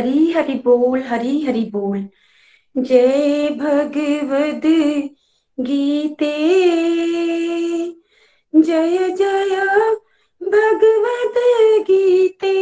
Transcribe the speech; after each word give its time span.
हरी 0.00 0.32
हरि 0.32 0.54
बोल 0.54 1.02
हरी 1.02 1.40
हरि 1.40 1.70
बोल। 1.72 2.08
जय 2.78 3.48
भगवद 3.48 4.62
गीते। 5.60 6.32
जय 8.54 9.08
जय 9.10 9.56
भगवद 10.42 11.34
गीते। 11.80 12.58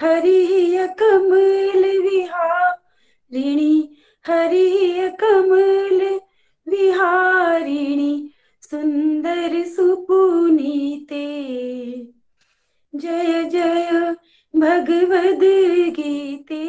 हरि 0.00 0.78
कमल 0.98 2.02
विहारिणी, 2.02 3.96
हरि 4.26 5.10
कमल 5.20 6.20
विहारिणी, 6.68 8.30
सुंदर 8.62 9.64
सुपुनीते। 9.64 11.26
जय 12.94 13.44
जय 13.44 14.14
भगवद 14.56 15.40
गीते 15.96 16.64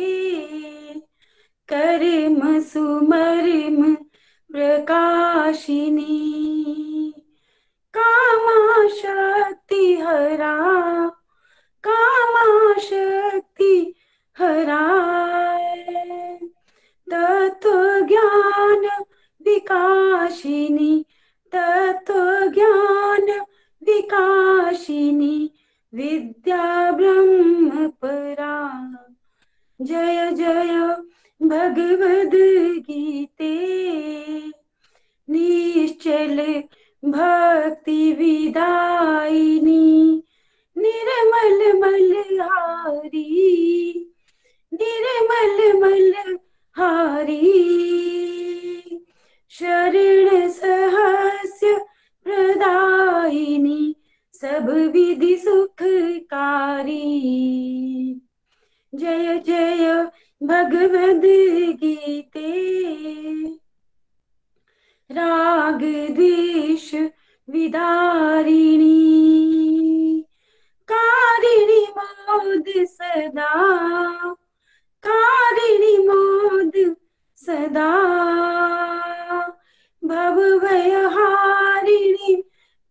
कर्म 1.71 2.59
सुमर्म 2.59 3.95
प्रकाशिनी 4.51 6.15
कामा 7.97 8.87
शक्ति 8.87 9.95
हरा 9.95 10.57
कामा 11.87 12.73
शक्ति 12.73 13.95
हरा। 14.39 15.09
तत्व 17.11 18.07
ज्ञान 18.07 19.03
विकाशिनी 19.41 21.05
तत्व 21.55 22.47
ज्ञान 22.49 23.39
विकाशिनी 23.83 25.51
विद्या 25.93 26.91
ब्रह्म 26.91 27.87
परा 27.87 28.95
जय 29.81 30.31
जय 30.31 30.95
भगवद 31.41 32.31
गीते। 32.89 34.51
निश्चल 35.29 36.63
भक्ति 37.05 38.13
विदायिनी, 38.13 40.23
निर्मल 40.77 41.79
मलहारी। 41.79 43.35
निर्मल 44.73 45.79
मलहारी। 45.79 47.65
शरण 49.49 50.49
सहस्य 50.49 51.85
प्रदायिनी 52.23 53.95
सब 54.41 54.91
विधि 54.93 55.35
सुखकारी। 55.37 56.21
जय 58.95 59.39
जय 59.39 60.09
भगवद 60.43 61.21
गीते। 61.75 62.51
राग 65.11 65.79
द्वेष 66.15 66.95
विदारिणी। 67.49 68.95
कारिणी 70.91 71.85
मोद 71.97 72.85
सदा। 72.85 73.53
कारिणी 75.07 75.97
मोद 75.97 76.95
सदा। 77.37 77.91
भव 80.03 80.59
भयहारिणी 80.59 82.41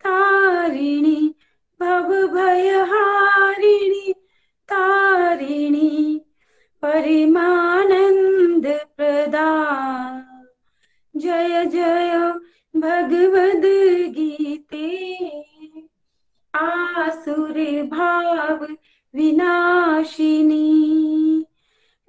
तारिणी 0.04 1.34
भव 1.80 2.26
भयहारिणी, 2.26 4.12
तारिणी 4.68 6.20
परिमानंद 6.82 8.66
प्रदा। 8.96 9.48
जय 11.16 11.64
जय 11.64 12.32
भगवद 12.76 13.62
गीते। 14.14 15.06
आसुर 16.54 17.82
भाव 17.82 18.64
विनाशिनी, 19.14 20.70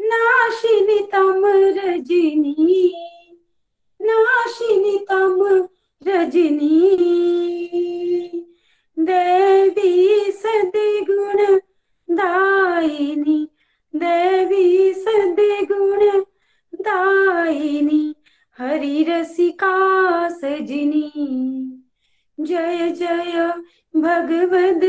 नाशिनी 0.02 1.00
तम 1.00 1.46
रजनी, 1.46 2.94
नाशिनी 4.02 4.98
तम 5.10 5.68
रजनी। 6.08 6.96
देवी 9.00 10.24
सदगुण 10.32 11.60
दायिनी, 12.16 13.48
देवी 13.96 14.94
सदगुण 14.94 16.24
दायिनी, 16.76 18.16
हरि 18.60 19.04
रसिका 19.04 20.30
सजनी। 20.30 21.12
जय 22.40 22.90
जय 22.90 23.54
भगवद 23.96 24.82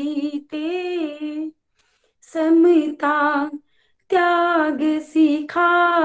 गीते। 0.00 0.70
समता 2.22 3.48
त्याग 4.10 4.78
सिखावनी 4.82 5.99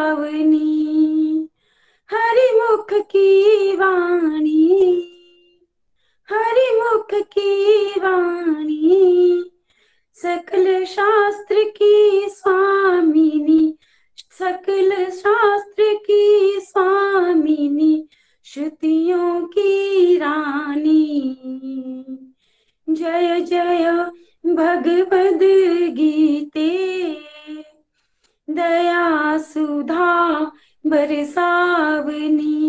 वाणी, 8.05 9.51
सकल 10.13 10.85
शास्त्र 10.85 11.55
की 11.63 12.25
स्वामिनी, 12.29 13.77
सकल 14.17 15.05
शास्त्र 15.09 15.83
की 15.93 16.59
स्वामिनी, 16.59 18.09
श्रुतियों 18.43 19.41
की 19.41 20.17
रानी। 20.17 21.37
जय 22.89 23.41
जय 23.41 24.11
भगवद 24.45 25.39
गीते। 25.93 27.03
दया 28.49 29.37
सुधा 29.37 30.39
बरसावनी। 30.87 32.61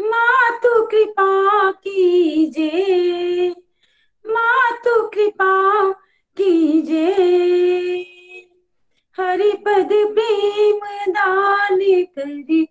मातु 0.00 0.86
कृपा 0.86 1.70
कीजे। 1.70 2.86
मातु 4.28 5.08
कृपा 5.08 5.90
कीजे 6.36 7.14
हरिपद 9.18 9.88
प्रेम 9.92 10.80
दान 11.12 11.78
करी 12.18 12.68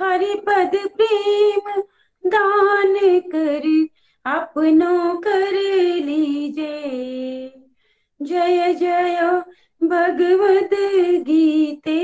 हरिपद 0.00 0.76
प्रेम 0.96 1.80
दान 2.26 2.94
कर 3.34 3.86
अपनों 4.26 5.16
कर 5.16 5.52
लीजे 6.04 6.74
जय 8.22 8.74
जय 8.74 9.42
भगवद 9.82 10.70
गीते। 11.26 11.98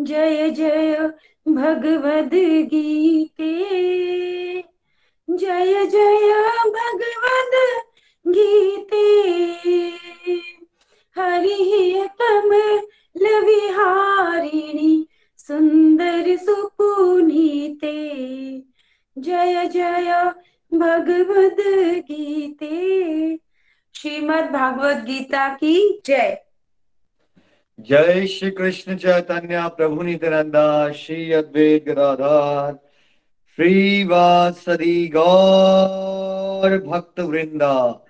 जय 0.00 0.50
जय 0.50 1.12
भगवद 1.48 2.30
गीते। 2.72 3.50
जय 5.30 5.86
जय 5.86 6.32
भगवद 6.66 7.82
गीते। 8.28 9.02
हरि 11.20 12.08
कमल 12.22 13.44
विहारिणी 13.44 15.06
सुंदर 15.38 16.36
सुपुनीते। 16.36 17.92
जय 19.18 19.66
जय 19.66 20.32
भगवद 20.74 21.56
गीते। 22.10 23.36
श्रीमद 23.94 24.44
भागवत 24.44 24.96
गीता 24.96 25.48
की 25.48 26.02
जय। 26.06 26.42
जय 27.80 28.26
श्री 28.26 28.50
कृष्ण 28.50 28.96
चैतन्य 28.96 29.68
प्रभु 29.76 30.02
नित्यानंदा, 30.02 30.92
श्री 30.92 31.32
अद्वैत 31.32 31.84
गदाधर 31.88 32.89
श्रीवासदि 33.56 35.08
गौर 35.16 36.78
भक्त 36.78 37.20
वृंदा 37.20 38.06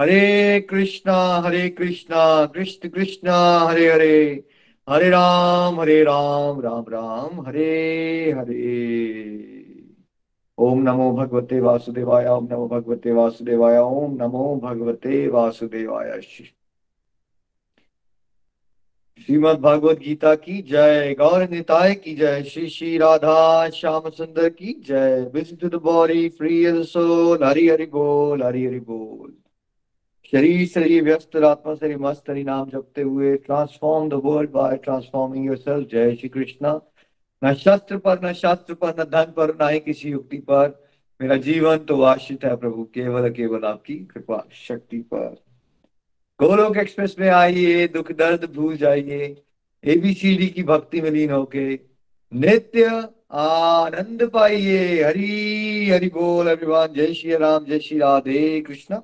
हरे 0.00 0.60
कृष्णा 0.60 1.40
हरे 1.40 1.68
कृष्णा, 1.68 2.46
कृष्ण 2.46 2.88
कृष्णा, 2.88 3.58
हरे 3.58 3.92
हरे। 3.92 4.44
हरे 4.88 5.08
राम 5.10 5.80
हरे 5.80 6.02
राम 6.02 6.60
राम 6.60 6.84
राम, 6.88 7.46
हरे 7.46 8.34
हरे। 8.38 9.44
ओम 10.58 10.82
नमो 10.82 11.12
भगवते 11.12 11.60
वासुदेवाय, 11.60 12.26
ओम 12.26 12.48
नमो 12.50 12.68
भगवते 12.68 13.12
वासुदेवाय, 13.12 13.78
ओम 13.78 14.14
नमो 14.14 14.60
भगवते 14.64 15.28
वासुदेवाय। 15.28 16.20
श्रीमद 19.20 19.58
भागवत 19.58 19.98
गीता 19.98 20.34
की 20.34 20.60
जय, 20.62 21.14
गौर 21.18 21.42
निताय 21.50 21.94
की 21.94 22.14
जय, 22.14 22.42
श्री 22.42 22.66
श्री 22.68 22.96
राधा 22.98 23.68
श्याम 23.70 24.08
सुंदर 24.10 24.48
की 24.48 24.72
जय। 24.88 25.30
Visit 25.34 25.64
to 25.70 25.78
free 26.38 26.82
soul 26.84 27.44
Hari 27.44 27.68
Hari 27.68 27.86
बोल, 27.86 28.42
हरि 28.42 28.64
हरि 28.66 28.80
बोल। 28.80 29.32
शरीर 30.32 30.66
शरीर 30.66 31.02
व्यस्त, 31.04 31.36
आत्मा 31.36 31.74
शरीर 31.74 31.98
मस्त 31.98 32.30
हरि 32.30 32.44
नाम 32.44 32.68
जपते 32.70 33.02
हुए 33.02 33.34
transform 33.36 34.08
the 34.08 34.20
world 34.24 34.50
by 34.50 34.76
transforming 34.76 35.46
yourself 35.46 35.88
जय 35.92 36.14
श्री 36.16 36.28
कृष्णा। 36.28 36.80
न 37.42 37.54
शस्त्र 37.54 37.98
पर, 37.98 38.20
न 38.24 38.32
शास्त्र 38.32 38.74
पर, 38.74 38.94
न 39.00 39.04
धन 39.04 39.32
पर, 39.36 39.56
न 39.62 39.72
ही 39.72 39.80
किसी 39.80 40.10
युक्ति 40.10 40.38
पर। 40.38 40.82
मेरा 41.20 41.36
जीवन 41.36 41.78
तो 41.78 42.00
आश्रित 42.02 42.44
है 42.44 42.56
प्रभु, 42.56 42.84
केवल 42.84 43.30
केवल 43.30 43.64
आपकी 43.64 43.94
कृपा 43.94 44.46
शक्ति 44.68 44.98
पर। 45.14 45.43
गोलोक 46.40 46.76
एक्सप्रेस 46.76 47.16
में 47.18 47.28
आइए, 47.28 47.88
दुख 47.88 48.12
दर्द 48.12 48.44
भूल 48.54 48.76
जाइए 48.76 49.42
एबीसीडी 49.84 50.46
की 50.46 50.62
भक्ति 50.62 51.00
में 51.00 51.10
लीन 51.10 51.30
होके 51.30 51.74
नित्य 52.34 53.08
आनंद 53.30 54.30
पाइए। 54.30 55.04
हरी, 55.04 55.90
हरि 55.90 56.06
बोल 56.06 56.46
अभिमान 56.46 56.94
जय 56.94 57.14
श्री 57.14 57.36
राम, 57.36 57.64
जय 57.64 57.78
श्री 57.78 57.98
राधे 57.98 58.60
कृष्ण। 58.60 58.98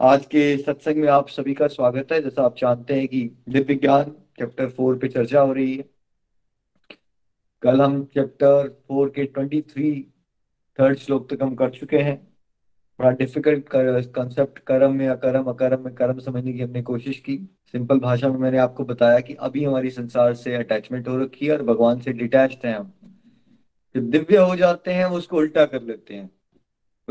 आज 0.00 0.26
के 0.26 0.56
सत्संग 0.58 0.96
में 0.96 1.08
आप 1.08 1.28
सभी 1.28 1.54
का 1.54 1.66
स्वागत 1.66 2.12
है। 2.12 2.22
जैसा 2.22 2.42
आप 2.42 2.56
जानते 2.58 2.94
हैं 2.94 3.08
कि 3.08 3.30
दिव्य 3.48 3.74
ज्ञान 3.74 4.04
चैप्टर 4.38 4.68
फोर 4.68 4.98
पे 4.98 5.08
चर्चा 5.08 5.40
हो 5.40 5.52
रही 5.52 5.76
है। 5.76 5.84
कल 7.62 7.82
हम 7.82 8.04
चैप्टर 8.04 8.82
फोर 8.88 9.08
के 9.08 9.24
ट्वेंटी 9.24 9.60
थ्री 9.60 10.06
थर्ड 10.80 10.98
श्लोक 10.98 11.34
तक 11.34 11.42
हम 11.42 11.54
कर 11.54 11.70
चुके 11.70 11.98
हैं। 11.98 12.35
बड़ा 13.00 13.10
डिफ़िकल्ट 13.10 13.64
कंसेप्ट 14.12 14.58
कर्म 14.58 15.02
या 15.02 15.14
कर्म, 15.14 15.44
अकर्म 15.44 15.84
में 15.84 15.94
कर्म 15.94 16.18
समझने 16.18 16.52
की 16.52 16.60
हमने 16.60 16.82
कोशिश 16.82 17.18
की। 17.18 17.36
सिंपल 17.72 17.98
भाषा 17.98 18.28
में 18.28 18.38
मैंने 18.38 18.58
आपको 18.58 18.84
बताया 18.84 19.20
कि 19.20 19.34
अभी 19.34 19.64
हमारी 19.64 19.90
संसार 19.90 20.34
से 20.34 20.54
अटैचमेंट 20.54 21.08
हो 21.08 21.18
रखी 21.18 21.46
है 21.46 21.52
और 21.52 21.62
भगवान 21.62 22.00
से 22.00 22.12
डिटैच्ड 22.12 22.66
हैं 22.66 22.76
हम। 22.76 22.92
जब 23.94 24.10
दिव्य 24.10 24.36
हो 24.36 24.56
जाते 24.56 24.92
हैं 24.92 25.04
उसको 25.04 25.36
उल्टा 25.36 25.64
कर 25.64 25.82
लेते 25.82 26.14
हैं। 26.14 26.30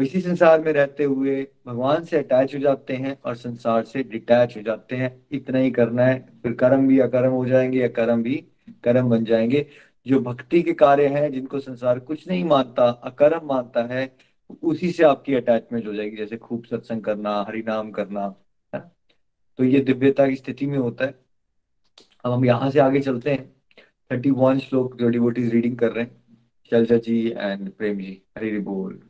इसी 0.01 0.21
संसार 0.21 0.61
में 0.61 0.73
रहते 0.73 1.03
हुए 1.03 1.47
भगवान 1.67 2.03
से 2.03 2.17
अटैच 2.17 2.55
हो 2.55 2.59
जाते 2.59 2.93
हैं 2.93 3.17
और 3.25 3.35
संसार 3.35 3.83
से 3.83 4.03
डिटैच 4.03 4.57
हो 4.57 4.61
जाते 4.61 4.95
हैं। 4.95 5.25
इतना 5.31 5.57
ही 5.57 5.71
करना 5.71 6.05
है। 6.05 6.25
फिर 6.43 6.53
कर्म 6.53 6.87
भी 6.87 6.99
अकर्म 6.99 7.31
हो 7.31 7.45
जाएँगे 7.45 7.79
या 7.79 7.87
कर्म 7.87 8.23
भी 8.23 8.35
कर्म 8.83 9.09
बन 9.09 9.25
जाएँगे। 9.25 9.65
जो 10.07 10.19
भक्ति 10.19 10.61
के 10.61 10.73
कार्य 10.73 11.07
हैं, 11.07 11.31
जिनको 11.31 11.59
संसार 11.59 11.99
कुछ 11.99 12.27
नहीं 12.27 12.43
मानता, 12.43 12.89
अकर्म 12.89 13.47
मानता 13.47 13.83
है 13.83 14.15
उसी 14.61 14.91
से 14.91 15.03
आपकी 15.03 15.35
अटैचमेंट 15.35 15.87
हो 15.87 15.93
जाएगी 15.93 16.17
जैसे 16.17 16.37
खूब 16.37 16.65
सत्संग 16.65 17.03
करना 17.03 17.43
हरिनाम 17.47 17.91
करना 17.91 18.23
है? 18.73 18.81
तो 19.57 19.63
ये 19.63 19.79
दिव्यता 19.79 20.27
की 20.27 20.35
स्थिति 20.35 20.65
में 20.65 20.77
होता 20.77 21.05
है। 21.05 21.19
अब 22.25 22.31
हम 22.31 22.45
यहाँ 22.45 22.69
से 22.71 22.79
आगे 22.79 22.99
चलते 22.99 23.31
हैं। 23.31 23.53
थर्टी 24.11 24.31
वन 24.31 24.59
श्लोक 24.59 24.95
जो 24.95 25.09
डिवोटीज 25.09 25.53
रीडिंग 25.53 25.77
कर 25.77 25.91
रहे 25.91 26.03
हैं। 26.03 26.23
शैलजा 26.69 26.97
जी 26.97 27.27
एंड 27.29 27.71
प्रेम 27.71 27.99
जी 27.99 28.21
हरि 28.37 28.59
बोल। 28.59 29.01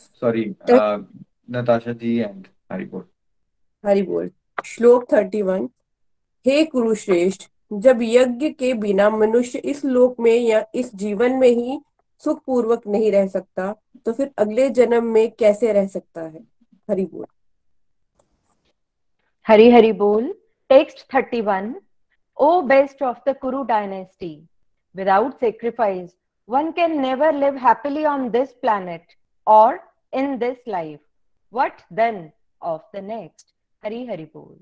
Sorry 0.00 0.44
Natasha 1.50 1.92
ji 1.92 2.16
and 2.18 2.46
Hari 2.72 2.84
बोल। 2.84 3.04
हरि 3.86 4.02
बोल। 4.02 4.30
श्लोक 4.64 5.12
थर्टी 5.12 5.42
वन 5.42 5.68
हे 6.46 6.64
कुरुश्रेष्ठ 6.64 7.48
जब 7.72 7.98
यज्ञ 8.02 8.50
के 8.50 8.72
बिना 8.74 9.08
मनुष्य 9.10 9.58
इस 9.58 9.84
लोक 9.84 10.20
में 10.20 10.36
या 10.36 10.64
इस 10.74 10.94
जीवन 10.94 11.32
में 11.32 11.48
ही 11.48 11.78
सुख 12.24 12.42
पूर्वक 12.46 12.86
नहीं 12.86 13.10
रह 13.12 13.26
सकता 13.26 13.72
तो 14.06 14.12
फिर 14.12 14.30
अगले 14.38 14.68
जन्म 14.78 15.04
में 15.12 15.30
कैसे 15.38 15.72
रह 15.72 15.86
सकता 15.86 16.22
है 16.22 16.42
हरि 16.88 17.04
बोल 17.12 17.26
हरि 19.46 19.70
हरि 19.70 19.92
बोल 20.04 20.32
text 20.70 21.06
thirty 21.14 21.40
one 21.50 21.74
O 22.36 22.60
best 22.72 23.02
of 23.02 23.18
the 23.28 23.36
Kuru 23.42 23.62
dynasty 23.72 24.34
without 24.94 25.38
sacrifice 25.40 26.10
one 26.48 26.72
can 26.72 27.00
never 27.00 27.30
live 27.32 27.56
happily 27.56 28.04
on 28.04 28.30
this 28.30 28.52
planet 28.54 29.02
or 29.46 29.80
in 30.12 30.38
this 30.38 30.58
life. 30.66 31.00
What 31.52 31.84
then 31.90 32.32
of 32.62 32.80
the 32.92 33.02
next? 33.02 33.52
Hari 33.82 34.06
Hari 34.06 34.26
Bol. 34.34 34.56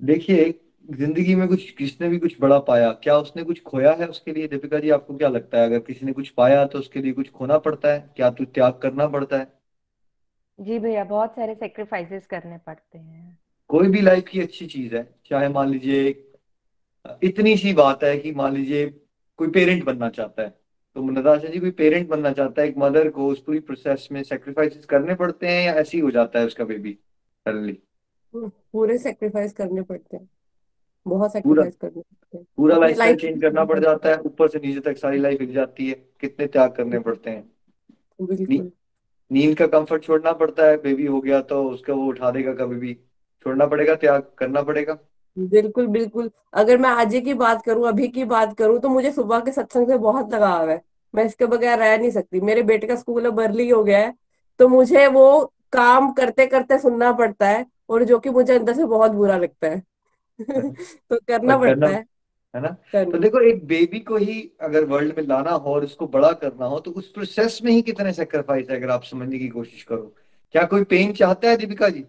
देखिए 0.00 0.44
ज़िंदगी 0.84 1.34
में 1.34 1.46
कुछ 1.48 1.70
किसने 1.70 2.08
भी 2.08 2.18
कुछ 2.18 2.34
बड़ा 2.40 2.58
पाया 2.58 2.90
क्या 2.92 3.16
उसने 3.18 3.42
कुछ 3.44 3.62
खोया 3.62 3.92
है 3.92 4.06
उसके 4.08 4.32
लिए? 4.32 4.48
दीपिका 4.48 4.78
जी 4.78 4.90
आपको 4.90 5.16
क्या 5.16 5.28
लगता 5.28 5.58
है? 5.58 5.66
अगर 5.66 5.78
किसी 5.78 6.06
ने 6.06 6.12
कुछ 6.12 6.28
पाया 6.28 6.64
तो 6.66 6.78
उसके 6.78 7.00
लिए 7.02 7.12
कुछ 7.12 7.30
खोना 7.30 7.58
पड़ता 7.58 7.92
है? 7.92 8.00
क्या 8.16 8.30
तो 8.30 8.44
त्याग 8.44 8.78
करना 8.82 9.06
पड़ता 9.06 9.38
है? 9.38 9.52
जी 10.58 10.78
भैया 10.78 11.04
बहुत 11.04 11.30
सारे 11.30 11.54
सेक्रीफाइसेस 11.54 12.26
करने 12.26 12.58
पड़ते 12.58 12.98
हैं। 12.98 13.38
कोई 13.70 13.88
भी 13.88 14.00
लाइफ 14.00 14.24
की 14.28 14.40
अच्छी 14.40 14.66
चीज़ 14.66 14.94
है 14.96 15.02
चाहे 15.26 15.48
मान 15.48 15.68
लीजिए 15.68 16.08
इतनी 17.22 17.56
सी 17.56 17.72
बात 17.72 18.04
है 18.04 18.16
कि 18.18 18.32
मान 18.32 18.54
लीजिए 18.54 18.86
कोई 19.38 19.48
पेरेंट 19.48 19.84
बनना 19.84 20.08
चाहता 20.10 20.42
है। 20.42 20.48
तो 20.96 21.10
नताशा 21.10 21.48
जी 21.48 21.60
कोई 21.60 21.70
पेरेंट 21.70 22.08
बनना 22.08 22.32
चाहता 22.32 22.62
है 22.62 22.68
एक 22.68 22.74
मदर 22.78 23.08
को 23.10 23.26
उस 23.28 23.42
पूरी 23.42 23.60
प्रोसेस 23.60 24.08
में 24.12 24.22
सेक्रीफाइसेस 24.22 24.84
करने 24.84 25.14
पड़ते 25.14 25.48
हैं 25.48 25.64
या 25.66 25.74
ऐसे 25.74 25.96
ही 25.96 26.02
हो 26.02 26.10
जाता 26.10 26.38
है 26.38 26.46
उसका 26.46 26.64
बेबी 26.64 26.92
सडनली 27.46 27.78
पूरे 28.34 28.96
सेक्रीफाइस 28.98 29.52
करने 29.52 29.82
पड़ते 29.82 30.16
हैं। 30.16 30.28
बहुत 31.06 31.36
पूरा 31.38 31.64
सेक्रीफाइस 31.64 31.76
करने 31.76 32.00
पड़ते 32.00 32.44
पूरा 32.56 32.76
अपनी 32.76 32.86
लाइफ 32.86 32.98
लाइफ 32.98 33.18
चेंज 33.18 33.40
करना 33.42 33.64
पड़ 33.64 33.78
जाता 33.78 34.08
है 34.08 34.18
ऊपर 34.20 34.48
से 34.48 34.58
नीचे 34.58 34.80
तक 34.80 34.96
सारी 34.96 35.18
लाइफ 35.18 35.40
हिल 35.40 35.52
जाती 35.54 35.88
है 35.88 35.94
कितने 36.20 36.46
त्याग 36.46 36.70
करने 36.72 36.98
पड़ते 36.98 37.30
हैं। 37.30 37.42
नी, 38.20 38.26
बिल्कुल 38.26 38.70
नींद 39.30 39.56
का 39.58 39.66
कंफर्ट 39.66 40.02
छोड़ना 40.02 40.32
पड़ता 40.32 40.66
है 40.66 40.76
बेबी 40.76 41.06
हो 41.06 41.20
गया 41.20 41.40
तो 41.42 41.62
उसका 41.64 41.94
वो 41.94 42.06
उठा 42.06 42.30
देगा 42.30 42.52
कभी 42.54 42.76
भी। 42.76 42.94
छोड़ना 43.46 43.66
पड़ेगा 43.66 43.94
त्याग 43.94 44.30
करना 44.38 44.62
पड़ेगा। 44.62 44.98
बिल्कुल 45.36 45.86
बिल्कुल। 45.86 46.30
अगर 46.54 46.78
मैं 46.78 46.90
आज 46.90 47.14
की 47.24 47.34
बात 47.34 47.62
करूँ 47.62 47.88
अभी 47.88 48.08
की 48.08 48.24
बात 48.24 48.56
करूँ 48.58 48.78
तो 48.80 48.88
मुझे 48.88 49.12
सुबह 49.12 49.40
के 49.40 49.52
सत्संग 49.52 49.88
से 49.88 49.98
बहुत 49.98 50.34
लगाव 50.34 50.68
है। 50.70 50.80
मैं 51.14 51.24
इसके 51.24 51.46
बगैर 51.46 51.78
रह 51.78 51.96
नहीं 51.98 52.10
सकती। 52.10 52.40
मेरे 52.40 52.62
बेटे 52.62 52.86
का 52.86 52.96
स्कूल 52.96 53.24
अब 53.24 53.40
अर्ली 53.42 53.68
हो 53.68 53.82
गया 53.84 53.98
है 53.98 54.14
तो 54.60 54.68
मुझे 54.68 55.06
वो 55.06 55.52
काम 55.72 56.12
करते 56.12 56.46
करते 56.46 56.78
सुनना 56.78 57.12
पड़ता 57.12 57.48
है 57.48 57.64
और 57.88 58.04
जो 58.04 58.18
कि 58.18 58.30
मुझे 58.30 58.58
अंदर 58.58 58.74
से 58.74 58.84
बहुत 58.86 59.12
बुरा 59.12 59.36
लगता 59.38 59.68
है। 59.68 59.82
तो 61.10 61.16
करना 61.16 61.58
पड़ता 61.58 61.86
है 61.86 62.04
है 62.54 62.60
ना? 62.62 62.68
तो 63.04 63.18
देखो 63.18 63.40
एक 63.40 63.66
बेबी 63.66 63.98
को 63.98 64.16
ही 64.16 64.52
अगर 64.60 64.84
वर्ल्ड 64.84 65.18
में 65.18 65.26
लाना 65.26 65.50
हो 65.50 65.74
और 65.74 65.84
उसको 65.84 66.06
बड़ा 66.06 66.32
करना 66.32 66.66
हो 66.66 66.78
तो 66.80 66.90
उस 66.90 67.10
प्रोसेस 67.12 67.60
में 67.64 67.72
ही 67.72 67.82
कितने 67.82 68.12
सेक्रीफाइस 68.12 68.70
है 68.70 68.76
अगर 68.76 68.90
आप 68.90 69.02
समझने 69.02 69.38
की 69.38 69.48
कोशिश 69.48 69.82
करो। 69.82 70.14
क्या 70.52 70.64
कोई 70.64 70.84
पेन 70.84 71.12
चाहता 71.12 71.50
है 71.50 71.56
Deepika 71.56 71.88
ji? 71.88 72.04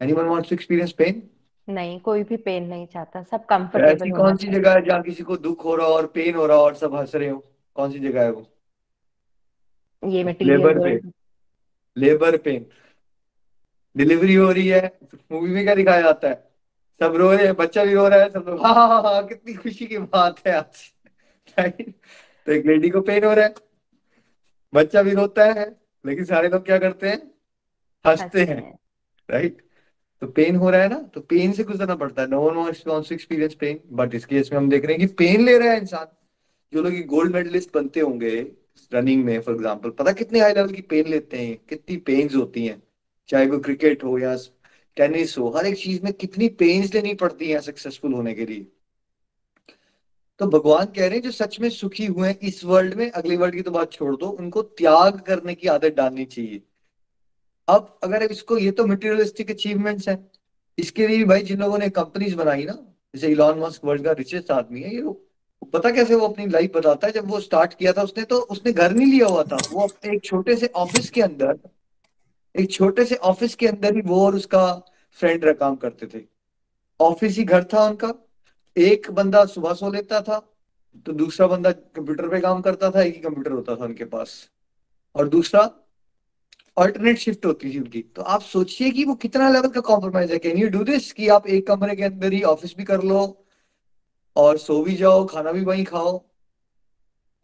Anyone 0.00 0.24
wants 0.24 0.50
to 0.50 0.54
experience 0.54 0.92
pain 0.92 1.22
नहीं 1.68 2.00
कोई 2.00 2.22
भी 2.22 2.36
पेन 2.36 2.64
नहीं 2.64 2.86
चाहता 2.86 3.22
सब 3.22 3.36
ऐसी 3.36 3.46
कंफर्टेबल 3.48 4.10
होना 4.10 4.24
कौन 4.24 4.36
सी 4.36 4.48
जगह 4.48 4.74
है 4.74 4.84
जहाँ 4.84 5.02
किसी 5.02 5.22
को 5.22 5.36
दुख 5.36 5.64
हो 5.64 5.76
रहा 5.76 5.86
हो 5.86 5.94
और 5.94 6.06
पेन 6.06 6.34
हो 6.34 6.46
रहा 6.46 6.56
हो 6.56 6.64
और 6.64 6.74
सब 6.74 6.94
हंस 6.94 7.14
रहे 7.14 7.28
हो? 7.28 7.44
कौन 7.74 7.92
सी 7.92 7.98
जगह 7.98 8.22
है 8.22 8.32
वो? 8.32 8.46
ये 10.04 10.24
material 10.24 10.58
labour 10.58 10.78
pain 10.78 11.12
labour 11.96 12.36
pain 12.36 12.66
delivery 13.96 14.34
हो 14.34 14.50
रही 14.52 14.68
है। 14.68 14.98
मूवी 15.32 15.50
में 15.50 15.64
क्या 15.64 15.74
दिखाया 15.74 16.02
जाता 16.02 16.28
है? 16.28 16.51
सब 17.00 17.16
रो 17.16 17.30
रहे 17.32 17.44
हैं 17.46 17.54
बच्चा 17.56 17.84
भी 17.84 17.94
रो 17.94 18.06
रहा 18.08 18.20
है 18.20 18.28
सब 18.30 18.44
लोग 18.48 18.60
हाँ 18.60 18.74
हाँ 18.74 18.88
हाँ 18.88 19.02
हाँ, 19.02 19.26
कितनी 19.26 19.54
खुशी 19.54 19.86
की 19.86 19.98
बात 19.98 20.46
है 20.46 20.52
आज। 20.54 20.90
तो 21.58 22.52
एक 22.52 22.66
लेडी 22.66 22.90
को 22.90 23.00
पेन 23.00 23.24
हो 23.24 23.32
रहा 23.32 23.44
है। 23.44 23.54
बच्चा 24.72 25.02
भी 25.02 25.14
रोता 25.14 25.44
है 25.44 25.66
लेकिन 26.04 26.24
सारे 26.24 26.48
लोग 26.48 26.64
क्या 26.66 26.78
करते 26.78 27.08
हैं? 27.08 27.20
हँसते 28.04 28.44
हैं। 28.44 28.60
राइट 29.28 29.60
तो 30.22 30.26
पेन 30.28 30.56
हो 30.56 30.70
रहा 30.70 30.82
है 30.82 30.88
ना 30.88 30.98
तो 31.14 31.20
पेन 31.22 31.52
से 31.52 31.64
गुजरना 31.64 31.94
पड़ता 31.94 32.22
है। 32.22 32.28
No 32.28 32.40
one 32.40 32.56
wants 32.56 32.84
to 32.84 33.14
experience 33.14 33.54
pain 33.54 33.80
but 33.92 34.14
इस 34.14 34.24
केस 34.24 34.50
में 34.52 34.58
हम 34.58 34.68
देख 34.70 34.84
रहे 34.84 34.96
हैं 34.96 35.06
कि 35.06 35.14
पेन 35.14 35.44
ले 35.44 35.58
रहा 35.58 35.70
है 35.70 35.80
इंसान। 35.80 36.06
जो 36.72 36.82
लोग 36.82 36.94
गोल्ड 37.06 37.34
मेडलिस्ट 37.34 37.74
बनते 37.74 38.00
होंगे 38.00 38.34
रनिंग 38.92 39.24
में 39.24 39.40
फॉर 39.40 39.54
एग्ज़ाम्पल 39.54 39.90
पता 39.90 40.12
कितने 40.12 40.40
हाई 40.40 40.54
लेवल 40.54 40.72
की 40.72 40.82
पेन 40.82 41.08
लेते 41.08 41.38
हैं 41.38 41.56
कितनी 41.68 41.96
पेन्स 42.06 42.34
होती 42.34 42.66
हैं। 42.66 42.82
चाहे 43.28 43.46
वो 43.46 43.58
क्रिकेट 43.60 44.04
हो 44.04 44.18
या 44.18 44.34
टेनिस 44.96 45.38
हो, 45.38 45.48
हर 45.48 45.66
एक 45.66 45.76
चीज़ 45.76 46.02
में 46.02 46.12
कितनी 46.12 46.48
पेन्स 46.48 46.94
लेनी 46.94 47.14
पड़ती 47.14 47.50
है 47.50 47.60
सक्सेसफुल 47.60 48.12
होने 48.12 48.34
के 48.34 48.46
लिए। 48.46 48.66
तो 50.38 50.46
भगवान 50.46 50.84
कह 50.84 51.06
रहे 51.06 51.10
हैं, 51.10 51.22
जो 51.22 51.30
सच 51.30 51.60
में 51.60 51.68
सुखी 51.70 52.06
हुए 52.06 52.28
हैं, 52.28 52.38
इस 52.38 52.64
वर्ल्ड 52.64 52.94
में, 52.94 53.10
अगली 53.10 53.36
वर्ल्ड 53.36 53.54
की 53.54 53.62
तो 53.62 53.70
बात 53.70 53.92
छोड़ 53.92 54.16
दो, 54.16 54.26
उनको 54.26 54.62
त्याग 54.62 55.20
करने 55.20 55.54
की 55.54 55.68
आदत 55.68 55.94
डालनी 55.94 56.24
चाहिए। 56.24 56.62
अब 57.68 57.98
अगर 58.02 58.22
इसको, 58.22 58.58
ये 58.58 58.70
तो 58.70 58.86
मटेरियलिस्टिक 58.86 59.50
अचीवमेंट्स 59.50 60.08
है। 60.08 60.30
इसके 60.78 61.06
लिए 61.06 61.24
भाई, 61.24 61.42
जिन 61.42 61.58
लोगों 61.58 61.78
ने 61.78 61.88
कंपनीज़ 61.88 62.36
बनाई 62.36 62.64
ना, 62.64 62.72
जैसे 63.14 63.28
इलॉन 63.28 63.58
मस्क 63.58 63.84
वर्ल्ड 63.84 64.04
का 64.04 64.12
रिचेस्ट 64.12 64.50
आदमी 64.50 64.80
है, 64.80 64.94
ये 64.96 65.14
पता 65.72 65.90
कैसे 65.90 66.14
वो 66.14 66.28
अपनी 66.28 66.46
लाइफ 66.46 66.72
बताता 66.76 67.06
है? 67.06 67.12
जब 67.12 67.30
वो 67.30 67.40
स्टार्ट 67.40 67.74
किया 67.74 67.92
था, 67.92 68.02
उसने 68.02 68.24
तो 68.24 68.38
उसने 68.40 68.72
घर 68.72 68.92
नहीं 68.92 69.12
लिया 69.12 69.26
हुआ 69.26 69.42
था, 69.42 69.56
वो 69.72 69.80
अपने 69.80 70.14
एक 70.16 70.24
छोटे 70.24 70.56
से 70.56 70.66
ऑफ़िस 70.66 71.10
के 71.10 71.22
अंदर 71.22 71.58
एक 72.54 72.70
छोटे 72.72 73.04
से 73.04 73.14
ऑफ़िस 73.14 73.54
के 73.54 73.66
अंदर 73.66 73.94
ही 73.94 74.00
वो 74.00 74.24
और 74.26 74.34
उसका 74.34 74.64
फ्रेंड 75.18 75.52
काम 75.54 75.76
करते 75.76 76.06
थे। 76.06 76.24
ऑफ़िस 77.00 77.36
ही 77.38 77.44
घर 77.44 77.64
था 77.64 77.84
उनका। 77.84 78.12
एक 78.76 79.10
बंदा 79.10 79.44
सुबह 79.44 79.72
सो 79.74 79.90
लेता 79.90 80.20
था 80.20 80.38
तो 81.06 81.12
दूसरा 81.12 81.46
बंदा 81.46 81.70
कंप्यूटर 81.72 82.28
पे 82.28 82.40
काम 82.40 82.60
करता 82.60 82.90
था, 82.90 83.02
एक 83.02 83.14
ही 83.14 83.20
कंप्यूटर 83.20 83.52
होता 83.52 83.76
था 83.76 83.84
उनके 83.84 84.04
पास। 84.04 84.34
और 85.14 85.28
दूसरा 85.28 85.70
ऑल्टरनेट 86.76 87.18
शिफ्ट 87.18 87.46
होती 87.46 87.72
थी 87.72 87.78
उनकी। 87.78 88.02
तो 88.02 88.22
आप 88.22 88.40
सोचिए 88.42 88.90
कि 88.90 89.04
वो 89.04 89.14
कितना 89.14 89.50
लेवल 89.50 89.68
का 89.68 89.80
कॉम्प्रोमाइज 89.80 90.32
है। 90.32 90.38
कैन 90.38 90.58
यू 90.58 90.68
डू 90.70 90.84
दिस 90.84 91.12
कि 91.12 91.28
आप 91.28 91.46
एक 91.46 91.66
कमरे 91.66 91.96
के 91.96 92.02
अंदर 92.02 92.32
ही 92.32 92.42
ऑफ़िस 92.42 92.74
भी 92.76 92.84
कर 92.84 93.02
लो 93.02 93.20
और 94.36 94.58
सो 94.58 94.82
भी 94.82 94.94
जाओ, 94.96 95.24
खाना 95.26 95.52
भी 95.52 95.64
वहीं 95.64 95.84
खाओ। 95.84 96.24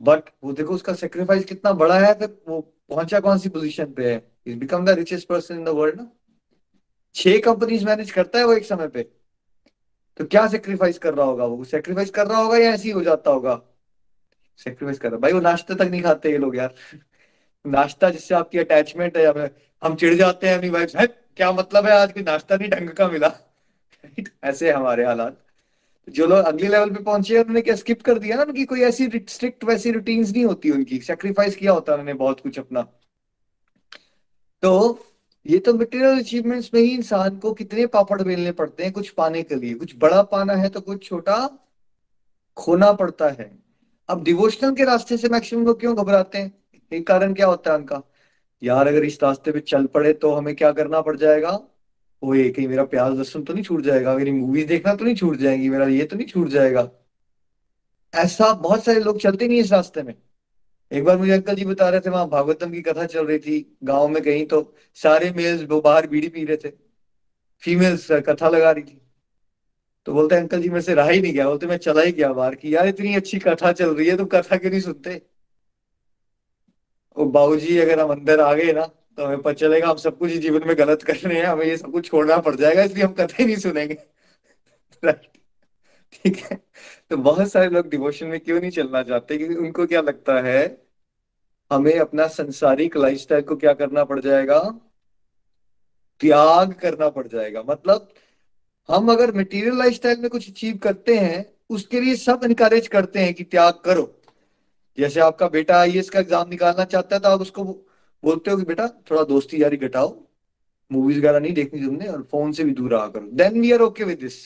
बट 0.00 0.30
वो 0.44 0.52
देखो 0.52 0.74
उसका 0.74 0.94
सेक्रीफाइस 0.94 1.44
कितना 1.44 1.72
बड़ा 1.72 1.98
है 1.98 2.14
फिर 2.18 2.36
वो 2.48 2.60
पहुँचा 2.88 3.20
कौन 3.20 3.38
सी 3.38 3.48
पोजीशन 3.48 3.92
पे 3.92 4.14
है? 4.14 4.32
Is 4.46 4.56
become 4.56 4.84
the 4.84 4.88
richest 4.88 5.28
person 5.28 5.54
in 5.54 5.64
the 5.64 5.68
world 5.68 5.96
ना? 5.96 6.12
छह 7.14 7.38
कंपनीज़ 7.38 7.86
मैनेज 7.86 8.10
करता 8.10 8.38
है 8.38 8.44
वो 8.44 8.52
एक 8.52 8.64
समय 8.64 8.88
पे। 8.88 9.02
तो 10.16 10.24
क्या 10.24 10.46
सेक्रीफाइस 10.48 10.98
कर 10.98 11.14
रहा 11.14 11.26
होगा 11.26 11.44
वो? 11.44 11.64
सेक्रीफाइस 11.64 12.10
कर 12.10 12.26
रहा 12.26 12.38
होगा 12.38 12.58
या 12.58 12.70
ऐसे 12.70 12.84
ही 12.84 12.90
हो 12.90 13.02
जाता 13.02 13.30
होगा? 13.30 13.62
सेक्रीफाइस 14.56 14.98
कर 14.98 15.10
रहा। 15.10 15.20
भाई 15.20 15.32
वो 15.32 15.40
नाश्ते 15.40 15.74
तक 15.74 15.82
नहीं 15.82 16.02
खाते 16.02 16.30
ये 16.30 16.38
लोग 16.38 16.56
यार। 16.56 16.74
नाश्ता 17.66 18.10
जिससे 18.10 18.34
आपकी 18.34 18.58
अटैचमेंट 18.58 19.16
है 19.16 19.26
हमें 19.26 19.50
हम 19.82 19.94
चिढ़ 19.94 20.14
जाते 20.14 20.48
हैं 20.48 20.56
अपनी 20.56 20.68
वाइफ 20.68 20.96
है, 20.96 21.06
क्या 21.06 21.52
मतलब 21.52 21.86
है 21.86 21.92
आज 21.92 22.12
कोई 22.12 22.22
नाश्ता 22.22 22.56
नहीं 22.56 22.70
ढंग 22.70 22.90
का 22.90 23.08
मिला? 23.08 23.32
ऐसे 24.44 24.70
हमारे 24.70 25.04
हालात। 25.04 25.47
जो 26.08 26.26
लोग 26.26 26.38
अगले 26.38 26.68
लेवल 26.68 26.90
पे 26.90 27.02
पहुँचे 27.02 27.38
उन्होंने 27.38 27.60
क्या 27.60 27.74
स्किप 27.74 28.02
कर 28.02 28.18
दिया 28.18 28.36
ना 28.36 28.42
उनकी? 28.42 28.64
कोई 28.64 28.80
ऐसी 28.80 29.08
स्ट्रिक्ट 29.28 29.64
वैसी 29.64 29.90
रूटीन्स 29.90 30.32
नहीं 30.32 30.44
होती 30.44 30.70
उनकी। 30.70 30.98
सेक्रीफाइस 30.98 31.56
किया 31.56 31.72
होता 31.72 31.92
उन्होंने 31.92 32.14
बहुत 32.14 32.40
कुछ 32.40 32.58
अपना। 32.58 32.82
तो 34.62 35.04
ये 35.46 35.58
तो 35.58 35.74
मटेरियल 35.74 36.18
अचीवमेंट्स 36.18 36.70
में 36.74 36.80
ही 36.80 36.88
इंसान 36.88 37.38
को 37.38 37.52
कितने 37.52 37.86
पापड़ 37.86 38.22
बेलने 38.22 38.52
पड़ते 38.52 38.82
हैं, 38.82 38.92
कुछ 38.92 39.10
पाने 39.10 39.42
के 39.42 39.54
लिए। 39.54 39.74
कुछ 39.74 39.94
बड़ा 39.98 40.22
पाना 40.22 40.52
है 40.52 40.68
तो 40.68 40.80
कुछ 40.80 41.04
छोटा 41.04 41.36
खोना 42.56 42.92
पड़ता 42.92 43.28
है। 43.28 43.50
अब 44.08 44.24
डिवोशनल 44.24 44.74
के 44.74 44.84
रास्ते 44.84 45.16
से 45.16 45.28
मैक्सिमम 45.28 45.64
लोग 45.66 45.80
क्यों 45.80 45.96
घबराते 45.96 46.38
हैं? 46.38 46.52
एक 46.92 47.06
कारण 47.06 47.34
क्या 47.34 47.46
होता 47.46 47.70
है 47.70 47.78
उनका? 47.78 48.02
यार, 48.62 48.88
अगर 48.88 49.04
इस 49.04 49.18
रास्ते 49.22 49.52
पे 49.52 49.60
चल 49.60 49.86
पड़े 49.86 50.12
तो 50.12 50.32
हमें 50.32 50.54
क्या 50.56 50.72
करना 50.72 51.00
पड़ 51.00 51.16
जाएगा? 51.16 51.58
ये 52.24 52.50
कहीं 52.50 52.68
मेरा 52.68 52.84
प्याज 52.84 53.16
लहसुन 53.16 53.42
तो 53.42 53.54
नहीं 53.54 53.64
छूट 53.64 53.80
जाएगा? 53.80 54.14
मेरी 54.16 54.30
मूवीज़ 54.30 54.68
देखना 54.68 54.94
तो 54.94 55.04
नहीं 55.04 55.14
छूट 55.14 55.36
जाएगी? 55.36 55.68
मेरा 55.68 55.86
ये 55.86 56.04
तो 56.04 56.16
नहीं 56.16 56.26
छूट 56.26 56.48
जाएगा? 56.48 56.90
ऐसा 58.14 58.52
बहुत 58.52 58.84
सारे 58.84 59.00
लोग 59.00 59.18
चलते 59.20 59.48
नहीं 59.48 59.60
इस 59.60 59.72
रास्ते 59.72 60.02
में। 60.02 60.14
एक 60.92 61.04
बार 61.04 61.18
मुझे 61.18 61.32
अंकल 61.32 61.54
जी 61.54 61.64
बता 61.64 61.88
रहे 61.88 62.00
थे, 62.00 62.10
वहाँ 62.10 62.28
भागवतम 62.28 62.72
की 62.72 62.82
कथा 62.82 63.06
चल 63.06 63.26
रही 63.26 63.38
थी, 63.38 63.76
गाँव 63.84 64.08
में 64.08 64.22
कहीं 64.22 64.46
तो 64.46 64.74
सारे 64.94 65.30
मेल्स 65.30 65.70
वो 65.70 65.80
बाहर 65.80 66.06
बीड़ी 66.06 66.28
पी 66.28 66.44
रहे 66.44 66.56
थे। 66.56 66.72
फीमेल्स 67.60 68.08
कथा 68.12 68.48
लगा 68.48 68.70
रही 68.70 68.84
थी। 68.84 69.02
तो 70.06 70.12
बोलते 70.12 70.34
अंकल 70.34 70.62
जी, 70.62 70.68
मेरे 70.68 70.82
से 70.82 70.94
रहा 70.94 71.08
ही 71.08 71.20
नहीं 71.20 71.32
गया। 71.32 71.48
बोलते, 71.48 71.66
मैं 71.66 71.76
चला 71.76 72.02
ही 72.02 72.12
गया 72.12 72.32
बाहर 72.32 72.54
की। 72.54 72.74
यार, 72.74 72.88
इतनी 72.88 73.14
अच्छी 73.14 73.38
कथा 73.38 73.72
चल 73.72 73.94
रही 73.94 74.08
है, 74.08 74.16
तुम 74.16 74.26
कथा 74.26 74.56
क्यों 74.56 74.70
नहीं 74.70 74.80
सुनते? 74.80 75.22
वो 77.16 77.56
जी 77.56 77.78
अगर 77.78 78.00
हम 78.00 78.10
अंदर 78.10 78.40
आ 78.40 78.54
गए 78.54 78.72
ना 78.72 78.90
तो 79.18 79.24
हमें 79.24 79.40
पता 79.42 79.52
चलेगा 79.52 79.88
हम 79.88 79.96
सब 79.96 80.18
कुछ 80.18 80.32
जीवन 80.32 80.66
में 80.68 80.76
गलत 80.78 81.02
कर 81.02 81.16
रहे 81.16 81.38
हैं, 81.38 81.46
हमें 81.46 81.64
ये 81.66 81.76
सब 81.76 81.92
कुछ 81.92 82.06
छोड़ना 82.06 82.36
पड़ 82.38 82.54
जाएगा, 82.56 82.82
इसलिए 82.82 83.04
हम 83.04 83.12
कथा 83.12 83.44
नहीं 83.44 83.56
सुनेंगे। 83.56 83.94
ठीक 86.14 86.36
है। 86.36 86.56
तो 87.10 87.16
बहुत 87.16 87.50
सारे 87.50 87.68
लोग 87.68 87.88
डिवोशन 87.88 88.26
में 88.26 88.38
क्यों 88.40 88.60
नहीं 88.60 88.70
चलना 88.70 89.02
चाहते? 89.02 89.38
क्योंकि 89.38 89.54
उनको 89.54 89.86
क्या 89.86 90.00
लगता 90.00 90.40
है, 90.40 90.60
हमें 91.70 91.98
अपना 91.98 92.26
संसारिक 92.26 92.96
लाइफस्टाइल 92.96 93.42
को 93.42 93.56
क्या 93.56 93.72
करना 93.72 94.04
पड़ 94.04 94.20
जाएगा? 94.20 94.60
त्याग 96.20 96.72
करना 96.72 97.08
पड़ 97.08 97.26
जाएगा। 97.26 97.62
मतलब 97.62 98.08
हम 98.88 99.12
अगर 99.12 99.34
मटेरियल 99.36 99.78
लाइफस्टाइल 99.78 100.20
में 100.20 100.30
कुछ 100.30 100.48
अचीव 100.50 100.76
करते 100.76 101.18
हैं, 101.18 101.44
उसके 101.70 102.00
लिए 102.00 102.14
सब 102.16 102.44
इनकरेज 102.44 102.88
करते 102.88 103.18
हैं 103.18 103.34
कि 103.34 103.44
त्याग 103.44 103.82
करो। 103.84 104.08
जैसे 104.98 105.20
आपका 105.20 105.48
बेटा 105.48 105.80
आई 105.80 106.02
का 106.02 106.18
एग्ज़ाम 106.20 106.48
निकालना 106.48 106.84
चाहता 106.86 107.16
है 107.16 107.22
तो 107.22 107.28
आप 107.28 107.40
उसको 107.40 107.64
बोलते 108.22 108.50
हो 108.50 108.56
कि 108.56 108.64
बेटा, 108.64 108.86
थोड़ा 109.10 109.22
दोस्ती 109.24 109.62
यारी 109.62 109.76
घटाओ। 109.78 110.16
मूवीज़ 110.90 111.18
वगैरह 111.18 111.38
नहीं 111.40 111.52
देखनी 111.54 111.80
तुमने 111.80 112.06
और 112.06 112.22
फ़ोन 112.30 112.52
से 112.52 112.64
भी 112.64 112.72
दूर 112.74 112.90
रहा 112.92 113.06
करो। 113.08 113.26
Then 113.32 113.60
we 113.60 113.72
are 113.72 113.80
okay 113.82 114.04
with 114.04 114.18
this 114.20 114.36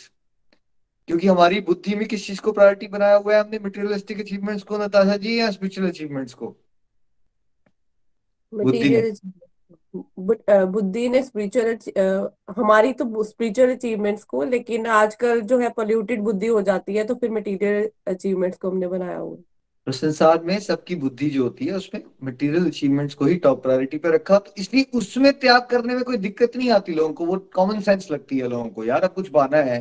क्योंकि 1.09 1.27
हमारी 1.27 1.61
बुद्धि 1.61 1.95
में 1.97 2.07
किस 2.09 2.27
चीज़ 2.27 2.41
को 2.41 2.53
प्रायोरिटी 2.53 2.87
बनाया 2.89 3.17
हुआ 3.17 3.35
है? 3.35 3.41
हमने 3.41 3.59
मटेरियलिस्टिक 3.59 4.21
अचीवमेंट्स 4.21 4.63
को, 4.63 4.79
नताशा 4.79 5.17
जी, 5.17 5.39
या 5.39 5.51
स्पिरिचुअल 5.51 5.89
अचीवमेंट्स 5.89 6.35
को? 6.35 6.57
बुद्धि 8.53 8.89
ने। 8.91 9.11
बुद्धि 10.67 11.09
ने 11.09 11.23
स्पिरिचुअल 11.23 12.29
हमारी 12.57 12.93
तो 12.93 13.23
स्पिरिचुअल 13.25 13.71
अचीवमेंट्स 13.71 14.25
को, 14.25 14.43
लेकिन 14.45 14.87
आजकल 14.87 15.41
जो 15.43 15.59
है 15.59 15.69
पोल्यूटेड 15.71 16.21
बुद्धि 16.23 16.47
हो 16.47 16.63
जाती 16.63 16.95
है 16.95 17.05
तो 17.05 17.15
फिर 17.15 17.31
मटेरियल 17.31 17.91
अचीवमेंट्स 18.07 18.59
को 18.59 18.71
हमने 18.71 18.89
बनाया 18.89 19.17
हुआ 19.17 19.37
तो 19.87 19.93
संसार 19.93 20.43
में 20.45 20.59
सबकी 20.61 20.95
बुद्धि 20.95 21.29
जो 21.31 21.43
होती 21.43 21.67
है, 21.67 21.73
उसमें 21.73 22.03
मटेरियल 22.25 22.67
अचीवमेंट्स 22.67 23.15
को 23.15 23.25
ही 23.25 23.37
टॉप 23.37 23.63
प्रायोरिटी 23.63 23.99
पे 23.99 24.11
रखा। 24.11 24.39
तो 24.39 24.53
इसलिए 24.59 24.87
उसमें 24.95 25.33
त्याग 25.33 25.67
करने 25.71 25.95
में 25.95 26.05
कोई 26.05 26.17
दिक्कत 26.17 26.57
नहीं 26.57 26.71
आती 26.71 26.95
लोगों 26.95 27.13
को, 27.13 27.27
वो 27.27 27.37
कॉमन 27.55 27.81
सेंस 27.81 28.11
लगती 28.11 28.39
है 28.39 28.49
लोगों 28.49 28.69
को, 28.69 28.85
यार, 28.85 29.03
अब 29.03 29.13
कुछ 29.15 29.31
बाना 29.31 29.59
है। 29.63 29.81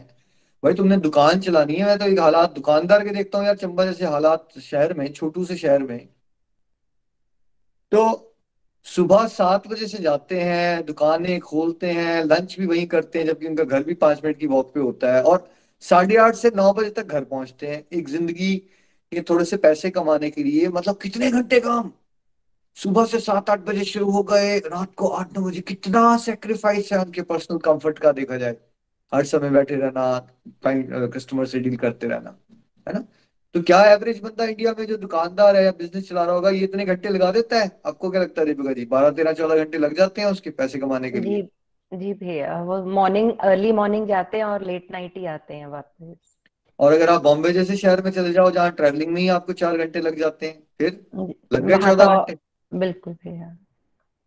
भाई, 0.64 0.74
तुमने 0.74 0.98
दुकान 0.98 1.40
चलानी 1.40 1.76
है, 1.76 1.86
मैं 1.86 1.98
तो 2.00 2.06
एक 2.06 2.20
हालात 2.20 2.54
दुकानदार 2.56 3.04
के 3.04 3.10
देखता 3.10 3.38
हूँ 3.38 3.46
यार, 3.46 3.56
चंबा 3.58 3.86
जैसे 3.86 4.06
हालात 4.06 4.60
शहर 4.62 4.94
में, 4.94 5.12
छोटू 5.14 5.46
से 5.46 5.56
शहर 5.58 5.84
में। 5.84 6.08
तो 7.92 8.28
सुबह 8.86 9.26
सात 9.28 9.68
बजे 9.68 9.88
से 9.88 9.98
जाते 9.98 10.40
हैं, 10.40 10.86
दुकानें 10.86 11.40
खोलते 11.40 11.88
हैं 11.88 12.24
लंच 12.26 12.56
भी 12.60 12.66
वहीं 12.66 12.86
करते 12.88 13.20
हैं, 13.20 13.26
जबकि 13.26 13.48
उनका 13.48 13.64
घर 13.64 13.84
भी 13.84 13.94
पाँच 13.94 14.22
मिनट 14.26 14.38
की 14.40 14.48
वॉक 14.48 14.74
पे 14.74 14.80
होता 14.80 15.16
है 15.16 15.24
और 15.24 15.50
साढ़े 15.84 16.16
आठ 16.18 16.36
से 16.36 16.52
नौ 16.56 16.72
बजे 16.74 16.90
तक 16.90 17.08
घर 17.08 17.24
पहुँचते 17.24 17.68
हैं। 17.68 17.84
एक 17.94 18.10
ज़िंदगी 18.10 18.62
ये 19.12 19.22
थोड़े 19.30 19.46
से 19.46 19.58
पैसे 19.58 19.90
कमाने 19.90 20.30
के 20.30 20.44
लिए 20.44 20.68
मतलब 20.70 20.98
कितने 20.98 21.30
घंटे 21.32 21.60
काम? 21.60 21.92
सुबह 22.78 23.06
से 23.06 23.20
सात, 23.20 23.50
आठ 23.50 23.60
बजे 23.60 23.84
शुरू 23.84 24.10
हो 24.12 24.22
गए, 24.24 24.58
रात 24.60 24.94
को 24.96 25.08
आठ, 25.08 25.38
नौ 25.38 25.46
बजे। 25.46 25.62
कितना 25.62 26.18
सेक्रीफाइस 26.18 26.92
है 26.94 27.00
उनके 27.00 27.22
पर्सनल 27.24 27.58
कंफर्ट 27.60 28.00
का 28.00 28.12
देखा 28.12 28.38
जाए। 28.38 28.56
हर 29.12 29.26
समय 29.26 29.50
बैठे 29.50 29.76
रहना 29.76 31.08
कस्टमर 31.08 31.46
से 31.46 31.60
डील 31.60 31.76
करते 31.78 32.08
रहना, 32.08 32.36
है 32.88 32.94
ना? 32.94 33.04
तो 33.56 33.62
क्या 33.62 33.84
एवरेज 33.86 34.22
बंदा 34.24 34.46
इंडिया 34.46 34.72
में 34.80 34.86
जो 34.88 34.98
दुकानदार 34.98 35.56
है 35.56 35.64
या 35.64 35.72
बिज़नेस 35.74 36.10
चला 36.10 36.24
रहा 36.26 36.36
होगा, 36.36 36.50
ये 36.50 36.64
इतने 36.64 36.86
घंटे 36.86 37.10
लगा 37.10 37.32
देता 37.32 37.60
है? 37.60 37.70
आपको 37.86 38.12
क्या 38.12 38.22
लगता 38.22 38.42
है, 38.42 38.48
दीपिका 38.48 38.74
जी? 38.74 38.86
बारह, 38.86 39.10
तेरह, 39.12 39.34
चौदह 39.34 39.64
घंटे 39.64 39.78
लग 39.78 39.98
जाते 39.98 40.22
हैं 40.22 40.28
उसके 40.28 40.50
पैसे 40.52 40.80
कमाने 40.80 41.12
के 41.12 41.20
लिए? 41.20 41.42
जी 41.42 41.50
जी 41.92 42.14
भैया, 42.16 42.62
वो 42.64 42.84
मॉर्निंग 42.86 43.32
अर्ली 43.42 43.72
मॉर्निंग 43.72 44.08
जाते 44.08 44.38
हैं 44.38 44.44
और 44.46 44.64
लेट 44.66 44.88
नाइट 44.92 45.18
ही 45.18 45.26
आते 45.28 45.54
हैं 45.54 45.68
वापस। 45.68 46.31
और 46.82 46.94
अगर 46.94 47.10
आप 47.10 47.22
बॉम्बे 47.24 47.52
जैसे 47.54 47.76
शहर 47.78 48.02
में 48.04 48.12
चले 48.12 48.32
जाओ 48.34 48.52
जहाँ 48.52 48.72
ट्रैवलिंग 48.72 49.12
में 49.14 49.22
ही 49.22 49.28
आपको 49.30 49.54
चार 49.54 49.78
घंटे 49.78 50.02
लग 50.02 50.18
जाते 50.20 50.46
हैं 50.46 50.64
फिर 50.78 51.06
लग 51.54 51.66
गए 51.66 51.78
चौदह 51.78 52.06
तो 52.06 52.10
घंटे। 52.10 52.38
बिल्कुल 52.72 53.14
भैया 53.14 53.58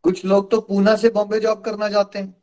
कुछ 0.04 0.24
लोग 0.24 0.50
तो 0.50 0.60
पूना 0.60 0.94
से 0.96 1.08
बॉम्बे 1.10 1.40
जॉब 1.40 1.60
करना 1.60 1.88
चाहते 1.88 2.18
हैं। 2.18 2.34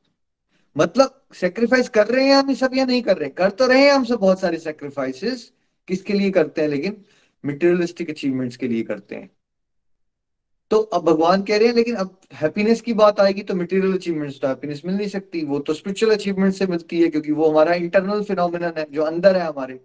मतलब 0.75 1.21
सेक्रीफाइस 1.33 1.89
कर 1.89 2.07
रहे 2.07 2.25
हैं 2.25 2.35
हम 2.35 2.53
सब 2.53 2.71
या 2.75 2.85
नहीं 2.85 3.01
कर 3.01 3.17
रहे? 3.17 3.29
कर 3.29 3.49
तो 3.49 3.67
रहे 3.67 3.81
हैं 3.81 3.91
हम 3.93 4.03
सब 4.05 4.19
बहुत 4.19 4.39
सारे 4.39 4.57
सेक्रीफाइसेस 4.57 5.51
किसके 5.87 6.13
लिए 6.13 6.31
करते 6.31 6.61
हैं 6.61 6.69
लेकिन 6.69 7.03
मटेरियलिस्टिक 7.43 8.09
अचीवमेंट्स 8.09 8.57
के 8.57 8.67
लिए 8.67 8.83
करते 8.83 9.15
हैं। 9.15 9.29
तो 10.71 10.77
अब 10.77 11.03
भगवान 11.03 11.41
कह 11.43 11.57
रहे 11.57 11.67
हैं 11.67 11.75
लेकिन 11.75 11.95
अब 11.95 12.17
हैप्पीनेस 12.33 12.81
की 12.81 12.93
बात 12.93 13.19
आएगी 13.19 13.41
तो 13.43 13.55
मटेरियल 13.55 13.93
अचीवमेंट्स 13.93 14.39
तो 14.41 14.47
हैप्पीनेस 14.47 14.81
मिल 14.85 14.95
नहीं 14.95 15.07
सकती। 15.09 15.43
वो 15.45 15.59
तो 15.59 15.73
स्पिरिचुअल 15.73 16.13
अचीवमेंट 16.13 16.53
से 16.53 16.67
मिलती 16.67 17.01
है 17.01 17.07
क्योंकि 17.07 17.31
वो 17.31 17.49
हमारा 17.49 17.73
इंटरनल 17.75 18.23
फिनोमिनन 18.23 18.73
है 18.77 18.85
जो 18.91 19.03
अंदर 19.03 19.37
है 19.37 19.47
हमारे। 19.47 19.79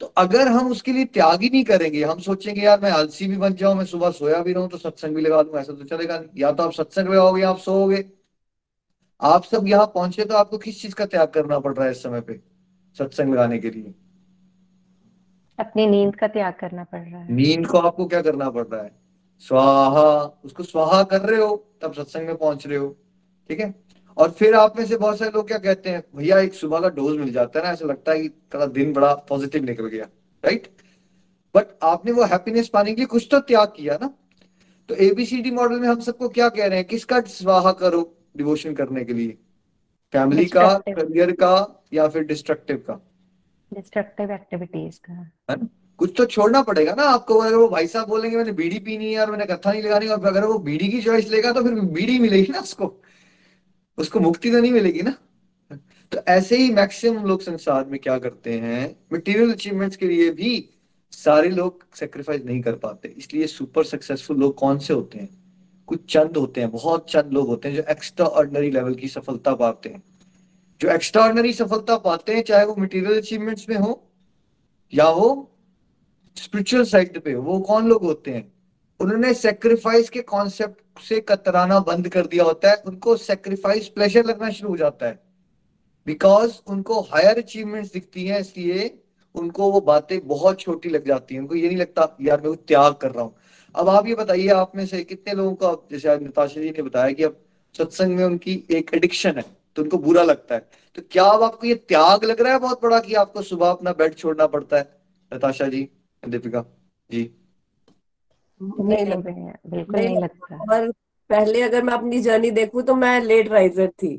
तो 0.00 0.06
अगर 0.06 0.48
हम 0.48 0.70
उसके 0.70 0.92
लिए 0.92 1.04
त्याग 1.04 1.42
ही 1.42 1.48
नहीं 1.48 1.64
करेंगे 1.64 2.02
हम 2.04 2.18
सोचेंगे 2.18 2.60
यार 2.60 2.80
मैं 2.80 2.90
आलसी 2.90 3.26
भी 3.26 3.36
बन 3.36 3.54
जाऊँ 3.54 3.74
मैं 3.74 3.84
सुबह 3.84 4.10
सोया 4.10 4.38
भी 4.38 4.52
रहूँ 4.52 4.68
तो 4.68 4.78
सत्संग 4.78 5.14
भी 5.14 5.22
लगा 5.22 5.42
दूँ 5.42 5.58
ऐसा 5.58 5.72
तो 5.72 5.84
चलेगा 5.84 6.18
नहीं। 6.18 6.28
या 6.36 6.52
तो 6.52 6.62
आप 6.62 6.72
सत्संग 6.72 7.08
लगाओगे 7.08 7.42
आप 7.42 7.58
सोओगे। 7.58 8.04
आप 9.20 9.44
सब 9.44 9.66
यहाँ 9.68 9.86
पहुँचे 9.86 10.24
तो 10.24 10.34
आपको 10.34 10.58
किस 10.58 10.82
चीज़ 10.82 10.94
का 10.94 11.06
त्याग 11.06 11.28
करना 11.28 11.58
पड़ 11.58 11.74
रहा 11.74 11.86
है 11.86 11.90
इस 11.90 12.02
समय 12.02 12.20
पे 12.20 12.40
सत्संग 12.98 13.32
लगाने 13.32 13.58
के 13.58 13.70
लिए? 13.70 13.94
अपनी 15.58 15.86
नींद 15.86 16.16
का 16.16 16.26
त्याग 16.26 16.54
करना 16.60 16.84
पड़ 16.84 17.00
रहा 17.00 17.20
है। 17.20 17.34
नींद 17.34 17.66
को 17.66 17.78
आपको 17.78 18.06
क्या 18.06 18.22
करना 18.22 18.50
पड़ 18.50 18.66
रहा 18.66 18.82
है? 18.82 18.90
स्वाहा 19.38 20.40
उसको 20.44 20.62
स्वाहा 20.62 21.02
कर 21.02 21.20
रहे 21.20 21.40
हो 21.40 21.56
तब 21.82 21.92
सत्संग 21.92 22.26
में 22.26 22.36
पहुँच 22.36 22.66
रहे 22.66 22.78
हो 22.78 22.96
ठीक 23.48 23.60
है? 23.60 23.74
और 24.18 24.30
फिर 24.30 24.54
आप 24.54 24.78
में 24.78 24.84
से 24.86 24.96
बहुत 24.96 25.18
सारे 25.18 25.30
लोग 25.34 25.46
क्या 25.48 25.58
कहते 25.58 25.90
हैं 25.90 26.02
भैया 26.16 26.38
एक 26.38 26.54
सुबह 26.54 26.80
का 26.80 26.88
डोज 26.90 27.18
मिल 27.18 27.32
जाता 27.32 27.58
है 27.58 27.64
ना 27.64 27.72
ऐसा 27.72 27.86
लगता 27.86 28.12
है 28.12 28.20
कि 28.20 28.28
थोड़ा 28.54 28.66
दिन 28.66 28.92
बड़ा 28.92 29.12
पॉजिटिव 29.28 29.64
निकल 29.64 29.88
गया 29.88 30.04
राइट 30.44 30.68
बट 31.54 31.66
आपने 31.82 32.12
वो 32.12 32.24
हैप्पीनेस 32.24 32.68
पाने 32.68 32.92
के 32.92 32.96
लिए 32.96 33.06
कुछ 33.06 33.28
तो 33.30 33.38
त्याग 33.40 33.72
किया 33.76 33.98
ना। 34.02 34.10
तो 34.88 34.94
एबीसीडी 34.94 35.50
मॉडल 35.50 35.80
में 35.80 35.88
हम 35.88 36.00
सबको 36.00 36.28
क्या 36.28 36.48
कह 36.48 36.66
रहे 36.66 36.78
हैं 36.78 36.86
किसका 36.86 37.20
स्वाहा 37.20 37.72
करो 37.72 38.00
डिवोशन 38.36 38.74
करने 38.74 39.04
के 39.04 39.12
लिए? 39.12 39.36
फैमिली 40.12 40.44
का 40.46 40.68
करियर 40.78 41.30
का 41.32 41.84
या 41.92 42.06
फिर 42.08 42.22
डिस्ट्रक्टिव 42.24 42.76
का? 42.76 42.94
डिस्ट्रक्टिव 43.72 44.32
एक्टिविटीज़ 44.32 44.98
का। 45.00 45.56
कुछ 45.98 46.14
तो 46.16 46.24
छोड़ना 46.26 46.62
पड़ेगा 46.62 46.94
ना 46.94 47.02
आपको। 47.04 47.38
अगर 47.38 47.56
वो 47.56 47.68
भाई 47.68 47.86
साहब 47.86 48.08
बोलेंगे 48.08 48.36
मैंने 48.36 48.52
बीड़ी 48.52 48.78
पीनी 48.78 49.12
है 49.12 49.20
और 49.20 49.30
मैंने 49.30 49.46
कथा 49.46 49.72
नहीं 49.72 49.82
लगानी 49.82 50.06
और 50.06 50.26
अगर 50.26 50.44
वो 50.44 50.58
बीड़ी 50.58 50.88
की 50.88 51.02
चॉइस 51.02 51.30
लेगा 51.30 51.52
तो 51.52 51.62
फिर 51.62 51.74
बीड़ी 51.74 52.18
मिलेगी 52.18 52.52
ना 52.52 52.60
उसको। 52.60 52.86
उसको 53.98 54.20
मुक्ति 54.20 54.50
तो 54.50 54.58
नहीं 54.58 54.72
मिलेगी 54.72 55.02
ना? 55.02 55.14
तो 56.12 56.18
ऐसे 56.28 56.56
ही 56.56 56.70
मैक्सिमम 56.70 57.24
लोग 57.24 57.42
संसार 57.42 57.84
में 57.84 58.00
क्या 58.00 58.18
करते 58.18 58.58
हैं? 58.58 58.96
मटेरियल 59.12 59.52
अचीवमेंट्स 59.52 59.96
के 59.96 60.06
लिए 60.06 60.30
भी 60.30 60.70
सारे 61.12 61.48
लोग 61.48 61.84
सेक्रीफाइस 61.94 62.44
नहीं 62.44 62.60
कर 62.60 62.72
पाते। 62.72 63.08
इसलिए 63.08 63.46
सुपर 63.46 63.84
सक्सेसफुल 63.84 64.36
लोग 64.36 64.54
कौन 64.54 64.78
से 64.78 64.94
होते 64.94 65.18
हैं? 65.18 65.28
कुछ 65.86 66.12
चंद 66.12 66.36
होते 66.36 66.60
हैं, 66.60 66.70
बहुत 66.70 67.10
चंद 67.10 67.30
लोग 67.32 67.46
होते 67.46 67.68
हैं 67.68 67.76
जो 67.76 67.82
एक्स्ट्रा 67.82 68.26
ऑर्डनरी 68.26 68.70
लेवल 68.70 68.94
की 68.94 69.08
सफलता 69.08 69.54
पाते 69.54 69.88
हैं। 69.88 70.02
जो 70.80 70.88
एक्स्ट्रा 70.88 71.22
ऑर्डनरी 71.22 71.52
सफलता 71.52 71.96
पाते 71.96 72.34
हैं, 72.34 72.42
चाहे 72.42 72.64
वो 72.64 72.76
मटेरियल 72.78 73.16
अचीवमेंट्स 73.16 73.68
में 73.68 73.76
हो 73.76 74.10
या 74.94 75.08
वो 75.08 75.50
स्पिरिचुअल 76.36 76.84
साइड 76.84 77.20
पे 77.20 77.32
हो, 77.32 77.42
वो 77.42 77.60
कौन 77.60 77.88
लोग 77.88 78.02
होते 78.02 78.30
हैं? 78.30 78.52
उन्होंने 79.00 79.34
सेक्रीफाइस 79.34 80.10
के 80.10 80.22
कॉन्सेप्ट 80.22 80.87
से 81.00 81.20
कतराना 81.20 81.78
बंद 81.80 82.08
कर 82.08 82.26
दिया 82.26 82.44
होता 82.44 82.70
है, 82.70 82.82
उनको 82.86 83.16
सेक्रीफाइस 83.16 83.88
प्लेजर 83.88 84.24
लगना 84.24 84.50
शुरू 84.50 84.70
हो 84.70 84.76
जाता 84.76 85.06
है। 85.06 85.18
बिकॉज़ 86.06 86.52
उनको 86.66 87.00
हायर 87.02 87.38
अचीवमेंट्स 87.38 87.92
दिखती 87.92 88.26
हैं, 88.26 88.40
इसलिए 88.40 88.98
उनको 89.34 89.70
वो 89.72 89.80
बातें 89.82 90.26
बहुत 90.28 90.60
छोटी 90.60 90.88
लग 90.88 91.06
जाती 91.06 91.34
हैं। 91.34 91.40
उनको 91.42 91.54
ये 91.54 91.68
नहीं 91.68 91.76
लगता 91.76 92.16
यार 92.20 92.40
मैं 92.40 92.48
वो 92.48 92.54
त्याग 92.56 92.94
कर 92.94 93.10
रहा 93.10 93.24
हूँ। 93.24 93.34
अब 93.74 93.88
आप 93.88 94.06
ये 94.06 94.14
बताइए, 94.14 94.48
आप 94.48 94.72
में 94.76 94.84
से 94.86 95.02
कितने 95.04 95.34
लोगों 95.34 95.54
का 95.54 95.72
जैसे 95.90 96.08
आज 96.08 96.22
नताशा 96.22 96.60
जी 96.60 96.70
ने 96.70 96.82
बताया 96.82 97.12
कि 97.12 97.22
अब 97.22 97.40
सत्संग 97.74 98.16
में 98.16 98.24
उनकी 98.24 98.62
एक 98.70 98.90
एडिक्शन 98.94 99.36
है 99.36 99.44
तो 99.76 99.82
उनको 99.82 99.98
बुरा 99.98 100.22
लगता 100.22 100.54
है। 100.54 100.68
तो 100.96 101.02
क्या 101.10 101.24
अब 101.24 101.42
आपको 101.42 101.66
ये 101.66 101.74
त्याग 101.74 102.24
लग 102.24 102.40
रहा 102.40 102.52
है 102.52 102.58
बहुत 102.58 102.82
बड़ा 102.82 103.00
कि 103.00 103.14
आपको 103.14 103.42
सुबह 103.42 103.70
अपना 103.70 103.92
बेड 103.92 104.14
छोड़ना 104.14 104.46
पड़ता 104.46 104.76
है? 104.76 104.88
नताशा 105.32 105.68
जी, 105.68 105.88
दीपिका 106.22 106.64
जी। 107.10 107.22
नहीं 108.60 109.04
लगता। 109.06 109.30
बिल्कुल 109.66 109.96
नहीं 109.96 110.08
नहीं 110.08 110.18
लगता। 110.18 110.56
और 110.74 110.90
पहले 111.30 111.62
अगर 111.62 111.82
मैं 111.82 111.94
अपनी 111.94 112.20
जर्नी 112.20 112.50
देखूँ 112.50 112.82
तो 112.82 112.94
मैं 112.94 113.20
लेट 113.20 113.48
राइजर 113.48 113.88
थी 114.02 114.16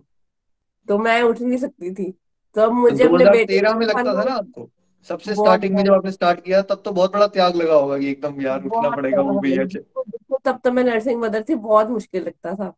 तो 0.88 0.98
मैं 0.98 1.22
उठ 1.22 1.42
नहीं 1.42 1.58
सकती 1.58 1.94
थी। 1.94 2.12
तो 2.56 2.62
अब 2.62 2.72
मुझे 2.72 3.04
अपने 3.04 3.26
बेटे 3.26 3.62
में 3.62 3.86
लगता 3.86 4.04
था 4.04 4.24
ना 4.24 4.34
आपको? 4.34 4.70
सबसे 5.10 5.34
बहुत 5.34 5.46
स्टार्टिंग 5.46 5.76
में 5.76 5.84
जब 5.84 5.94
आपने 5.94 6.12
स्टार्ट 6.12 6.40
किया 6.40 6.62
तब 6.62 6.82
तो 6.86 6.92
बहुत 6.92 7.14
बड़ा 7.14 7.28
त्याग 7.28 7.56
लगा 7.56 7.76
होगा 7.76 7.98
कि 7.98 8.10
एकदम 8.12 8.42
यार 8.42 8.64
उठना 8.64 8.90
पड़ेगा 8.90 9.22
वो 9.22 9.40
भी। 9.40 9.58
अच्छे 9.58 9.80
देखो, 9.80 10.40
तब 10.46 10.60
तो 10.64 10.72
मैं 10.72 10.84
नर्सिंग 10.84 11.22
मदर 11.22 11.44
थी 11.50 11.56
बहुत 11.56 11.90
मुश्किल 11.90 12.24
लगता 12.24 12.54
था। 12.56 12.70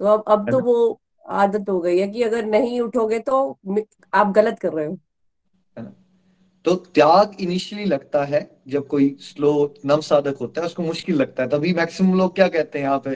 तो 0.00 0.06
अब 0.06 0.24
अब 0.28 0.50
तो 0.50 0.60
वो 0.60 1.00
आदत 1.26 1.68
हो 1.68 1.78
गई 1.80 1.98
है 1.98 2.08
कि 2.08 2.22
अगर 2.22 2.44
नहीं 2.44 2.80
उठोगे 2.80 3.18
तो 3.20 3.58
आप 4.14 4.32
गलत 4.32 4.58
कर 4.58 4.72
रहे 4.72 4.86
हो। 4.86 4.98
तो 6.64 6.74
त्याग 6.74 7.36
इनिशियली 7.40 7.84
लगता 7.84 8.24
है, 8.24 8.40
जब 8.68 8.86
कोई 8.86 9.16
स्लो 9.20 9.74
नव 9.86 10.00
साधक 10.00 10.36
होता 10.40 10.60
है, 10.60 10.66
उसको 10.66 10.82
मुश्किल 10.82 11.16
लगता 11.16 11.42
है। 11.42 11.48
तभी 11.48 11.72
मैक्सिमम 11.72 12.18
लोग 12.18 12.34
क्या 12.34 12.48
कहते 12.48 12.78
हैं 12.78 12.86
यहाँ 12.86 13.02
पे? 13.06 13.14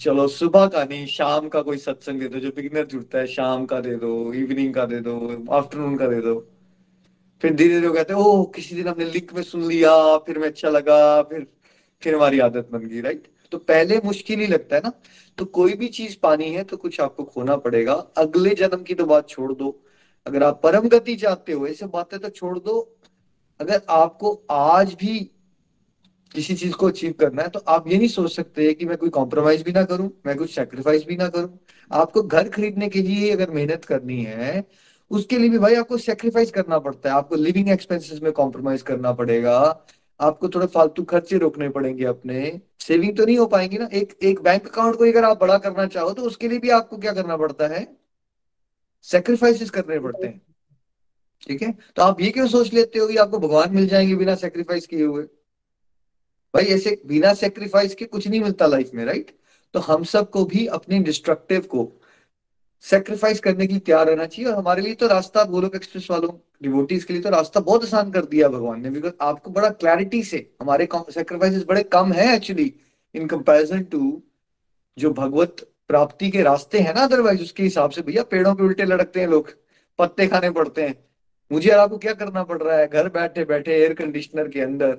चलो, 0.00 0.26
सुबह 0.28 0.66
का 0.66 0.84
नहीं, 0.84 1.06
शाम 1.06 1.48
का 1.48 1.62
कोई 1.62 1.76
सत्संग 1.76 2.20
दे 2.20 2.28
दो, 2.28 2.38
जो 2.38 2.50
बिगिनर 2.50 2.86
जुड़ता 2.86 3.18
है, 3.18 3.26
शाम 3.26 3.66
का 3.66 3.80
दे 3.80 3.94
दो 3.96 4.32
इवनिंग 4.32 4.74
का 4.74 4.84
दे 4.84 5.00
दो 5.00 5.44
आफ्टरनून 5.50 5.96
का 5.96 6.06
दे 6.06 6.20
दो। 6.20 6.34
फिर 7.42 7.54
धीरे 7.54 7.80
धीरे 7.80 7.92
कहते 7.92 8.14
हैं, 8.14 8.20
ओह, 8.20 8.44
किसी 8.54 8.74
दिन 8.76 8.88
हमने 8.88 9.04
लिंक 9.04 9.34
में 9.34 9.42
सुन 9.42 9.62
लिया, 9.64 10.16
फिर 10.18 10.38
में 10.38 10.46
अच्छा 10.48 10.68
लगा, 10.68 11.22
फिर 11.22 11.46
फिर 12.02 12.14
हमारी 12.14 12.38
आदत 12.38 12.68
बन 12.72 12.78
गई 12.78 13.00
राइट 13.00 13.26
तो 13.52 13.58
पहले 13.58 14.00
मुश्किल 14.04 14.40
ही 14.40 14.46
लगता 14.46 14.76
है 14.76 14.82
ना। 14.84 14.92
तो 15.38 15.44
कोई 15.44 15.72
भी 15.72 15.88
चीज़ 15.88 16.16
पानी 16.22 16.50
है 16.50 16.62
तो 16.64 16.76
कुछ 16.76 17.00
आपको 17.00 17.24
खोना 17.24 17.56
पड़ेगा। 17.56 17.94
अगले 18.16 18.54
जन्म 18.54 18.82
की 18.82 18.94
तो 18.94 19.04
बात 19.04 19.28
छोड़ 19.28 19.52
दो। 19.52 19.70
अगर 20.26 20.42
आप 20.42 20.60
परम 20.62 20.88
गति 20.88 21.14
चाहते 21.16 21.52
हो, 21.52 21.66
ऐसे 21.66 21.86
बातें 21.86 22.18
तो 22.20 22.28
छोड़ 22.28 22.58
दो। 22.58 22.80
अगर 23.60 23.80
आपको 23.90 24.32
आज 24.50 24.94
भी 24.94 25.18
किसी 26.34 26.54
चीज़ 26.54 26.72
को 26.72 26.88
अचीव 26.88 27.14
करना 27.20 27.42
है 27.42 27.48
तो 27.48 27.60
आप 27.68 27.88
ये 27.88 27.96
नहीं 27.98 28.08
सोच 28.08 28.30
सकते 28.32 28.72
कि 28.74 28.84
मैं 28.86 28.96
कोई 28.96 29.08
कॉम्प्रोमाइज 29.10 29.62
भी 29.62 29.72
ना 29.72 29.82
करूँ, 29.84 30.10
मैं 30.26 30.36
कुछ 30.36 30.54
सेक्रीफाइस 30.54 31.04
भी 31.06 31.16
ना 31.16 31.28
करूँ। 31.28 31.58
आपको 31.90 32.22
घर 32.22 32.48
खरीदने 32.48 32.88
के 32.88 33.02
लिए 33.02 33.30
अगर 33.30 33.50
मेहनत 33.50 33.84
करनी 33.84 34.22
है, 34.24 34.64
उसके 35.10 35.38
लिए 35.38 35.48
भी 35.48 35.58
भाई 35.58 35.74
आपको 35.74 35.96
सेक्रीफाइस 35.98 36.50
करना 36.50 36.78
पड़ता 36.78 37.08
है। 37.08 37.14
आपको 37.16 37.36
लिविंग 37.36 37.68
एक्सपेंसेस 37.68 38.20
में 38.22 38.30
कॉम्प्रोमाइज 38.32 38.82
करना 38.82 39.12
पड़ेगा। 39.12 39.58
आपको 40.20 40.48
थोड़े 40.48 40.66
फालतू 40.66 41.02
खर्चे 41.04 41.38
रोकने 41.38 41.68
पड़ेंगे 41.68 42.04
अपने। 42.04 42.60
सेविंग 42.80 43.16
तो 43.16 43.24
नहीं 43.26 43.38
हो 43.38 43.46
पाएँगी 43.46 43.78
ना। 43.78 43.88
एक 43.92 44.18
एक 44.22 44.40
बैंक 44.42 44.66
अकाउंट 44.68 44.96
को 44.96 45.04
अगर 45.04 45.24
आप 45.24 45.40
बड़ा 45.40 45.58
करना 45.58 45.86
चाहो 45.86 46.12
तो 46.12 46.22
उसके 46.22 46.48
लिए 46.48 46.58
भी 46.58 46.70
आपको 46.70 46.98
क्या 46.98 47.12
करना 47.12 47.36
पड़ता 47.36 47.66
है? 47.68 47.86
सेक्रीफाइसेस 49.04 49.70
करने 49.70 49.98
पड़ते 49.98 50.26
हैं। 50.26 50.40
ठीक 51.42 51.62
है? 51.62 51.72
तो 51.96 52.02
आप 52.02 52.20
ये 52.20 52.30
क्यों 52.30 52.46
सोच 52.46 52.72
लेते 52.72 52.98
हो 52.98 53.06
कि 53.06 53.16
आपको 53.16 53.38
भगवान 53.38 53.74
मिल 53.74 53.88
जाएँगे 53.88 54.14
बिना 54.14 54.34
सेक्रीफाइस 54.34 54.86
किए 54.86 55.04
हुए? 55.04 55.22
भाई, 56.54 56.64
ऐसे 56.64 57.00
बिना 57.06 57.32
सेक्रीफाइस 57.34 57.94
के 57.94 58.04
कुछ 58.04 58.28
नहीं 58.28 58.40
मिलता 58.40 58.66
लाइफ 58.66 58.90
में 58.94 59.04
राइट 59.04 59.36
तो 59.74 59.80
हम 59.80 60.04
सबको 60.04 60.44
भी 60.44 60.66
अपने 60.66 60.98
डिस्ट्रक्टिव 60.98 61.60
को 61.60 61.92
सेक्रीफाइस 62.84 63.40
करने 63.40 63.66
के 63.66 63.72
लिए 63.72 63.80
तैयार 63.80 64.06
रहना 64.06 64.26
चाहिए। 64.26 64.50
और 64.50 64.56
हमारे 64.58 64.82
लिए 64.82 64.94
तो 64.94 65.06
रास्ता, 65.06 65.44
गोलोक 65.44 65.74
एक्सप्रेस 65.74 66.06
वालों 66.10 66.30
डिवोटीज 66.62 67.04
के 67.04 67.12
लिए 67.12 67.22
तो 67.22 67.30
रास्ता 67.30 67.60
बहुत 67.60 67.84
आसान 67.84 68.10
कर 68.10 68.24
दिया 68.24 68.48
भगवान 68.48 68.82
ने। 68.82 68.90
बिकॉज़ 68.90 69.12
आपको 69.20 69.50
बड़ा 69.50 69.70
क्लैरिटी 69.70 70.22
से, 70.22 70.38
हमारे 70.60 70.88
सेक्रीफाइसेस 70.94 71.64
बड़े 71.64 71.82
कम 71.82 72.12
है 72.12 72.34
एक्चुअली 72.36 72.74
इन 73.14 73.26
कंपैरिजन 73.26 73.82
टू 73.82 74.22
जो 74.98 75.12
भगवत 75.12 75.66
प्राप्ति 75.90 76.30
के 76.30 76.42
रास्ते 76.42 76.78
हैं 76.78 76.94
ना 76.94 77.02
अदरवाइज़ 77.02 77.42
उसके 77.42 77.62
हिसाब 77.62 77.90
से 77.90 78.02
भैया 78.02 78.22
पेड़ों 78.30 78.54
पे 78.54 78.64
उल्टे 78.64 78.84
लटकते 78.84 79.20
हैं 79.20 79.28
लोग, 79.28 79.52
पत्ते 79.98 80.26
खाने 80.26 80.50
पड़ते 80.50 80.82
हैं। 80.82 80.94
मुझे 81.50 81.70
और 81.70 81.78
आपको 81.78 81.98
क्या 81.98 82.12
करना 82.14 82.42
पड़ 82.44 82.62
रहा 82.62 82.76
है? 82.76 82.88
घर 82.88 83.08
बैठे 83.10 83.44
बैठे 83.44 83.72
एयर 83.74 83.94
कंडीशनर 83.94 84.48
के 84.48 84.60
अंदर। 84.60 84.96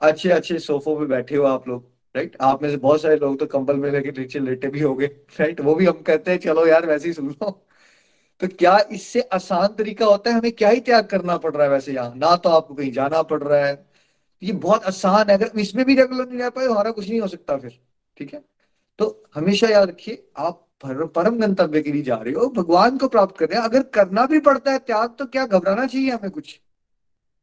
अच्छे 0.00 0.30
अच्छे 0.30 0.58
सोफों 0.60 0.98
पे 0.98 1.06
बैठे 1.06 1.36
हो 1.36 1.44
आप 1.44 1.68
लोग 1.68 1.86
राइट 2.14 2.36
आप 2.40 2.62
में 2.62 2.70
से 2.70 2.76
बहुत 2.76 3.00
सारे 3.02 3.16
लोग 3.16 3.38
तो 3.38 3.46
कंबल 3.46 3.76
में 3.76 3.90
लेके 3.90 4.10
नीचे 4.10 4.38
लेटे 4.38 4.68
भी 4.68 4.80
हो 4.80 4.94
गए 4.94 5.06
राइट 5.40 5.60
वो 5.60 5.74
भी 5.74 5.86
हम 5.86 6.00
कहते 6.02 6.30
हैं, 6.30 6.38
चलो 6.38 6.66
यार, 6.66 6.86
वैसे 6.86 7.08
ही 7.08 7.12
सुन 7.14 7.28
लो। 7.30 7.50
तो 8.40 8.48
क्या 8.48 8.76
इससे 8.92 9.20
आसान 9.32 9.74
तरीका 9.78 10.06
होता 10.06 10.30
है? 10.30 10.38
हमें 10.38 10.52
क्या 10.52 10.68
ही 10.68 10.80
त्याग 10.80 11.06
करना 11.06 11.36
पड़ 11.36 11.54
रहा 11.54 11.64
है 11.64 11.70
वैसे 11.70 11.92
यहाँ? 11.92 12.14
ना 12.16 12.34
तो 12.36 12.50
आपको 12.50 12.74
कहीं 12.74 12.92
जाना 12.92 13.22
पड़ 13.22 13.42
रहा 13.42 13.64
है। 13.66 13.86
ये 14.42 14.52
बहुत 14.52 14.84
आसान 14.84 15.30
है। 15.30 15.36
अगर 15.36 15.58
इसमें 15.60 15.84
भी 15.86 15.94
रेगुलर 15.94 16.28
नहीं 16.28 16.40
रह 16.40 16.50
पाए, 16.50 16.66
हमारा 16.66 16.90
कुछ 16.90 17.08
नहीं 17.08 17.20
हो 17.20 17.28
सकता 17.28 17.56
फिर, 17.56 17.78
ठीक 18.16 18.34
है? 18.34 18.42
तो 18.98 19.24
हमेशा 19.34 19.68
याद 19.68 19.88
रखिए, 19.88 20.26
आप 20.36 20.64
परम 20.84 21.38
गंतव्य 21.40 21.80
के 21.82 21.92
लिए 21.92 22.02
जा 22.02 22.16
रहे 22.16 22.32
हो, 22.34 22.46
भगवान 22.48 22.98
को 22.98 23.08
प्राप्त 23.08 23.36
कर 23.38 23.48
रहे 23.48 23.58
हैं। 23.58 23.64
अगर 23.64 23.82
करना 23.94 24.26
भी 24.26 24.40
पड़ता 24.40 24.72
है 24.72 24.78
त्याग 24.78 25.14
तो 25.18 25.26
क्या 25.26 25.46
घबराना 25.46 25.86
चाहिए 25.86 26.10
हमें 26.10 26.30
कुछ? 26.30 26.58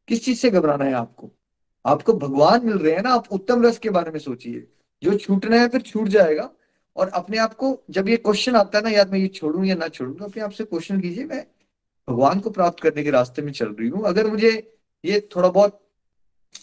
किस 0.08 0.24
चीज़ 0.24 0.38
से 0.38 0.50
घबराना 0.50 0.84
है 0.84 0.92
आपको? 0.92 1.30
आपको 1.84 2.12
भगवान 2.14 2.66
मिल 2.66 2.78
रहे 2.78 2.94
हैं 2.94 3.02
ना, 3.02 3.10
आप 3.10 3.28
उत्तम 3.32 3.64
रस 3.66 3.78
के 3.78 3.90
बारे 3.90 4.10
में 4.10 4.18
सोचिए। 4.18 4.66
जो 5.02 5.16
छूटना 5.16 5.56
है 5.56 5.68
फिर 5.68 5.80
छूट 5.82 6.08
जाएगा। 6.08 6.50
और 6.96 7.08
अपने 7.08 7.38
आप 7.38 7.54
को, 7.54 7.82
जब 7.90 8.08
ये 8.08 8.16
क्वेश्चन 8.16 8.56
आता 8.56 8.78
है 8.78 8.84
ना 8.84 8.90
यार 8.90 9.08
मैं 9.10 9.18
ये 9.18 9.26
छोड़ू 9.28 9.64
या 9.64 9.74
ना 9.74 9.88
छोड़ू 9.88 10.12
तो 10.14 10.24
अपने 10.24 10.42
आप 10.42 10.50
से 10.50 10.64
क्वेश्चन 10.64 11.00
कीजिए, 11.00 11.24
मैं 11.24 11.46
भगवान 12.08 12.40
को 12.40 12.50
प्राप्त 12.50 12.80
करने 12.80 13.02
के 13.02 13.10
रास्ते 13.10 13.42
में 13.42 13.52
चल 13.52 13.68
रही 13.70 13.88
हूँ। 13.88 14.04
अगर 14.04 14.26
मुझे 14.26 14.50
ये 15.04 15.28
थोड़ा 15.36 15.48
बहुत 15.50 15.80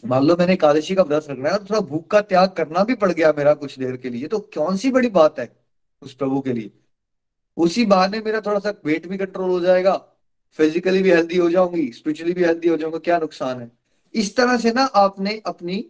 मान 0.06 0.24
लो 0.24 0.36
मैंने 0.40 0.54
एकादशी 0.54 0.96
का 0.96 1.04
व्रत 1.04 1.28
रखना 1.30 1.50
है 1.50 1.56
और 1.56 1.64
थोड़ा 1.64 1.80
भूख 1.82 2.08
का 2.08 2.22
त्याग 2.22 2.50
करना 2.50 2.84
भी 2.84 2.96
पड़ 2.96 3.12
गया 3.12 3.34
मेरा 3.38 3.54
कुछ 3.54 3.78
देर 3.80 3.98
के 3.98 4.10
लिए। 4.10 4.28
तो 4.28 4.40
कौन 4.56 4.78
सी 4.78 4.92
बड़ी 4.92 5.10
बात 5.10 5.40
है 5.40 5.52
उस 6.02 6.14
प्रभु 6.14 6.42
के 6.42 6.54
लिए? 6.54 6.72
उसी 7.58 7.86
बहाने 7.86 8.20
मेरा 8.20 8.42
थोड़ा 8.42 8.60
सा 8.60 8.74
वेट 8.86 9.08
भी 9.08 9.18
कंट्रोल 9.18 9.50
हो 9.50 9.60
जाएगा 9.60 9.96
फिजिकली 10.60 11.02
भी 11.04 11.12
हेल्दी 11.12 11.38
हो 11.38 11.50
जाऊँगी 11.50 11.92
स्पिरिचुअली 11.92 12.34
भी 12.34 12.44
हेल्दी 12.44 12.68
हो 12.68 12.78
जाऊँगा, 12.78 12.98
क्या 12.98 13.18
नुकसान 13.20 13.60
है? 13.62 13.72
इस 14.16 14.36
तरह 14.38 14.58
से 14.58 14.72
ना 14.72 14.84
आपने 14.84 15.42
अपनी 15.46 15.86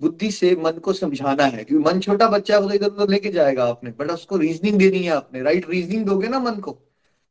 बुद्धि 0.00 0.30
से 0.30 0.54
मन 0.56 0.78
को 0.78 0.92
समझाना 0.92 1.44
है, 1.44 1.64
क्योंकि 1.64 1.84
मन 1.84 2.00
छोटा 2.00 2.28
बच्चा 2.28 2.54
है 2.56 2.62
तो 2.62 2.70
इधर 2.70 2.86
उधर 2.86 3.08
लेके 3.08 3.32
जाएगा 3.32 3.64
आपने 3.64 3.90
बट 3.90 4.10
उसको 4.10 4.36
रीजनिंग 4.36 4.78
देनी 4.78 5.02
है 5.02 5.10
आपने 5.10 5.42
राइट 5.42 5.68
रीजनिंग 5.70 6.04
दोगे 6.06 6.28
ना 6.28 6.38
मन 6.38 6.60
को? 6.60 6.78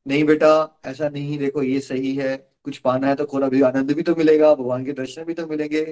नहीं 0.05 0.23
बेटा, 0.23 0.79
ऐसा 0.85 1.09
नहीं, 1.09 1.37
देखो 1.37 1.63
ये 1.63 1.79
सही 1.79 2.15
है 2.15 2.50
कुछ 2.65 2.77
पाना 2.77 3.07
है 3.07 3.15
तो 3.15 3.25
थोड़ा 3.25 3.47
भी 3.49 3.61
आनंद 3.61 3.91
भी 3.91 4.03
तो 4.03 4.15
मिलेगा 4.15 4.53
भगवान 4.55 4.85
के 4.85 4.93
दर्शन 4.93 5.23
भी 5.23 5.33
तो 5.33 5.45
मिलेंगे। 5.47 5.83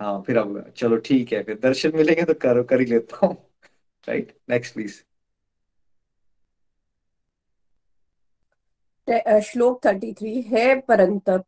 हाँ 0.00 0.22
फिर 0.26 0.36
अब 0.38 0.72
चलो 0.76 0.96
ठीक 0.96 1.32
है 1.32 1.42
फिर 1.42 1.58
दर्शन 1.62 1.96
मिलेंगे 1.96 2.24
तो 2.24 2.34
करो 2.34 2.62
कर 2.64 2.80
ही 2.80 2.86
लेता 2.86 3.26
हूँ। 3.26 3.36
राइट 4.08 4.36
नेक्स्ट 4.50 4.74
प्लीज़ 4.74 5.00
श्लोक 9.44 9.80
थर्टी 9.86 10.12
थ्री 10.12 10.40
है 10.42 10.80
परंतप 10.80 11.44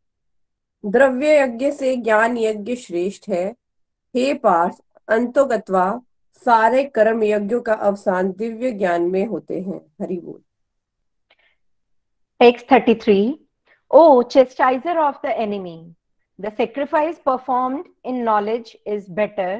द्रव्य 0.83 1.37
यज्ञ 1.39 1.71
से 1.71 1.95
ज्ञान 1.97 2.37
यज्ञ 2.37 2.75
श्रेष्ठ 2.75 3.27
है। 3.29 3.45
हे 4.15 4.33
पार्थ 4.33 4.81
अंतोगत्वा 5.07 5.85
सारे 6.35 6.83
कर्म 6.85 7.23
यज्ञों 7.23 7.61
का 7.61 7.73
अवसान 7.73 8.31
दिव्य 8.31 8.71
ज्ञान 8.71 9.01
में 9.01 9.25
होते 9.25 9.59
हैं। 9.61 9.79
हरि 10.01 10.17
बोल। 10.17 10.41
Text 12.41 12.67
33 12.67 13.42
O 13.93 14.23
chastiser 14.23 14.97
of 14.99 15.21
the 15.21 15.33
enemy, 15.37 15.93
the 16.39 16.51
sacrifice 16.51 17.19
performed 17.23 17.85
in 18.03 18.23
knowledge 18.23 18.75
is 18.85 19.07
better 19.07 19.51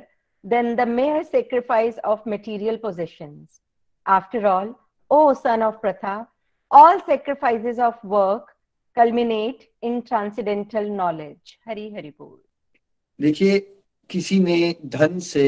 than 0.44 0.76
the 0.76 0.86
mere 0.86 1.24
sacrifice 1.24 2.00
of 2.04 2.26
material 2.26 2.78
possessions. 2.78 3.62
After 4.06 4.46
all, 4.48 4.72
O 5.10 5.34
son 5.34 5.62
of 5.62 5.80
Pratha, 5.82 6.28
all 6.72 7.00
sacrifices 7.06 7.78
of 7.80 7.94
work 8.04 8.48
culminate 8.96 9.70
in 9.82 10.02
transcendental 10.02 10.90
knowledge. 10.90 11.60
Hari 11.68 11.92
Hari 11.94 12.12
Bol. 12.18 12.38
देखिए 13.22 13.60
किसी 14.10 14.40
ने 14.40 14.58
धन 14.98 15.20
से 15.20 15.46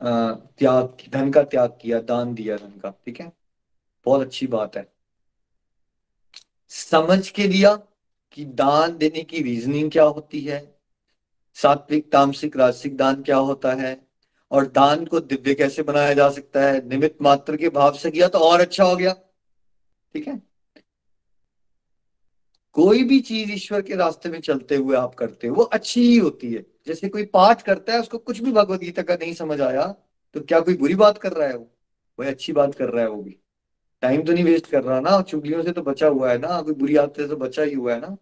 अ, 0.00 0.10
त्याग 0.58 1.08
धन 1.12 1.30
का 1.32 1.42
त्याग 1.52 1.78
किया 1.82 2.00
दान 2.10 2.34
दिया 2.34 2.56
धन 2.56 2.78
का 2.82 2.90
ठीक 3.06 3.20
है 3.20 3.32
बहुत 4.06 4.26
अच्छी 4.26 4.46
बात 4.46 4.76
है 4.76 4.86
समझ 6.70 7.28
के 7.30 7.46
दिया 7.48 7.74
कि 8.32 8.44
दान 8.44 8.96
देने 8.98 9.22
की 9.22 9.42
रीजनिंग 9.42 9.90
क्या 9.90 10.04
होती 10.04 10.40
है, 10.40 10.60
सात्विक, 11.56 12.10
तामसिक, 12.12 12.56
राजसिक 12.56 12.96
दान 12.96 13.22
क्या 13.22 13.36
होता 13.36 13.72
है, 13.72 13.96
और 14.50 14.66
दान 14.66 15.04
को 15.04 15.20
दिव्य 15.20 15.54
कैसे 15.54 15.82
बनाया 15.82 16.12
जा 16.14 16.28
सकता 16.30 16.62
है, 16.62 16.86
निमित्त 16.88 17.22
मात्र 17.22 17.56
के 17.56 17.68
भाव 17.68 17.92
से 17.92 18.10
किया 18.10 18.28
तो 18.28 18.38
और 18.38 18.60
अच्छा 18.60 18.84
हो 18.84 18.96
गया, 18.96 19.12
ठीक 20.14 20.28
है? 20.28 20.40
कोई 22.76 23.02
भी 23.04 23.20
चीज़ 23.20 23.50
ईश्वर 23.52 23.82
के 23.82 23.94
रास्ते 23.94 24.28
में 24.28 24.40
चलते 24.40 24.76
हुए 24.76 24.96
आप 24.96 25.14
करते 25.14 25.46
हो, 25.46 25.54
वो 25.54 25.62
अच्छी 25.62 26.02
ही 26.02 26.16
होती 26.16 26.52
है। 26.52 26.64
जैसे 26.86 27.08
कोई 27.08 27.24
पाठ 27.24 27.62
करता 27.62 27.92
है, 27.92 28.00
उसको 28.00 28.18
कुछ 28.18 28.40
भी 28.40 28.52
भगवदगीता 28.52 29.02
का 29.02 29.14
नहीं 29.14 29.34
समझ 29.34 29.60
आया 29.60 29.86
तो 30.34 30.40
क्या 30.40 30.60
कोई 30.60 30.76
बुरी 30.76 30.94
बात 30.94 31.18
कर 31.18 31.32
रहा 31.32 31.48
है 31.48 31.56
वो? 31.56 31.70
वही 32.18 32.28
अच्छी 32.30 32.52
बात 32.52 32.74
कर 32.74 32.88
रहा 32.88 33.02
है 33.02 33.10
वो 33.10 33.22
भी। 33.22 33.38
टाइम 34.02 34.22
तो 34.22 34.32
नहीं 34.32 34.44
वेस्ट 34.44 34.66
कर 34.66 34.82
रहा 34.84 35.00
ना, 35.00 35.20
चुगलियों 35.22 35.62
से 35.62 35.72
तो 35.72 35.82
बचा 35.82 36.08
हुआ 36.08 36.30
है 36.30 36.38
ना 36.38 36.60
कोई 36.62 36.74
बुरी 36.74 36.96
आदत 36.96 37.16
से 37.16 37.26
तो 37.28 37.36
बचा 37.36 37.62
ही 37.62 37.74
हुआ 37.74 37.94
है 37.94 38.00
ना। 38.00 38.16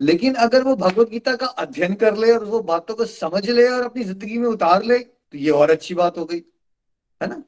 लेकिन 0.00 0.34
अगर 0.36 0.62
वो 0.64 0.74
भगवत 0.76 1.08
गीता 1.10 1.34
का 1.36 1.46
अध्ययन 1.46 1.94
कर 1.94 2.16
ले 2.16 2.32
और 2.32 2.44
वो 2.44 2.60
बातों 2.62 2.94
को 2.94 3.04
समझ 3.06 3.48
ले 3.50 3.68
और 3.68 3.82
अपनी 3.84 4.04
ज़िंदगी 4.04 4.38
में 4.38 4.48
उतार 4.48 4.84
ले 4.84 4.98
तो 4.98 5.38
ये 5.38 5.50
और 5.50 5.70
अच्छी 5.70 5.94
बात 5.94 6.18
हो 6.18 6.24
गई, 6.24 6.42
है 7.20 7.28
ना? 7.28 7.42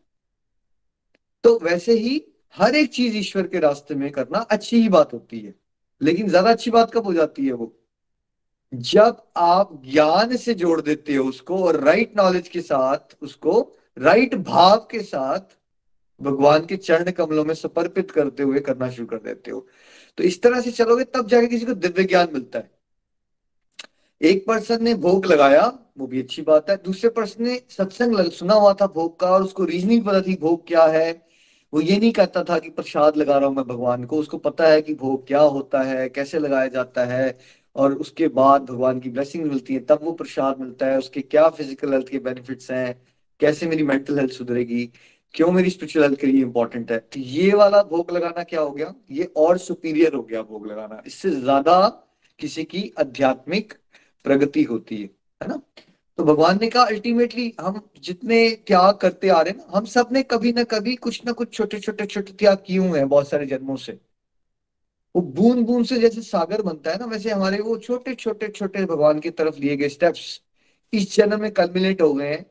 तो 1.44 1.58
वैसे 1.62 1.92
ही 1.94 2.22
हर 2.56 2.74
एक 2.76 2.90
चीज़ 2.92 3.16
ईश्वर 3.16 3.46
के 3.46 3.58
रास्ते 3.58 3.94
में 3.94 4.10
करना 4.12 4.38
अच्छी 4.50 4.80
ही 4.82 4.88
बात 4.88 5.12
होती 5.12 5.40
है, 5.40 5.54
लेकिन 6.00 6.28
ज़्यादा 6.28 6.50
अच्छी 6.50 6.70
बात 6.70 6.90
कब 6.94 7.04
हो 7.04 7.12
जाती 7.14 7.46
है 7.46 7.52
वो? 7.52 7.76
जब 8.72 9.22
आप 9.36 9.70
ज्ञान 9.84 10.36
से 10.36 10.54
जोड़ 10.54 10.80
देते 10.80 11.14
हो 11.14 11.24
उसको 11.28 11.64
और 11.64 11.80
राइट 11.80 12.12
नॉलेज 12.16 12.48
के 12.48 12.60
साथ, 12.60 13.16
उसको 13.22 13.76
राइट 13.96 14.34
भाव 14.36 14.86
के 14.90 15.00
साथ 15.00 15.56
भगवान 16.20 16.66
के 16.66 16.76
चरण 16.76 17.10
कमलों 17.10 17.44
में 17.44 17.54
समर्पित 17.54 18.10
करते 18.10 18.42
हुए 18.42 18.60
करना 18.60 18.90
शुरू 18.90 19.06
कर 19.06 19.18
देते 19.18 19.50
हो। 19.50 19.66
तो 20.18 20.24
इस 20.24 20.42
तरह 20.42 20.60
से 20.60 20.70
चलोगे, 20.70 21.04
तब 21.04 21.28
जाके 21.28 21.46
किसी 21.46 21.66
को 21.66 21.74
दिव्य 21.74 22.04
ज्ञान 22.04 22.28
मिलता 22.32 22.58
है। 22.58 22.70
एक 24.20 24.44
पर्सन 24.46 24.82
ने 24.84 24.94
भोग 24.94 25.26
लगाया, 25.26 25.66
वो 25.98 26.06
भी 26.06 26.22
अच्छी 26.22 26.42
बात 26.42 26.70
है। 26.70 26.76
दूसरे 26.76 27.10
पर्सन 27.10 27.44
ने 27.44 27.60
सत्संग 27.70 28.30
सुना 28.30 28.54
हुआ 28.54 28.72
था 28.74 28.86
भोग 28.86 29.18
का 29.20 29.30
और 29.30 29.42
उसको 29.42 29.64
रीजनिंग 29.64 30.04
पता 30.04 30.20
थी 30.20 30.36
भोग 30.36 30.66
क्या 30.66 30.84
है। 30.86 31.10
वो 31.72 31.80
ये 31.80 31.98
नहीं 31.98 32.12
कहता 32.12 32.42
था 32.44 32.58
कि 32.58 32.70
प्रसाद 32.70 33.16
लगा 33.16 33.36
रहा 33.38 33.48
हूँ 33.48 33.56
मैं 33.56 33.64
भगवान 33.66 34.04
को, 34.04 34.18
उसको 34.18 34.38
पता 34.38 34.68
है 34.68 34.82
कि 34.82 34.94
भोग 34.94 35.26
क्या 35.26 35.40
होता 35.40 35.82
है, 35.82 36.08
कैसे 36.08 36.38
लगाया 36.38 36.68
जाता 36.68 37.04
है 37.04 37.38
और 37.76 37.92
उसके 37.94 38.28
बाद 38.28 38.62
भगवान 38.62 39.00
की 39.00 39.10
ब्लेसिंग 39.10 39.44
मिलती 39.44 39.74
है, 39.74 39.80
तब 39.80 40.00
वो 40.02 40.12
प्रसाद 40.12 40.60
मिलता 40.60 40.86
है, 40.86 40.98
उसके 40.98 41.20
क्या 41.20 41.48
फ़िज़िकल 41.48 41.92
हेल्थ 41.92 42.08
के 42.08 42.18
बेनिफिट्स 42.18 42.70
हैं, 42.70 43.00
कैसे 43.40 43.66
मेरी 43.66 43.82
मेंटल 43.82 44.18
हेल्थ 44.18 44.32
सुधरेगी। 44.32 44.90
क्यों 45.34 45.50
मेरी 45.52 45.70
स्पिरिचुअल 45.70 46.14
के 46.14 46.26
लिए 46.26 46.42
इंपॉर्टेंट 46.42 46.90
है? 46.92 46.98
तो 46.98 47.20
ये 47.20 47.52
वाला 47.54 47.82
भोग 47.82 48.10
लगाना 48.10 48.42
क्या 48.42 48.60
हो 48.60 48.70
गया? 48.70 48.94
ये 49.10 49.24
और 49.36 49.58
सुपीरियर 49.58 50.14
हो 50.14 50.22
गया 50.22 50.42
भोग 50.42 50.66
लगाना। 50.66 51.02
इससे 51.06 51.30
ज़्यादा 51.30 51.88
किसी 52.40 52.64
की 52.64 52.92
आध्यात्मिक 52.98 53.72
प्रगति 54.24 54.62
होती 54.62 54.96
है 54.96 55.08
है 55.40 55.48
ना? 55.48 55.60
तो 56.18 56.24
भगवान 56.24 56.58
ने 56.60 56.68
कहा 56.68 56.82
अल्टीमेटली 56.84 57.52
हम 57.60 57.80
जितने 58.02 58.48
त्याग 58.66 58.94
करते 58.96 59.28
आ 59.28 59.40
रहे 59.42 59.52
हैं 59.52 59.58
ना, 59.58 59.78
हम 59.78 59.84
सबने 59.86 60.22
कभी 60.22 60.52
ना 60.52 60.62
कभी 60.64 60.94
कुछ 60.96 61.24
ना 61.26 61.32
कुछ 61.32 61.52
छोटे 61.54 61.78
छोटे 61.80 62.06
छोटे 62.06 62.32
त्याग 62.32 62.62
किए 62.66 62.78
हुए 62.78 62.98
हैं 62.98 63.08
बहुत 63.08 63.28
सारे 63.28 63.46
जन्मों 63.46 63.76
से। 63.76 63.98
वो 65.14 65.22
बूंद 65.22 65.66
बूंद 65.66 65.86
से 65.86 65.98
जैसे 65.98 66.22
सागर 66.22 66.62
बनता 66.62 66.90
है 66.90 66.98
ना, 66.98 67.04
वैसे 67.06 67.30
हमारे 67.30 67.60
वो 67.60 67.76
छोटे 67.78 68.14
छोटे 68.14 68.48
छोटे 68.48 68.84
भगवान 68.86 69.20
की 69.20 69.30
तरफ़ 69.30 69.58
लिए 69.58 69.76
गए 69.76 69.88
स्टेप्स 69.88 70.40
इस 70.92 71.14
जन्म 71.16 71.40
में 71.40 71.50
कलमिनेट 71.52 72.02
हो 72.02 72.12
गए 72.14 72.28
हैं। 72.28 72.44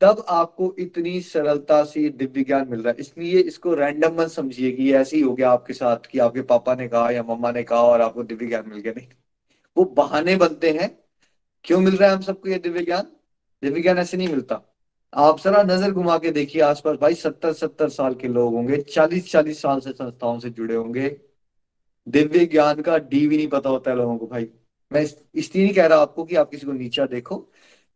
तब 0.00 0.24
आपको 0.28 0.74
इतनी 0.78 1.20
सरलता 1.20 1.82
से 1.84 2.08
दिव्य 2.08 2.42
ज्ञान 2.44 2.68
मिल 2.68 2.80
रहा 2.80 2.90
है। 2.90 2.96
इसलिए 3.00 3.40
इसको 3.40 3.74
रैंडम 3.74 4.20
मत 4.20 4.28
समझिए 4.28 4.72
कि 4.72 4.92
ऐसे 4.94 5.16
ही 5.16 5.22
हो 5.22 5.34
गया 5.34 5.50
आपके 5.50 5.72
साथ 5.72 6.06
कि 6.06 6.18
आपके 6.18 6.42
पापा 6.42 6.74
ने 6.74 6.88
कहा 6.88 7.10
या 7.10 7.22
मम्मा 7.22 7.50
ने 7.52 7.62
कहा 7.62 7.82
और 7.82 8.00
आपको 8.00 8.22
दिव्य 8.22 8.46
ज्ञान 8.46 8.68
मिल 8.68 8.78
गया। 8.78 8.92
नहीं, 8.96 9.06
वो 9.76 9.84
बहाने 9.96 10.36
बनते 10.36 10.70
हैं। 10.70 10.90
क्यों 11.64 11.80
मिल 11.80 11.96
रहा 11.96 12.08
है 12.08 12.16
हम 12.16 12.22
सबको 12.22 12.48
ये 12.48 12.58
दिव्य 12.58 12.84
ज्ञान? 12.84 13.06
दिव्य 13.62 13.82
ज्ञान 13.82 13.98
ऐसे 13.98 14.16
नहीं 14.16 14.28
मिलता। 14.28 14.60
आप 15.12 15.40
जरा 15.40 15.62
नज़र 15.62 15.90
घुमा 15.90 16.16
के 16.18 16.30
देखिए 16.30 16.62
आसपास। 16.62 16.96
भाई 16.96 17.14
सत्तर 17.14 17.52
सत्तर 17.52 17.88
साल 17.88 18.14
के 18.14 18.28
लोग 18.28 18.54
होंगे 18.54 18.76
चालीस 18.76 19.30
चालीस 19.30 19.62
साल 19.62 19.80
से 19.80 19.92
संस्थाओं 19.92 20.38
से 20.38 20.50
जुड़े 20.50 20.74
होंगे। 20.74 21.08
दिव्य 22.06 22.46
ज्ञान 22.46 22.80
का 22.82 22.98
डी 22.98 23.26
भी 23.26 23.36
नहीं 23.36 23.48
पता 23.48 23.70
होता 23.70 23.90
है 23.90 23.96
लोगों 23.96 24.16
को, 24.18 24.26
भाई। 24.26 24.48
मैं 24.90 25.02
इसलिए 25.34 25.64
नहीं 25.64 25.74
कह 25.74 25.86
रहा 25.86 25.98
आपको 25.98 26.24
कि 26.24 26.36
आप 26.36 26.50
किसी 26.50 26.66
को 26.66 26.72
नीचा 26.72 27.06
देखो। 27.06 27.36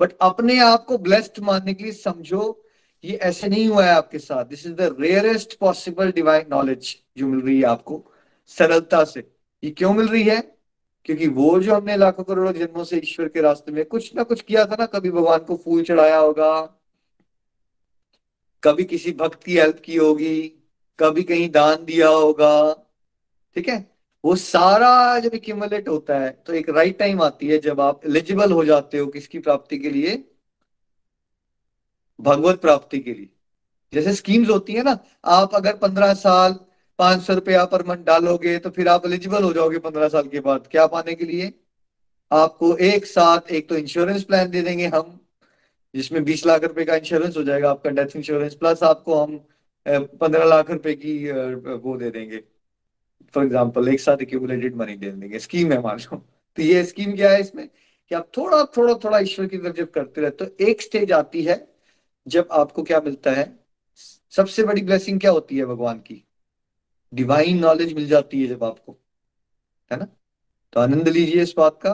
बट 0.00 0.12
अपने 0.22 0.58
आप 0.58 0.84
को 0.84 0.98
ब्लेस्ड 0.98 1.42
मानने 1.42 1.74
के 1.74 1.84
लिए 1.84 1.92
समझो, 1.92 2.64
ये 3.04 3.16
ऐसे 3.16 3.48
नहीं 3.48 3.68
हुआ 3.68 3.84
है 3.84 3.92
आपके 3.92 4.18
साथ। 4.18 4.44
This 4.44 4.66
is 4.66 4.74
the 4.74 4.96
rarest 5.00 5.58
possible 5.58 6.12
divine 6.12 6.46
knowledge 6.50 6.96
जो 7.18 7.26
मिल 7.26 7.40
रही 7.40 7.56
है 7.58 7.64
आपको 7.64 8.04
सरलता 8.46 9.04
से। 9.04 9.20
ये 9.62 9.70
क्यों 9.70 9.92
मिल 9.94 10.08
रही 10.08 10.22
है? 10.22 10.40
क्योंकि 11.04 11.26
वो 11.28 11.58
जो 11.60 11.74
हमने 11.74 11.96
लाखों 11.96 12.24
करोड़ों 12.24 12.52
जन्मों 12.52 12.84
से 12.84 12.96
ईश्वर 12.96 13.28
के 13.28 13.40
रास्ते 13.40 13.72
में 13.72 13.84
कुछ 13.84 14.14
ना 14.16 14.22
कुछ 14.22 14.40
किया 14.40 14.64
था 14.66 14.76
ना, 14.78 14.86
कभी 14.86 15.10
भगवान 15.10 15.38
को 15.38 15.56
फूल 15.56 15.82
चढ़ाया 15.82 16.18
होगा, 16.18 16.60
कभी 18.62 18.84
किसी 18.84 19.12
भक्त 19.12 19.44
की 19.44 19.56
हेल्प 19.56 19.80
की 19.84 19.96
होगी, 19.96 20.40
कभी 20.98 21.22
कहीं 21.22 21.50
दान 21.50 21.84
दिया 21.84 22.08
होगा, 22.08 22.72
ठीक 23.56 23.68
है? 23.68 23.97
वो 24.24 24.34
सारा 24.36 25.18
जब 25.18 25.34
एक्यूमुलेट 25.34 25.88
होता 25.88 26.18
है 26.18 26.30
तो 26.46 26.52
एक 26.54 26.68
राइट 26.70 26.98
टाइम 26.98 27.22
आती 27.22 27.48
है 27.48 27.58
जब 27.60 27.80
आप 27.80 28.06
एलिजिबल 28.06 28.52
हो 28.52 28.64
जाते 28.64 28.98
हो 28.98 29.06
किसकी 29.08 29.38
प्राप्ति 29.40 29.78
के 29.78 29.90
लिए? 29.90 30.22
भगवत 32.18 32.60
प्राप्ति 32.60 32.98
के 32.98 33.12
लिए। 33.12 33.28
जैसे 33.92 34.14
स्कीम्स 34.14 34.48
होती 34.50 34.72
है 34.72 34.82
ना, 34.82 34.98
आप 35.24 35.54
अगर 35.54 35.76
पंद्रह 35.76 36.12
साल 36.16 36.58
पाँच 36.98 37.22
सौ 37.22 37.34
रुपया 37.34 37.64
पर 37.64 37.86
मंथ 37.86 38.04
डालोगे 38.04 38.56
तो 38.58 38.70
फिर 38.70 38.88
आप 38.88 39.06
एलिजिबल 39.06 39.42
हो 39.42 39.52
जाओगे 39.52 39.78
पंद्रह 39.78 40.08
साल 40.08 40.28
के 40.28 40.40
बाद। 40.40 40.66
क्या 40.70 40.86
पाने 40.86 41.14
के 41.14 41.24
लिए? 41.24 41.52
आपको 42.30 42.76
एक 42.76 43.06
साथ 43.06 43.50
एक 43.50 43.68
तो 43.68 43.76
इंश्योरेंस 43.76 44.24
प्लान 44.24 44.50
दे 44.50 44.62
देंगे 44.62 44.86
हम, 44.86 45.18
जिसमें 45.94 46.22
बीस 46.24 46.44
लाख 46.46 46.64
रुपए 46.64 46.84
का 46.84 46.96
इंश्योरेंस 46.96 47.36
हो 47.36 47.42
जाएगा, 47.42 47.70
आपका 47.70 47.90
डेथ 47.90 48.16
इंश्योरेंस 48.16 48.54
प्लस 48.56 48.82
आपको 48.84 49.22
हम 49.22 49.38
पंद्रह 49.86 50.44
लाख 50.44 50.70
रुपए 50.70 50.94
की 50.94 51.14
वो 51.78 51.96
दे 51.96 52.10
देंगे। 52.10 52.42
फॉर 53.34 53.44
एग्ज़ाम्पल 53.44 53.88
एक 53.88 54.00
साथ 54.00 54.22
एक्यूमुलेटेड 54.22 54.76
मनी 54.76 54.96
दे 54.96 55.10
देंगे 55.10 55.38
स्कीम 55.38 55.72
है 55.72 55.80
मान 55.82 55.98
लो 56.02 56.16
तो 56.16 56.62
ये 56.62 56.84
स्कीम 56.84 57.14
क्या 57.16 57.30
है 57.30 57.40
इसमें? 57.40 57.68
कि 58.10 58.14
आप 58.14 58.30
थोड़ा 58.36 58.64
थोड़ा 58.76 58.94
थोड़ा 58.94 59.18
ईश्वर 59.18 59.46
की 59.46 59.58
तरफ़ 59.58 59.76
जब 59.76 59.90
करते 59.90 60.20
रहते 60.20 60.44
तो 60.44 60.64
एक 60.64 60.82
स्टेज 60.82 61.12
आती 61.12 61.42
है, 61.42 61.66
जब 62.26 62.48
आपको 62.52 62.82
क्या 62.82 63.00
मिलता 63.00 63.30
है? 63.30 63.52
सबसे 64.32 64.62
बड़ी 64.62 64.82
ब्लेसिंग 64.82 65.20
क्या 65.20 65.30
होती 65.30 65.58
है 65.58 65.64
भगवान 65.64 65.98
की? 65.98 66.24
डिवाइन 67.12 67.58
नॉलेज 67.58 67.92
मिल 67.92 68.06
जाती 68.06 68.40
है 68.42 68.46
जब 68.46 68.64
आपको। 68.64 68.96
है 69.90 69.98
ना? 69.98 70.06
तो 70.72 70.80
आनंद 70.80 71.08
लीजिए 71.08 71.42
इस 71.42 71.54
बात 71.56 71.78
का। 71.82 71.90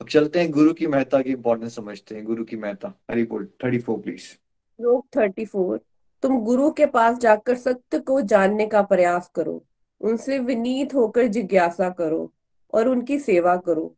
अब 0.00 0.08
चलते 0.08 0.40
हैं। 0.40 0.50
गुरु 0.50 0.72
की 0.72 0.86
महत्ता 0.86 1.20
की 1.22 1.30
इंपॉर्टेंस 1.30 1.76
समझते 1.76 2.14
हैं। 2.14 2.24
गुरु 2.24 2.44
की 2.44 2.56
महत्ता। 2.56 2.92
हरी 3.10 3.24
बोल। 3.24 3.46
थर्टी 3.64 3.78
फोर 3.78 3.98
प्लीज़ 3.98 4.22
श्लोक 4.22 5.06
थर्टी 5.16 5.44
फोर 5.44 5.80
तुम 6.22 6.38
गुरु 6.40 6.70
के 6.70 6.86
पास 6.88 7.18
जाकर 7.18 7.56
सत्य 7.56 7.98
को 7.98 8.20
जानने 8.22 8.66
का 8.66 8.82
प्रयास 8.82 9.30
करो। 9.34 9.64
उनसे 10.00 10.38
विनीत 10.38 10.94
होकर 10.94 11.26
जिज्ञासा 11.26 11.88
करो 11.90 12.32
और 12.72 12.88
उनकी 12.88 13.18
सेवा 13.18 13.56
करो। 13.56 13.94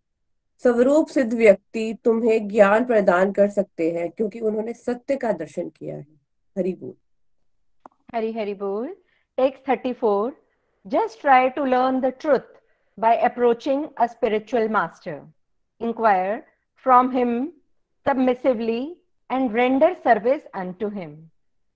स्वरूप 0.62 1.08
सिद्ध 1.08 1.32
व्यक्ति 1.34 1.98
तुम्हें 2.04 2.48
ज्ञान 2.48 2.84
प्रदान 2.84 3.32
कर 3.32 3.48
सकते 3.48 3.90
हैं, 3.90 4.11
क्योंकि 4.11 4.40
उन्होंने 4.40 4.72
सत्य 4.72 5.16
का 5.16 5.32
दर्शन 5.32 5.68
किया 5.68 5.96
है। 5.96 6.06
हरि 6.56 6.72
बोल। 6.72 6.94
हरि 8.14 8.32
हरि 8.32 8.54
बोल। 8.54 8.87
Text 9.38 9.68
thirty 9.68 9.92
four 9.92 10.37
just 10.87 11.20
try 11.20 11.48
to 11.48 11.64
learn 11.64 12.00
the 12.00 12.12
truth 12.20 12.54
by 12.98 13.16
approaching 13.16 13.84
a 13.98 14.06
spiritual 14.06 14.68
master 14.68 15.20
inquire 15.80 16.42
from 16.87 17.11
him 17.11 17.46
submissively 18.06 18.82
and 19.30 19.56
render 19.56 19.94
service 19.94 20.46
unto 20.54 20.74
him 20.94 21.12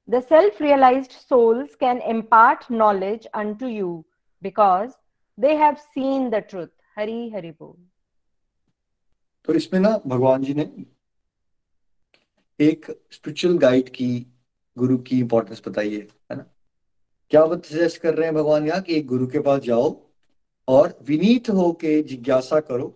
the 0.08 0.20
self 0.22 0.62
realized 0.62 1.10
souls 1.10 1.74
can 1.74 2.00
impart 2.10 2.70
knowledge 2.70 3.26
unto 3.26 3.56
you 3.62 4.04
because 4.42 4.92
they 5.38 5.56
have 5.56 5.80
seen 5.94 6.30
the 6.30 6.40
truth. 6.42 6.70
Hari 6.96 7.30
Hari 7.30 7.52
Bol. 7.52 7.76
तो 9.44 9.54
इसमें 9.54 9.80
ना 9.80 9.90
भगवान 10.06 10.42
जी 10.42 10.54
ने 10.54 10.62
एक 12.60 12.86
spiritual 13.12 13.56
guide 13.58 13.88
की, 13.88 14.26
गुरु 14.76 14.98
की 14.98 15.18
importance 15.20 15.62
बताई 15.68 15.94
है 15.94 16.00
है 16.00 16.36
ना 16.36 16.44
क्या 17.30 17.42
वो 17.44 17.56
सजेस्ट 17.56 18.00
कर 18.02 18.14
रहे 18.14 18.26
हैं 18.26 18.34
भगवान 18.34 18.66
यहाँ 18.66 18.80
कि 18.80 18.94
एक 18.94 19.06
गुरु 19.06 19.26
के 19.26 19.38
पास 19.38 19.60
जाओ 19.60 19.90
और 20.68 20.98
विनीत 21.02 21.50
होके 21.50 22.02
जिज्ञासा 22.02 22.60
करो 22.60 22.88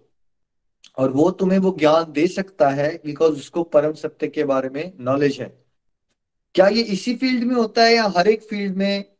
और 0.98 1.11
वो 1.11 1.30
तुम्हें 1.30 1.59
वो 1.59 1.74
ज्ञान 1.78 2.12
दे 2.12 2.26
सकता 2.26 2.68
है 2.70 2.88
बिकॉज़ 3.04 3.35
उसको 3.35 3.62
परम 3.62 3.92
सत्य 3.92 4.28
के 4.28 4.44
बारे 4.44 4.68
में 4.68 4.92
नॉलेज 5.00 5.40
है 5.40 5.48
क्या 6.54 6.68
ये 6.68 6.82
इसी 6.82 7.16
फ़ील्ड 7.16 7.44
में 7.44 7.54
होता 7.56 7.85
है 7.85 7.94
या 7.94 8.04
हर 8.16 8.28
एक 8.28 8.42
फ़ील्ड 8.42 8.76
में 8.76 9.15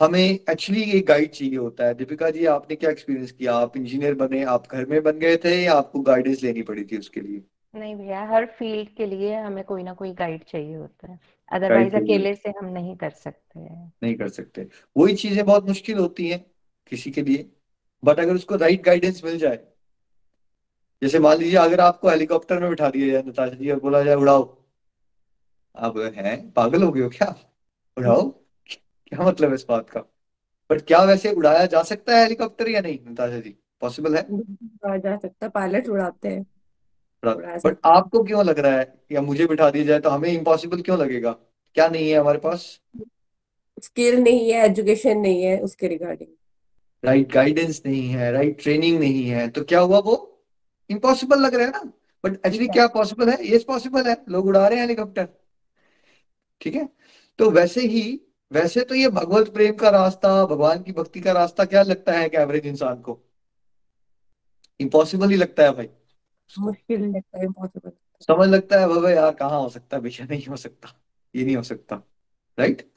हमें 0.00 0.20
एक्चुअली 0.20 0.82
ये 0.82 1.00
गाइड 1.00 1.30
चाहिए 1.30 1.56
होता 1.56 1.86
है। 1.86 1.94
दीपिका 1.94 2.30
जी 2.30 2.46
आपने 2.46 2.76
क्या 2.76 2.90
एक्सपीरियंस 2.90 3.32
किया? 3.32 3.54
आप 3.54 3.76
इंजीनियर 3.76 4.14
बने 4.14 4.42
आप 4.44 4.66
घर 4.72 4.86
में 4.86 5.02
बन 5.02 5.18
गए 5.18 5.36
थे 5.36 5.64
या 5.64 5.74
आपको 5.74 6.00
गाइडेंस 6.00 6.42
लेनी 6.42 6.62
पड़ी 6.62 6.84
थी 6.84 6.98
उसके 6.98 7.20
लिए? 7.20 7.42
नहीं 7.74 7.96
भैया 7.96 8.24
हर 8.24 8.46
फ़ील्ड 8.46 8.88
के 8.96 9.06
लिए 9.06 9.34
हमें 9.34 9.64
कोई 9.64 9.82
ना 9.82 9.92
कोई 9.92 10.12
गाइड 10.12 10.44
चाहिए 10.44 10.76
होता 10.76 11.12
है। 11.12 11.18
अदरवाइज़ 11.52 11.96
अकेले 11.96 12.34
से 12.34 12.50
हम 12.50 12.64
नहीं 12.64 12.96
कर 12.96 13.10
सकते 13.10 13.60
हैं। 13.60 13.92
नहीं 14.02 14.14
कर 14.14 14.28
सकते। 14.28 14.68
वही 14.96 15.14
चीज़ें 15.14 15.44
बहुत 15.46 15.68
मुश्किल 15.68 15.98
होती 15.98 16.28
हैं 16.28 16.44
किसी 16.86 17.10
के 17.10 17.22
लिए। 17.22 17.50
बट 18.04 18.20
अगर 18.20 18.34
उसको 18.34 18.56
राइट 18.56 18.82
गाइडेंस 18.82 19.24
मिल 19.24 19.38
जाए 19.38 19.58
जैसे 21.02 21.18
मान 21.18 21.38
लीजिए 21.38 21.58
अगर 21.58 21.80
आपको 21.80 22.08
हेलीकॉप्टर 22.08 22.60
में 22.60 22.68
बिठा 22.70 22.90
दिया 22.90 23.12
जाए 23.12 23.22
नताशा 23.22 23.54
जी 23.54 23.70
और 23.70 23.80
बोला 23.80 24.02
जाए 24.02 24.14
उड़ाओ। 24.14 24.42
आप 25.76 25.96
हैं 26.16 26.50
पागल 26.50 26.82
हो 26.82 26.92
गए 26.92 27.02
हो 27.02 27.08
क्या? 27.08 27.34
उड़ाओ। 27.96 28.43
क्या 29.06 29.26
मतलब 29.26 29.48
है 29.48 29.54
इस 29.54 29.66
बात 29.68 29.90
का? 29.90 30.00
बट 30.70 30.80
क्या 30.82 31.02
वैसे 31.04 31.32
उड़ाया 31.32 31.64
जा 31.66 31.82
सकता 31.82 32.16
है 32.16 32.22
हेलीकॉप्टर 32.22 32.68
या 32.68 32.80
नहीं 32.80 32.98
नताशा 33.10 33.38
जी? 33.38 33.56
पॉसिबल 33.80 34.16
है? 34.16 34.26
उड़ाया 34.30 34.96
जा 34.98 35.16
सकता 35.16 35.46
है 35.46 35.50
पायलट 35.50 35.88
उड़ाते 35.88 36.28
हैं। 36.28 36.46
उड़ाया 37.22 37.56
बट 37.56 37.60
सकता 37.60 37.88
आपको 37.88 38.22
क्यों 38.24 38.44
लग 38.44 38.58
रहा 38.58 38.78
है? 38.78 38.94
या 39.12 39.20
मुझे 39.22 39.46
बिठा 39.46 39.70
दिया 39.70 39.84
जाए 39.84 40.00
तो 40.00 40.10
हमें 40.10 40.30
इम्पॉसिबल 40.30 40.82
क्यों 40.82 40.98
लगेगा? 40.98 41.32
क्या 41.76 41.88
नहीं 41.88 42.10
है 42.10 42.18
हमारे 42.18 42.38
पास? 42.38 42.80
स्किल 43.82 44.20
नहीं 44.22 44.50
है 44.52 44.64
एजुकेशन 44.66 45.18
नहीं 45.18 45.42
है 45.42 45.58
उसके 45.60 45.88
रिगार्डिंग 45.88 46.30
राइट 47.04 47.32
गाइडेंस 47.32 47.82
नहीं 47.86 48.08
है 48.08 48.30
राइट 48.32 48.62
ट्रेनिंग 48.62 48.98
नहीं 48.98 49.24
है 49.24 49.48
तो 49.48 49.64
क्या 49.64 49.80
हुआ 49.80 49.98
वो? 49.98 50.16
इम्पॉसिबल 50.90 51.40
लग 51.40 51.54
रहा 51.54 51.66
है 51.66 51.72
ना? 51.72 51.82
बट 52.24 52.34
एक्चुअली 52.46 52.66
क्या 52.68 52.86
पॉसिबल 52.86 53.28
है? 53.28 53.36
ये 53.46 53.58
पॉसिबल 53.68 54.08
है 54.08 54.16
लोग 54.28 54.46
उड़ा 54.46 54.66
रहे 54.68 54.78
हैं 54.78 54.84
हेलीकॉप्टर 54.84 55.28
ठीक 56.60 56.74
है? 56.74 56.88
तो 57.38 57.50
वैसे 57.50 57.80
ही 57.80 58.02
वैसे 58.54 58.80
तो 58.80 58.94
ये 58.94 59.08
भगवत 59.08 59.52
प्रेम 59.54 59.74
का 59.74 59.90
रास्ता 59.90 60.44
भगवान 60.46 60.82
की 60.82 60.92
भक्ति 60.92 61.20
का 61.20 61.32
रास्ता 61.32 61.64
क्या 61.64 61.82
लगता 61.82 62.12
है 62.12 62.28
कि 62.28 62.36
एवरेज 62.36 62.66
इंसान 62.66 63.00
को? 63.00 63.20
इम्पॉसिबल 64.80 65.30
ही 65.30 65.36
लगता 65.36 65.62
है 65.62 65.70
भाई। 65.70 65.88
मुश्किल 66.58 67.04
लगता 67.06 67.38
है 67.38 67.44
इम्पॉसिबल 67.44 67.90
समझ 68.20 68.48
लगता 68.48 68.80
है 68.80 68.88
बाबा 68.88 69.10
यार 69.10 69.34
कहाँ 69.34 69.60
हो 69.60 69.68
सकता 69.68 69.96
है? 69.96 70.02
भैया 70.02 70.26
नहीं 70.30 70.46
हो 70.46 70.56
सकता। 70.56 70.94
ये 71.34 71.44
नहीं 71.44 71.56
हो 71.56 71.62
सकता 71.62 71.96
राइट 72.58 72.90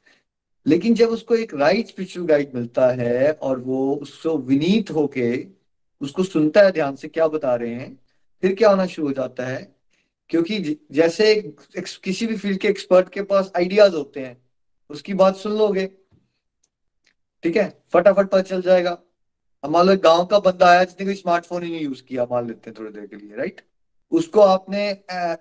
लेकिन 0.65 0.93
जब 0.93 1.09
उसको 1.09 1.35
एक 1.35 1.53
राइट 1.53 1.87
स्पिरिचुअल 1.87 2.27
गाइड 2.27 2.53
मिलता 2.55 2.87
है 2.87 3.31
और 3.31 3.59
वो 3.59 3.95
उसको 3.95 4.37
विनीत 4.37 4.91
होके 4.91 5.47
उसको 6.01 6.23
सुनता 6.23 6.61
है 6.61 6.71
ध्यान 6.71 6.95
से 6.95 7.07
क्या 7.07 7.27
बता 7.27 7.55
रहे 7.55 7.73
हैं? 7.73 7.99
फिर 8.41 8.55
क्या 8.55 8.69
होना 8.69 8.85
शुरू 8.85 9.07
हो 9.07 9.13
जाता 9.13 9.45
है? 9.45 9.75
क्योंकि 10.29 10.59
जैसे 10.91 11.35
किसी 11.77 12.27
भी 12.27 12.35
फ़ील्ड 12.37 12.59
के 12.59 12.67
एक्सपर्ट 12.67 13.09
के 13.09 13.21
पास 13.21 13.51
आइडियाज़ 13.55 13.95
होते 13.95 14.19
हैं 14.19 14.46
उसकी 14.89 15.13
बात 15.13 15.35
सुन 15.35 15.57
लोगे। 15.57 15.85
ठीक 17.43 17.55
है? 17.57 17.83
फटाफट 17.93 18.27
पता 18.27 18.41
चल 18.41 18.61
जाएगा। 18.61 18.97
अब 19.63 19.69
मान 19.69 19.85
लो 19.85 19.93
एक 19.93 19.99
गाँव 19.99 20.25
का 20.25 20.39
बंदा 20.39 20.65
आया 20.65 20.83
जिसने 20.83 21.05
कोई 21.05 21.15
स्मार्टफ़ोन 21.15 21.63
ही 21.63 21.71
नहीं 21.71 21.81
यूज़ 21.81 22.03
किया, 22.03 22.23
मान 22.23 22.47
लेते 22.47 22.69
हैं 22.69 22.75
थोड़ी 22.79 22.91
देर 22.91 23.05
के 23.07 23.15
लिए 23.15 23.35
राइट 23.35 23.61
उसको 24.11 24.41
आपने 24.41 24.89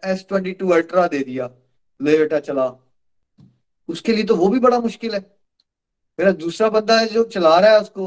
एस 0.05 0.25
ट्वेंटी 0.29 0.53
टू 0.53 0.69
अल्ट्रा 0.69 1.07
दे 1.07 1.19
दिया। 1.19 1.51
ले 2.03 2.19
बेटा 2.19 2.39
चला। 2.41 2.67
उसके 3.89 4.13
लिए 4.13 4.25
तो 4.25 4.37
वो 4.37 4.49
भी 4.49 4.59
बड़ा 4.59 4.81
मुश्किल 4.81 5.15
है। 5.15 5.21
मेरा 6.19 6.33
दूसरा 6.33 6.69
बंदा 6.69 6.99
है 7.01 7.07
जो 7.07 7.25
चला 7.25 7.59
रहा 7.61 7.71
है 7.71 7.81
उसको, 7.81 8.07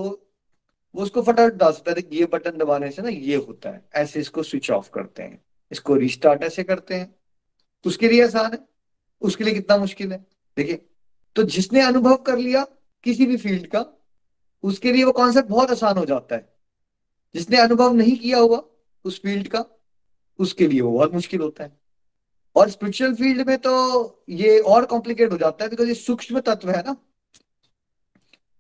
वो 0.96 1.04
उसको 1.04 1.22
फटाफट 1.22 1.54
डाल 1.54 1.72
सकता 1.72 1.92
है 1.92 2.16
ये 2.16 2.26
बटन 2.26 2.58
दबाने 2.58 2.92
से 2.92 3.02
ना 3.02 3.10
ये 3.10 3.36
होता 3.36 3.70
है। 3.70 3.86
ऐसे 3.96 4.20
इसको 4.20 4.44
स्विच 4.44 4.72
ऑफ़ 4.72 4.90
करते 4.90 5.24
हैं। 5.24 5.44
इसको 5.72 5.96
रिस्टार्ट 5.96 6.44
ऐसे 6.44 6.64
करते 6.64 6.96
हैं। 6.96 7.16
उसके 7.86 8.10
लिए 8.10 8.24
आसान 8.24 8.54
है। 8.54 8.60
उसके 9.22 9.44
लिए 9.44 9.54
कितना 9.54 9.78
मुश्किल 9.78 10.12
है? 10.12 10.26
देखिए 10.58 10.86
तो 11.36 11.44
जिसने 11.44 11.82
अनुभव 11.82 12.16
कर 12.16 12.38
लिया 12.38 12.66
किसी 13.04 13.26
भी 13.26 13.38
फ़ील्ड 13.38 13.68
का, 13.68 13.86
उसके 14.64 14.92
लिए 14.94 15.04
वो 15.04 15.12
कॉन्सेप्ट 15.12 15.50
बहुत 15.50 15.72
आसान 15.72 15.98
हो 15.98 16.06
जाता 16.06 16.36
है। 16.36 16.54
जिसने 17.36 17.58
अनुभव 17.58 17.94
नहीं 17.94 18.18
किया 18.18 18.38
हुआ 18.38 18.64
उस 19.06 19.22
फ़ील्ड 19.22 19.48
का, 19.48 19.66
उसके 20.40 20.68
लिए 20.68 20.82
वो 20.82 20.92
बहुत 20.92 21.14
मुश्किल 21.14 21.42
होता 21.42 21.64
है। 21.64 21.80
और 22.56 22.70
स्पिरिचुअल 22.70 23.16
फ़ील्ड 23.16 23.48
में 23.48 23.58
तो 23.58 24.24
ये 24.30 24.60
और 24.60 24.86
कॉम्प्लिकेट 24.86 25.32
हो 25.32 25.38
जाता 25.38 25.64
है 25.64 25.70
बिकॉज़ 25.70 25.88
ये 25.88 25.94
सूक्ष्म 25.94 26.40
तत्व 26.40 26.70
है 26.70 26.82
ना। 26.82 26.96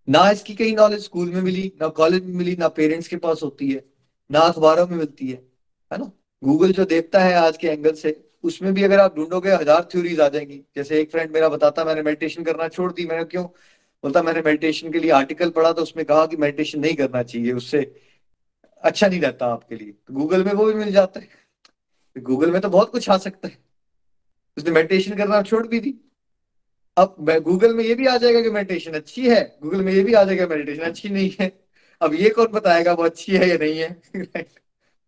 ना 0.09 0.29
इसकी 0.29 0.55
कहीं 0.55 0.75
नॉलेज 0.75 1.03
स्कूल 1.03 1.29
में 1.29 1.41
मिली, 1.41 1.73
ना 1.81 1.87
कॉलेज 1.87 2.25
में 2.25 2.33
मिली, 2.33 2.55
ना 2.55 2.67
पेरेंट्स 2.67 3.07
के 3.07 3.15
पास 3.15 3.43
होती 3.43 3.71
है, 3.71 3.85
ना 4.31 4.39
अखबारों 4.39 4.87
में 4.87 4.97
मिलती 4.97 5.27
है 5.27 5.47
है 5.93 5.97
ना। 5.97 6.11
गूगल 6.43 6.71
जो 6.71 6.85
देखता 6.85 7.19
है 7.19 7.33
आज 7.33 7.57
के 7.57 7.67
एंगल 7.67 7.93
से 7.93 8.28
उसमें 8.43 8.73
भी 8.73 8.83
अगर 8.83 8.99
आप 8.99 9.15
ढूंढोगे, 9.15 9.49
हज़ार 9.49 9.89
थ्योरीज 9.93 10.19
आ 10.19 10.29
जाएँगी। 10.29 10.63
जैसे 10.75 11.01
एक 11.01 11.11
फ्रेंड 11.11 11.31
मेरा 11.31 11.49
बताता, 11.49 11.85
मैंने 11.85 12.01
मेडिटेशन 12.01 12.43
करना 12.43 12.67
छोड़ 12.67 12.93
दी, 12.93 13.05
मैंने 13.05 13.23
क्यों? 13.23 13.45
बोलता, 14.03 14.23
मैंने 14.23 14.41
मेडिटेशन 14.41 14.91
के 14.91 14.99
लिए 14.99 15.11
आर्टिकल 15.11 15.49
पढ़ा 15.49 15.71
तो 15.71 15.81
उसमें 15.81 16.05
कहा 16.05 16.25
कि 16.25 16.37
मेडिटेशन 16.37 16.79
नहीं 16.79 16.95
करना 16.95 17.23
चाहिए, 17.23 17.51
उससे 17.51 17.95
अच्छा 18.83 19.07
नहीं 19.07 19.21
रहता 19.21 19.45
आपके 19.45 19.75
लिए। 19.75 19.91
तो 19.91 20.13
गूगल 20.13 20.43
में 20.43 20.53
वो 20.53 20.65
भी 20.65 20.73
मिल 20.73 20.91
जाता 20.91 21.19
है। 21.19 21.29
गूगल 22.21 22.51
में 22.51 22.61
तो 22.61 22.69
बहुत 22.69 22.91
कुछ 22.91 23.09
आ 23.09 23.17
सकता 23.17 23.47
है। 23.47 23.57
उसने 24.57 24.71
मेडिटेशन 24.71 25.15
करना 25.15 25.41
छोड़ 25.41 25.67
भी 25.67 25.79
दी। 25.79 25.95
अब 26.97 27.15
गूगल 27.19 27.73
में 27.73 27.83
ये 27.83 27.95
भी 27.95 28.05
आ 28.05 28.17
जाएगा 28.17 28.41
कि 28.41 28.49
मेडिटेशन 28.49 28.91
अच्छी 28.91 29.29
है। 29.29 29.57
गूगल 29.63 29.83
में 29.83 29.93
ये 29.93 30.03
भी 30.03 30.13
आ 30.13 30.23
जाएगा 30.23 30.47
मेडिटेशन 30.47 30.81
अच्छी 30.81 31.09
नहीं 31.09 31.31
है। 31.41 31.59
अब 32.01 32.13
ये 32.13 32.29
कौन 32.29 32.47
बताएगा, 32.47 32.93
वो 32.93 33.03
अच्छी 33.03 33.35
है 33.35 33.49
या 33.49 33.57
नहीं 33.57 33.79
है? 33.79 34.01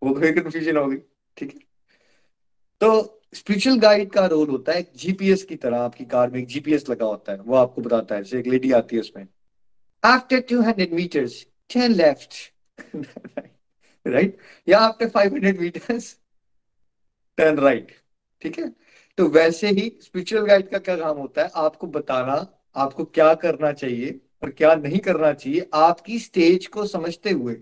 वो 0.04 0.14
भी 0.14 0.32
कंफ्यूजन 0.32 0.90
गई। 0.90 0.98
ठीक 1.38 1.54
है। 1.54 1.60
तो 2.82 3.21
स्पिरिचुअल 3.34 3.78
गाइड 3.80 4.10
का 4.12 4.26
रोल 4.26 4.50
होता 4.50 4.74
है 4.74 4.86
जीपीएस 4.96 5.44
की 5.44 5.56
तरह, 5.56 5.78
आपकी 5.80 6.06
कार 6.06 6.30
में 6.30 6.40
एक 6.40 6.48
जीपीएस 6.48 6.90
लगा 6.90 7.06
होता 7.06 7.32
है, 7.32 7.40
वो 7.40 7.56
आपको 7.56 7.82
बताता 7.82 8.16
है, 8.16 8.24
जैसे 8.24 8.40
एक 8.40 8.48
लेडी 8.48 8.72
आती 8.72 8.96
है 8.96 9.02
उसमें 9.02 9.28
after 10.04 10.40
two 10.50 10.62
hundred 10.62 10.94
metres 10.94 11.46
turn 11.70 11.94
left 11.94 12.34
right 14.06 14.38
या 14.68 14.80
after 14.80 15.10
five 15.10 15.34
hundred 15.34 15.60
metres 15.60 16.16
turn 17.38 17.60
right 17.60 17.92
ठीक 18.42 18.58
है? 18.60 18.70
तो 19.18 19.28
वैसे 19.30 19.70
ही 19.70 19.90
स्पिरिचुअल 20.02 20.46
गाइड 20.46 20.70
का 20.70 20.78
क्या 20.80 20.96
काम 20.98 21.18
होता 21.18 21.44
है? 21.44 21.50
आपको 21.56 21.88
बताना, 21.88 22.36
आपको 22.76 23.04
क्या 23.06 23.34
करना 23.36 23.72
चाहिए 23.74 24.20
और 24.44 24.50
क्या 24.52 24.74
नहीं 24.76 25.00
करना 25.00 25.32
चाहिए, 25.34 25.70
आपकी 25.74 26.20
स्टेज 26.20 26.68
को 26.68 26.86
समझते 26.88 27.30
हुए 27.30 27.54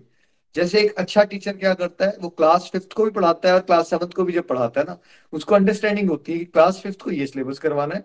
जैसे 0.54 0.80
एक 0.80 0.94
अच्छा 0.98 1.22
टीचर 1.24 1.56
क्या 1.56 1.72
करता 1.74 2.04
है, 2.04 2.16
वो 2.20 2.28
क्लास 2.28 2.68
फिफ्थ 2.72 2.92
को 2.92 3.04
भी 3.04 3.10
पढ़ाता 3.10 3.48
है 3.48 3.54
और 3.54 3.60
क्लास 3.60 3.90
सेवंथ 3.90 4.12
को 4.12 4.24
भी 4.24 4.32
जब 4.32 4.46
पढ़ाता 4.48 4.80
है 4.80 4.86
ना, 4.86 4.98
उसको 5.32 5.54
अंडरस्टैंडिंग 5.54 6.10
होती 6.10 6.32
है 6.32 6.38
कि 6.38 6.44
क्लास 6.46 6.80
फिफ्थ 6.80 7.02
को 7.02 7.10
ये 7.10 7.26
सिलेबस 7.26 7.58
करवाना 7.58 7.94
है 7.94 8.00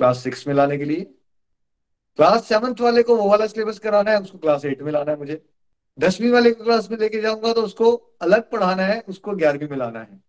क्लास 0.00 0.22
सिक्स 0.24 0.46
में 0.48 0.54
लाने 0.54 0.78
के 0.78 0.84
लिए। 0.84 1.04
क्लास 2.18 2.44
सेवंथ 2.48 2.80
वाले 2.80 3.02
को 3.02 3.16
वो 3.16 3.28
वाला 3.30 3.46
सिलेबस 3.46 3.78
कराना 3.78 4.10
है, 4.10 4.20
उसको 4.20 4.38
क्लास 4.38 4.64
एट 4.64 4.82
में 4.82 4.92
लाना 4.92 5.12
है 5.12 5.18
मुझे। 5.18 5.42
दसवीं 5.98 6.30
वाले 6.30 6.50
को 6.50 6.64
क्लास 6.64 6.90
में 6.90 6.98
लेके 6.98 7.20
जाऊँगा 7.20 7.52
तो 7.52 7.62
उसको 7.62 7.92
अलग 8.22 8.50
पढ़ाना 8.50 8.82
है, 8.82 9.00
उसको 9.00 9.34
ग्यारहवीं 9.34 9.68
में 9.68 9.76
लाना 9.76 10.00
है। 10.00 10.20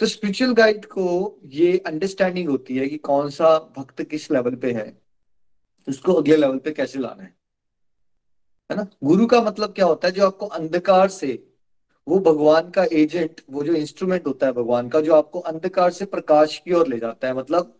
तो 0.00 0.06
स्पिरिचुअल 0.06 0.52
गाइड 0.54 0.84
को 0.86 1.40
ये 1.44 1.76
अंडरस्टैंडिंग 1.78 2.48
होती 2.48 2.76
है 2.76 2.88
कि 2.88 2.98
कौन 2.98 3.30
सा 3.30 3.58
भक्त 3.76 4.02
किस 4.02 4.30
लेवल 4.30 4.54
पे 4.56 4.72
है, 4.72 4.92
उसको 5.88 6.12
अगले 6.12 6.36
लेवल 6.36 6.58
पे 6.58 6.70
कैसे 6.72 6.98
लाना 6.98 7.22
है। 7.22 7.35
है 8.70 8.76
ना? 8.76 8.86
गुरु 9.04 9.26
का 9.26 9.40
मतलब 9.40 9.72
क्या 9.72 9.86
होता 9.86 10.08
है? 10.08 10.14
जो 10.14 10.26
आपको 10.26 10.46
अंधकार 10.46 11.08
से, 11.08 11.48
वो 12.08 12.18
भगवान 12.18 12.70
का 12.70 12.84
एजेंट 12.92 13.40
वो 13.50 13.64
जो 13.64 13.74
इंस्ट्रूमेंट 13.74 14.26
होता 14.26 14.46
है 14.46 14.52
भगवान 14.52 14.88
का, 14.88 15.00
जो 15.00 15.14
आपको 15.14 15.40
अंधकार 15.40 15.90
से 15.90 16.04
प्रकाश 16.04 16.58
की 16.58 16.72
ओर 16.72 16.88
ले 16.88 16.98
जाता 16.98 17.28
है। 17.28 17.34
मतलब 17.34 17.78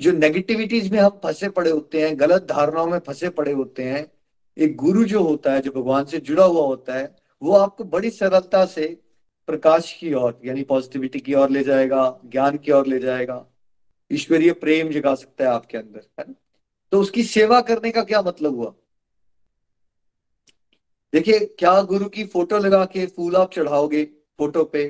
जो 0.00 0.12
नेगेटिविटीज 0.12 0.92
में 0.92 0.98
हम 0.98 1.20
फंसे 1.22 1.48
पड़े 1.48 1.70
होते 1.70 2.08
हैं, 2.08 2.20
गलत 2.20 2.42
धारणाओं 2.42 2.86
में 2.86 2.98
फंसे 2.98 3.28
पड़े 3.28 3.52
होते 3.52 3.82
हैं, 3.82 4.12
एक 4.58 4.76
गुरु 4.76 5.04
जो 5.04 5.22
होता 5.22 5.52
है, 5.52 5.60
जो 5.60 5.70
भगवान 5.70 6.04
से 6.04 6.18
जुड़ा 6.18 6.44
हुआ 6.44 6.66
होता 6.66 6.94
है, 6.94 7.16
वो 7.42 7.52
आपको 7.52 7.84
बड़ी 7.84 8.10
सरलता 8.10 8.64
से 8.64 9.00
प्रकाश 9.46 9.92
की 9.92 10.14
ओर, 10.14 10.40
यानी 10.44 10.62
पॉजिटिविटी 10.62 11.20
की 11.20 11.34
ओर 11.34 11.50
ले 11.50 11.64
जाएगा, 11.64 12.20
ज्ञान 12.26 12.56
की 12.56 12.72
ओर 12.72 12.86
ले 12.86 12.98
जाएगा। 12.98 13.46
ईश्वरीय 14.12 14.52
प्रेम 14.52 14.90
जगा 14.90 15.14
सकता 15.14 15.44
है 15.44 15.50
आपके 15.50 15.78
अंदर, 15.78 16.00
है 16.20 16.24
ना? 16.28 16.34
तो 16.92 17.00
उसकी 17.00 17.22
सेवा 17.22 17.60
करने 17.60 17.90
का 17.90 18.02
क्या 18.02 18.22
मतलब 18.22 18.54
हुआ? 18.54 18.74
देखिए, 21.12 21.38
क्या 21.58 21.80
गुरु 21.82 22.08
की 22.08 22.24
फ़ोटो 22.24 22.58
लगा 22.58 22.84
के 22.84 23.06
फूल 23.06 23.36
आप 23.36 23.52
चढ़ाओगे 23.52 24.04
फ़ोटो 24.38 24.64
पे? 24.64 24.84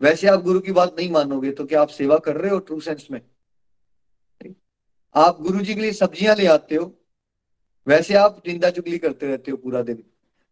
वैसे 0.00 0.28
आप 0.28 0.42
गुरु 0.42 0.60
की 0.60 0.72
बात 0.72 0.94
नहीं 0.98 1.10
मानोगे 1.10 1.50
तो 1.50 1.64
क्या 1.66 1.80
आप 1.82 1.88
सेवा 1.88 2.18
कर 2.18 2.36
रहे 2.36 2.50
हो 2.50 2.58
ट्रू 2.58 2.80
सेंस 2.80 3.06
में? 3.10 3.20
आप 5.14 5.40
गुरु 5.40 5.60
जी 5.60 5.74
के 5.74 5.80
लिए 5.80 5.92
सब्ज़ियाँ 5.92 6.34
ले 6.36 6.46
आते 6.46 6.74
हो, 6.74 6.92
वैसे 7.86 8.14
आप 8.14 8.42
निंदा 8.46 8.70
चुगली 8.70 8.98
करते 8.98 9.26
रहते 9.26 9.50
हो 9.50 9.56
पूरा 9.56 9.82
दिन। 9.82 10.02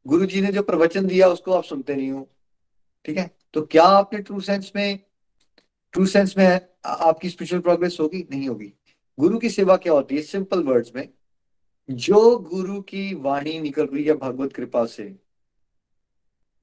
गुरु 0.07 0.27
जी 0.27 0.41
ने 0.41 0.53
जो 0.53 0.63
प्रवचन 0.63 1.07
दिया, 1.07 1.29
उसको 1.29 1.53
आप 1.53 1.65
सुनते 1.65 1.95
नहीं 1.95 2.11
हो। 2.11 2.29
ठीक 3.05 3.19
है? 3.19 3.31
तो 3.55 3.63
क्या 3.63 3.85
आपने 3.85 4.21
ट्रू 4.23 4.41
सेंस 4.41 4.73
में 4.77 4.99
ट्रू 5.95 6.07
सेंस 6.07 6.37
में 6.39 6.47
आपकी 6.85 7.31
स्पिरिचुअल 7.31 7.61
प्रोग्रेस 7.63 7.97
होगी? 8.01 8.27
नहीं 8.31 8.49
होगी। 8.49 8.73
गुरु 9.19 9.39
की 9.39 9.51
सेवा 9.51 9.77
क्या 9.77 9.93
होती 9.93 10.17
है? 10.17 10.23
सिंपल 10.23 10.63
वर्ड्स 10.63 10.93
में 10.95 11.09
जो 11.91 12.39
गुरु 12.39 12.81
की 12.81 13.15
वाणी 13.15 13.61
निकल 13.61 13.87
रही 13.87 14.05
है 14.05 14.15
भगवत 14.15 14.53
कृपा 14.53 14.87
से, 14.87 15.17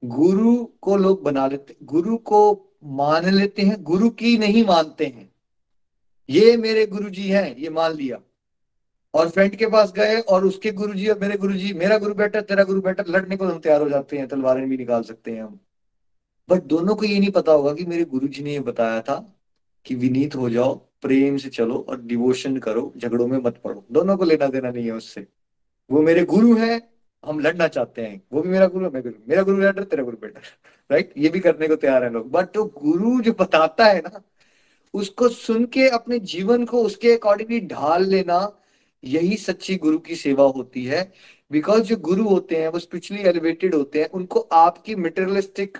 गुरु 0.04 0.64
को 0.64 0.96
लोग 0.96 1.22
बना 1.22 1.46
लेते, 1.46 1.76
गुरु 1.82 2.16
को 2.16 2.70
मान 2.84 3.26
लेते 3.26 3.62
हैं, 3.62 3.82
गुरु 3.82 4.10
की 4.10 4.38
नहीं 4.38 4.64
मानते 4.64 5.06
हैं। 5.06 5.32
ये 6.30 6.56
मेरे 6.56 6.86
गुरु 6.86 7.10
जी 7.10 7.28
हैं, 7.28 7.56
ये 7.56 7.70
मान 7.70 7.92
लिया। 7.92 8.20
और 9.14 9.28
फ्रेंड 9.28 9.56
के 9.56 9.66
पास 9.66 9.92
गए 9.92 10.20
और 10.20 10.44
उसके 10.44 10.70
गुरु 10.70 10.94
जी 10.94 11.08
और 11.08 11.18
मेरे 11.18 11.36
गुरु 11.36 11.54
जी 11.54 11.72
मेरा 11.72 11.98
गुरु 11.98 12.14
बेटर 12.14 12.40
तेरा 12.40 12.64
गुरु 12.64 12.80
बेटर 12.80 13.04
लड़ने 13.08 13.36
को 13.36 13.44
हम 13.44 13.58
तैयार 13.58 13.82
हो 13.82 13.88
जाते 13.88 14.18
हैं, 14.18 14.28
तलवारें 14.28 14.68
भी 14.68 14.76
निकाल 14.76 15.02
सकते 15.02 15.30
हैं 15.30 15.42
हम। 15.42 15.60
बट 16.48 16.62
दोनों 16.62 16.94
को 16.94 17.04
ये 17.04 17.18
नहीं 17.20 17.30
पता 17.30 17.52
होगा 17.52 17.74
कि 17.74 17.84
मेरे 17.84 18.04
गुरु 18.04 18.28
जी 18.28 18.42
ने 18.42 18.52
ये 18.52 18.60
बताया 18.60 19.00
था 19.00 19.36
कि 19.86 19.94
विनीत 19.94 20.36
हो 20.36 20.50
जाओ, 20.50 20.74
प्रेम 20.74 21.36
से 21.36 21.48
चलो 21.48 21.86
और 21.88 22.00
डिवोशन 22.00 22.56
करो, 22.56 22.92
झगड़ों 22.98 23.26
में 23.26 23.38
मत 23.38 23.60
पड़ो। 23.64 23.84
दोनों 23.92 24.16
को 24.16 24.24
लेना 24.24 24.46
देना 24.46 24.70
नहीं 24.70 24.84
है 24.84 24.92
उससे। 24.92 25.26
वो 25.90 26.02
मेरे 26.02 26.24
गुरु 26.24 26.54
हैं, 26.54 26.90
हम 27.26 27.40
लड़ना 27.40 27.68
चाहते 27.68 28.02
हैं। 28.02 28.22
वो 28.32 28.42
भी 28.42 28.48
मेरा 28.48 28.66
गुरु 28.66 28.84
है, 28.84 28.90
मैं 28.90 29.02
गुरु। 29.02 29.14
मेरा 29.28 29.42
गुरु 29.42 29.56
बेटर 29.56 29.84
तेरा 29.84 30.02
गुरु 30.02 30.16
बेटर 30.20 30.40
राइट 30.90 31.14
ये 31.18 31.28
भी 31.28 31.40
करने 31.40 31.68
को 31.68 31.76
तैयार 31.76 32.04
है 32.04 32.12
लोग। 32.12 32.30
बट 32.30 32.54
जो 32.54 32.64
गुरु 32.64 33.20
जो 33.20 33.32
बताता 33.32 33.84
है 33.84 33.98
ना, 33.98 34.22
उसको 34.94 35.28
सुन 35.28 35.64
के, 35.64 35.88
अपने 35.88 36.18
जीवन 36.18 36.64
को 36.64 36.82
उसके 36.82 37.12
अकॉर्डिंगली 37.12 37.60
ढाल 37.60 38.04
लेना, 38.04 38.60
यही 39.04 39.36
सच्ची 39.36 39.76
गुरु 39.76 39.98
की 39.98 40.16
सेवा 40.16 40.44
होती 40.44 40.84
है। 40.84 41.12
बिकॉज़ 41.52 41.82
जो 41.82 41.96
गुरु 41.96 42.24
होते 42.24 42.56
हैं, 42.56 42.68
वो 42.68 42.78
स्पिरिचुअली 42.78 43.22
एलिवेटेड 43.22 43.74
होते 43.74 44.00
हैं, 44.00 44.10
उनको 44.10 44.40
आपकी 44.40 44.94
मटेरियलिस्टिक 44.94 45.78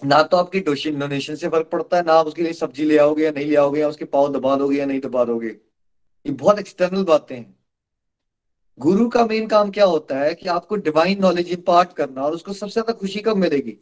ना 0.00 0.22
तो 0.22 0.36
आपकी 0.36 0.60
डोनेशन 0.60 1.34
से 1.34 1.48
फ़र्क 1.48 1.68
पड़ता 1.72 1.96
है, 1.96 2.02
ना 2.04 2.12
आप 2.12 2.26
उसके 2.26 2.42
लिए 2.42 2.52
सब्ज़ी 2.52 2.84
ले 2.84 2.98
आओगे 2.98 3.24
या 3.24 3.30
नहीं 3.30 3.46
ले 3.46 3.56
आओगे, 3.56 3.80
या 3.80 3.88
उसके 3.88 4.04
पाव 4.06 4.32
दबा 4.32 4.56
दोगे 4.56 4.78
या 4.78 4.86
नहीं 4.86 5.00
दबा 5.00 5.24
दोगे। 5.24 5.48
ये 5.48 6.32
बहुत 6.32 6.58
एक्सटर्नल 6.58 7.04
बातें 7.04 7.36
हैं। 7.36 7.54
गुरु 8.78 9.08
का 9.08 9.24
मेन 9.26 9.46
काम 9.48 9.70
क्या 9.70 9.84
होता 9.84 10.18
है 10.18 10.34
कि 10.34 10.48
आपको 10.48 10.76
डिवाइन 10.78 11.20
नॉलेज 11.20 11.50
इम्पार्ट 11.52 11.92
करना 11.92 12.22
और 12.22 12.32
उसको 12.34 12.52
सबसे 12.52 12.72
ज़्यादा 12.72 12.92
खुशी 12.92 13.20
कब 13.20 13.36
मिलेगी? 13.36 13.76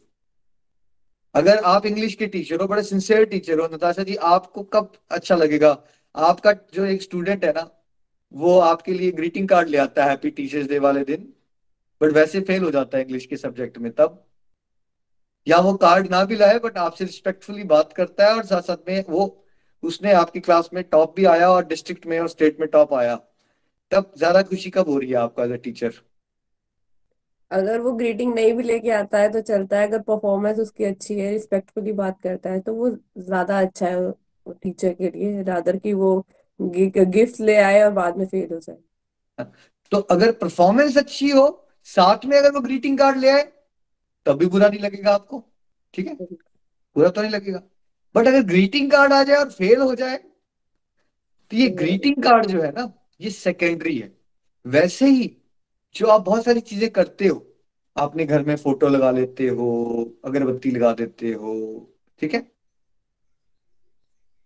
अगर 1.35 1.57
आप 1.65 1.85
इंग्लिश 1.85 2.15
के 2.15 2.27
टीचर 2.27 2.61
हो, 2.61 2.67
बड़े 2.67 2.83
सिंसियर 2.83 3.25
टीचर 3.25 3.59
हो, 3.59 3.67
नताशा 3.73 4.03
जी, 4.03 4.15
आपको 4.15 4.63
कब 4.63 4.91
अच्छा 5.11 5.35
लगेगा? 5.35 5.71
आपका 6.15 6.51
जो 6.73 6.85
एक 6.85 7.01
स्टूडेंट 7.01 7.45
है 7.45 7.51
ना, 7.51 7.69
वो 8.31 8.57
आपके 8.59 8.93
लिए 8.93 9.11
ग्रीटिंग 9.11 9.47
कार्ड 9.49 9.69
ले 9.69 9.77
आता 9.77 10.03
है 10.03 10.09
हैप्पी 10.09 10.29
टीचर्स 10.31 10.67
डे 10.67 10.79
वाले 10.79 11.03
दिन। 11.05 11.33
बट 12.01 12.11
वैसे 12.11 12.41
फेल 12.41 12.63
हो 12.63 12.71
जाता 12.71 12.97
है 12.97 13.03
इंग्लिश 13.03 13.25
के 13.25 13.37
सब्जेक्ट 13.37 13.77
में, 13.77 13.91
तब 13.91 14.23
या 15.47 15.59
वो 15.59 15.73
कार्ड 15.77 16.07
ना 16.11 16.23
भी 16.25 16.35
लाए 16.35 16.59
बट 16.59 16.77
आपसे 16.77 17.05
रिस्पेक्टफुली 17.05 17.63
बात 17.65 17.93
करता 17.93 18.27
है 18.27 18.35
और 18.35 18.45
साथ 18.45 18.61
साथ 18.61 18.89
में 18.89 19.03
वो 19.09 19.25
उसने 19.83 20.13
आपकी 20.13 20.39
क्लास 20.39 20.69
में 20.73 20.83
टॉप 20.83 21.15
भी 21.15 21.25
आया 21.25 21.49
और 21.49 21.65
डिस्ट्रिक्ट 21.67 22.05
में 22.07 22.19
और 22.19 22.27
स्टेट 22.29 22.59
में 22.59 22.67
टॉप 22.69 22.93
आया। 22.93 23.15
तब 23.91 24.11
ज़्यादा 24.17 24.41
खुशी 24.41 24.69
कब 24.69 24.89
हो 24.89 24.97
रही 24.97 25.09
है 25.09 25.15
आपको 25.17 25.43
एज 25.43 25.51
अ 25.51 25.55
टीचर 25.63 25.93
अगर 27.51 27.79
वो 27.79 27.91
ग्रीटिंग 27.93 28.33
नहीं 28.33 28.53
भी 28.53 28.63
लेके 28.63 28.89
आता 28.91 29.17
है 29.17 29.29
तो 29.31 29.41
चलता 29.41 29.79
है 29.79 29.87
अगर 29.87 30.01
परफॉर्मेंस 30.01 30.59
उसकी 30.59 30.83
अच्छी 30.83 31.19
है 31.19 31.31
रिस्पेक्टफुली 31.31 31.91
बात 31.93 32.21
करता 32.21 32.49
है 32.49 32.59
तो 32.59 32.73
वो 32.73 32.89
ज़्यादा 32.89 33.59
अच्छा 33.59 33.87
है 33.87 34.11
टीचर 34.53 34.93
के 34.93 35.09
लिए 35.09 35.43
रादर 35.43 35.77
कि 35.77 35.93
वो 35.93 36.15
गिफ्ट 36.59 37.39
ले 37.41 37.55
आए 37.57 37.81
और 37.83 37.91
बाद 37.91 38.17
में 38.17 38.25
फेल 38.25 38.53
हो 38.53 38.59
जाए। 38.59 39.45
तो 39.91 39.97
अगर 40.11 40.31
परफॉर्मेंस 40.31 40.97
अच्छी 40.97 41.29
हो 41.29 41.45
साथ 41.87 42.25
में 42.25 42.37
अगर 42.37 42.51
वो 42.51 42.61
ग्रीटिंग 42.61 42.97
कार्ड 42.97 43.17
ले 43.17 43.29
आए 43.29 43.41
तब 44.25 44.37
भी 44.37 44.45
बुरा 44.45 44.67
नहीं 44.69 44.79
लगेगा 44.79 45.13
आपको? 45.13 45.43
ठीक 45.93 46.07
है? 46.07 46.15
बुरा 46.95 47.09
तो 47.09 47.21
नहीं 47.21 47.31
लगेगा। 47.31 47.61
बट 48.15 48.27
अगर 48.27 48.43
ग्रीटिंग 48.43 48.91
कार्ड 48.91 49.13
आ 49.13 49.23
जाए 49.23 49.37
और 49.37 49.49
फेल 49.49 49.81
हो 49.81 49.95
जाए 49.95 50.17
तो 51.51 51.57
ये 51.57 51.67
ग्रीटिंग 51.69 52.23
कार्ड 52.23 52.45
जो 52.45 52.61
है 52.61 52.71
ना, 52.71 52.93
ये 53.21 53.29
सेकेंडरी 53.29 53.97
है। 53.97 54.11
वैसे 54.65 55.05
ही 55.05 55.37
जो 55.95 56.07
आप 56.07 56.21
बहुत 56.21 56.45
सारी 56.45 56.59
चीज़ें 56.59 56.89
करते 56.89 57.27
हो, 57.27 57.45
आपने 57.97 58.25
घर 58.25 58.43
में 58.43 58.55
फ़ोटो 58.55 58.87
लगा 58.87 59.11
लेते 59.11 59.47
हो, 59.47 60.03
अगरबत्ती 60.25 60.71
लगा 60.71 60.93
देते 60.93 61.31
हो, 61.31 61.55
ठीक 62.21 62.33
है? 62.33 62.51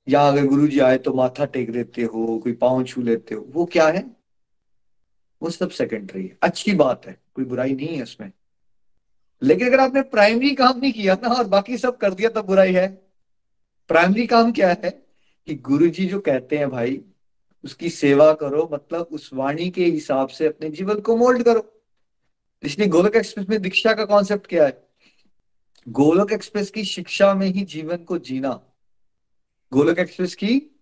या 0.07 0.27
अगर 0.27 0.45
गुरु 0.45 0.67
जी 0.67 0.79
आए 0.79 0.97
तो 0.97 1.13
माथा 1.13 1.45
टेक 1.45 1.71
देते 1.71 2.03
हो, 2.03 2.39
कोई 2.39 2.53
पाँव 2.53 2.83
छू 2.83 3.01
लेते 3.01 3.35
हो, 3.35 3.45
वो 3.49 3.65
क्या 3.65 3.87
है? 3.87 4.15
वो 5.41 5.49
सब 5.49 5.69
सेकेंडरी 5.69 6.27
है। 6.27 6.37
अच्छी 6.43 6.73
बात 6.73 7.05
है, 7.05 7.17
कोई 7.33 7.45
बुराई 7.45 7.75
नहीं 7.75 7.95
है 7.97 8.03
उसमें। 8.03 8.31
लेकिन 9.43 9.67
अगर 9.67 9.79
आपने 9.79 10.01
प्राइमरी 10.01 10.55
काम 10.55 10.79
नहीं 10.79 10.93
किया 10.93 11.17
ना, 11.23 11.29
और 11.29 11.43
बाकी 11.43 11.77
सब 11.77 11.97
कर 11.97 12.13
दिया 12.13 12.29
तो 12.29 12.43
बुराई 12.43 12.73
है। 12.73 12.87
प्राइमरी 13.87 14.27
काम 14.27 14.51
क्या 14.51 14.69
है? 14.69 14.89
कि 15.47 15.55
गुरु 15.55 15.87
जी 15.87 16.05
जो 16.05 16.19
कहते 16.19 16.57
हैं 16.57 16.69
भाई, 16.69 17.01
उसकी 17.63 17.89
सेवा 17.89 18.33
करो 18.33 18.69
मतलब 18.73 19.07
उस 19.11 19.29
वाणी 19.33 19.69
के 19.69 19.85
हिसाब 19.85 20.27
से 20.27 20.47
अपने 20.47 20.69
जीवन 20.69 20.99
को 20.99 21.17
मोल्ड 21.17 21.43
करो। 21.43 21.83
इसलिए 22.63 22.87
गोलक 22.87 23.15
एक्सप्रेस 23.15 23.49
में 23.49 23.61
दीक्षा 23.61 23.93
का 23.93 24.05
कॉन्सेप्ट 24.05 24.47
क्या 24.47 24.65
है? 24.65 24.87
गोलक 25.89 26.31
एक्सप्रेस 26.31 26.71
की 26.71 26.83
शिक्षा 26.83 27.33
में 27.33 27.47
ही 27.47 27.63
जीवन 27.63 27.97
को 27.97 28.17
जीना। 28.17 28.61
गोलक 29.73 29.99
एक्सप्रेस 29.99 30.35
की 30.35 30.79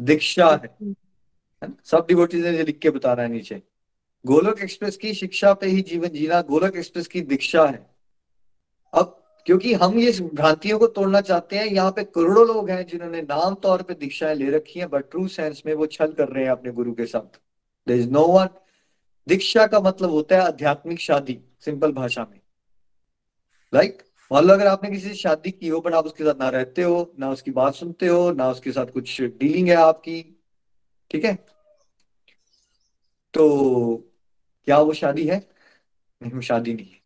दीक्षा 0.00 0.60
है। 0.64 0.94
सब 1.84 2.06
डिवोटीज 2.08 2.46
ने 2.46 2.62
लिख 2.62 2.78
के 2.78 2.90
बता 2.90 3.12
रहा 3.12 3.26
है 3.26 3.32
नीचे। 3.32 3.62
गोलक 4.24 4.60
एक्सप्रेस 4.62 4.96
की 4.96 5.12
शिक्षा 5.14 5.52
पे 5.54 5.66
ही 5.66 5.80
जीवन 5.82 6.08
जीना, 6.08 6.40
गोलक 6.42 6.76
एक्सप्रेस 6.76 7.06
की 7.06 7.20
दीक्षा 7.20 7.64
है। 7.66 7.86
अब, 8.92 9.20
क्योंकि 9.46 9.72
हम 9.74 9.98
ये 9.98 10.12
भ्रांतियों 10.34 10.78
को 10.78 10.86
तोड़ना 10.86 11.20
चाहते 11.20 11.56
हैं, 11.56 11.66
यहाँ 11.66 11.90
पे 11.90 12.04
करोड़ों 12.04 12.46
लोग 12.46 12.70
हैं 12.70 12.86
जिन्होंने 12.86 13.22
नाम 13.22 13.54
तौर 13.54 13.82
पे 13.82 13.94
दीक्षाएँ 13.94 14.34
ले 14.34 14.50
रखी 14.50 14.80
हैं 14.80 14.88
बट 14.90 15.10
ट्रू 15.10 15.26
सेंस 15.28 15.62
में 15.66 15.74
वो 15.74 15.86
छल 15.86 16.12
कर 16.12 16.28
रहे 16.28 16.44
हैं 16.44 16.50
अपने 16.50 16.72
गुरु 16.72 16.92
के 16.92 17.06
साथ। 17.06 17.38
देर 17.86 17.98
इज़ 17.98 18.08
नो 18.10 18.26
वन 18.26 18.48
दीक्षा 19.28 19.66
का 19.66 19.80
मतलब 19.80 20.10
होता 20.10 20.36
है 20.36 20.42
आध्यात्मिक 20.42 21.00
शादी 21.00 21.38
सिंपल 21.60 21.92
भाषा 21.92 22.26
में। 22.30 22.40
लाइक 23.72 24.02
मान 24.32 24.44
लो 24.44 24.54
अगर 24.54 24.66
आपने 24.66 24.90
किसी 24.90 25.08
से 25.08 25.14
शादी 25.14 25.50
की 25.50 25.68
हो 25.68 25.80
बट 25.80 25.94
आप 25.94 26.06
उसके 26.06 26.24
साथ 26.24 26.40
ना 26.40 26.48
रहते 26.48 26.82
हो, 26.82 27.14
ना 27.18 27.30
उसकी 27.30 27.50
बात 27.50 27.74
सुनते 27.74 28.06
हो, 28.06 28.30
ना 28.32 28.50
उसके 28.50 28.72
साथ 28.72 28.86
कुछ 28.86 29.20
डीलिंग 29.22 29.68
है 29.68 29.74
आपकी, 29.74 30.22
ठीक 31.10 31.24
है? 31.24 31.34
तो 33.34 34.10
क्या 34.66 34.78
वो 34.78 34.92
शादी 34.92 35.26
है? 35.26 35.48
नहीं, 36.22 36.32
वो 36.32 36.40
शादी 36.40 36.74
नहीं 36.74 36.86
है। 36.86 37.00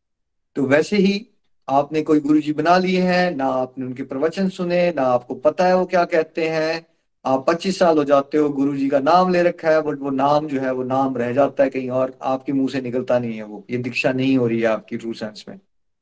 तो 0.57 0.67
वैसे 0.67 0.97
ही 0.97 1.27
आपने 1.69 2.03
कोई 2.03 2.21
गुरुजी 2.21 2.53
बना 2.53 2.79
लिए 2.79 3.01
हैं, 3.03 3.31
ना 3.31 3.45
आपने 3.45 3.85
उनके 3.85 4.03
प्रवचन 4.03 4.49
सुने, 4.49 4.93
ना 4.93 5.03
आपको 5.03 5.35
पता 5.35 5.67
है 5.67 5.77
वो 5.77 5.87
क्या 5.87 6.05
कहते 6.05 6.49
हैं। 6.49 6.87
आप 7.27 7.45
25 7.49 7.79
साल 7.79 7.99
हो 7.99 8.05
जाते 8.05 8.39
हो 8.39 8.49
गुरु 8.49 8.77
जी 8.77 8.89
का 8.89 8.99
नाम 8.99 9.33
ले 9.33 9.43
रखा 9.43 9.71
है, 9.71 9.83
बट 9.83 9.99
वो 9.99 10.11
नाम 10.11 10.47
जो 10.49 10.61
है, 10.61 10.73
वो 10.73 10.83
नाम 10.83 11.17
रह 11.17 11.33
जाता 11.33 11.65
है 11.65 11.71
कहीं 11.71 11.91
और, 11.91 12.19
आपके 12.23 12.53
मुँह 12.53 12.69
से 12.69 12.81
निकलता 12.81 13.19
नहीं 13.19 13.37
है 13.37 13.43
वो। 13.43 13.67
ये 13.71 13.79
दीक्षा 13.79 14.13
नहीं 14.13 14.39
हो 14.39 14.47
रही 14.47 14.61
है 14.61 14.67
आपकी 14.67 14.97
ट्रू 14.97 15.13
सेंस 15.13 15.45
में, 15.49 15.55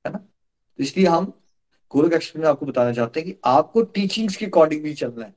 है 0.06 0.12
ना? 0.12 0.18
तो 0.78 0.82
इसलिए 0.82 1.06
हम 1.06 1.32
गोलक 1.90 2.12
एक्सप्रेस 2.12 2.42
में 2.42 2.50
आपको 2.50 2.66
बताना 2.66 2.92
चाहते 2.92 3.20
हैं 3.20 3.28
कि 3.30 3.36
आपको 3.44 3.82
टीचिंग्स 3.82 4.36
के 4.36 4.46
अकॉर्डिंग 4.46 4.82
भी 4.82 4.94
चलना 4.94 5.24
है। 5.24 5.34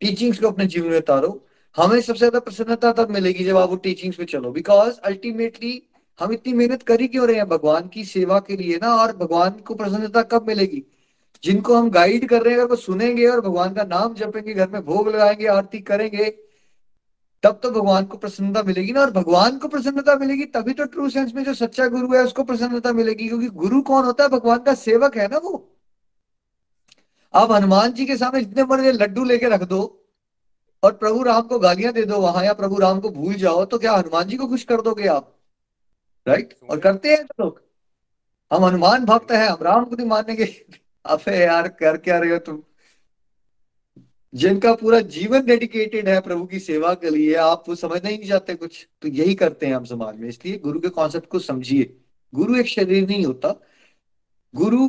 टीचिंग्स 0.00 0.38
को 0.38 0.48
अपने 0.48 0.66
जीवन 0.66 0.90
में 0.90 0.98
उतारो 0.98 1.47
हमें 1.76 2.00
सबसे 2.00 2.18
ज़्यादा 2.18 2.38
प्रसन्नता 2.38 2.92
तब 2.92 3.10
मिलेगी 3.10 3.44
जब 3.44 3.56
आप 3.56 3.68
वो 3.70 3.76
टीचिंग्स 3.76 4.16
पे 4.16 4.24
चलो। 4.24 4.50
बिकॉज़ 4.52 4.98
अल्टीमेटली 4.98 5.82
हम 6.20 6.32
इतनी 6.32 6.52
मेहनत 6.52 6.82
कर 6.82 7.00
ही 7.00 7.08
क्यों 7.08 7.26
रहे 7.26 7.36
हैं? 7.36 7.48
भगवान 7.48 7.88
की 7.88 8.04
सेवा 8.04 8.38
के 8.38 8.56
लिए 8.56 8.76
ना, 8.76 8.94
और 8.94 9.16
भगवान 9.16 9.50
को 9.50 9.74
प्रसन्नता 9.74 10.22
कब 10.22 10.46
मिलेगी? 10.48 10.82
जिनको 11.44 11.74
हम 11.74 11.90
गाइड 11.90 12.28
कर 12.28 12.42
रहे 12.42 12.54
हैं, 12.54 12.60
अगर 12.60 12.70
वो 12.70 12.76
सुनेंगे 12.76 13.26
और 13.26 13.40
भगवान 13.40 13.74
का 13.74 13.82
नाम 13.84 14.14
जपेंगे, 14.14 14.54
घर 14.54 14.68
में 14.68 14.84
भोग 14.84 15.08
लगाएँगे, 15.08 15.46
आरती 15.46 15.78
करेंगे, 15.78 16.30
तब 17.42 17.60
तो 17.62 17.70
भगवान 17.70 18.04
को 18.04 18.18
प्रसन्नता 18.18 18.62
मिलेगी 18.62 18.92
ना। 18.92 19.00
और 19.00 19.10
भगवान 19.10 19.58
को 19.58 19.68
प्रसन्नता 19.68 20.14
मिलेगी 20.14 20.44
तभी 20.44 20.72
तो 20.72 20.84
ट्रू 20.84 21.08
सेंस 21.10 21.34
में 21.34 21.44
जो 21.44 21.54
सच्चा 21.54 21.86
गुरु 21.88 22.14
है, 22.14 22.24
उसको 22.24 22.44
प्रसन्नता 22.44 22.92
मिलेगी। 22.92 23.28
क्योंकि 23.28 23.48
गुरु 23.48 23.82
कौन 23.82 24.04
होता 24.04 24.24
है? 24.24 24.30
भगवान 24.30 24.58
का 24.58 24.74
सेवक 24.74 25.16
है 25.16 25.28
ना 25.28 25.38
वो। 25.38 25.76
आप 27.34 27.52
हनुमान 27.52 27.92
जी 27.92 28.06
के 28.06 28.16
सामने 28.16 28.40
जितने 28.40 28.64
बड़े 28.64 28.92
लड्डू 28.92 29.24
लेके 29.24 29.48
रख 29.48 29.62
दो। 29.62 29.97
और 30.82 30.92
प्रभु 30.92 31.22
राम 31.22 31.42
को 31.42 31.58
गालियाँ 31.58 31.92
दे 31.92 32.04
दो, 32.04 32.18
वहाँ 32.18 32.44
या 32.44 32.52
प्रभु 32.52 32.78
राम 32.78 33.00
को 33.00 33.10
भूल 33.10 33.34
जाओ 33.34 33.64
तो 33.64 33.78
क्या 33.78 33.92
हनुमान 33.92 34.28
जी 34.28 34.36
को 34.36 34.46
खुश 34.46 34.64
कर 34.64 34.80
दोगे 34.80 35.06
आप? 35.06 35.38
राइट 36.28 36.58
और 36.70 36.78
करते 36.78 37.14
हैं 37.14 37.24
लोग। 37.24 37.62
हम 38.52 38.64
हनुमान 38.64 39.04
भक्त 39.04 39.32
है, 39.32 39.48
हम 39.48 39.58
राम 39.62 39.84
को 39.84 39.96
नहीं 39.96 40.06
मानेंगे। 40.06 40.66
अबे 41.04 41.42
यार, 41.44 41.68
कर 41.68 41.96
क्या 41.96 42.18
रहे 42.18 42.30
हो 42.30 42.38
तुम? 42.38 42.62
जिनका 44.34 44.74
पूरा 44.74 45.00
जीवन 45.00 45.46
डेडिकेटेड 45.46 46.08
है 46.08 46.20
प्रभु 46.20 46.46
की 46.46 46.60
सेवा 46.60 46.94
के 46.94 47.10
लिए, 47.10 47.34
आप 47.34 47.64
वो 47.68 47.74
समझना 47.74 48.08
ही 48.08 48.18
नहीं 48.18 48.28
चाहते 48.28 48.54
कुछ। 48.54 48.88
तो 49.02 49.08
यही 49.08 49.34
करते 49.34 49.66
हैं 49.66 49.76
हम 49.76 49.84
समाज 49.84 50.16
में। 50.16 50.28
इसलिए 50.28 50.58
गुरु 50.58 50.80
के 50.80 50.88
कॉन्सेप्ट 50.88 51.28
को 51.28 51.38
समझिए। 51.38 52.00
गुरु 52.34 52.56
एक 52.56 52.66
शरीर 52.66 53.08
नहीं 53.08 53.26
होता। 53.26 53.60
गुरु 54.54 54.88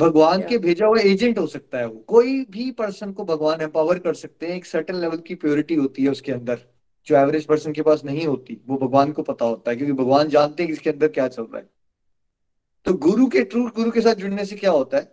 भगवान 0.00 0.42
के 0.42 0.58
भेजा 0.58 0.86
हुआ 0.86 1.00
एजेंट 1.00 1.38
हो 1.38 1.46
सकता 1.46 1.78
है 1.78 1.86
वो। 1.86 1.98
कोई 2.06 2.44
भी 2.50 2.70
पर्सन 2.70 3.12
को 3.12 3.24
भगवान 3.24 3.60
एम्पावर 3.60 3.98
कर 3.98 4.14
सकते 4.14 4.46
हैं 4.46 4.56
एक 4.56 4.66
सर्टन 4.66 4.94
लेवल 4.94 5.18
की 5.18 5.34
प्योरिटी 5.34 5.74
होती 5.74 6.04
है 6.04 6.10
उसके 6.10 6.32
अंदर 6.32 6.58
जो 7.06 7.16
एवरेज 7.16 7.44
पर्सन 7.44 7.72
के 7.72 7.82
पास 7.82 8.04
नहीं 8.04 8.26
होती 8.26 8.60
वो 8.66 8.78
भगवान 8.78 9.12
को 9.12 9.22
पता 9.22 9.44
होता 9.44 9.70
है 9.70 9.76
क्योंकि 9.76 9.92
भगवान 9.92 10.28
जानते 10.28 10.62
हैं 10.62 10.68
कि 10.68 10.72
इसके 10.72 10.90
अंदर 10.90 11.08
क्या 11.08 11.28
चल 11.28 11.42
रहा 11.42 11.58
है। 11.58 11.68
तो 12.86 12.94
गुरु 12.94 13.26
के 13.26 13.42
ट्रू 13.44 13.62
गुरु 13.76 13.90
के 13.90 14.00
साथ 14.00 14.14
जुड़ने 14.14 14.44
से 14.44 14.56
क्या 14.56 14.70
होता 14.70 14.96
है? 14.96 15.12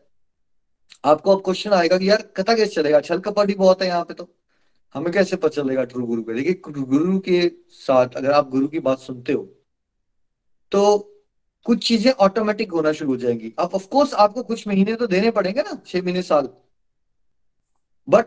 आपको 1.06 1.36
अब 1.36 1.44
क्वेश्चन 1.44 1.72
आएगा 1.72 1.98
कि 1.98 2.10
यार 2.10 2.22
कथा 2.38 2.56
कैसे 2.56 2.74
चलेगा? 2.74 3.00
छल 3.00 3.20
कपट 3.20 3.50
ही 3.50 3.56
बहुत 3.56 3.82
है 3.82 3.88
यहाँ 3.88 4.04
पे 4.04 4.14
तो। 4.14 4.34
हमें 4.96 5.12
कैसे 5.14 5.36
पता 5.36 5.62
चलेगा 5.62 5.84
ट्रू 5.84 6.06
गुरु 6.06 6.24
का 6.24 6.34
देखिए 6.34 6.62
गुरु 6.70 7.18
के 7.20 7.52
साथ 7.70 8.16
अगर 8.16 8.32
आप 8.32 8.50
गुरु 8.50 8.68
की 8.68 8.80
बात 8.80 9.00
सुनते 9.00 9.34
हो 9.34 9.44
तो 10.72 10.82
कुछ 11.68 11.88
चीज़ें 11.88 12.12
ऑटोमेटिक 12.12 12.72
होना 12.72 12.92
शुरू 12.92 13.12
हो 13.12 13.18
जाएँगी। 13.18 13.54
अब 13.60 13.70
ऑफ़ 13.74 13.88
कोर्स 13.88 14.14
आपको 14.14 14.44
कुछ 14.44 14.68
महीने 14.68 14.96
तो 14.96 15.08
देने 15.08 15.32
पड़ेंगे 15.32 15.62
ना, 15.62 15.82
छह 15.88 16.02
महीने, 16.02 16.22
साल। 16.22 16.50
बट 18.10 18.26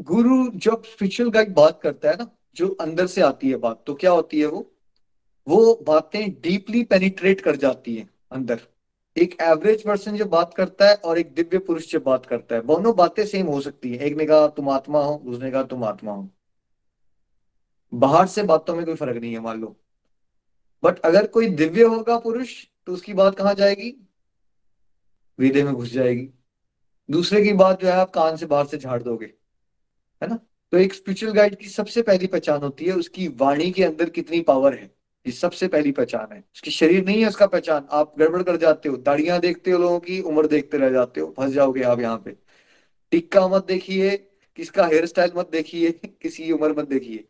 गुरु 0.00 0.50
जब 0.54 0.82
स्पिरिचुअल 0.84 1.30
गाइड 1.30 1.54
बात 1.54 1.80
करता 1.82 2.10
है 2.10 2.16
ना, 2.16 2.30
जो 2.56 2.68
अंदर 2.80 3.06
से 3.06 3.20
आती 3.20 3.50
है 3.50 3.56
बात 3.56 3.82
तो 3.86 3.94
क्या 3.94 4.10
होती 4.10 4.40
है 4.40 4.46
वो? 4.46 4.72
वो 5.46 5.84
बातें 5.86 6.30
डीपली 6.40 6.82
पेनिट्रेट 6.84 7.40
कर 7.40 7.56
जाती 7.56 7.96
है 7.96 8.08
अंदर। 8.32 8.60
एक 9.16 9.36
एवरेज 9.42 9.84
पर्सन 9.84 10.16
जो 10.16 10.24
बात 10.24 10.54
करता 10.54 10.88
है 10.88 10.94
और 10.94 11.18
एक 11.18 11.34
दिव्य 11.34 11.58
पुरुष 11.58 11.90
जो 11.90 12.00
बात 12.00 12.26
करता 12.26 12.54
है, 12.54 12.60
दोनों 12.62 12.96
बातें 12.96 13.26
सेम 13.26 13.46
हो 13.46 13.60
सकती 13.60 13.94
है। 13.94 14.06
एक 14.06 14.16
ने 14.16 14.26
कहा, 14.26 14.48
तुम 14.48 14.68
आत्मा 14.68 15.04
हो, 15.04 15.22
दूसरे 15.24 15.44
ने 15.44 15.50
कहा, 15.50 15.62
तुम 15.62 15.84
आत्मा 15.84 16.12
हो। 16.12 16.28
बाहर 17.94 18.26
से 18.26 18.42
बातों 18.42 18.76
में 18.76 18.84
कोई 18.84 18.94
फ़र्क 18.94 19.16
नहीं 19.16 19.32
है, 19.32 19.40
मान 19.40 19.60
लो। 19.60 19.76
बट 20.84 20.98
अगर 20.98 21.26
कोई 21.26 21.48
दिव्य 21.48 21.82
होगा 21.82 22.18
पुरुष 22.18 22.66
तो 22.86 22.92
उसकी 22.92 23.14
बात 23.14 23.36
कहाँ 23.36 23.54
जाएगी? 23.54 24.08
हृदय 25.40 25.62
में 25.62 25.74
घुस 25.74 25.92
जाएगी। 25.92 26.28
दूसरे 27.10 27.42
की 27.42 27.52
बात 27.52 27.80
जो 27.80 27.88
है, 27.88 27.94
आप 27.94 28.10
कान 28.10 28.36
से 28.36 28.46
बाहर 28.46 28.66
से 28.66 28.78
झाड़ 28.78 29.02
दोगे। 29.02 29.34
है 30.22 30.28
ना? 30.28 30.38
तो 30.72 30.78
एक 30.78 30.94
स्पिरिचुअल 30.94 31.32
गाइड 31.32 31.56
की 31.56 31.68
सबसे 31.68 32.02
पहली 32.02 32.26
पहचान 32.26 32.60
होती 32.60 32.84
है, 32.84 32.92
उसकी 32.92 33.28
वाणी 33.28 33.70
के 33.70 33.84
अंदर 33.84 34.10
कितनी 34.10 34.40
पावर 34.40 34.74
है। 34.74 34.98
ये 35.26 35.32
सबसे 35.32 35.68
पहली 35.68 35.92
पहचान 35.92 36.32
है। 36.32 36.44
उसकी 36.54 36.70
शरीर 36.70 37.04
नहीं 37.04 37.22
है 37.22 37.28
उसका 37.28 37.46
पहचान। 37.46 37.86
आप 37.90 38.14
गड़बड़ 38.18 38.42
कर 38.42 38.56
जाते 38.56 38.88
हो, 38.88 38.96
दाढ़ियाँ 38.96 39.40
देखते 39.40 39.70
हो 39.70 39.78
लोगों 39.78 40.00
की, 40.00 40.20
उम्र 40.20 40.46
देखते 40.46 40.78
रह 40.78 40.90
जाते 40.90 41.20
हो, 41.20 41.34
फंस 41.36 41.52
जाओगे 41.52 41.82
आप 41.82 42.00
यहाँ 42.00 42.18
पे। 42.18 42.36
टिक्का 43.10 43.48
मत 43.48 43.66
देखिए, 43.66 44.16
किसका 44.56 44.86
हेयर 44.86 45.06
स्टाइल 45.06 45.30
मत 45.36 45.50
देखिए, 45.50 45.92
किसी 46.22 46.52
उम्र 46.52 46.78
मत 46.78 46.88
देखिए। 46.88 47.28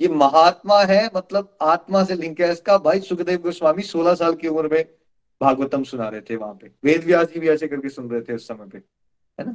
ये 0.00 0.08
महात्मा 0.08 0.80
है 0.84 1.10
मतलब 1.16 1.56
आत्मा 1.62 2.02
से 2.04 2.14
लिंक 2.14 2.40
है 2.40 2.50
इसका। 2.52 2.76
भाई 2.78 3.00
सुखदेव 3.00 3.40
गोस्वामी 3.40 3.82
सोलह 3.84 4.14
साल 4.14 4.34
की 4.34 4.48
उम्र 4.48 4.68
में 4.68 4.84
भागवतम 5.40 5.82
सुना 5.84 6.08
रहे 6.08 6.20
थे 6.20 6.36
वहाँ 6.36 6.54
पे। 6.54 6.70
वेद 6.84 7.04
व्यास 7.04 7.26
जी 7.26 7.40
भी 7.40 7.48
ऐसे 7.48 7.68
करके 7.68 7.88
सुन 7.88 8.10
रहे 8.10 8.20
थे 8.20 8.34
उस 8.34 8.48
समय 8.48 8.66
पे, 8.68 8.78
है 9.38 9.46
ना? 9.46 9.54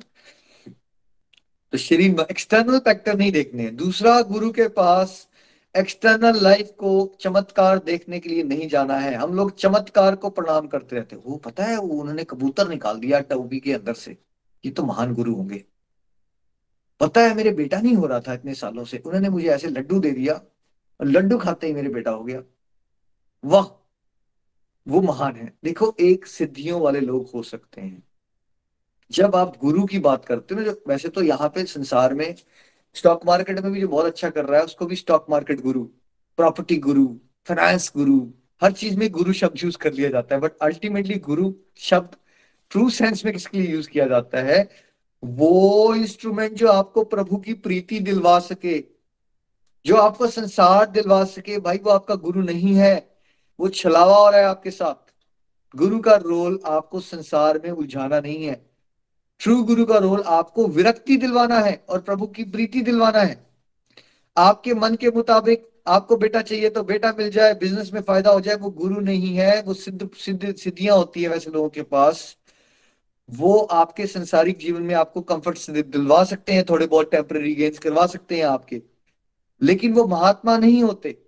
तो 1.73 1.77
शरीर 1.77 2.19
एक्सटर्नल 2.21 2.77
फैक्टर 2.79 3.17
नहीं 3.17 3.31
देखने 3.31 3.69
दूसरा, 3.71 4.21
गुरु 4.23 4.51
के 4.51 4.67
पास 4.69 5.27
एक्सटर्नल 5.75 6.39
लाइफ 6.43 6.69
को 6.79 6.91
चमत्कार 7.19 7.79
देखने 7.85 8.19
के 8.19 8.29
लिए 8.29 8.43
नहीं 8.43 8.67
जाना 8.69 8.97
है। 8.97 9.13
हम 9.15 9.33
लोग 9.33 9.55
चमत्कार 9.55 10.15
को 10.15 10.29
प्रणाम 10.29 10.67
करते 10.67 10.95
रहते 10.95 11.15
वो 11.15 11.35
पता 11.37 11.63
है, 11.63 11.77
वो 11.77 11.87
उन्होंने 11.93 12.23
कबूतर 12.23 12.69
निकाल 12.69 12.99
दिया 12.99 13.19
टोबी 13.21 13.59
के 13.59 13.73
अंदर 13.73 13.93
से। 13.95 14.17
ये 14.63 14.71
तो 14.71 14.83
महान 14.83 15.13
गुरु 15.13 15.33
होंगे। 15.33 15.63
पता 16.99 17.21
है 17.21 17.33
मेरे 17.35 17.51
बेटा 17.51 17.81
नहीं 17.81 17.95
हो 17.95 18.05
रहा 18.05 18.19
था 18.19 18.33
इतने 18.33 18.53
सालों 18.53 18.83
से। 18.85 18.97
उन्होंने 18.97 19.29
मुझे 19.29 19.47
ऐसे 19.47 19.67
लड्डू 19.67 19.99
दे 19.99 20.11
दिया 20.11 20.33
और 20.99 21.05
लड्डू 21.05 21.37
खाते 21.37 21.67
ही 21.67 21.73
मेरे 21.73 21.89
बेटा 21.89 22.11
हो 22.11 22.23
गया। 22.23 22.41
वाह, 23.45 23.65
वो 24.87 25.01
महान 25.01 25.35
है। 25.35 25.53
देखो, 25.63 25.95
एक 25.99 26.25
सिद्धियों 26.25 26.81
वाले 26.81 26.99
लोग 26.99 27.29
हो 27.35 27.43
सकते 27.43 27.81
हैं। 27.81 28.03
जब 29.11 29.35
आप 29.35 29.57
गुरु 29.61 29.85
की 29.85 29.99
बात 29.99 30.25
करते 30.25 30.55
हो 30.55 30.61
ना 30.61 30.67
जो 30.67 30.83
वैसे 30.87 31.09
तो 31.09 31.21
यहाँ 31.23 31.49
पे 31.49 31.65
संसार 31.65 32.13
में 32.13 32.35
स्टॉक 32.93 33.25
मार्केट 33.25 33.59
में 33.59 33.71
भी 33.71 33.81
जो 33.81 33.87
बहुत 33.87 34.05
अच्छा 34.05 34.29
कर 34.29 34.45
रहा 34.45 34.59
है, 34.59 34.65
उसको 34.65 34.85
भी 34.85 34.95
stock 34.95 35.25
market 35.29 35.61
guru 35.61 35.83
property 36.37 36.77
guru 36.77 37.07
finance 37.45 37.91
guru 37.97 38.31
हर 38.63 38.71
चीज़ 38.71 38.97
में 38.97 39.09
गुरु 39.11 39.33
शब्द 39.33 39.63
यूज़ 39.63 39.77
कर 39.77 39.93
लिया 39.93 40.09
जाता 40.09 40.35
है। 40.35 40.41
बट 40.41 40.51
अल्टीमेटली 40.61 41.15
गुरु 41.19 41.53
शब्द 41.77 42.15
ट्रू 42.69 42.89
सेंस 42.89 43.25
में 43.25 43.33
किसके 43.33 43.61
लिए 43.61 43.71
यूज़ 43.71 43.89
किया 43.89 44.07
जाता 44.07 44.41
है? 44.41 44.69
वो 45.25 45.93
इंस्ट्रूमेंट 45.95 46.53
जो 46.53 46.67
आपको 46.67 47.03
प्रभु 47.03 47.37
की 47.37 47.53
प्रीति 47.53 47.99
दिलवा 47.99 48.39
सके, 48.39 48.83
जो 49.85 49.95
आपको 49.95 50.27
संसार 50.27 50.85
दिलवा 50.85 51.23
सके, 51.23 51.57
भाई 51.59 51.77
वो 51.77 51.89
आपका 51.89 52.15
गुरु 52.15 52.41
नहीं 52.41 52.73
है, 52.73 53.15
वो 53.59 53.69
छलावा 53.69 54.17
हो 54.17 54.29
रहा 54.29 54.39
है 54.39 54.45
आपके 54.45 54.71
साथ। 54.71 55.13
गुरु 55.77 55.99
का 55.99 56.15
रोल 56.15 56.59
आपको 56.65 56.99
संसार 56.99 57.59
में 57.63 57.71
उलझाना 57.71 58.19
नहीं 58.19 58.45
है। 58.45 58.65
ट्रू 59.39 59.63
गुरु 59.63 59.85
का 59.85 59.97
रोल 59.97 60.21
आपको 60.21 60.67
विरक्ति 60.67 61.17
दिलवाना 61.17 61.59
है 61.59 61.85
और 61.89 62.01
प्रभु 62.01 62.27
की 62.27 62.43
प्रीति 62.43 62.81
दिलवाना 62.81 63.19
है। 63.19 63.45
आपके 64.37 64.73
मन 64.73 64.95
के 64.95 65.09
मुताबिक 65.11 65.69
आपको 65.87 66.17
बेटा 66.17 66.41
चाहिए 66.41 66.69
तो 66.69 66.83
बेटा 66.83 67.13
मिल 67.17 67.29
जाए 67.29 67.53
बिज़नेस 67.53 67.91
में 67.93 68.01
फ़ायदा 68.01 68.31
हो 68.31 68.39
जाए, 68.39 68.55
वो 68.55 68.69
गुरु 68.69 68.99
नहीं 68.99 69.35
है, 69.35 69.61
वो 69.61 69.73
सिद्ध 69.73 70.09
सिद्ध, 70.15 70.55
सिद्धियाँ 70.55 70.97
होती 70.97 71.23
है 71.23 71.29
वैसे 71.29 71.51
लोगों 71.51 71.69
के 71.69 71.81
पास। 71.81 72.37
वो 73.29 73.59
आपके 73.59 74.07
संसारिक 74.07 74.57
जीवन 74.57 74.81
में 74.81 74.95
आपको 74.95 75.21
कंफर्ट 75.21 75.71
दिलवा 75.71 76.23
सकते 76.23 76.53
हैं, 76.53 76.65
थोड़े 76.69 76.87
बहुत 76.87 77.11
टेम्पररी 77.11 77.55
गेन्स 77.55 77.79
करवा 77.79 78.05
सकते 78.05 78.37
हैं 78.37 78.45
आपके। 78.45 78.81
लेकिन 79.61 79.93
वो 79.93 80.07
महात्मा 80.07 80.57
नहीं 80.57 80.83
होते। 80.83 81.21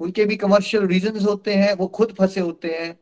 उनके 0.00 0.24
भी 0.24 0.36
कमर्शियल 0.36 0.86
रीजंस 0.86 1.22
होते 1.22 1.54
हैं, 1.54 1.74
वो 1.74 1.86
खुद 1.86 2.14
फंसे 2.18 2.40
होते 2.40 2.74
हैं 2.74 3.00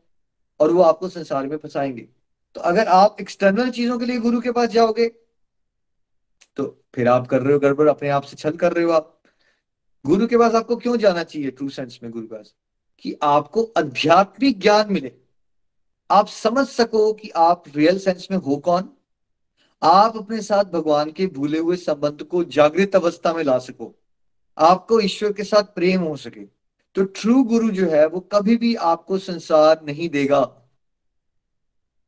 और 0.59 0.71
वो 0.71 0.81
आपको 0.81 1.09
संसार 1.09 1.47
में 1.47 1.57
फंसाएँगे। 1.57 2.07
तो 2.55 2.61
अगर 2.61 2.87
आप 2.87 3.15
एक्सटर्नल 3.21 3.69
चीज़ों 3.69 3.99
के 3.99 4.05
लिए 4.05 4.17
गुरु 4.17 4.41
के 4.41 4.51
पास 4.51 4.69
जाओगे 4.69 5.11
तो 6.55 6.83
फिर 6.95 7.07
आप 7.07 7.27
कर 7.27 7.41
रहे 7.41 7.53
हो 7.53 7.59
गड़बड़, 7.59 7.89
अपने 7.89 8.09
आप 8.09 8.23
से 8.23 8.35
छल 8.35 8.51
कर 8.51 8.73
रहे 8.73 8.85
हो 8.85 8.91
आप। 8.91 9.21
गुरु 10.05 10.27
के 10.27 10.37
पास 10.37 10.53
आपको 10.53 10.75
क्यों 10.75 10.97
जाना 10.97 11.23
चाहिए 11.23 11.51
ट्रू 11.51 11.69
सेंस 11.69 11.99
में 12.03 12.11
गुरु 12.11 12.27
के 12.27 12.35
पास? 12.35 12.53
कि 12.99 13.15
आपको 13.23 13.73
आध्यात्मिक 13.77 14.59
ज्ञान 14.59 14.93
मिले। 14.93 15.24
आप 16.11 16.27
समझ 16.27 16.67
सको 16.67 17.13
कि 17.13 17.29
आप 17.29 17.63
रियल 17.75 17.99
सेंस 17.99 18.27
में 18.31 18.37
हो 18.37 18.57
कौन? 18.57 18.89
आप 19.83 20.17
अपने 20.17 20.41
साथ 20.41 20.63
भगवान 20.63 21.11
के 21.11 21.27
भूले 21.27 21.59
हुए 21.59 21.75
संबंध 21.75 22.23
को 22.23 22.43
जागृत 22.43 22.95
अवस्था 22.95 23.33
में 23.33 23.43
ला 23.43 23.57
सको। 23.57 23.95
आपको 24.57 24.99
ईश्वर 24.99 25.33
के 25.33 25.43
साथ 25.43 25.63
प्रेम 25.63 26.01
हो 26.01 26.15
सके। 26.15 26.45
तो 26.95 27.03
ट्रू 27.03 27.43
गुरु 27.43 27.71
जो 27.71 27.89
है, 27.89 28.07
वो 28.07 28.19
कभी 28.19 28.57
भी 28.57 28.75
आपको 28.75 29.17
संसार 29.17 29.81
नहीं 29.83 30.09
देगा। 30.09 30.71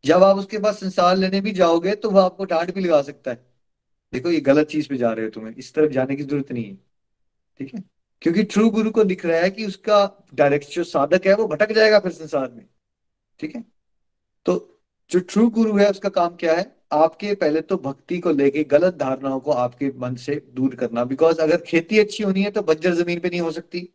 जब 0.06 0.24
आप 0.24 0.38
उसके 0.38 0.58
पास 0.58 0.80
संसार 0.80 1.16
लेने 1.16 1.42
भी 1.42 1.52
जाओगे 1.52 1.96
तो 1.96 2.10
वह 2.10 2.24
आपको 2.24 2.46
डांट 2.46 2.74
भी 2.74 2.82
लगा 2.82 3.02
सकता 3.02 3.32
है। 3.32 3.46
देखो, 4.14 4.32
ये 4.32 4.40
गलत 4.40 4.68
चीज़ 4.68 4.90
पे 4.90 4.98
जा 4.98 5.12
रहे 5.12 5.26
हो 5.26 5.32
तुम्हें। 5.32 5.56
इस 5.56 5.74
तरफ़ 5.74 5.92
जाने 5.92 6.16
की 6.16 6.24
ज़रूरत 6.24 6.52
नहीं 6.52 6.66
है। 6.66 6.76
ठीक 7.60 7.74
है? 7.74 7.84
क्योंकि 8.22 8.44
ट्रू 8.44 8.70
गुरु 8.70 8.92
को 8.92 9.04
दिख 9.04 9.26
रहा 9.26 9.40
है 9.40 9.50
कि 9.50 9.66
उसका 9.66 10.26
डायरेक्ट 10.34 10.70
जो 10.70 10.84
साधक 10.84 11.28
है, 11.28 11.36
वो 11.36 11.48
भटक 11.48 11.72
जाएगा 11.72 12.00
फिर 12.00 12.12
संसार 12.12 12.52
में। 12.52 12.66
ठीक 13.40 13.56
है? 13.56 13.77
तो 14.48 14.54
जो 15.12 15.20
ट्रू 15.22 15.50
गुरु 15.50 15.78
है, 15.78 15.90
उसका 15.90 16.10
काम 16.10 16.36
क्या 16.36 16.54
है? 16.54 16.76
आपके 16.94 17.34
पहले 17.36 17.62
तो 17.62 17.78
भक्ति 17.78 18.18
को 18.20 18.32
लेके 18.32 18.64
गलत 18.64 18.94
धारणाओं 18.94 19.40
को 19.40 19.52
आपके 19.54 19.92
मन 20.00 20.16
से 20.16 20.36
दूर 20.56 20.76
करना। 20.76 21.04
बिकॉज़ 21.04 21.40
अगर 21.42 21.58
खेती 21.58 22.00
अच्छी 22.00 22.24
होनी 22.24 22.42
है 22.42 22.52
तो 22.52 22.62
बंजर 22.62 22.94
ज़मीन 22.96 23.20
पे 23.20 23.30
नहीं 23.30 23.42
हो 23.42 23.52
सकती। 23.52 23.90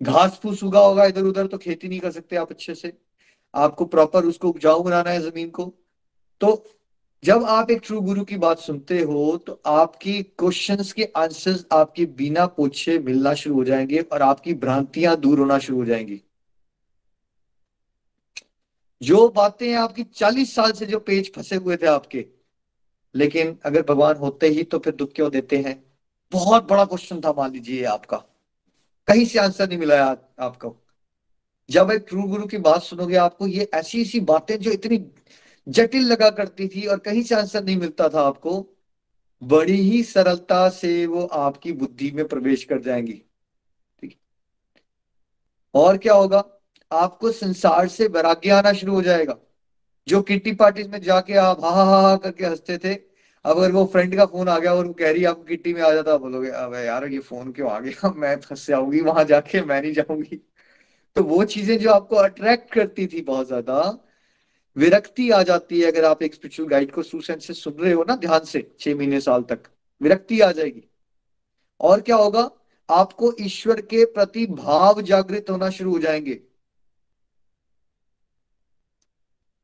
घास 0.00 0.38
फूस 0.42 0.64
उगा 0.64 0.80
होगा 0.80 1.04
इधर 1.04 1.22
उधर 1.22 1.46
तो 1.46 1.58
खेती 1.58 1.88
नहीं 1.88 2.00
कर 2.00 2.10
सकते 2.10 2.36
आप 2.36 2.50
अच्छे 2.50 2.74
से। 2.74 2.92
आपको 3.54 3.84
प्रॉपर 3.84 4.24
उसको 4.24 4.48
उपजाऊ 4.48 4.82
बनाना 4.82 5.10
है 5.10 5.20
ज़मीन 5.20 5.48
को। 5.50 5.72
तो 6.40 6.64
जब 7.24 7.44
आप 7.44 7.70
एक 7.70 7.80
ट्रू 7.84 8.00
गुरु 8.00 8.24
की 8.24 8.36
बात 8.36 8.58
सुनते 8.58 9.00
हो 9.02 9.36
तो 9.36 9.60
आपकी 9.66 10.22
क्वेश्चंस 10.22 10.92
के 10.92 11.08
आंसर्स 11.16 11.64
आपके 11.72 12.04
बिना 12.16 12.46
पूछे 12.46 12.98
मिलना 12.98 13.34
शुरू 13.34 13.54
हो 13.54 13.64
जाएँगे 13.64 14.00
और 14.02 14.22
आपकी 14.22 14.54
भ्रांतियाँ 14.54 15.16
दूर 15.16 15.38
होना 15.38 15.58
शुरू 15.58 15.78
हो 15.78 15.84
जाएँगी। 15.84 16.20
जो 19.02 19.28
बातें 19.28 19.74
आपकी 19.74 20.04
चालीस 20.04 20.54
साल 20.54 20.72
से 20.72 20.86
जो 20.86 20.98
पेज 20.98 21.32
फंसे 21.34 21.56
हुए 21.56 21.76
थे 21.76 21.86
आपके, 21.86 22.26
लेकिन 23.14 23.58
अगर 23.64 23.82
भगवान 23.82 24.16
होते 24.16 24.48
ही 24.48 24.62
तो 24.62 24.78
फिर 24.78 24.94
दुख 24.94 25.12
क्यों 25.12 25.30
देते 25.30 25.58
हैं? 25.58 25.84
बहुत 26.32 26.68
बड़ा 26.70 26.84
क्वेश्चन 26.84 27.20
था 27.20 27.32
मान 27.32 27.52
लीजिए 27.52 27.84
आपका। 27.84 28.16
कहीं 29.08 29.26
से 29.26 29.38
आंसर 29.38 29.68
नहीं 29.68 29.78
मिला 29.78 30.04
आपको। 30.38 30.76
जब 31.70 31.90
एक 31.90 32.04
ट्रू 32.08 32.22
गुरु 32.22 32.46
की 32.46 32.58
बात 32.58 32.82
सुनोगे 32.82 33.16
आपको, 33.16 33.46
ये 33.46 33.70
ऐसी 33.74 34.02
ऐसी 34.02 34.20
बातें 34.20 34.58
जो 34.58 34.70
इतनी 34.70 35.12
जटिल 35.68 36.02
लगा 36.02 36.30
करती 36.30 36.68
थी 36.68 36.86
और 36.86 36.98
कहीं 36.98 37.22
से 37.22 37.34
आंसर 37.34 37.64
नहीं 37.64 37.76
मिलता 37.76 38.08
था 38.08 38.20
आपको, 38.20 38.66
बड़ी 39.42 39.80
ही 39.80 40.02
सरलता 40.02 40.68
से 40.68 41.06
वो 41.06 41.24
आपकी 41.26 41.72
बुद्धि 41.72 42.10
में 42.10 42.28
प्रवेश 42.28 42.64
कर 42.64 42.80
जाएँगी। 42.80 43.22
ठीक 44.00 44.16
और 45.74 45.98
क्या 45.98 46.14
होगा? 46.14 46.55
आपको 46.90 47.30
संसार 47.32 47.88
से 47.88 48.06
वैराग्य 48.08 48.50
आना 48.50 48.72
शुरू 48.72 48.94
हो 48.94 49.02
जाएगा। 49.02 49.36
जो 50.08 50.22
किट्टी 50.22 50.52
पार्टी 50.52 50.84
में 50.84 51.00
जाके 51.02 51.34
आप 51.34 51.64
हा 51.64 51.70
हा 51.70 52.00
हा 52.02 52.16
करके 52.16 52.44
हँसते 52.46 52.78
थे 52.78 52.94
अगर 53.44 53.72
वो 53.72 53.84
फ्रेंड 53.86 54.16
का 54.16 54.26
फ़ोन 54.26 54.48
आ 54.48 54.58
गया 54.58 54.74
और 54.74 54.86
वो 54.86 54.92
कह 54.92 55.12
रही 55.12 55.22
है 55.22 55.28
आपको 55.28 55.44
किट्टी 55.44 55.74
में 55.74 55.82
आ 55.82 55.92
जाता 55.94 56.16
बोलोगे, 56.16 56.48
अब 56.50 56.74
यार 56.74 57.06
ये 57.08 57.18
फ़ोन 57.18 57.52
क्यों 57.52 57.70
आ 57.70 57.80
गया? 57.80 58.10
मैं 58.16 58.36
फंस 58.40 58.66
जाऊँगी, 58.66 59.00
वहाँ 59.00 59.24
जाके 59.24 59.62
मैं 59.62 59.82
नहीं 59.82 59.92
जाऊँगी। 59.92 60.36
तो 61.16 61.22
वो 61.22 61.44
चीज़ें 61.44 61.78
जो 61.78 61.90
आपको 61.90 62.16
अट्रैक्ट 62.16 62.72
करती 62.72 63.06
थी 63.06 63.22
बहुत 63.22 63.46
ज़्यादा, 63.46 63.98
विरक्ति 64.76 65.30
आ 65.30 65.42
जाती 65.42 65.80
है 65.80 65.90
अगर 65.90 66.04
आप 66.04 66.22
एक 66.22 66.34
स्पिरिचुअल 66.34 66.68
गाइड 66.68 66.92
को 66.92 67.02
सुसेंट 67.02 67.42
से 67.42 67.54
सुन 67.54 67.74
रहे 67.74 67.92
हो 67.92 68.04
ना, 68.08 68.16
ध्यान 68.16 68.40
से, 68.40 68.72
छह 68.80 68.96
महीने 68.96 69.20
साल 69.20 69.42
तक, 69.42 69.60
विरक्ति 70.02 70.40
आ 70.40 70.52
जाएगी। 70.52 70.82
और 71.80 72.00
क्या 72.00 72.16
होगा? 72.16 72.50
आपको 72.90 73.32
ईश्वर 73.40 73.80
के 73.80 74.04
प्रति 74.04 74.46
भाव 74.46 75.02
जागृत 75.02 75.50
होना 75.50 75.70
शुरू 75.70 75.92
हो 75.92 75.98
जाएँगे। 75.98 76.40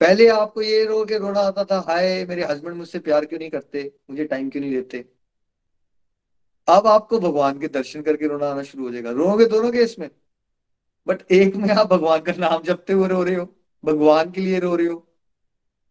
पहले 0.03 0.29
आपको 0.29 0.63
ये 0.63 0.85
रो 0.85 1.05
के 1.05 1.19
रोना 1.19 1.41
आता 1.41 1.65
था, 1.65 1.85
हाय, 1.89 2.25
मेरे 2.25 2.45
हस्बैंड 2.45 2.77
मुझसे 2.77 2.99
प्यार 2.99 3.25
क्यों 3.25 3.39
नहीं 3.39 3.51
करते? 3.51 3.93
मुझे 4.11 4.25
टाइम 4.25 4.51
क्यों 4.51 4.63
नहीं 4.63 4.73
देते? 4.73 5.05
अब 6.69 6.87
आपको 6.87 7.19
भगवान 7.19 7.59
के 7.59 7.69
दर्शन 7.69 8.03
करके 8.03 8.27
रोना 8.27 8.47
आना 8.47 8.63
शुरू 8.63 8.85
हो 8.85 8.91
जाएगा। 8.91 9.11
रोगे 9.11 9.47
दोनों 9.47 9.73
के 9.73 9.79
इसमें 9.79 10.11
बट 11.07 11.23
एक 11.33 11.57
में 11.57 11.71
आप 11.71 11.87
भगवान 11.87 12.21
का 12.21 12.33
नाम 12.33 12.63
जपते 12.63 12.93
हुए 12.93 13.09
रो 13.09 13.23
रहे 13.23 13.35
हो, 13.35 13.57
भगवान 13.85 14.31
के 14.31 14.41
लिए 14.41 14.61
रो 14.61 14.77
रहे 14.77 14.87
हो, 14.87 15.09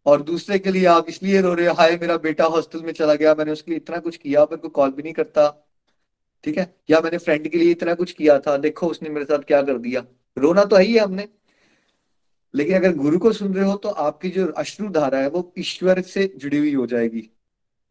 और 0.05 0.21
दूसरे 0.21 0.59
के 0.59 0.71
लिए 0.71 0.85
आप 0.85 1.05
इसलिए 1.09 1.41
रो 1.41 1.53
रहे 1.53 1.67
हो, 1.67 1.73
हाय, 1.73 1.97
मेरा 1.97 2.17
बेटा 2.17 2.45
हॉस्टल 2.45 2.81
में 2.81 2.93
चला 2.93 3.15
गया, 3.15 3.35
मैंने 3.35 3.51
उसके 3.51 3.71
लिए 3.71 3.77
इतना 3.77 3.97
कुछ 3.97 4.17
किया 4.17 4.45
पर 4.45 4.55
कोई 4.55 4.69
कॉल 4.69 4.91
भी 4.91 5.03
नहीं 5.03 5.13
करता। 5.13 5.67
ठीक 6.43 6.57
है? 6.57 6.75
या 6.89 7.01
मैंने 7.01 7.17
फ्रेंड 7.17 7.47
के 7.47 7.57
लिए 7.57 7.71
इतना 7.71 7.93
कुछ 7.93 8.11
किया 8.11 8.39
था, 8.39 8.57
देखो, 8.57 8.87
उसने 8.87 9.09
मेरे 9.09 9.25
साथ 9.25 9.39
क्या 9.39 9.61
कर 9.61 9.77
दिया। 9.77 10.05
रोना 10.37 10.63
तो 10.63 10.75
है 10.75 10.83
ही 10.83 10.93
है 10.93 10.99
हमने। 10.99 11.27
लेकिन 12.53 12.75
अगर 12.75 12.95
गुरु 12.95 13.19
को 13.19 13.31
सुन 13.33 13.53
रहे 13.53 13.65
हो 13.65 13.75
तो 13.75 13.89
आपकी 13.89 14.29
जो 14.29 14.47
अश्रु 14.47 14.89
धारा 14.89 15.19
है 15.19 15.29
वो 15.29 15.53
ईश्वर 15.57 16.01
से 16.01 16.33
जुड़ी 16.37 16.57
हुई 16.57 16.73
हो 16.73 16.85
जाएगी। 16.87 17.29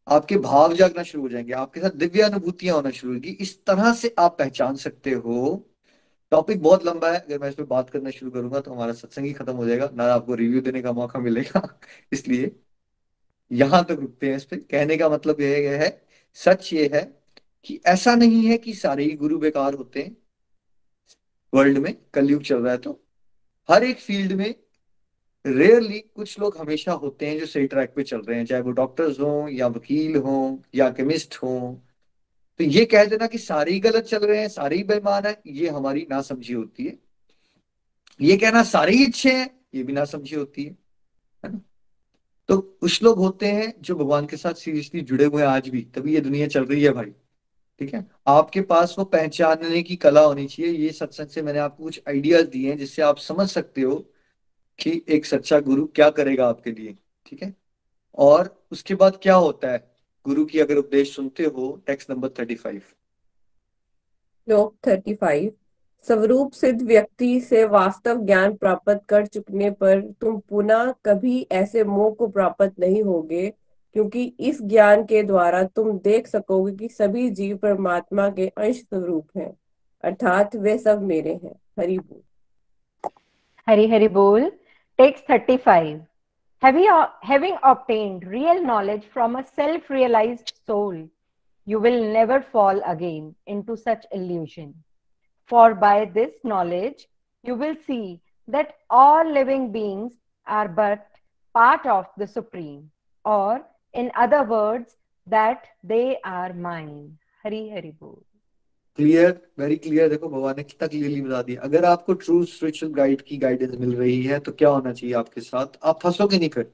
आपके 0.08 0.36
भाव 0.36 0.74
जागना 0.74 1.02
शुरू 1.02 1.22
हो 1.22 1.28
जाएँगे। 1.28 1.52
आपके 1.52 1.80
साथ 1.80 1.90
दिव्य 1.90 2.22
अनुभूतियाँ 2.22 2.76
होना 2.76 2.90
शुरू 2.90 3.12
होगी। 3.14 3.30
इस 3.30 3.64
तरह 3.64 3.92
से 3.94 4.14
आप 4.18 4.38
पहचान 4.38 4.76
सकते 4.76 5.11
हो। 5.11 5.66
टॉपिक 6.30 6.62
बहुत 6.62 6.86
लंबा 6.86 7.11
है। 7.12 7.18
अगर 7.18 7.38
मैं 7.38 7.48
इस 7.48 7.54
पर 7.54 7.64
बात 7.64 7.90
करना 7.90 8.11
शुरू 8.11 8.30
करूँगा 8.30 8.61
तो 8.61 8.72
हमारा 8.72 8.92
सत्संग 8.92 9.24
ही 9.26 9.32
खत्म 9.32 9.52
हो 9.52 9.66
जाएगा। 9.66 9.90
ना 9.94 10.04
आपको 10.04 10.34
रिव्यू 10.34 10.61
देने 10.61 10.82
का 10.82 10.92
मौका 10.92 11.20
मिलेगा। 11.20 11.80
इसलिए 12.12 12.56
यहाँ 13.52 13.84
तक 13.84 13.90
रुकते 13.90 14.28
हैं 14.28 14.36
इस 14.36 14.44
पर 14.44 14.56
कहने 14.56 14.96
का 14.96 15.08
मतलब 15.08 15.40
यह 15.40 15.80
है, 15.80 16.02
सच 16.34 16.72
ये 16.72 16.90
है 16.94 17.02
कि 17.64 17.80
ऐसा 17.86 18.14
नहीं 18.14 18.46
है 18.46 18.58
कि 18.58 18.74
सारे 18.74 19.04
ही 19.04 19.12
गुरु 19.12 19.38
बेकार 19.38 19.74
होते 19.74 20.02
हैं। 20.02 20.16
वर्ल्ड 21.54 21.78
में 21.78 21.94
कलयुग 22.14 22.42
चल 22.42 22.62
रहा 22.62 22.72
है 22.72 22.78
तो 22.78 23.00
हर 23.71 23.85
एक 23.85 23.99
फ़ील्ड 23.99 24.33
में 24.33 24.55
रेयरली 25.47 25.99
कुछ 25.99 26.41
लोग 26.41 26.57
हमेशा 26.59 26.93
होते 26.93 27.27
हैं 27.27 27.39
जो 27.39 27.47
सही 27.47 27.66
ट्रैक 27.66 27.93
पे 27.97 28.03
चल 28.03 28.21
रहे 28.21 28.39
हैं, 28.39 28.47
चाहे 28.47 28.62
वो 28.62 28.71
डॉक्टर्स 28.71 29.21
हों 29.21 29.49
या 29.49 29.66
वकील 29.66 30.16
हों 30.16 30.59
या 30.75 30.91
केमिस्ट 30.91 31.37
हों। 31.37 31.75
तो 32.59 32.64
ये 32.64 32.85
कह 32.85 33.05
देना 33.05 33.27
कि 33.27 33.39
सारे 33.39 33.73
ही 33.73 33.81
गलत 33.81 34.05
चल 34.05 34.18
रहे 34.18 34.41
हैं, 34.41 34.49
सारे 34.49 34.77
ही 34.77 34.85
बेईमान 34.85 35.27
है, 35.27 35.43
ये 35.47 35.68
हमारी 35.68 36.07
नासमझी 36.11 36.55
होती 36.55 36.85
है। 36.85 36.99
ये 38.21 38.37
कहना 38.37 38.62
सारे 38.62 38.93
ही 38.93 39.07
अच्छे 39.07 39.33
हैं, 39.33 39.61
ये 39.75 39.83
भी 39.83 39.93
नासमझी 39.93 40.37
होती 40.37 40.64
है 40.64 40.77
है 41.45 41.53
ना? 41.53 41.61
तो 42.49 42.61
कुछ 42.61 43.03
लोग 43.03 43.18
होते 43.18 43.47
हैं 43.47 43.75
जो 43.81 43.95
भगवान 43.95 44.27
के 44.27 44.37
साथ 44.37 44.55
सीरियसली 44.55 45.01
जुड़े 45.01 45.25
हुए 45.25 45.43
हैं 45.43 45.49
आज 45.49 45.68
भी, 45.68 45.83
तभी 45.83 46.14
ये 46.14 46.21
दुनिया 46.21 46.47
चल 46.49 46.64
रही 46.64 46.83
है 46.83 46.91
भाई। 46.91 47.12
ठीक 47.81 47.95
है? 47.95 48.07
आपके 48.26 48.61
पास 48.61 48.97
वो 48.99 49.05
पहचानने 49.05 49.83
की 49.83 49.97
कला 49.97 50.20
होनी 50.20 50.47
चाहिए। 50.47 50.72
ये 50.72 50.91
सत्संग 50.91 51.26
से 51.26 51.43
मैंने 51.43 51.59
आपको 51.59 51.85
कुछ 51.85 52.03
आइडियाज़ 52.09 52.47
दिए 52.47 52.70
हैं 52.70 52.78
जिससे 52.78 53.03
आप 53.03 53.18
समझ 53.18 53.51
सकते 53.51 53.81
हो 53.81 54.12
कि 54.78 55.03
एक 55.09 55.26
सच्चा 55.26 55.61
गुरु 55.61 55.87
क्या 55.87 56.11
करेगा 56.11 56.49
आपके 56.49 56.72
लिए, 56.72 56.97
ठीक 57.26 57.43
है? 57.43 57.55
और 58.18 58.66
उसके 58.72 58.95
बाद 58.95 59.18
क्या 59.22 59.35
होता 59.35 59.72
है? 59.72 59.91
गुरु 60.26 60.45
की 60.45 60.59
अगर 60.59 60.76
उपदेश 60.76 61.14
सुनते 61.16 61.45
हो 61.45 61.83
text 61.87 62.11
number 62.11 62.28
thirty 62.28 62.55
five 62.55 62.83
thirty 64.87 65.14
five 65.14 65.53
स्वरूप 66.07 66.53
सिद्ध 66.53 66.83
व्यक्ति 66.83 67.41
से 67.41 67.64
वास्तव 67.64 68.24
ज्ञान 68.26 68.55
प्राप्त 68.55 69.01
कर 69.09 69.26
चुकने 69.26 69.70
पर 69.70 70.01
तुम 70.01 70.39
पुनः 70.39 70.95
कभी 71.05 71.47
ऐसे 71.53 71.85
मोह 71.85 72.14
को 72.14 72.28
प्राप्त 72.28 72.72
नहीं 72.78 73.03
होगे। 73.03 73.53
क्योंकि 73.95 74.24
इस 74.41 74.62
ज्ञान 74.62 75.05
के 75.05 75.22
द्वारा 75.22 75.62
तुम 75.76 75.99
देख 75.99 76.26
सकोगे 76.26 76.72
कि 76.76 76.88
सभी 76.95 77.28
जीव 77.30 77.57
परमात्मा 77.57 78.28
के 78.30 78.47
अंश 78.49 78.76
स्वरूप 78.76 79.36
हैं 79.36 79.53
अर्थात 80.05 80.57
वे 80.57 80.76
सब 80.78 81.03
मेरे 81.03 81.34
हैं 81.45 81.55
हरि 81.78 81.99
बोल 81.99 82.22
Hari 83.66 83.86
Hari 83.88 84.09
Bol. 84.09 84.51
Text 84.99 85.26
35. 85.28 86.01
Having, 86.62 86.88
having 87.22 87.57
obtained 87.62 88.26
real 88.26 88.62
knowledge 88.62 89.05
from 89.12 89.36
a 89.36 89.45
self 89.45 89.88
realized 89.88 90.53
soul, 90.66 91.09
you 91.66 91.78
will 91.78 92.12
never 92.12 92.41
fall 92.43 92.80
again 92.84 93.34
into 93.47 93.76
such 93.76 94.07
illusion. 94.12 94.74
For 95.51 95.74
by 95.74 96.07
this 96.07 96.32
knowledge, 96.43 97.07
you 97.45 97.55
will 97.55 97.76
see 97.86 98.20
that 98.49 98.74
all 98.91 99.24
living 99.24 99.70
beings 99.70 100.14
are 100.47 100.68
but 100.68 101.07
part 101.55 101.86
of 101.86 102.07
the 102.16 102.26
Supreme, 102.26 102.91
or 103.24 103.62
in 103.95 104.11
other 104.16 104.43
words, 104.45 104.97
that 105.26 105.64
they 105.84 106.16
are 106.24 106.53
mine. 106.53 107.18
Hari 107.45 107.70
Hari 107.70 107.93
Bol. 108.01 108.18
Clear 108.97 109.51
very 109.59 109.76
clear 109.76 110.09
देखो 110.09 110.28
भगवान 110.28 110.55
ने 110.57 110.62
कितना 110.62 110.88
clearly 110.88 111.20
बता 111.22 111.43
दिया। 111.43 111.61
अगर 111.61 111.84
आपको 111.84 112.12
true 112.12 112.45
spiritual 112.45 112.93
guide 112.93 113.22
की 113.22 113.36
guidance 113.36 113.74
मिल 113.80 113.95
रही 113.97 114.22
है 114.22 114.38
तो 114.38 114.53
क्या 114.53 114.68
होना 114.68 114.93
चाहिए 114.93 115.14
आपके 115.14 115.41
साथ? 115.41 115.66
आप 115.82 116.01
फंसोगे 116.03 116.38
नहीं 116.38 116.49
फिर। 116.49 116.72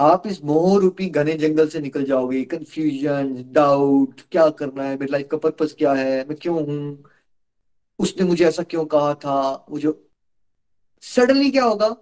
आप 0.00 0.26
इस 0.26 0.44
मोह 0.44 0.80
रूपी 0.80 1.08
घने 1.08 1.34
जंगल 1.34 1.68
से 1.68 1.80
निकल 1.80 2.04
जाओगे। 2.04 2.44
कंफ्यूजन 2.44 3.44
डाउट 3.52 4.20
क्या 4.32 4.48
करना 4.50 4.84
है? 4.84 4.96
मेरी 4.96 5.12
लाइफ 5.12 5.28
का 5.30 5.36
पर्पस 5.36 5.74
क्या 5.78 5.92
है? 5.92 6.28
मैं 6.28 6.36
क्यों 6.36 6.66
हूँ? 6.66 7.04
उसने 7.98 8.26
मुझे 8.26 8.44
ऐसा 8.44 8.62
क्यों 8.62 8.84
कहा 8.84 9.14
था? 9.14 9.66
वो 9.70 9.78
जो 9.78 10.10
सडनली 11.00 11.50
क्या 11.50 11.64
होगा? 11.64 11.96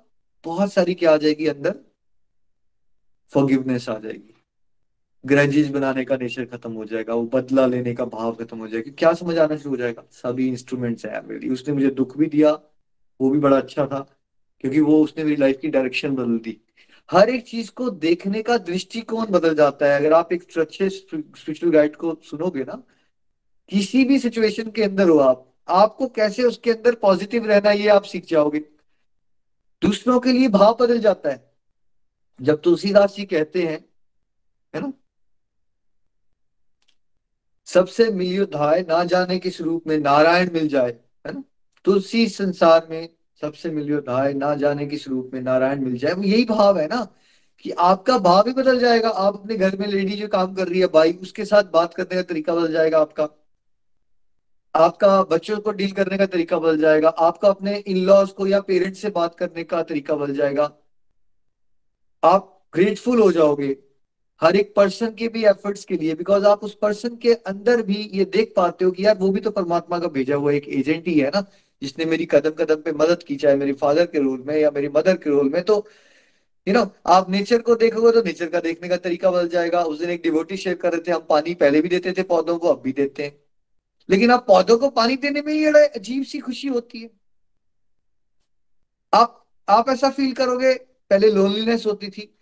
बहुत 0.44 0.72
सारी 0.72 0.94
क्या 0.94 1.14
आ 1.14 1.16
जाएगी 1.16 1.46
अंदर। 1.46 1.87
फॉरगिवनेस 3.32 3.88
आ 3.88 3.98
जाएगी। 3.98 4.34
ग्रजेज 5.24 5.70
बनाने 5.70 6.04
का 6.04 6.16
नेचर 6.16 6.44
खत्म 6.44 6.72
हो 6.72 6.84
जाएगा, 6.84 7.14
वो 7.14 7.22
बदला 7.22 7.66
लेने 7.66 7.94
का 7.94 8.04
भाव 8.04 8.34
खत्म 8.34 8.58
हो 8.58 8.68
जाएगा। 8.68 8.90
क्या 8.98 9.12
समझ 9.12 9.38
आना 9.38 9.56
शुरू 9.56 9.70
हो 9.70 9.76
जाएगा? 9.76 10.04
सभी 10.10 10.48
इंस्ट्रूमेंट्स 10.48 11.06
है 11.06 11.26
मेरे 11.26 11.40
लिए 11.40 11.50
उसने 11.50 11.74
मुझे 11.74 11.90
दुख 11.90 12.16
भी 12.18 12.26
दिया, 12.26 12.52
वो 13.20 13.30
भी 13.30 13.38
बड़ा 13.38 13.56
अच्छा 13.56 13.86
था, 13.86 14.00
क्योंकि 14.60 14.80
वो 14.80 15.02
उसने 15.04 15.24
मेरी 15.24 15.36
लाइफ 15.36 15.58
की 15.60 15.68
डायरेक्शन 15.68 16.14
बदल 16.14 16.38
दी। 16.38 16.60
हर 17.10 17.30
एक 17.30 17.46
चीज़ 17.46 17.70
को 17.70 17.90
देखने 17.90 18.42
का 18.42 18.58
दृष्टिकोण 18.58 19.26
बदल 19.26 19.54
जाता 19.54 19.86
है। 19.86 19.98
अगर 20.00 20.12
आप 20.12 20.32
एक 20.32 20.58
अच्छे 20.58 20.88
स्पिरिचुअल 20.88 21.72
गाइड 21.72 21.96
को 21.96 22.18
सुनोगे 22.22 22.64
ना, 22.64 22.82
किसी 23.68 24.04
भी 24.04 24.18
सिचुएशन 24.18 24.70
के 24.70 24.82
अंदर 24.82 25.08
हो 25.08 25.18
आप, 25.18 25.54
आपको 25.68 26.06
कैसे 26.08 26.42
उसके 26.42 26.70
अंदर 26.70 26.94
पॉजिटिव 26.94 27.46
रहना, 27.46 27.70
ये 27.70 27.88
आप 27.88 28.02
सीख 28.02 28.26
जाओगे। 28.26 28.58
दूसरों 29.82 30.20
के 30.20 30.32
लिए 30.32 30.48
भाव 30.48 30.76
बदल 30.80 30.98
जाता 30.98 31.30
है। 31.30 31.47
जब 32.40 32.60
तुलसीदास 32.60 33.16
जी 33.16 33.24
कहते 33.24 33.62
हैं, 33.62 33.84
है 34.74 34.80
ना? 34.80 34.92
सबसे 37.66 38.10
मिलियो 38.10 38.44
धाय 38.44 38.82
ना 38.82 39.04
जाने 39.04 39.38
किस 39.38 39.60
रूप 39.60 39.84
में 39.86 39.98
नारायण 39.98 40.52
मिल 40.52 40.68
जाए, 40.68 40.90
है 41.26 41.32
ना? 41.32 41.44
तुलसी 41.84 42.28
संसार 42.28 42.86
में 42.90 43.08
सबसे 43.40 43.70
मिलियो 43.70 44.00
धाय 44.00 44.34
ना 44.34 44.54
जाने 44.54 44.86
किस 44.86 45.08
रूप 45.08 45.30
में 45.34 45.40
नारायण 45.40 45.84
मिल 45.84 45.98
जाए। 45.98 46.12
वो 46.12 46.22
यही 46.22 46.44
भाव 46.44 46.78
है 46.78 46.86
ना 46.88 47.14
कि 47.58 47.70
आपका 47.70 48.18
भाव 48.18 48.42
भी 48.44 48.52
बदल 48.52 48.78
जाएगा। 48.78 49.08
आप 49.08 49.34
अपने 49.36 49.56
घर 49.56 49.76
में 49.76 49.86
लेडी 49.86 50.16
जो 50.16 50.28
काम 50.28 50.54
कर 50.54 50.68
रही 50.68 50.80
है, 50.80 50.86
भाई, 50.86 51.12
उसके 51.12 51.44
साथ 51.44 51.62
बात 51.62 51.94
करने 51.94 52.16
का 52.16 52.22
तरीका 52.22 52.54
बदल 52.54 52.72
जाएगा 52.72 52.98
आपका। 52.98 53.28
आपका 54.74 55.22
बच्चों 55.22 55.60
को 55.60 55.72
डील 55.72 55.92
करने 55.92 56.18
का 56.18 56.26
तरीका 56.26 56.58
बदल 56.58 56.78
जाएगा। 56.78 57.08
आपका 57.08 57.48
अपने 57.48 57.76
इन 57.76 57.96
लॉज 57.96 58.30
को 58.30 58.46
या 58.46 58.60
पेरेंट्स 58.60 59.02
से 59.02 59.10
बात 59.10 59.34
करने 59.34 59.64
का 59.64 59.82
तरीका 59.82 60.14
बदल 60.14 60.34
जाएगा। 60.34 60.76
आप 62.22 62.54
ग्रेटफुल 62.74 63.20
हो 63.20 63.30
जाओगे। 63.32 63.76
हर 64.42 64.56
एक 64.56 64.72
पर्सन 64.74 65.14
के 65.14 65.28
भी 65.28 65.44
एफर्ट्स 65.44 65.84
के 65.84 65.96
लिए 65.96 66.14
बिकॉज़ 66.14 66.44
आप 66.44 66.64
उस 66.64 66.74
पर्सन 66.74 67.16
के 67.16 67.32
अंदर 67.46 67.82
भी 67.82 68.10
ये 68.14 68.24
देख 68.24 68.52
पाते 68.56 68.84
हो 68.84 68.90
कि 68.90 69.04
यार 69.06 69.16
वो 69.18 69.30
भी 69.30 69.40
तो 69.40 69.50
परमात्मा 69.50 69.98
का 69.98 70.08
भेजा 70.08 70.36
हुआ 70.36 70.52
एक 70.52 70.68
एजेंट 70.68 71.08
ही 71.08 71.18
है 71.20 71.28
ना 71.28 71.44
जिसने 71.82 72.04
मेरी 72.04 72.24
कदम 72.24 72.50
कदम 72.50 72.82
पे 72.82 72.92
मदद 72.92 73.22
की 73.22 73.36
चाहे 73.36 73.56
मेरे 73.56 73.72
फादर 73.72 74.06
के 74.06 74.18
रोल 74.18 74.42
में 74.46 74.56
या 74.56 74.70
मेरी 74.70 74.88
मदर 74.88 75.16
के 75.16 75.30
रोल 75.30 75.50
में। 75.50 75.62
तो 75.62 75.74
यू 76.66 76.74
you 76.74 76.74
नो 76.74 76.84
know, 76.84 76.96
आप 77.06 77.30
नेचर 77.30 77.58
को 77.58 77.74
देखोगे 77.74 78.10
तो 78.12 78.22
नेचर 78.22 78.48
का 78.48 78.60
देखने 78.60 78.88
का 78.88 78.96
तरीका 78.96 79.30
बदल 79.30 79.48
जाएगा। 79.48 79.82
उस 79.82 79.98
दिन 79.98 80.10
एक 80.10 80.22
डिवोटी 80.22 80.56
शेयर 80.56 80.76
कर 80.76 80.92
रहे 80.92 81.00
थे 81.00 81.12
हम 81.12 81.26
पानी 81.28 81.54
पहले 81.54 81.80
भी 81.82 81.88
देते 81.88 82.12
थे 82.12 82.22
पौधों 82.22 82.58
को 82.58 82.68
अब 82.68 82.82
भी 82.82 82.92
देते 82.92 83.22
हैं। 83.22 83.36
लेकिन 84.08 84.30
आप 84.30 84.44
पौधों 84.46 84.76
को 84.78 84.88
पानी 84.90 85.16
देने 85.16 85.42
में 85.42 85.52
ये 85.54 85.86
अजीब 85.86 86.24
सी 86.24 86.38
खुशी 86.38 86.68
होती 86.68 87.00
है। 87.00 87.10
आप 89.12 89.44
आप 89.68 89.88
ऐसा 89.88 90.10
फील 90.10 90.32
करोगे 90.32 90.74
पहले 91.10 91.30
लोनलीनेस 91.30 91.86
होती 91.86 92.10
थी। 92.10 92.34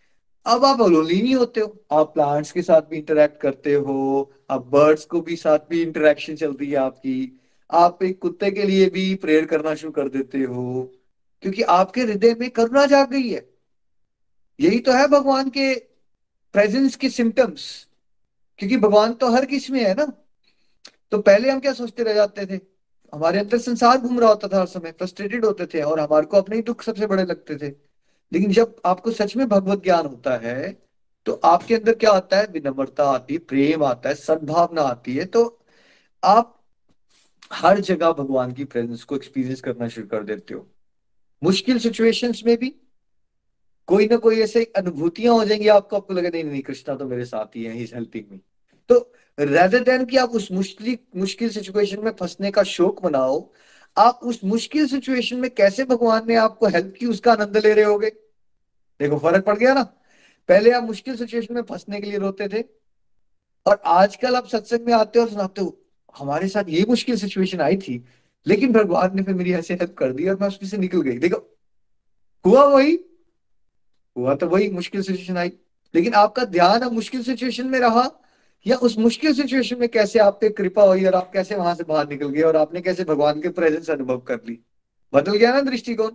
अब 0.46 0.64
आप 0.64 0.80
लोनली 0.80 1.22
नहीं 1.22 1.34
होते 1.34 1.60
हो। 1.60 1.84
आप 1.92 2.14
प्लांट्स 2.14 2.52
के 2.52 2.62
साथ 2.62 2.82
भी 2.82 2.96
इंटरेक्ट 2.96 3.40
करते 3.40 3.74
हो। 3.74 4.32
आप 4.50 4.66
बर्ड्स 4.66 5.04
को 5.04 5.20
भी 5.20 5.36
साथ 5.36 5.58
भी 5.70 5.82
इंटरेक्शन 5.82 6.36
चलती 6.36 6.66
है 6.66 6.76
आपकी। 6.76 7.40
आप 7.70 8.02
एक 8.02 8.18
कुत्ते 8.18 8.50
के 8.50 8.62
लिए 8.62 8.90
भी 8.90 9.14
प्रेयर 9.14 9.46
करना 9.46 9.74
शुरू 9.74 9.92
कर 9.92 10.08
देते 10.08 10.38
हो। 10.38 10.92
क्योंकि 11.42 11.62
आपके 11.62 12.00
हृदय 12.00 12.34
में 12.40 12.50
करुणा 12.50 12.86
जाग 12.86 13.10
गई 13.10 13.28
है। 13.28 13.48
यही 14.60 14.78
तो 14.78 14.92
है 14.92 15.08
भगवान 15.08 15.50
के 15.50 15.74
प्रेजेंस 16.54 16.96
के 16.96 17.08
सिम्टम्स 17.10 17.86
क्योंकि 18.58 18.76
भगवान 18.76 19.12
तो 19.12 19.30
हर 19.30 19.44
किसमें 19.44 19.84
है 19.84 19.94
ना। 19.94 20.12
तो 21.10 21.18
पहले 21.18 21.50
हम 21.50 21.60
क्या 21.60 21.72
सोचते 21.72 22.02
रह 22.02 22.14
जाते 22.14 22.46
थे? 22.46 22.60
हमारे 23.14 23.38
अंदर 23.38 23.58
संसार 23.58 23.98
घूम 23.98 24.20
रहा 24.20 24.28
होता 24.28 24.48
था 24.48 24.60
हर 24.60 24.66
समय। 24.66 24.92
फ्रस्ट्रेटेड 24.92 25.44
होते 25.44 25.66
थे 25.66 25.82
और 25.82 26.00
हमारे 26.00 26.26
को 26.26 26.36
अपने 26.36 26.56
ही 26.56 26.62
दुख 26.62 26.82
सबसे 26.82 27.06
बड़े 27.06 27.24
लगते 27.24 27.56
थे। 27.56 27.85
लेकिन 28.32 28.52
जब 28.52 28.76
आपको 28.84 29.10
सच 29.10 29.36
में 29.36 29.48
भगवत 29.48 29.82
ज्ञान 29.84 30.06
होता 30.06 30.36
है 30.36 30.86
तो 31.26 31.32
आपके 31.32 31.74
अंदर 31.74 31.94
क्या 31.94 32.10
आता 32.10 32.36
है? 32.36 32.46
विनम्रता 32.46 33.04
आती 33.04 33.34
है, 33.34 33.38
प्रेम 33.40 33.84
आता 33.84 34.08
है, 34.08 34.14
सद्भावना 34.14 34.82
आती 34.82 35.16
है। 35.16 35.24
तो 35.24 35.62
आप 36.24 36.62
हर 37.52 37.80
जगह 37.80 38.12
भगवान 38.12 38.52
की 38.52 38.64
प्रेजेंस 38.64 39.04
को 39.04 39.16
एक्सपीरियंस 39.16 39.60
करना 39.60 39.88
शुरू 39.88 40.06
कर 40.06 40.22
देते 40.22 40.54
हो। 40.54 40.66
मुश्किल 41.44 41.78
सिचुएशंस 41.78 42.42
में 42.46 42.56
भी 42.56 42.74
कोई 43.86 44.06
ना 44.06 44.16
कोई 44.16 44.40
ऐसे 44.40 44.64
अनुभूतियाँ 44.76 45.34
हो 45.34 45.44
जाएँगी, 45.44 45.68
आपको 45.68 45.96
आपको 45.96 46.14
लगे, 46.14 46.30
नहीं 46.30 46.44
नहीं, 46.44 46.62
कृष्णा 46.62 46.94
तो 46.94 47.04
मेरे 47.04 47.24
साथ 47.24 47.56
ही 47.56 47.64
है 47.64 47.72
ही 47.72 47.90
हेल्पिंग 47.94 48.24
मी 48.32 48.40
तो 48.88 49.12
रेदर 49.40 49.82
देन 49.82 50.04
कि 50.04 50.16
आप 50.16 50.30
उस 50.30 50.52
मुश्किल 50.52 50.98
मुश्किल 51.16 51.50
सिचुएशन 51.50 52.04
में 52.04 52.12
फंसने 52.12 52.50
का 52.50 52.62
शोक 52.62 53.04
मनाओ 53.04 53.40
आप 53.98 54.20
उस 54.22 54.40
मुश्किल 54.44 54.86
सिचुएशन 54.86 55.36
में 55.36 55.50
कैसे 55.50 55.84
भगवान 55.84 56.28
ने 56.28 56.34
आपको 56.34 56.66
हेल्प 56.66 56.94
की, 56.98 57.06
उसका 57.06 57.32
आनंद 57.32 57.56
ले 57.56 57.72
रहे 57.72 57.84
होगे? 57.84 58.10
देखो, 59.00 59.18
फ़र्क 59.18 59.44
पड़ 59.44 59.56
गया 59.58 59.74
ना? 59.74 59.82
पहले 60.48 60.70
आप 60.70 60.82
मुश्किल 60.82 61.16
सिचुएशन 61.16 61.54
में 61.54 61.62
फंसने 61.62 62.00
के 62.00 62.06
लिए 62.06 62.18
रोते 62.18 62.48
थे, 62.48 62.64
और 63.66 63.82
आजकल 63.86 64.36
आप 64.36 64.46
सत्संग 64.48 64.80
में 64.80 64.92
आते 64.92 65.18
हो 65.18 65.24
और 65.24 65.30
सुनाते 65.30 65.60
हो, 65.60 65.80
हमारे 66.18 66.48
साथ 66.48 66.64
ये 66.68 66.84
मुश्किल 66.88 67.16
सिचुएशन 67.16 67.60
आई 67.60 67.76
थी, 67.76 68.04
लेकिन 68.46 68.72
भगवान 68.72 69.16
ने 69.16 69.22
फिर 69.22 69.34
मेरी 69.34 69.52
ऐसे 69.52 69.74
हेल्प 69.74 69.94
कर 69.94 70.12
दी 70.12 70.28
और 70.28 70.38
मैं 70.40 70.48
उसमें 70.48 70.70
से 70.70 70.76
निकल 70.76 71.00
गई। 71.00 71.18
देखो, 71.18 71.58
हुआ 72.46 72.64
वही, 72.64 72.98
हुआ 74.16 74.34
तो 74.34 74.46
वही, 74.46 74.68
मुश्किल 74.68 75.02
सिचुएशन 75.02 75.36
आई। 75.36 75.52
लेकिन 75.94 76.14
आपका 76.14 76.44
ध्यान 76.44 76.80
अब 76.80 76.92
मुश्किल 76.92 77.22
सिचुएशन 77.22 77.66
में 77.66 77.78
रहा 77.78 78.10
या 78.66 78.76
उस 78.76 78.96
मुश्किल 78.98 79.32
सिचुएशन 79.34 79.78
में 79.78 79.88
कैसे 79.88 80.18
आप 80.18 80.38
पे 80.40 80.48
कृपा 80.50 80.82
हुई 80.82 81.04
और 81.04 81.14
आप 81.14 81.30
कैसे 81.32 81.56
वहाँ 81.56 81.74
से 81.74 81.84
बाहर 81.84 82.08
निकल 82.08 82.28
गए 82.28 82.42
और 82.42 82.56
आपने 82.56 82.80
कैसे 82.80 83.04
भगवान 83.04 83.40
के 83.40 83.48
प्रेजेंस 83.50 83.90
अनुभव 83.90 84.18
कर 84.20 84.40
ली? 84.48 84.58
बदल 85.12 85.36
गया 85.36 85.52
ना 85.54 85.60
दृष्टिकोण? 85.62 86.10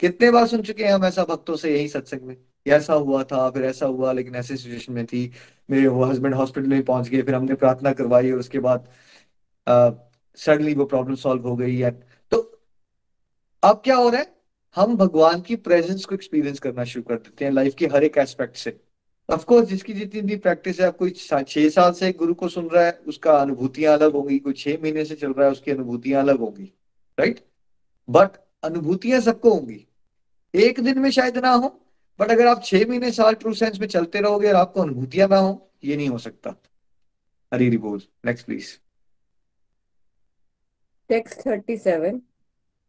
कितने 0.00 0.30
बार 0.30 0.46
सुन 0.46 0.62
चुके 0.62 0.84
हैं 0.84 0.92
हम 0.92 1.04
ऐसा 1.04 1.24
भक्तों 1.24 1.56
से 1.56 1.72
यही 1.72 1.88
सत्संग 1.88 2.22
में? 2.22 2.36
ऐसा 2.66 2.94
हुआ 2.94 3.22
था, 3.24 3.48
फिर 3.50 3.64
ऐसा 3.64 3.86
हुआ, 3.86 4.12
लेकिन 4.12 4.34
ऐसे 4.34 4.56
सिचुएशन 4.56 4.92
में 4.92 5.04
थी। 5.06 5.30
मेरे 5.70 5.88
वो 5.88 6.04
हस्बैंड 6.04 6.34
हॉस्पिटल 6.34 6.66
में 6.66 6.82
पहुँच 6.84 7.08
गए, 7.08 7.22
फिर 7.22 7.34
हमने 7.34 7.54
प्रार्थना 7.54 7.92
करवाई 7.92 8.30
और 8.30 8.38
उसके 8.38 8.58
बाद 8.60 8.88
सडनली 10.38 10.74
वो 10.74 10.84
प्रॉब्लम 10.84 11.14
सॉल्व 11.16 11.48
हो 11.48 11.54
गई 11.56 11.76
है 11.76 11.90
तो 12.32 12.38
अब 13.62 13.80
क्या 13.84 13.96
हो 13.96 14.08
रहा 14.08 14.20
है? 14.20 14.34
हम 14.76 14.96
भगवान 14.96 15.40
की 15.40 15.56
प्रेजेंस 15.58 16.04
को 16.04 16.14
एक्सपीरियंस 16.14 16.58
करना 16.60 16.84
शुरू 16.84 17.02
कर 17.02 17.14
देते 17.16 17.44
हैं 17.44 17.52
लाइफ 17.52 17.74
के 17.74 17.86
हर 17.86 18.04
एक 18.04 18.18
एस्पेक्ट 18.18 18.56
से। 18.56 18.78
ऑफकोर्स 19.28 19.68
जिसकी 19.68 19.92
जितनी 19.92 20.20
भी 20.20 20.36
प्रैक्टिस 20.36 20.80
है 20.80 20.90
कोई 20.92 21.10
छह 21.10 21.68
साल 21.68 21.92
से 21.92 22.12
गुरु 22.12 22.34
को 22.34 22.48
सुन 22.48 22.68
रहा 22.68 22.84
है, 22.84 22.92
उसका 23.06 23.32
अनुभूतियाँ 23.32 23.94
अलग 23.94 24.12
होंगी। 24.12 24.38
कोई 24.38 24.52
छह 24.52 24.78
महीने 24.82 25.04
से 25.04 25.14
चल 25.14 25.32
रहा 25.32 25.46
है, 25.46 25.52
उसकी 25.52 25.70
अनुभूतियाँ 25.70 26.22
अलग 26.22 26.38
होंगी। 26.38 26.72
राइट 27.18 27.40
बट 28.08 28.36
अनुभूतियाँ 28.64 29.20
सबको 29.20 29.50
होंगी। 29.50 29.86
एक 30.54 30.80
दिन 30.80 30.98
में 30.98 31.10
शायद 31.10 31.38
ना 31.38 31.52
हो 31.52 31.68
बट 32.18 32.30
अगर 32.30 32.46
आप 32.46 32.62
छह 32.64 32.86
महीने 32.88 33.10
साल 33.12 33.34
ट्रू 33.34 33.52
सेंस 33.54 33.80
में 33.80 33.86
चलते 33.88 34.20
रहोगे 34.20 34.48
और 34.48 34.54
आपको 34.54 34.82
अनुभूतियाँ 34.82 35.28
ना 35.28 35.38
हो, 35.38 35.70
ये 35.84 35.96
नहीं 35.96 36.08
हो 36.08 36.18
सकता। 36.18 36.54
हरी 37.52 37.76
बोल 37.78 38.00
next 38.26 38.46
please 38.46 38.76
text 41.10 41.46
thirty 41.46 41.76
seven 41.76 42.20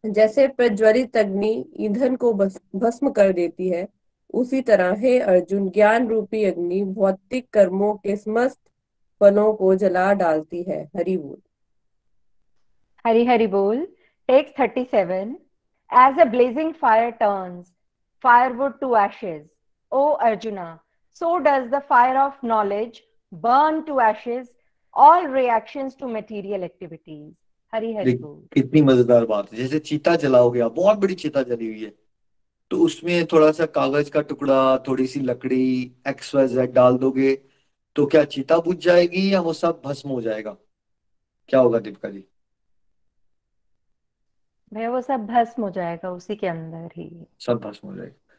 जैसे 0.04 0.48
प्रज्वलित 0.48 1.18
अग्नि 1.18 1.66
ईंधन 1.80 2.16
को 2.16 2.34
भस्म 2.34 3.10
कर 3.10 3.32
देती 3.34 3.70
है 3.70 3.88
उसी 4.34 4.62
तरह 4.62 4.96
हे 5.00 5.20
अर्जुन 5.20 5.70
ज्ञान 5.70 6.08
रूपी 6.08 6.44
अग्नि 6.46 6.84
भौतिक 6.84 7.50
कर्मों 7.54 7.94
के 7.96 8.16
समस्त 8.16 8.60
फलों 9.22 9.54
को 9.54 9.76
जला 9.76 10.12
डालती 10.14 10.64
है। 10.64 10.84
हरि 10.98 11.18
बोल। 11.18 11.38
हरि 13.06 13.26
हरि 13.26 13.48
बोल। 13.48 13.88
Text 14.30 14.60
thirty 14.60 14.84
seven 14.84 15.36
as 15.90 16.20
a 16.20 16.26
blazing 16.26 16.74
fire 16.74 17.10
turns 17.12 17.74
firewood 18.24 18.78
to 18.82 18.88
ashes. 18.96 19.42
O 19.92 20.18
Arjuna, 20.28 20.80
so 21.16 21.28
does 21.40 21.66
the 21.70 21.82
fire 21.92 22.16
of 22.20 22.40
knowledge 22.44 22.96
burn 23.34 23.86
to 23.86 24.00
ashes 24.00 24.48
all 24.94 25.28
reactions 25.28 25.96
to 25.96 26.08
material 26.08 26.64
activities. 26.64 27.30
Hari 27.74 27.94
Hari 27.94 28.16
बोल। 28.16 28.48
कितनी 28.54 28.82
मज़ेदार 28.82 29.26
बात 29.26 29.52
है। 29.54 29.58
जैसे 29.58 29.80
चीता 29.80 30.16
जला 30.16 30.40
हो 30.40 30.52
गया 30.52 30.68
बहुत 30.70 30.98
बड़ी 30.98 31.16
चीता 31.16 31.44
जली 31.44 31.68
हुई 31.68 31.84
है। 31.84 31.94
तो 32.72 32.78
उसमें 32.78 33.26
थोड़ा 33.26 33.52
सा 33.52 33.66
कागज़ 33.66 34.12
का 34.12 34.22
टुकड़ा 34.22 34.78
थोड़ी 34.78 35.08
सी 35.08 35.20
लकड़ी 35.20 35.92
एक्स 36.08 36.36
वाई 36.36 36.48
जेड 36.48 36.74
डाल 36.74 36.98
दोगे 36.98 37.42
तो 37.96 38.06
क्या 38.06 38.24
चीता 38.24 38.58
बुझ 38.58 38.78
जाएगी 38.78 39.34
या 39.34 39.42
वो 39.42 39.54
सब 39.54 39.82
भस्म 39.86 40.10
हो 40.10 40.22
जाएगा? 40.22 40.58
क्या 41.50 41.60
होगा 41.60 41.80
दीपिका 41.80 42.10
जी? 42.10 42.24
भैया 44.74 44.90
वो 44.90 45.02
सब 45.02 45.26
भस्म 45.26 45.64
हो 45.64 45.70
जाएगा 45.70 46.12
उसी 46.12 46.36
के 46.36 46.48
अंदर 46.48 46.90
ही। 46.98 47.28
सब 47.40 47.58
भस्म 47.58 47.88
हो 47.88 47.96
जाएगा। 47.96 48.36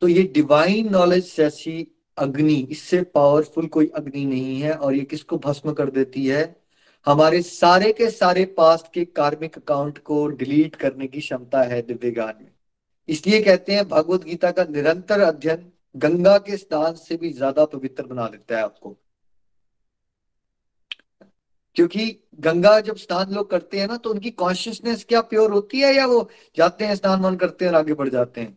तो 0.00 0.08
ये 0.08 0.22
डिवाइन 0.22 0.90
नॉलेज 0.90 1.36
जैसी 1.36 1.92
अग्नि 2.18 2.54
इससे 2.54 3.02
पावरफुल 3.02 3.66
कोई 3.66 3.86
अग्नि 3.86 4.24
नहीं 4.24 4.60
है 4.60 4.72
और 4.72 4.94
ये 4.94 5.00
किसको 5.00 5.38
भस्म 5.38 5.72
कर 5.72 5.90
देती 5.90 6.26
है? 6.26 6.60
हमारे 7.06 7.42
सारे 7.42 7.92
के 7.92 8.10
सारे 8.10 8.44
पास्ट 8.44 8.92
के 8.92 9.04
कार्मिक 9.04 9.56
अकाउंट 9.56 9.98
को 9.98 10.26
डिलीट 10.28 10.76
करने 10.76 11.06
की 11.06 11.20
क्षमता 11.20 11.62
है 11.62 11.82
दिव्य 11.82 12.10
ज्ञान 12.10 12.34
में। 12.40 12.50
इसलिए 13.08 13.42
कहते 13.42 13.74
हैं, 13.74 13.88
भगवत 13.88 14.24
गीता 14.24 14.50
का 14.50 14.64
निरंतर 14.64 15.20
अध्ययन 15.20 15.70
गंगा 15.94 16.36
के 16.38 16.56
स्नान 16.56 16.94
से 16.96 17.16
भी 17.16 17.32
ज़्यादा 17.32 17.64
पवित्र 17.66 18.06
बना 18.06 18.26
देता 18.28 18.56
है 18.56 18.62
आपको। 18.62 18.96
क्योंकि 21.76 22.06
गंगा 22.40 22.78
जब 22.80 22.96
स्नान 22.96 23.32
लोग 23.34 23.50
करते 23.50 23.80
हैं 23.80 23.86
ना 23.88 23.96
तो 23.96 24.10
उनकी 24.10 24.30
कॉन्शियसनेस 24.32 25.04
क्या 25.04 25.20
प्योर 25.22 25.52
होती 25.52 25.80
है 25.80 25.94
या 25.94 26.06
वो 26.06 26.28
जाते 26.56 26.84
हैं, 26.84 26.94
स्नान 26.94 27.20
वन 27.20 27.36
करते 27.36 27.64
हैं 27.64 27.72
और 27.72 27.78
आगे 27.78 27.94
बढ़ 27.94 28.08
जाते 28.08 28.40
हैं? 28.40 28.56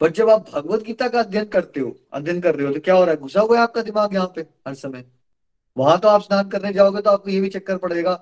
पर 0.00 0.10
जब 0.12 0.30
आप 0.30 0.50
भगवत 0.50 0.82
गीता 0.82 1.08
का 1.08 1.20
अध्ययन 1.20 1.44
करते 1.46 1.80
हो, 1.80 1.96
अध्ययन 2.12 2.40
कर 2.40 2.54
रहे 2.54 2.66
हो 2.66 2.72
तो 2.74 2.80
क्या 2.80 2.94
हो 2.94 3.04
रहा 3.04 3.10
है? 3.10 3.20
घुसा 3.20 3.40
हुआ 3.40 3.56
है 3.56 3.62
आपका 3.62 3.82
दिमाग 3.82 4.14
यहाँ 4.14 4.32
पे 4.36 4.40
हर 4.66 4.74
समय। 4.74 5.04
वहाँ 5.76 5.98
तो 6.00 6.08
आप 6.08 6.22
स्नान 6.22 6.48
करने 6.48 6.72
जाओगे 6.72 7.00
तो 7.02 7.10
आपको 7.10 7.30
ये 7.30 7.40
भी 7.40 7.48
चक्कर 7.48 7.76
पड़ेगा 7.78 8.12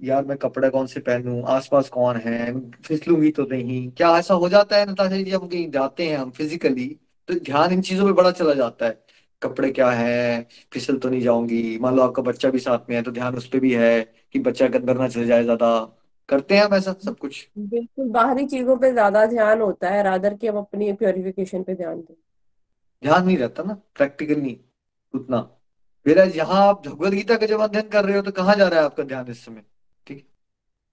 यार 0.00 0.24
मैं 0.24 0.36
कपड़े 0.38 0.68
कौन 0.70 0.86
से 0.86 1.00
पहनूं? 1.00 1.42
आसपास 1.46 1.88
कौन 1.88 2.16
है? 2.16 2.52
फिसलूँगी 2.82 3.30
तो 3.30 3.44
नहीं। 3.46 3.90
क्या 3.90 4.16
ऐसा 4.18 4.34
हो 4.34 4.48
जाता 4.48 4.76
है 4.76 4.86
नताशा 4.90 5.16
जी 5.16 5.24
जब 5.24 5.48
कहीं 5.50 5.70
जाते 5.70 6.08
हैं 6.08 6.16
हम 6.18 6.30
फिजिकली 6.30 6.86
तो 7.28 7.34
ध्यान 7.40 7.72
इन 7.72 7.80
चीज़ों 7.82 8.06
पे 8.06 8.12
बड़ा 8.12 8.30
चला 8.30 8.54
जाता 8.54 8.86
है। 8.86 9.04
कपड़े 9.42 9.70
क्या 9.70 9.90
है? 9.90 10.42
फिसल 10.72 10.98
तो 10.98 11.08
नहीं 11.08 11.20
जाऊँगी। 11.20 11.78
मान 11.80 11.96
लो 11.96 12.02
आपका 12.02 12.22
बच्चा 12.22 12.50
भी 12.50 12.58
साथ 12.58 12.88
में 12.90 12.96
है 12.96 13.02
तो 13.02 13.10
ध्यान 13.10 13.36
उस 13.36 13.46
पर 13.48 13.58
भी 13.60 13.72
है 13.74 14.00
कि 14.32 14.38
बच्चा 14.40 14.68
के 14.68 14.78
अंदर 14.78 14.98
ना 14.98 15.08
चले 15.08 15.26
जाए 15.26 15.42
ज़्यादा। 15.44 15.78
करते 16.28 16.56
हैं 16.56 16.64
हम 16.64 16.74
ऐसा 16.74 16.92
सब 17.04 17.18
कुछ? 17.18 17.48
बिल्कुल 17.58 18.08
बाहरी 18.10 18.46
चीज़ों 18.46 18.76
पे 18.76 18.90
ज़्यादा 18.92 19.24
ध्यान 19.26 19.60
होता 19.60 19.88
है 19.90 20.02
रादर 20.02 20.34
कि 20.34 20.46
हम 20.46 20.56
अपनी 20.58 20.92
प्योरिफिकेशन 20.92 21.62
पे 21.62 21.74
ध्यान 21.74 22.00
दें। 22.00 22.14
ध्यान 23.02 23.24
नहीं 23.26 23.36
रहता 23.38 23.62
ना 23.62 23.74
प्रैक्टिकल 23.96 24.40
नहीं 24.40 24.56
उतना। 25.14 25.38
मेरा 26.06 26.24
यहाँ 26.36 26.66
आप 26.68 26.82
भगवत 26.86 27.12
गीता 27.12 27.36
का 27.36 27.46
जब 27.46 27.60
अध्ययन 27.60 27.88
कर 27.88 28.04
रहे 28.04 28.16
हो 28.16 28.22
तो 28.22 28.30
कहाँ 28.32 28.54
जा 28.56 28.68
रहा 28.68 28.80
है 28.80 28.84
आपका 28.86 29.02
ध्यान 29.04 29.30
इस 29.30 29.44
समय? 29.44 29.62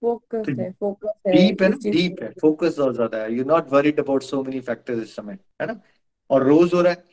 फोकस 0.02 0.48
है 0.58 0.70
फोकस 0.70 1.12
है 1.26 1.32
डीप 1.32 1.62
है 1.62 1.68
ना? 1.68 1.76
डीप 1.84 2.22
है. 2.22 2.30
फोकस 2.40 2.78
और 2.78 2.94
ज़्यादा 2.94 3.22
है. 3.22 3.32
You 3.34 3.44
not 3.44 3.70
worried 3.72 4.00
about 4.00 4.22
so 4.22 4.42
many 4.44 4.60
factors 4.60 5.02
इस 5.02 5.14
समय 5.16 5.38
है 5.60 5.66
ना? 5.66 5.80
और 6.30 6.42
रोज 6.48 6.74
हो 6.74 6.80
रहा 6.82 6.92
है. 6.92 7.04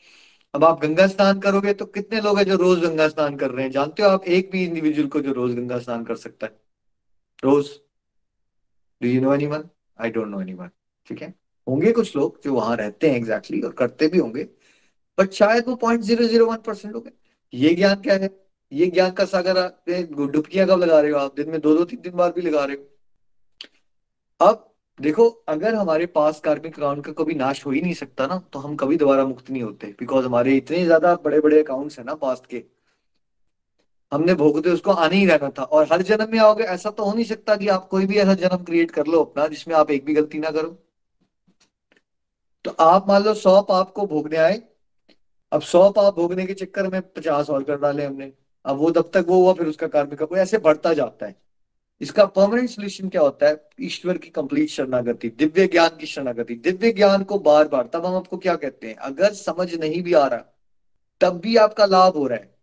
अब 0.54 0.64
आप 0.64 0.82
गंगा 0.82 1.06
स्नान 1.08 1.40
करोगे 1.40 1.74
तो 1.74 1.86
कितने 1.88 2.22
लोग 2.22 2.38
हैं 2.38 2.46
जो 2.46 2.56
रोज 2.58 2.80
गंगा 2.80 3.08
स्नान 3.08 3.36
कर 3.38 3.52
रहे 3.52 3.66
हैं? 3.66 3.72
जानते 3.72 4.04
हो 4.04 4.10
आप 4.10 4.24
एक 4.26 4.50
भी 4.52 4.64
इंडिविजुअल 4.66 5.08
को 5.10 5.22
जो 5.22 5.34
रोज 5.34 5.56
गंगा 5.56 5.80
स्नान 5.80 6.04
कर 6.06 6.16
सकता 6.16 6.48
है? 6.48 6.60
रोज. 7.44 7.70
Do 9.02 9.10
you 9.10 9.22
know 9.22 9.34
anyone 9.34 9.64
I 10.00 10.10
don't 10.10 10.28
know 10.28 10.42
anyone 10.42 10.70
ठीक 11.10 11.22
है? 11.22 11.34
होंगे 11.68 11.92
कुछ 11.92 12.16
लोग 12.16 12.40
जो 12.44 12.54
वहाँ 12.54 12.76
रहते 12.78 13.10
हैं 13.10 13.18
एग्जैक्टली 13.18 13.58
exactly, 13.58 13.80
और 13.80 13.88
करते 13.88 14.08
भी 14.08 14.18
होंगे 14.18 14.44
बट 15.18 15.32
शायद 15.34 15.68
वो 15.68 15.76
point 15.76 16.02
zero 16.02 16.26
zero 16.26 16.46
one 16.46 16.58
percent 16.66 16.94
लोग 16.94 17.10
ये 17.54 17.74
ज्ञान 17.76 18.02
क्या 18.02 18.14
है? 18.14 18.30
ये 18.72 18.86
ज्ञान 18.88 19.12
का 19.12 19.26
सागर 19.26 19.58
डुबकियाँ 19.90 20.68
कब 20.68 20.80
लगा 20.80 21.00
रहे 21.00 21.12
हो 21.12 21.18
आप? 21.18 21.36
दिन 21.36 21.50
में 21.50 21.60
दो 21.62 21.76
दो 21.76 21.86
तीन 21.86 22.00
तीन 22.02 22.14
बार 22.16 22.32
भी 22.32 22.42
लगा 22.42 22.64
रहे 22.66 22.76
हो। 22.76 22.84
अब 24.42 24.68
देखो, 25.00 25.28
अगर 25.50 25.76
हमारे 25.76 26.06
पास 26.08 26.40
कार्मिक 26.40 26.78
अकाउंट 26.78 27.06
का 27.06 27.12
कभी 27.14 27.34
नाश 27.36 27.66
हो 27.66 27.72
ही 27.72 27.82
नहीं 27.82 27.94
सकता 27.94 28.28
ना 28.28 28.38
तो 28.54 28.60
हम 28.60 28.76
कभी 28.76 28.98
दोबारा 28.98 29.26
मुक्त 29.26 29.50
नहीं 29.50 29.64
होते। 29.64 29.88
बिकॉज़ 30.00 30.26
हमारे 30.26 30.56
इतने 30.58 30.84
ज़्यादा 30.86 31.16
बड़े 31.24 31.40
बड़े 31.40 31.62
अकाउंट्स 31.64 32.00
है 32.00 32.06
ना 32.06 32.16
पास्ट 32.18 32.46
के। 32.46 32.64
हमने 34.12 34.34
भोगते 34.36 34.70
उसको 34.70 34.92
आने 34.94 35.16
ही 35.16 35.26
रहना 35.26 35.50
था। 35.50 35.64
और 35.64 35.88
हर 35.92 36.02
जन्म 36.02 36.32
में 36.32 36.40
आओगे, 36.40 36.64
ऐसा 36.66 36.90
तो 36.90 37.04
हो 37.04 37.14
नहीं 37.14 37.26
सकता 37.26 37.56
कि 37.56 37.68
आप 37.70 37.88
कोई 37.88 38.06
भी 38.06 38.18
ऐसा 38.18 38.34
जन्म 38.36 38.64
क्रिएट 38.64 38.92
कर 38.92 39.08
लो 39.08 39.24
अपना, 39.24 39.48
जिसमें 39.48 39.76
आप 39.76 39.92
एक 39.92 40.06
भी 40.06 40.14
गलती 40.14 40.40
ना 40.40 40.52
करो। 40.52 40.78
तो 42.66 42.72
आप 42.82 43.08
मान 43.08 43.24
लो 43.24 43.34
सौ 43.36 43.62
पाप 43.62 43.92
को 43.92 44.06
भोगने 44.08 44.38
आए। 44.38 44.62
अब 45.52 45.62
सौ 45.64 45.90
पाप 45.92 46.16
भोगने 46.16 46.46
के 46.46 46.54
चक्कर 46.56 46.88
में 46.88 47.02
पचास 47.04 47.50
और 47.50 47.64
कर 47.64 47.78
डाले 47.78 48.06
हमने। 48.06 48.32
अब 48.66 48.78
वो 48.78 48.92
तब 48.92 49.12
तक 49.14 49.26
वो 49.28 49.44
हुआ, 49.44 49.54
फिर 49.54 49.68
उसका 49.68 49.88
कार्मिक 49.88 50.38
ऐसे 50.38 50.58
बढ़ता 50.58 50.94
जाता 50.94 51.26
है। 51.26 51.36
इसका 52.02 52.26
परमानेंट 52.26 52.70
सोल्यूशन 52.70 53.10
क्या 53.10 53.22
होता 53.22 53.48
है? 53.48 53.70
ईश्वर 53.82 54.18
की 54.18 54.30
कंप्लीट 54.30 54.70
शरणागति, 54.70 55.30
दिव्य 55.30 55.68
ज्ञान 55.68 55.90
की 55.90 56.06
शरणागति। 56.06 56.56
दिव्य 56.56 56.92
ज्ञान 56.92 57.24
को 57.24 57.40
बार 57.40 57.68
बार 57.68 57.90
तब 57.94 58.06
हम 58.06 58.16
आपको 58.16 58.38
क्या 58.38 58.56
कहते 58.56 58.88
हैं? 58.88 58.96
अगर 58.96 59.34
समझ 59.34 59.76
नहीं 59.76 60.04
भी 60.04 60.14
आ 60.14 60.28
रहा, 60.28 60.58
तब 61.22 61.40
भी 61.40 61.56
आपका 61.56 61.86
लाभ 61.86 62.14
हो 62.14 62.28
रहा 62.28 62.38
है। 62.38 62.56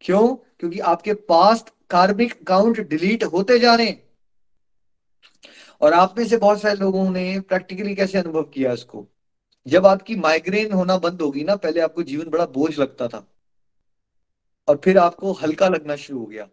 क्यों? 0.00 0.34
क्योंकि 0.34 0.78
आपके 0.78 1.14
पास्ट 1.14 1.68
कार्मिक 1.90 2.40
अकाउंट 2.40 2.88
डिलीट 2.88 3.24
होते 3.24 3.58
जा 3.58 3.74
रहे 3.74 3.94
और 5.80 5.92
आप 5.92 6.18
में 6.18 6.26
से 6.26 6.36
बहुत 6.36 6.60
सारे 6.60 6.74
लोगों 6.74 7.10
ने 7.10 7.40
प्रैक्टिकली 7.40 7.94
कैसे 7.94 8.18
अनुभव 8.18 8.42
किया 8.42 8.72
इसको? 8.72 9.08
जब 9.66 9.86
आपकी 9.86 10.16
माइग्रेन 10.16 10.72
होना 10.72 10.98
बंद 10.98 11.22
होगी 11.22 11.44
ना, 11.44 11.56
पहले 11.56 11.80
आपको 11.80 12.02
जीवन 12.02 12.30
बड़ा 12.30 12.46
बोझ 12.46 12.78
लगता 12.78 13.08
था। 13.08 13.26
और 14.68 14.80
फिर 14.84 14.98
आपको 14.98 15.32
हल्का 15.32 15.68
लगना 15.68 15.96
शुरू 15.96 16.18
हो 16.18 16.26
गया। 16.26 16.48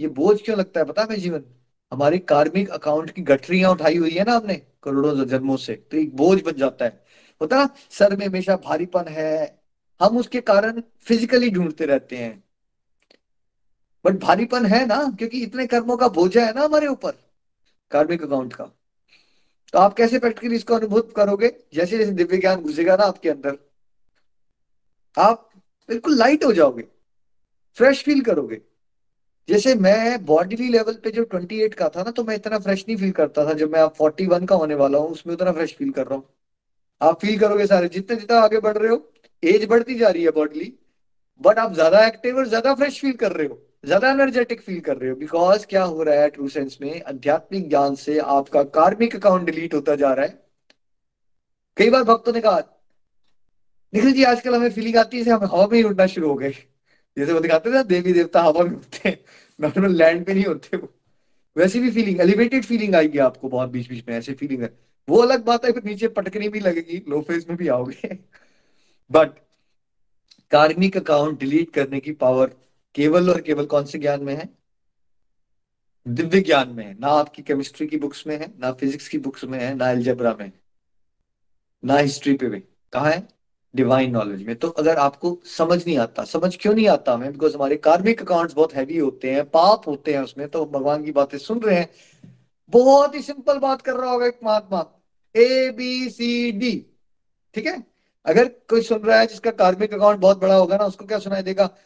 ये 0.00 0.08
बोझ 0.08 0.40
क्यों 0.42 0.58
लगता 0.58 0.80
है 0.80 0.86
पता 0.86 1.06
है 1.10 1.16
जीवन? 1.16 1.44
हमारे 1.92 2.18
कार्मिक 2.18 2.70
अकाउंट 2.70 3.10
की 3.10 3.22
गठरियाँ 3.22 3.70
उठाई 3.70 3.96
हुई 3.96 4.10
है 4.10 4.24
ना 4.24 4.34
हमने 4.36 4.54
करोड़ों 4.82 5.24
जन्मों 5.24 5.56
से 5.56 5.74
तो 5.74 5.96
एक 5.96 6.16
बोझ 6.16 6.40
बन 6.42 6.52
जाता 6.52 6.84
है। 6.84 7.04
होता 7.40 7.56
ना, 7.56 7.68
सर 7.90 8.16
में 8.16 8.26
हमेशा 8.26 8.56
भारीपन 8.56 9.08
है, 9.08 9.60
हम 10.00 10.16
उसके 10.18 10.40
कारण 10.40 10.82
फिजिकली 11.00 11.50
ढूंढते 11.50 11.86
रहते 11.86 12.16
हैं। 12.16 12.44
बट 14.04 14.18
भारीपन 14.20 14.66
है 14.66 14.84
ना, 14.86 14.96
क्योंकि 15.18 15.42
इतने 15.42 15.66
कर्मों 15.66 15.96
का 15.96 16.08
बोझ 16.08 16.36
है 16.38 16.52
ना 16.54 16.64
हमारे 16.64 16.86
ऊपर, 16.86 17.12
कार्मिक 17.90 18.22
अकाउंट 18.22 18.52
का। 18.54 18.64
तो 19.72 19.78
आप 19.78 19.94
कैसे 19.94 20.18
प्रैक्टिकली 20.18 20.56
इसको 20.56 20.74
अनुभूत 20.74 21.12
करोगे? 21.16 21.48
जैसे 21.74 21.98
जैसे 21.98 22.12
दिव्य 22.12 22.38
ज्ञान 22.38 22.60
घुसेगा 22.60 22.96
ना 22.96 23.04
आपके 23.04 23.30
अंदर, 23.30 23.58
आप 25.16 25.48
बिल्कुल 25.88 26.16
लाइट 26.18 26.44
हो 26.44 26.52
जाओगे। 26.52 26.84
फ्रेश 27.76 28.02
फील 28.04 28.20
करोगे। 28.22 28.60
जैसे 29.48 29.74
मैं 29.76 30.24
बॉडीली 30.26 30.68
लेवल 30.68 30.94
पे 31.04 31.10
जो 31.10 31.24
28 31.24 31.74
का 31.74 31.88
था 31.88 32.02
ना 32.02 32.10
तो 32.10 32.24
मैं 32.24 32.34
इतना 32.36 32.58
फ्रेश 32.58 32.84
नहीं 32.88 32.96
फील 32.96 33.10
करता 33.12 33.44
था। 33.46 33.52
जब 33.54 33.72
मैं 33.72 33.80
अब 33.80 33.92
41 33.94 34.46
का 34.46 34.54
होने 34.56 34.74
वाला 34.76 34.98
हूँ, 34.98 35.10
उसमें 35.10 35.34
उतना 35.34 35.52
फ्रेश 35.52 35.74
फील 35.76 35.90
कर 35.92 36.06
रहा 36.06 36.14
हूँ। 36.14 36.24
आप 37.00 37.20
फील 37.20 37.38
करोगे 37.38 37.66
सारे, 37.66 37.88
जितने 37.88 38.16
जितना 38.16 38.38
आगे 38.40 38.60
बढ़ 38.60 38.76
रहे 38.78 38.90
हो 38.90 39.12
एज 39.42 39.64
बढ़ती 39.68 39.94
जा 39.94 40.08
रही 40.08 40.24
है 40.24 40.30
बॉडीली 40.32 40.72
बट 41.40 41.58
आप 41.58 41.72
ज़्यादा 41.74 42.06
एक्टिव 42.06 42.36
और 42.36 42.46
ज़्यादा 42.48 42.74
फ्रेश 42.74 43.00
फील 43.00 43.12
कर 43.14 43.32
रहे 43.32 43.46
हो, 43.46 43.58
ज़्यादा 43.84 44.10
एनर्जेटिक 44.10 44.60
फील 44.62 44.80
कर 44.80 44.96
रहे 44.96 45.10
हो। 45.10 45.16
बिकॉज़ 45.16 45.66
क्या 45.66 45.82
हो 45.84 46.02
रहा 46.02 46.20
है 46.20 46.28
ट्रू 46.30 46.48
सेंस 46.48 46.78
में, 46.80 47.02
आध्यात्मिक 47.02 47.68
ज्ञान 47.68 47.94
से 47.96 48.18
आपका 48.20 48.62
कार्मिक 48.74 49.16
अकाउंट 49.16 49.44
डिलीट 49.46 49.74
होता 49.74 49.94
जा 49.96 50.12
रहा 50.12 50.26
है। 50.26 50.38
कई 51.76 51.90
बार 51.90 52.02
भक्तों 52.04 52.32
ने 52.32 52.40
कहा, 52.40 52.58
निखिल 53.92 54.12
जी, 54.12 54.22
आजकल 54.24 54.54
हमें 54.54 54.70
फीलिंग 54.70 54.96
आती 54.96 55.18
है 55.18 55.32
हम 55.32 55.44
हवा 55.44 55.66
में 55.66 55.76
ही 55.78 55.82
उड़ना 55.84 56.06
शुरू 56.08 56.28
हो 56.28 56.34
गए। 56.36 56.54
जैसे 57.18 57.32
वो 57.32 57.40
दिखाते 57.40 57.70
थे 57.70 57.82
देवी 57.84 58.12
देवता 58.12 58.42
हवा 58.42 58.64
में 58.64 58.70
उड़ते 58.70 59.08
हैं। 59.08 59.24
नॉर्मल 59.60 59.94
लैंड 59.94 60.26
पे 60.26 60.34
नहीं 60.34 60.44
होते 60.44 60.76
वो। 60.76 60.94
वैसी 61.56 61.80
भी 61.80 61.90
फीलिंग 61.90 62.20
एलिवेटेड 62.20 62.64
फीलिंग 62.64 62.94
आएगी 62.94 63.18
आपको 63.18 63.48
बहुत 63.48 63.70
बीच 63.70 63.88
बीच 63.88 64.08
में, 64.08 64.16
ऐसे 64.16 64.34
फीलिंग 64.34 64.62
है। 64.62 64.78
वो 65.08 65.18
अलग 65.18 65.44
बात 65.44 65.64
है, 65.64 65.72
फिर 65.72 65.84
नीचे 65.84 66.08
पटकनी 66.08 66.48
भी 66.48 66.60
लगेगी 66.60 67.04
लो 67.08 67.20
फ़ेज़ 67.22 67.46
में 67.48 67.56
भी 67.56 67.68
आओगे। 67.68 68.18
बट 69.12 69.30
कार्मिक 70.50 70.96
अकाउंट 70.96 71.40
डिलीट 71.40 71.70
करने 71.70 72.00
की 72.00 72.12
पावर 72.12 72.46
केवल 72.94 73.30
और 73.30 73.40
केवल 73.40 73.66
कौन 73.66 73.84
से 73.84 73.98
ज्ञान 73.98 74.22
में 74.22 74.34
है? 74.34 74.48
दिव्य 76.08 76.40
ज्ञान 76.40 76.68
में 76.68 76.86
है। 76.86 76.98
ना 77.00 77.08
आपकी 77.08 77.42
केमिस्ट्री 77.42 77.86
की 77.86 77.96
बुक्स 77.96 78.26
में 78.26 78.38
है, 78.40 78.52
ना 78.58 78.72
फिजिक्स 78.72 79.08
की 79.08 79.18
बुक्स 79.18 79.44
में 79.44 79.58
है, 79.58 79.74
ना 79.74 79.90
एल्जेब्रा 79.90 80.36
में 80.40 80.52
ना 81.84 81.96
हिस्ट्री 81.96 82.34
पे 82.34 82.46
भी। 82.46 82.60
कहा 82.92 83.08
है? 83.10 83.28
डिवाइन 83.76 84.10
नॉलेज 84.10 84.42
में। 84.46 84.56
तो 84.56 84.68
अगर 84.68 84.96
आपको 84.96 85.40
समझ 85.44 85.86
नहीं 85.86 85.98
आता, 85.98 86.24
समझ 86.24 86.56
क्यों 86.56 86.74
नहीं 86.74 86.88
आता 86.88 87.12
हमें? 87.12 87.32
बिकॉज़ 87.32 87.54
हमारे 87.54 87.76
कार्मिक 87.76 88.22
अकाउंट्स 88.22 88.54
बहुत 88.54 88.74
हैवी 88.74 88.98
होते 88.98 89.30
हैं, 89.30 89.44
पाप 89.50 89.88
होते 89.88 90.14
हैं 90.14 90.20
उसमें। 90.20 90.48
तो 90.48 90.64
भगवान 90.66 91.04
की 91.04 91.12
बातें 91.12 91.38
सुन 91.38 91.60
रहे 91.60 91.78
हैं। 91.78 91.90
बहुत 92.70 93.14
ही 93.14 93.22
सिंपल 93.22 93.58
बात 93.58 93.82
कर 93.82 93.92
रहा 93.92 94.10
होगा 94.10 94.26
एक 94.26 94.38
महात्मा। 94.44 94.86
ए 95.36 95.70
बी 95.70 96.10
सी 96.10 96.52
डी 96.52 96.86
ठीक 97.54 97.66
है? 97.66 97.86
अगर 98.26 98.48
कोई 98.48 98.80
सुन 98.82 98.98
रहा 98.98 99.20
है 99.20 99.26
जिसका 99.26 99.50
कार्मिक 99.50 99.94
अकाउंट 99.94 100.18
बहुत 100.18 100.40
बड़ा 100.40 100.54
होगा 100.54 100.76
ना, 100.76 100.84
उसको 100.84 101.04
क्या 101.04 101.18
सुनाई 101.18 101.42
देगा? 101.42 101.76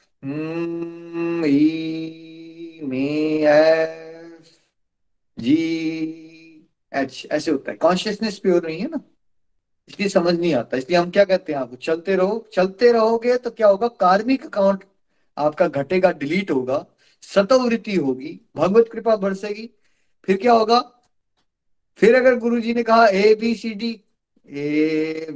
जी, 5.38 5.58
एच। 6.94 7.26
ऐसे 7.32 7.50
होता 7.50 7.70
है। 7.70 7.76
कॉन्शियसनेस 7.76 8.38
प्योर 8.38 8.66
नहीं 8.66 8.78
है 8.80 8.88
ना? 8.88 9.00
इसलिए 9.90 10.08
समझ 10.08 10.34
नहीं 10.34 10.54
आता। 10.54 10.76
इसलिए 10.76 10.98
हम 10.98 11.10
क्या 11.10 11.24
कहते 11.24 11.52
हैं 11.52 11.60
आपको 11.60 11.76
चलते 11.76 12.16
रहो, 12.16 12.46
चलते 12.52 12.92
रहोगे 12.92 13.36
तो 13.36 13.50
क्या 13.50 13.68
होगा? 13.68 13.88
कार्मिक 13.88 14.44
अकाउंट 14.46 14.84
आपका 15.36 15.68
घटेगा, 15.68 16.10
डिलीट 16.12 16.50
होगा, 16.50 16.84
सतोवृत्ति 17.22 17.96
होगी, 17.96 18.40
भगवत 18.56 18.88
कृपा 18.92 19.16
बरसेगी। 19.16 19.70
फिर 20.24 20.36
क्या 20.36 20.52
होगा? 20.52 20.80
फिर 21.98 22.14
अगर 22.14 22.38
गुरु 22.38 22.60
जी 22.60 22.74
ने 22.74 22.82
कहा 22.82 23.06
A 23.06 23.34
B 23.34 23.54
C 23.54 23.74
D 23.74 23.90
A 24.48 25.26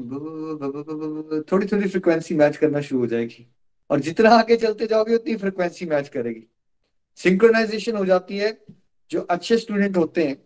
थोड़ी 1.52 1.66
थोड़ी 1.66 1.88
फ्रिक्वेंसी 1.88 2.34
मैच 2.34 2.56
करना 2.56 2.80
शुरू 2.80 3.00
हो 3.00 3.06
जाएगी। 3.06 3.46
और 3.90 4.00
जितना 4.00 4.30
आगे 4.30 4.56
चलते 4.56 4.86
जाओगे, 4.86 5.14
उतनी 5.14 5.36
फ्रिक्वेंसी 5.36 5.86
मैच 5.86 6.08
करेगी। 6.08 6.46
सिंक्रोनाइजेशन 7.16 7.96
हो 7.96 8.04
जाती 8.04 8.36
है। 8.36 8.58
जो 9.10 9.20
अच्छे 9.20 9.58
स्टूडेंट 9.58 9.96
होते 9.96 10.24
हैं, 10.24 10.36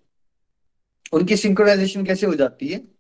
उनकी 1.13 1.37
सिंक्रोनाइजेशन 1.37 2.05
कैसे 2.05 2.27
हो 2.27 2.35
जाती 2.35 2.69
है? 2.69 2.98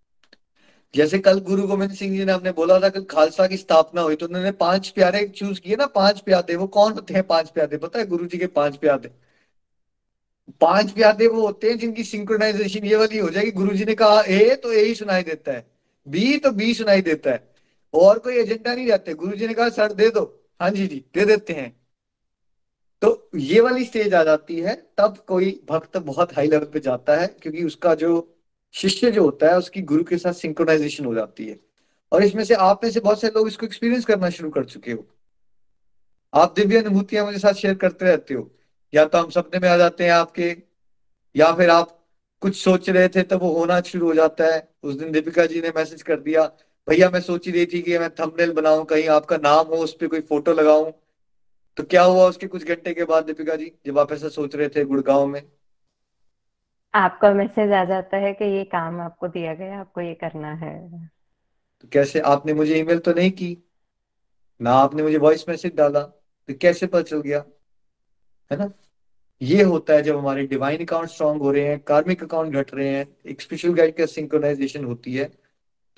जैसे 0.94 1.18
कल 1.18 1.38
गुरु 1.40 1.66
गोविंद 1.66 1.92
सिंह 1.92 2.16
जी 2.16 2.24
ने 2.24 2.32
हमने 2.32 2.52
बोला 2.52 2.78
था 2.80 2.88
कि 2.88 3.02
खालसा 3.04 3.46
की 3.46 3.56
स्थापना 3.56 4.00
हुई 4.00 4.16
तो 4.16 4.26
उन्होंने 4.26 4.50
पाँच 4.52 4.88
प्यारे 4.88 5.26
चूज़ 5.28 5.60
किए 5.60 5.76
ना, 5.76 5.86
पाँच 5.86 6.20
प्यादे, 6.20 6.56
वो 6.56 6.66
कौन 6.68 6.92
होते 6.92 7.14
हैं 7.14 7.22
पाँच 7.26 7.50
प्यादे? 7.50 7.76
पता 7.76 7.98
है 7.98 8.06
गुरु 8.06 8.26
जी 8.26 8.38
के 8.38 8.46
पाँच 8.48 8.76
प्यादे? 8.76 9.10
पाँच 10.60 10.90
प्यादे 10.90 11.26
वो 11.26 11.40
होते 11.40 11.70
हैं 11.70 11.78
जिनकी 11.78 12.04
सिंक्रोनाइजेशन 12.04 12.84
ये 12.84 12.96
वाली 12.96 13.18
हो 13.18 13.28
जाएगी। 13.30 13.50
गुरु 13.52 13.74
जी 13.76 13.84
ने 13.84 13.94
कहा, 13.94 14.22
ए 14.22 14.54
तो 14.56 14.72
ए 14.72 14.84
ही 14.84 14.94
सुनाई 14.94 15.22
देता 15.22 15.52
है, 15.52 15.66
बी 16.06 16.36
तो 16.38 16.50
बी 16.52 16.72
सुनाई 16.74 17.02
देता 17.02 17.30
है, 17.30 17.42
और 17.94 18.18
कोई 18.18 18.36
एजेंडा 18.36 18.74
नहीं 18.74 18.86
रहते। 18.86 19.14
गुरु 19.14 19.36
जी 19.36 19.46
ने 19.46 19.54
कहा, 19.54 19.68
सर, 19.68 19.92
दे 19.92 20.08
दो। 20.10 20.22
हाँ 20.60 20.70
जी 20.70 20.86
जी, 20.86 21.04
दे 21.14 21.24
देते 21.24 21.52
हैं। 21.52 21.70
तो 23.02 23.30
ये 23.34 23.60
वाली 23.60 23.84
स्टेज 23.84 24.14
आ 24.14 24.22
जाती 24.24 24.60
है, 24.60 24.74
तब 24.98 25.16
कोई 25.28 25.50
भक्त 25.68 25.96
बहुत 25.98 26.34
हाई 26.36 26.48
लेवल 26.48 26.64
पे 26.64 26.80
जाता 26.80 27.16
है, 27.16 27.26
क्योंकि 27.42 27.64
उसका 27.64 27.94
जो 27.94 28.20
शिष्य 28.72 29.10
जो 29.10 29.24
होता 29.24 29.46
है, 29.46 29.58
उसकी 29.58 29.82
गुरु 29.82 30.04
के 30.04 30.18
साथ 30.18 30.32
सिंक्रोनाइजेशन 30.32 31.04
हो 31.04 31.14
जाती 31.14 31.46
है। 31.46 31.60
और 32.12 32.22
इसमें 32.22 32.44
से 32.44 32.54
आप 32.54 32.84
में 32.84 32.90
से 32.90 33.00
बहुत 33.00 33.20
से 33.20 33.28
लोग 33.28 33.48
इसको 33.48 33.66
एक्सपीरियंस 33.66 34.04
करना 34.04 34.30
शुरू 34.30 34.50
कर 34.50 34.64
चुके 34.64 34.92
हो। 34.92 35.06
आप 36.34 36.54
दिव्य 36.56 36.78
अनुभूतियाँ 36.78 37.24
मुझे 37.24 37.38
साथ 37.38 37.52
शेयर 37.52 37.74
करते 37.74 38.04
रहते 38.04 38.34
हो। 38.34 38.50
या 38.94 39.04
तो 39.04 39.18
हम 39.18 39.30
सपने 39.30 39.60
में 39.60 39.68
आ 39.68 39.76
जाते 39.76 40.04
हैं 40.04 40.10
आपके, 40.10 40.56
या 41.36 41.52
फिर 41.52 41.70
आप 41.70 42.06
कुछ 42.40 42.56
सोच 42.56 42.90
रहे 42.90 43.08
थे 43.08 43.22
तब 43.22 43.40
वो 43.40 43.52
होना 43.52 43.80
शुरू 43.80 44.06
हो 44.06 44.14
जाता 44.14 44.54
है। 44.54 44.68
उस 44.82 44.94
दिन 44.94 45.12
दीपिका 45.12 45.46
जी 45.46 45.60
ने 45.60 45.72
मैसेज 45.76 46.02
कर 46.02 46.20
दिया, 46.20 46.52
भैया, 46.88 47.10
मैं 47.10 47.20
सोच 47.20 47.46
ही 47.46 47.52
रही 47.52 47.66
थी 47.66 47.82
कि 47.82 47.98
मैं 47.98 48.10
थंबनेल 48.10 48.52
बनाऊँ, 48.52 48.84
कहीं 48.84 49.08
आपका 49.08 49.36
नाम 49.36 49.66
हो, 49.66 49.74
उस 49.74 49.94
पर 49.94 50.06
कोई 50.06 50.20
फ़ोटो 50.20 50.52
लगाऊँ। 50.52 50.92
तो 51.76 51.82
क्या 51.82 52.02
हुआ 52.02 52.28
उसके 52.28 52.46
कुछ 52.46 52.64
घंटे 52.64 52.94
के 52.94 53.04
बाद 53.04 53.24
दीपिका 53.24 53.56
जी, 53.56 53.72
जब 53.86 53.98
आप 53.98 54.12
ऐसा 54.12 54.28
सोच 54.28 54.54
रहे 54.54 54.68
थे 54.68 54.84
गुड़गांव 54.84 55.26
में? 55.26 55.42
आपका 56.94 57.32
मैसेज 57.34 57.72
आ 57.72 57.84
जाता 57.84 58.16
है 58.16 58.32
कि 58.32 58.44
ये 58.46 58.64
काम 58.64 59.00
आपको 59.00 59.28
दिया 59.28 59.54
गया, 59.54 59.80
आपको 59.80 60.00
ये 60.00 60.14
करना 60.14 60.52
है। 60.54 61.08
तो 61.80 61.88
कैसे 61.92 62.20
आपने 62.20 62.52
मुझे 62.54 62.74
ईमेल 62.74 62.98
तो 62.98 63.12
नहीं 63.12 63.30
की? 63.30 63.56
ना 64.60 64.72
आपने 64.72 65.02
मुझे 65.02 65.18
वॉइस 65.18 65.48
मैसेज 65.48 65.74
डाला 65.74 66.00
तो 66.00 66.54
कैसे 66.54 66.86
पता 66.86 67.02
चल 67.02 67.20
गया? 67.20 67.44
है 68.50 68.58
ना? 68.58 68.70
ये 69.42 69.62
होता 69.62 69.94
है 69.94 70.02
जब 70.02 70.16
हमारे 70.18 70.46
डिवाइन 70.46 70.84
अकाउंट 70.84 71.08
स्ट्रांग 71.08 71.40
हो 71.40 71.50
रहे 71.52 71.64
हैं 71.64 71.78
कार्मिक 71.80 72.22
अकाउंट 72.24 72.54
घट 72.54 72.74
रहे 72.74 72.88
हैं, 72.88 73.06
एक 73.26 73.40
स्पेशल 73.40 73.74
गाइड 73.74 73.96
का 73.96 74.06
सिंक्रोनाइजेशन 74.06 74.84
होती 74.84 75.14
है 75.14 75.24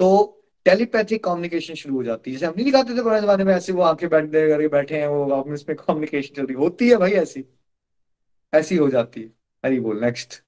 तो 0.00 0.36
टेलीपैथिक 0.66 1.24
कम्युनिकेशन 1.24 1.74
शुरू 1.74 1.94
हो 1.94 2.02
जाती 2.04 2.30
है। 2.30 2.36
जैसे 2.36 2.46
हम 2.46 2.52
नहीं 2.56 2.64
दिखाते 2.64 2.96
थे 2.96 3.02
पुराने 3.02 3.20
जमाने 3.20 3.44
में, 3.44 3.54
ऐसे 3.54 3.72
वो 3.72 3.82
आँखें 3.82 4.08
बैठ 4.10 4.30
करके 4.32 4.68
बैठे 4.68 5.00
हैं, 5.00 5.06
वो 5.06 5.30
आपस 5.32 5.64
में 5.68 5.76
कम्युनिकेशन 5.78 6.34
चल 6.34 6.46
रही 6.46 6.56
होती 6.56 6.88
है 6.90 6.96
भाई 6.96 7.12
ऐसी। 7.12 7.44
ऐसी 8.52 8.76
हो 8.76 8.88
जाती 8.90 9.22
है। 9.22 9.28
हरी 9.64 9.80
बोल 9.80 10.04
नेक्स्ट 10.04 10.42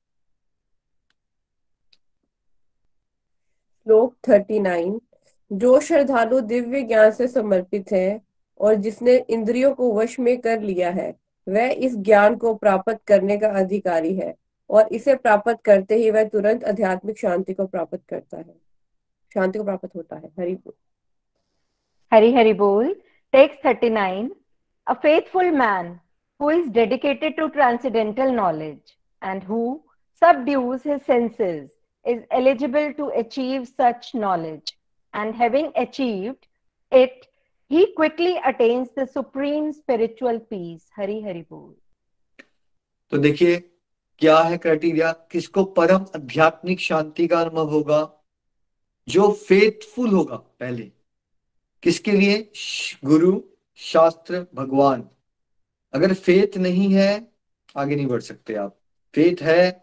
श्लोक 3.85 4.16
थर्टी 4.28 4.61
नाइन, 4.61 5.01
जो 5.53 5.80
श्रद्धालु 5.80 6.41
दिव्य 6.41 6.83
ज्ञान 6.83 7.11
से 7.11 7.28
समर्पित 7.28 7.93
है 7.93 8.20
और 8.61 8.74
जिसने 8.74 9.16
इंद्रियों 9.30 9.74
को 9.74 9.95
वश 9.95 10.20
में 10.20 10.41
कर 10.41 10.61
लिया 10.61 10.91
है, 10.91 11.16
वह 11.49 11.68
इस 11.68 11.97
ज्ञान 11.97 12.37
को 12.37 12.55
प्राप्त 12.55 13.01
करने 13.07 13.39
का 13.39 13.49
अधिकारी 13.49 14.14
है 14.14 14.35
और 14.70 14.89
इसे 14.93 15.14
प्राप्त 15.14 15.59
करते 15.64 15.95
ही 15.95 16.11
वह 16.11 16.24
तुरंत 16.24 16.64
आध्यात्मिक 16.64 17.18
शांति 17.18 17.55
को 17.55 17.66
प्राप्त 17.66 18.01
करता 18.09 18.37
है। 18.37 18.55
शांति 19.35 19.59
को 19.59 19.64
प्राप्त 19.64 19.97
होता 19.97 20.16
है। 20.16 20.28
हरि 20.39 20.55
बोल। 20.55 20.72
हरि 22.12 22.35
हरि 22.35 22.53
बोल। 22.53 22.97
Text 23.33 23.64
thirty 23.64 23.91
nine 23.91 24.37
a 24.87 24.93
faithful 24.93 25.51
man 25.51 25.99
who 26.41 26.51
is 26.51 26.66
dedicated 26.70 27.37
to 27.39 27.45
transcendental 27.49 28.33
knowledge 28.33 28.97
and 29.22 29.43
who 29.43 29.80
subdues 30.22 30.83
his 30.83 31.01
senses 31.11 31.68
is 32.05 32.22
eligible 32.30 32.92
to 32.94 33.09
achieve 33.09 33.68
such 33.68 34.14
knowledge 34.14 34.76
and 35.14 35.34
having 35.34 35.72
achieved 35.76 36.46
it 36.92 37.28
he 37.68 37.92
quickly 37.94 38.38
attains 38.44 38.90
the 38.96 39.07
supreme 39.07 39.72
spiritual 39.72 40.40
peace 40.40 40.90
hari 40.96 41.22
hari 41.22 41.42
bol 41.42 41.70
तो 43.11 43.18
देखिए 43.18 43.57
क्या 44.18 44.38
है 44.38 44.57
criteria 44.59 45.12
किसको 45.30 45.64
परम 45.64 46.05
आध्यात्मिक 46.16 46.80
शांति 46.80 47.26
का 47.28 47.40
अनुभव 47.40 47.70
होगा 47.70 48.00
जो 49.09 49.32
फेथफुल 49.32 50.11
होगा 50.11 50.36
पहले 50.36 50.90
किसके 51.82 52.12
लिए 52.12 52.53
गुरु 53.05 53.40
शास्त्र 53.76 54.46
भगवान 54.55 55.09
अगर 55.94 56.14
फेथ 56.14 56.57
नहीं 56.57 56.92
है 56.94 57.11
आगे 57.76 57.96
नहीं 57.96 58.07
बढ़ 58.07 58.20
सकते 58.20 58.55
आप 58.55 58.78
फेथ 59.14 59.42
है 59.42 59.82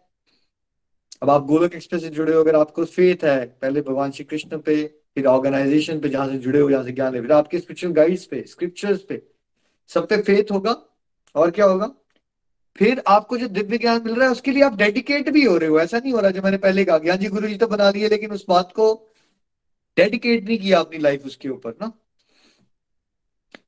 अब 1.21 1.29
आप 1.29 1.45
गोलक 1.45 1.73
एक्सप्रेस 1.75 2.01
से 2.01 2.09
जुड़े 2.09 2.33
हो, 2.33 2.39
अगर 2.41 2.55
आपको 2.55 2.85
फेथ 2.85 3.23
है, 3.23 3.45
पहले 3.61 3.81
भगवान 3.81 4.11
श्री 4.11 4.25
कृष्ण 4.25 4.57
पे, 4.57 4.83
फिर 5.15 5.25
ऑर्गेनाइजेशन 5.25 5.99
पे, 5.99 6.09
जहाँ 6.09 6.27
से 6.27 6.37
जुड़े 6.37 6.59
हो, 6.59 6.69
जहाँ 6.71 6.83
से 6.83 6.91
ज्ञान 6.91 7.15
है, 7.15 7.21
फिर 7.21 7.31
आपके 7.31 7.59
स्पिरिचुअल 7.59 7.93
गाइड्स 7.93 8.25
पे 8.25 8.43
स्क्रिप्चर्स 8.47 9.01
पे, 9.01 9.21
सब 9.87 10.07
पे 10.07 10.17
फेथ 10.17 10.51
होगा, 10.51 10.75
और 11.35 11.51
क्या 11.51 11.65
होगा? 11.65 11.91
फिर 12.77 13.03
आपको 13.07 13.37
जो 13.37 13.47
दिव्य 13.47 13.77
ज्ञान 13.77 14.01
मिल 14.05 14.15
रहा 14.15 14.25
है, 14.25 14.31
उसके 14.31 14.51
लिए 14.51 14.63
आप 14.63 14.75
डेडिकेट 14.75 15.29
भी 15.29 15.43
हो 15.43 15.57
रहे 15.57 15.69
हो, 15.69 15.79
ऐसा 15.79 15.99
नहीं 15.99 16.13
हो 16.13 16.19
रहा 16.19 16.31
जो 16.31 16.41
मैंने 16.41 16.57
पहले 16.57 16.85
कहा, 16.85 16.97
ज्ञान 16.97 17.17
जी 17.17 17.27
गुरु 17.27 17.47
जी 17.47 17.55
तो 17.55 17.67
बना 17.67 17.89
लिए, 17.89 18.09
लेकिन 18.09 18.31
उस 18.31 18.45
बात 18.49 18.71
को 18.71 18.93
डेडिकेट 19.97 20.45
नहीं 20.45 20.57
किया 20.57 20.79
अपनी 20.79 20.97
लाइफ 20.97 21.25
उसके 21.25 21.49
ऊपर, 21.49 21.73
ना? 21.81 21.91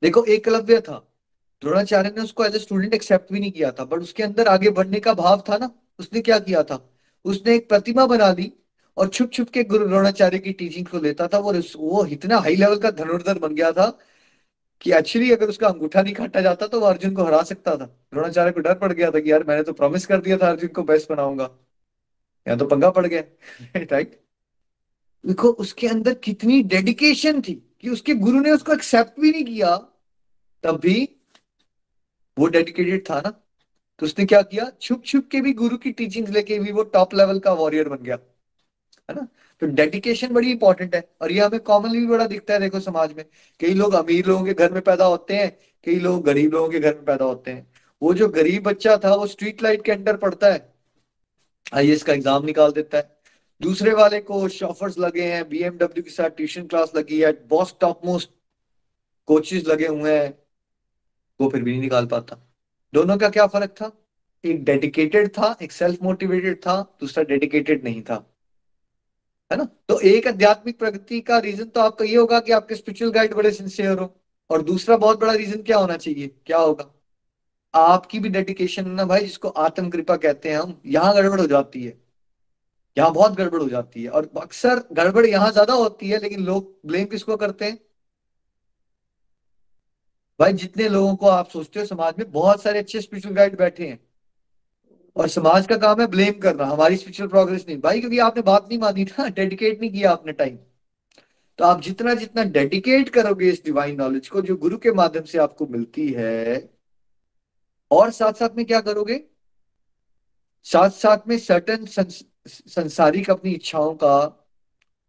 देखो 0.03 0.23
एकलव्य 0.25 0.79
था, 0.79 0.97
द्रोणाचार्य 1.61 2.09
ने 2.09 2.21
उसको 2.21 2.45
एज 2.45 2.55
ए 2.55 2.59
स्टूडेंट 2.59 2.93
एक्सेप्ट 2.93 3.33
भी 3.33 3.39
नहीं 3.39 3.51
किया 3.51 3.71
था 3.71 3.85
बट 3.85 3.99
उसके 3.99 4.23
अंदर 4.23 4.47
आगे 4.47 4.69
बढ़ने 4.69 4.99
का 4.99 5.13
भाव 5.13 5.43
था 5.49 5.57
ना, 5.57 5.71
उसने 5.99 6.21
क्या 6.21 6.39
किया 6.39 6.63
था? 6.63 6.90
उसने 7.25 7.55
एक 7.55 7.69
प्रतिमा 7.69 8.05
बना 8.05 8.31
दी 8.33 8.51
और 8.97 9.07
छुप 9.07 9.31
छुप 9.31 9.49
के 9.49 9.63
गुरु 9.63 9.87
द्रोणाचार्य 9.87 10.39
की 10.39 10.53
टीचिंग 10.53 10.85
को 10.87 10.99
लेता 10.99 11.27
था 11.27 11.39
और 11.39 11.57
वो 11.77 12.05
इतना 12.05 12.37
हाई 12.37 12.55
लेवल 12.55 12.77
का 12.79 12.91
धनुर्धर 12.91 13.39
बन 13.39 13.55
गया 13.55 13.71
था 13.71 13.87
कि 14.81 14.93
एक्चुअली 14.93 15.31
अगर 15.31 15.49
उसका 15.49 15.67
अंगूठा 15.67 16.01
नहीं 16.01 16.13
काटा 16.13 16.41
जाता 16.41 16.67
तो 16.67 16.79
वो 16.79 16.85
अर्जुन 16.87 17.13
को 17.15 17.23
हरा 17.23 17.41
सकता 17.43 17.75
था। 17.77 17.85
द्रोणाचार्य 17.85 18.51
को 18.51 18.59
डर 18.59 18.73
पड़ 18.73 18.91
गया 18.93 19.11
था 19.11 19.19
कि 19.19 19.31
यार 19.31 19.43
मैंने 19.43 19.63
तो 19.63 19.73
प्रॉमिस 19.73 20.05
कर 20.05 20.21
दिया 20.21 20.37
था 20.37 20.49
अर्जुन 20.49 20.69
को 20.69 20.83
बेस्ट 20.83 21.11
बनाऊँगा। 21.11 21.49
या 22.47 22.55
तो 22.55 22.65
पंगा 22.65 22.89
पड़ 22.89 23.05
गया 23.07 23.21
राइट 23.75 24.19
देखो, 25.25 25.49
उसके 25.49 25.87
अंदर 25.87 26.13
कितनी 26.13 26.61
डेडिकेशन 26.63 27.41
थी 27.41 27.53
कि 27.81 27.89
उसके 27.89 28.13
गुरु 28.15 28.39
ने 28.39 28.51
उसको 28.51 28.73
एक्सेप्ट 28.73 29.19
भी 29.19 29.31
नहीं 29.31 29.43
किया, 29.45 29.75
तब 30.63 30.79
भी 30.79 31.09
वो 32.37 32.47
डेडिकेटेड 32.47 33.09
था 33.09 33.19
ना। 33.19 33.31
तो 33.99 34.05
उसने 34.05 34.25
क्या 34.25 34.41
किया? 34.41 34.71
छुप 34.81 35.03
छुप 35.05 35.27
के 35.31 35.41
भी 35.41 35.53
गुरु 35.53 35.77
की 35.77 35.91
टीचिंग 35.91 36.27
लेके 36.27 36.59
भी 36.59 36.71
वो 36.71 36.83
टॉप 36.83 37.13
लेवल 37.13 37.39
का 37.39 37.53
वॉरियर 37.53 37.89
बन 37.89 38.03
गया। 38.03 38.15
है 39.09 39.15
ना? 39.15 39.27
तो 39.61 39.67
डेडिकेशन 39.67 40.33
बड़ी 40.33 40.51
इंपॉर्टेंट 40.51 40.95
है। 40.95 41.03
और 41.21 41.31
ये 41.31 41.39
हमें 41.39 41.59
कॉमनली 41.59 41.99
भी 41.99 42.07
बड़ा 42.07 42.27
दिखता 42.27 42.53
है, 42.53 42.59
देखो 42.59 42.79
समाज 42.79 43.13
में। 43.13 43.25
कई 43.59 43.73
लोग 43.73 43.93
अमीर 43.93 44.25
लोगों 44.25 44.45
के 44.45 44.53
घर 44.53 44.71
में 44.71 44.81
पैदा 44.81 45.05
होते 45.05 45.35
हैं, 45.35 45.57
कई 45.83 45.95
लोग 45.99 46.23
गरीब 46.25 46.53
लोगों 46.53 46.69
के 46.69 46.79
घर 46.79 46.93
में 46.93 47.05
पैदा 47.05 47.25
होते 47.25 47.51
हैं। 47.51 47.67
वो 48.01 48.13
जो 48.13 48.27
गरीब 48.29 48.63
बच्चा 48.63 48.97
था, 48.97 49.15
वो 49.15 49.27
स्ट्रीट 49.27 49.63
लाइट 49.63 49.83
के 49.83 49.91
अंडर 49.91 50.17
पड़ता 50.17 50.53
है। 50.53 50.69
आई 51.73 51.95
का 51.97 52.13
एग्ज़ाम 52.13 52.45
निकाल 52.45 52.71
देता 52.71 52.97
है। 52.97 53.19
दूसरे 53.61 53.93
वाले 53.93 54.19
को 54.21 54.47
शॉफर्स 54.49 54.97
लगे 54.97 55.23
हैं 55.23 55.47
बीएमडब्ल्यू 55.49 56.03
के 56.03 56.09
साथ 56.09 56.29
ट्यूशन 56.29 56.67
क्लास 56.67 56.91
लगी 56.95 57.19
है 57.21 57.31
बॉस 57.47 57.75
टॉप 57.81 58.05
मोस्ट 58.05 58.29
कोचेस 59.27 59.67
लगे 59.67 59.87
हुए 59.87 60.17
हैं। 60.19 60.33
वो 61.39 61.49
फिर 61.49 61.63
भी 61.63 61.71
नहीं 61.71 61.81
निकाल 61.81 62.05
पाता। 62.05 62.37
दोनों 62.93 63.17
का 63.17 63.29
क्या 63.29 63.45
फ़र्क 63.47 63.69
था? 63.71 63.91
एक 64.43 64.63
डेडिकेटेड 64.65 65.27
था, 65.29 65.55
एक 65.61 65.71
सेल्फ 65.71 66.01
मोटिवेटेड 66.03 66.57
था, 66.57 66.81
दूसरा 67.01 67.23
डेडिकेटेड 67.23 67.83
नहीं 67.83 68.01
था। 68.01 68.15
है 69.51 69.57
ना? 69.57 69.63
तो 69.89 69.99
एक 70.01 70.27
आध्यात्मिक 70.27 70.77
प्रगति 70.79 71.19
का 71.21 71.37
रीजन 71.39 71.65
तो 71.65 71.81
आपका 71.81 72.05
ये 72.05 72.15
होगा 72.15 72.39
कि 72.39 72.51
आपके 72.51 72.75
स्पिरिचुअल 72.75 73.11
गाइड 73.11 73.33
बड़े 73.33 73.51
सिंसियर 73.51 73.99
हो, 73.99 74.13
और 74.49 74.61
दूसरा 74.63 74.97
बहुत 74.97 75.19
बड़ा 75.19 75.33
रीजन 75.33 75.61
क्या 75.61 75.77
होना 75.77 75.97
चाहिए? 75.97 76.27
क्या 76.45 76.57
होगा? 76.57 76.91
आपकी 77.73 78.19
भी 78.19 78.29
डेडिकेशन 78.29 78.89
ना 78.89 79.05
भाई, 79.05 79.21
जिसको 79.21 79.49
आत्म 79.49 79.89
कृपा 79.89 80.15
कहते 80.17 80.49
हैं 80.49 80.57
हम, 80.57 80.79
यहाँ 80.85 81.13
गड़बड़ 81.15 81.39
हो 81.41 81.47
जाती 81.47 81.83
है। 81.83 81.97
यहाँ 82.97 83.13
बहुत 83.13 83.35
गड़बड़ 83.35 83.61
हो 83.61 83.67
जाती 83.69 84.03
है, 84.03 84.09
और 84.09 84.31
अक्सर 84.37 84.83
गड़बड़ 84.93 85.25
यहाँ 85.25 85.51
ज़्यादा 85.51 85.73
होती 85.73 86.09
है, 86.09 86.19
लेकिन 86.19 86.45
लोग 86.45 86.73
ब्लेम 86.85 87.05
किसको 87.07 87.37
करते 87.37 87.65
हैं? 87.65 87.77
भाई, 90.41 90.53
जितने 90.53 90.89
लोगों 90.89 91.15
को 91.15 91.27
आप 91.27 91.49
सोचते 91.49 91.79
हो, 91.79 91.85
समाज 91.85 92.13
में 92.19 92.31
बहुत 92.31 92.61
सारे 92.63 92.79
अच्छे 92.79 93.01
स्पिरिचुअल 93.01 93.35
गाइड 93.35 93.57
बैठे 93.57 93.87
हैं। 93.87 93.99
और 95.15 95.27
समाज 95.27 95.67
का 95.67 95.77
काम 95.77 96.01
है 96.01 96.07
ब्लेम 96.07 96.33
करना। 96.33 96.65
हमारी 96.65 96.97
स्पिरिचुअल 96.97 97.29
प्रोग्रेस 97.29 97.65
नहीं। 97.67 97.81
भाई, 97.81 97.99
क्योंकि 97.99 98.19
आपने 98.19 98.41
बात 98.41 98.65
नहीं 98.69 98.79
मानी 98.79 99.05
था 99.05 99.27
डेडिकेट 99.29 99.79
नहीं 99.81 99.91
किया 99.91 100.11
आपने 100.11 100.33
टाइम 100.33 100.57
तो 101.57 101.65
आप 101.65 101.81
जितना 101.81 102.13
जितना 102.13 102.43
डेडिकेट 102.43 103.09
करोगे 103.09 103.49
इस 103.49 103.65
डिवाइन 103.65 103.95
नॉलेज 103.95 104.29
को, 104.29 104.41
जो 104.41 104.55
गुरु 104.55 104.77
के 104.77 104.91
माध्यम 104.91 105.23
से 105.23 105.37
आपको 105.37 105.67
मिलती 105.67 106.07
है, 106.09 106.69
और 107.91 108.11
साथ 108.11 108.33
साथ 108.33 108.49
में 108.57 108.65
क्या 108.65 108.81
करोगे? 108.81 109.23
साथ 110.63 110.89
साथ 110.89 111.27
में 111.27 111.37
सर्टन 111.39 111.85
संसारिक 112.47 113.29
अपनी 113.29 113.51
इच्छाओं 113.51 113.95
का 113.95 114.27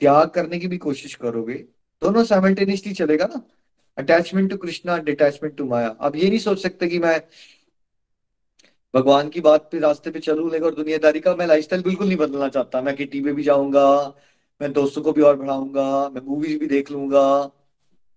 त्याग 0.01 0.29
करने 0.29 0.59
की 0.59 0.69
भी 0.69 0.79
कोशिश 0.79 1.15
करोगे। 1.15 1.55
दोनों 2.03 2.25
साइमल्टेनियसली 2.25 2.93
चलेगा 2.93 3.27
ना? 3.27 3.43
Attachment 3.99 4.51
to 4.51 4.57
Krishna 4.57 4.99
detachment 4.99 5.57
to 5.57 5.65
Maya 5.65 5.89
अब 6.01 6.17
ये 6.17 6.29
नहीं 6.29 6.39
सोच 6.39 6.63
सकते 6.63 6.87
कि 6.89 6.99
मैं 6.99 7.21
भगवान 8.95 9.29
की 9.29 9.41
बात 9.41 9.69
पे 9.73 9.79
रास्ते 9.79 10.11
पे 10.11 10.21
चलू 10.21 10.49
लेगा 10.51 10.67
और 10.67 10.75
दुनियादारी 10.75 11.21
का 11.21 11.35
मैं 11.37 11.47
लाइफस्टाइल 11.47 11.83
बिल्कुल 11.83 12.07
नहीं 12.07 12.17
बदलना 12.17 12.49
चाहता। 12.49 12.81
मैं 12.83 12.97
किटी 12.97 13.21
पे 13.21 13.33
भी 13.33 13.43
जाऊँगा, 13.43 14.15
मैं 14.61 14.73
दोस्तों 14.73 15.03
को 15.03 15.13
भी 15.13 15.23
और 15.23 15.37
बढ़ाऊँगा, 15.37 16.09
मैं 16.09 16.23
मूवीज़ 16.23 16.59
भी 16.59 16.67
देख 16.67 16.91
लूँगा। 16.91 17.51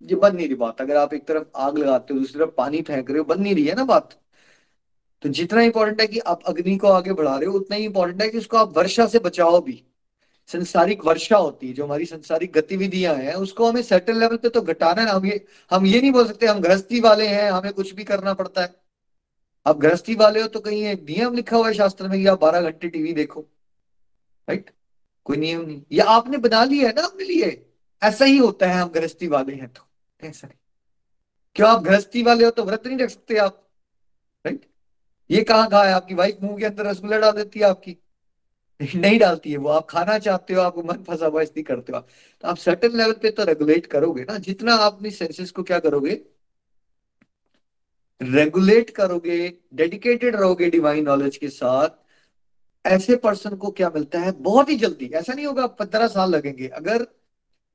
ये 0.01 0.15
बन 0.15 0.36
नहीं 0.36 0.47
रही 0.47 0.55
बात। 0.55 0.82
अगर 0.82 0.95
आप 0.95 1.13
एक 1.13 1.28
तरफ़ 1.28 1.47
आग 1.55 1.78
लगाते 1.78 2.13
हो, 2.13 2.19
दूसरी 2.19 2.39
तरफ़ 2.39 2.49
पानी 2.49 2.82
फेंक 2.82 3.09
रहे 3.09 3.19
हो, 3.19 3.26
बन 3.26 3.41
नहीं 3.41 3.55
रही 3.55 3.65
है 3.65 3.76
ना 3.76 3.84
बात? 3.86 4.19
तो 5.21 5.30
जितना 5.30 5.61
इंपॉर्टेंट 5.61 6.01
है 6.01 6.07
कि 6.07 6.19
आप 6.19 6.43
अग्नि 6.47 6.78
को 6.78 6.88
आगे 6.88 7.13
बढ़ा 7.13 7.38
रहे 7.38 7.45
हो, 7.45 7.53
उतना 7.53 7.78
ही 7.78 7.86
इंपॉर्टेंट 7.86 8.21
है 8.21 8.30
कि 8.30 8.38
उसको 8.38 8.57
आप 8.57 8.78
वर्षा 8.78 9.07
से 9.07 9.19
बचाओ 9.19 9.61
भी। 9.61 9.84
संसारिक 10.47 11.05
वर्षा 11.05 11.37
होती 11.37 11.67
है, 11.67 11.73
जो 11.73 11.85
हमारी 11.85 12.05
संसारिक 12.05 12.51
गतिविधियाँ 12.51 13.15
हैं, 13.15 13.33
उसको 13.33 13.69
हमें 13.69 13.81
सेटल 13.81 14.19
लेवल 14.19 14.37
पे 14.37 14.49
तो 14.49 14.61
घटाना 14.61 15.01
है 15.01 15.07
हम 15.09 15.25
ये 15.25 15.45
हम 15.71 15.85
ये 15.85 16.01
नहीं 16.01 16.11
बोल 16.11 16.27
सकते, 16.27 16.45
हम 16.45 16.59
गृहस्थी 16.59 16.99
वाले 16.99 17.27
हैं, 17.27 17.49
हमें 17.51 17.71
कुछ 17.73 17.93
भी 17.93 18.03
करना 18.03 18.33
पड़ता 18.33 18.61
है। 18.61 18.73
आप 19.65 19.77
गृहस्थी 19.77 20.15
वाले 20.15 20.41
हो 20.41 20.47
तो 20.47 20.59
कहीं 20.59 20.83
एक 20.85 21.03
नियम 21.03 21.33
लिखा 21.33 21.57
हुआ 21.57 21.67
है 21.67 21.73
शास्त्र 21.73 22.07
में 22.07 22.19
कि 22.19 22.27
आप 22.27 22.41
बारह 22.41 22.61
घंटे 22.61 22.89
टीवी 22.89 23.13
देखो 23.13 23.41
राइट 24.47 24.69
कोई 25.25 25.37
नियम 25.37 25.61
नहीं। 25.61 25.81
या 25.91 26.05
आपने 26.05 26.37
बना 26.37 26.63
लिया 26.63 26.87
है 26.87 26.93
ना 26.95 27.01
अपने 27.01 27.25
लिए। 27.25 27.49
ऐसा 28.03 28.25
ही 28.25 28.37
होता 28.37 28.67
है, 28.67 28.73
हम 28.73 28.89
गृहस्थी 28.89 29.27
वाले 29.27 29.53
हैं 29.53 29.67
तो। 29.67 29.81
ऐसा 30.21 30.47
नहीं। 30.47 30.57
क्यों? 31.55 31.69
आप 31.69 31.83
गृहस्थी 31.83 32.23
वाले 32.23 32.45
हो 32.45 32.51
तो 32.51 32.63
व्रत 32.63 32.87
नहीं 32.87 32.97
रख 32.97 33.09
सकते 33.09 33.37
आप 33.37 33.61
राइट 34.45 34.65
ये 35.29 35.43
कहाँ 35.43 35.67
कहा 35.69 35.83
है 35.83 35.93
आपकी? 35.93 36.15
वाइफ 36.15 36.37
मुँह 36.41 36.57
के 36.59 36.65
अंदर 36.65 36.85
रसगुल्ला 36.85 37.17
डाल 37.17 37.31
देती 37.31 37.59
है 37.59 37.65
आपकी। 37.65 37.97
नहीं 38.95 39.17
डालती 39.19 39.51
है 39.51 39.57
वो। 39.57 39.69
आप 39.69 39.86
खाना 39.89 40.17
चाहते 40.19 40.53
हो 40.53 40.61
आपको 40.61 40.84
मन 40.84 41.03
फंसा 41.03 41.26
हुआ 41.26 41.41
इसलिए 41.41 41.63
करते 41.63 41.93
हो। 41.93 41.99
तो 41.99 42.47
आप 42.47 42.57
सर्टन 42.57 42.97
लेवल 42.97 43.13
पे 43.21 43.32
तो 43.32 43.43
रेगुलेट 43.43 43.86
करोगे 43.86 44.23
ना। 44.23 44.38
जितना 44.39 44.73
आप 44.76 44.93
अपनी 44.93 45.11
सेंसेस 45.11 45.51
को 45.51 45.63
क्या 45.63 45.80
करोगे? 45.80 46.19
रेगुलेट 48.21 48.89
करोगे 48.89 49.38
डेडिकेटेड 49.73 50.36
रहोगे 50.36 50.69
डिवाइन 50.69 51.03
नॉलेज 51.05 51.38
के 51.38 51.49
साथ। 51.49 51.89
ऐसे 52.86 53.15
पर्सन 53.15 53.55
को 53.55 53.71
क्या 53.71 53.89
मिलता 53.89 54.19
है? 54.19 54.32
बहुत 54.32 54.69
ही 54.69 54.76
जल्दी। 54.76 55.05
ऐसा 55.05 55.34
नहीं 55.34 55.45
होगा, 55.45 55.67
पंद्रह 55.67 56.07
साल 56.07 56.30
लगेंगे। 56.32 56.67
अगर 56.69 57.07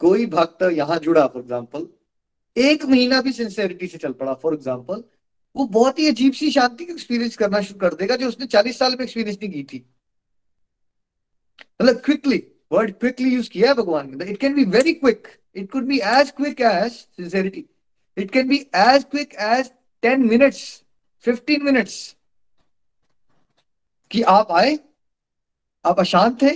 कोई 0.01 0.27
भक्त 0.27 0.63
यहाँ 0.73 0.99
जुड़ा 0.99 1.27
फॉर 1.27 1.43
एग्ज़ाम्पल 1.43 1.87
एक 2.57 2.85
महीना 2.85 3.21
भी 3.23 3.33
सिंसेरिटी 3.33 3.87
से 3.87 3.99
चल 3.99 4.13
पड़ा 4.13 4.35
फॉर 4.35 4.55
एग्ज़ाम्पल 4.55 5.03
वो 5.57 5.65
बहुत 5.69 5.99
ही 5.99 6.09
अजीब 6.09 6.33
सी 6.33 6.51
शांति 6.51 6.85
का 6.85 6.93
एक्सपीरियंस 6.93 7.37
करना 7.37 7.61
शुरू 7.61 7.79
कर 7.81 7.95
देगा 7.95 8.17
जो 8.17 8.29
उसने 8.29 8.47
चालीस 8.47 8.79
साल 8.79 8.93
में 8.93 9.03
एक्सपीरियंस 9.05 9.39
नहीं 9.43 9.53
की 9.53 9.63
थी। 9.65 9.85
मतलब 11.81 12.01
क्विकली 12.05 12.43
वर्ड 12.73 12.93
क्विकली 12.93 13.35
यूज़ 13.35 13.51
किया 13.51 13.69
है 13.69 13.75
भगवान 13.75 14.17
ने। 14.19 14.25
It 14.25 14.39
can 14.39 14.55
be 14.55 14.65
very 14.71 14.93
quick 14.95 15.29
it 15.57 15.71
could 15.73 15.85
be 15.85 15.99
as 15.99 16.31
quick 16.31 16.61
as 16.61 16.93
sincerity 16.93 17.65
it 18.17 18.31
can 18.31 18.49
be 18.49 18.57
as 18.77 19.05
quick 19.05 19.35
as 19.35 19.71
ten 20.03 20.27
minutes 20.29 20.61
fifteen 21.25 21.65
minutes 21.65 22.17
कि 24.11 24.23
आप 24.23 24.51
आए, 24.53 24.79
आप 25.85 26.01
अशांत 26.01 26.43
थे, 26.43 26.51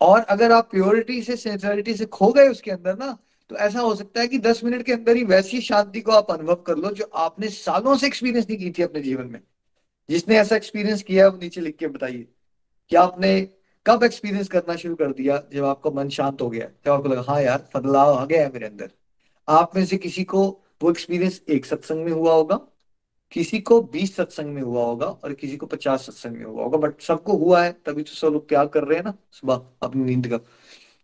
और 0.00 0.20
अगर 0.20 0.52
आप 0.52 0.70
प्योरिटी 0.70 1.22
से 1.22 1.36
सिंसियरिटी 1.36 1.94
से 1.94 2.06
खो 2.06 2.32
गए 2.32 2.48
उसके 2.48 2.70
अंदर 2.70 2.98
ना 2.98 3.16
तो 3.50 3.56
ऐसा 3.56 3.80
हो 3.80 3.94
सकता 3.94 4.20
है 4.20 4.28
कि 4.28 4.38
दस 4.38 4.62
मिनट 4.64 4.82
के 4.86 4.92
अंदर 4.92 5.16
ही 5.16 5.24
वैसी 5.24 5.60
शांति 5.60 6.00
को 6.00 6.12
आप 6.12 6.30
अनुभव 6.30 6.54
कर 6.66 6.76
लो 6.76 6.90
जो 6.90 7.04
आपने 7.04 7.48
सालों 7.48 7.96
से 7.96 8.06
एक्सपीरियंस 8.06 8.46
नहीं 8.50 8.58
की 8.58 8.70
थी 8.70 8.82
अपने 8.82 9.00
जीवन 9.00 9.26
में। 9.26 9.40
जिसने 10.08 10.38
ऐसा 10.38 10.56
एक्सपीरियंस 10.56 11.02
किया 11.02 11.26
है 11.26 11.38
नीचे 11.38 11.60
लिख 11.60 11.76
के 11.76 11.86
बताइए। 11.88 12.26
कि 12.90 12.96
आपने 12.96 13.48
कब 13.86 14.02
एक्सपीरियंस 14.04 14.48
करना 14.48 14.76
शुरू 14.76 14.94
कर 14.94 15.12
दिया 15.12 15.42
जब 15.52 15.64
आपका 15.64 15.90
मन 15.90 16.08
शांत 16.08 16.42
हो 16.42 16.50
गया? 16.50 16.68
जब 16.86 16.92
आपको 16.92 17.08
लगा 17.08 17.22
हाँ 17.22 17.42
यार, 17.42 17.68
बदलाव 17.76 18.14
आ 18.14 18.24
गया 18.26 18.42
है 18.42 18.52
मेरे 18.52 18.66
अंदर। 18.66 18.90
आप 19.48 19.76
में 19.76 19.86
से 19.86 19.96
किसी 19.96 20.24
को 20.24 20.60
वो 20.82 20.90
एक्सपीरियंस 20.90 21.42
एक 21.48 21.66
सत्संग 21.66 22.04
में 22.04 22.12
हुआ 22.12 22.34
होगा, 22.34 22.60
किसी 23.32 23.60
को 23.60 23.82
बीस 23.82 24.16
सत्संग 24.16 24.46
में 24.46 24.62
हुआ 24.62 24.84
होगा 24.84 25.06
और 25.06 25.32
किसी 25.32 25.56
को 25.56 25.66
पचास 25.66 26.06
सत्संग 26.06 26.32
में 26.32 26.44
हुआ 26.44 26.62
होगा। 26.62 26.78
बट 26.78 27.00
सबको 27.00 27.32
हुआ 27.32 27.64
है, 27.64 27.72
तभी 27.72 28.02
तो 28.02 28.12
सब 28.12 28.28
लोग 28.28 28.48
त्याग 28.48 28.68
कर 28.68 28.84
रहे 28.84 28.98
हैं 28.98 29.04
ना। 29.04 29.14
सुबह 29.32 29.66
अपनी 29.82 30.04
नींद 30.04 30.28
का। 30.28 30.40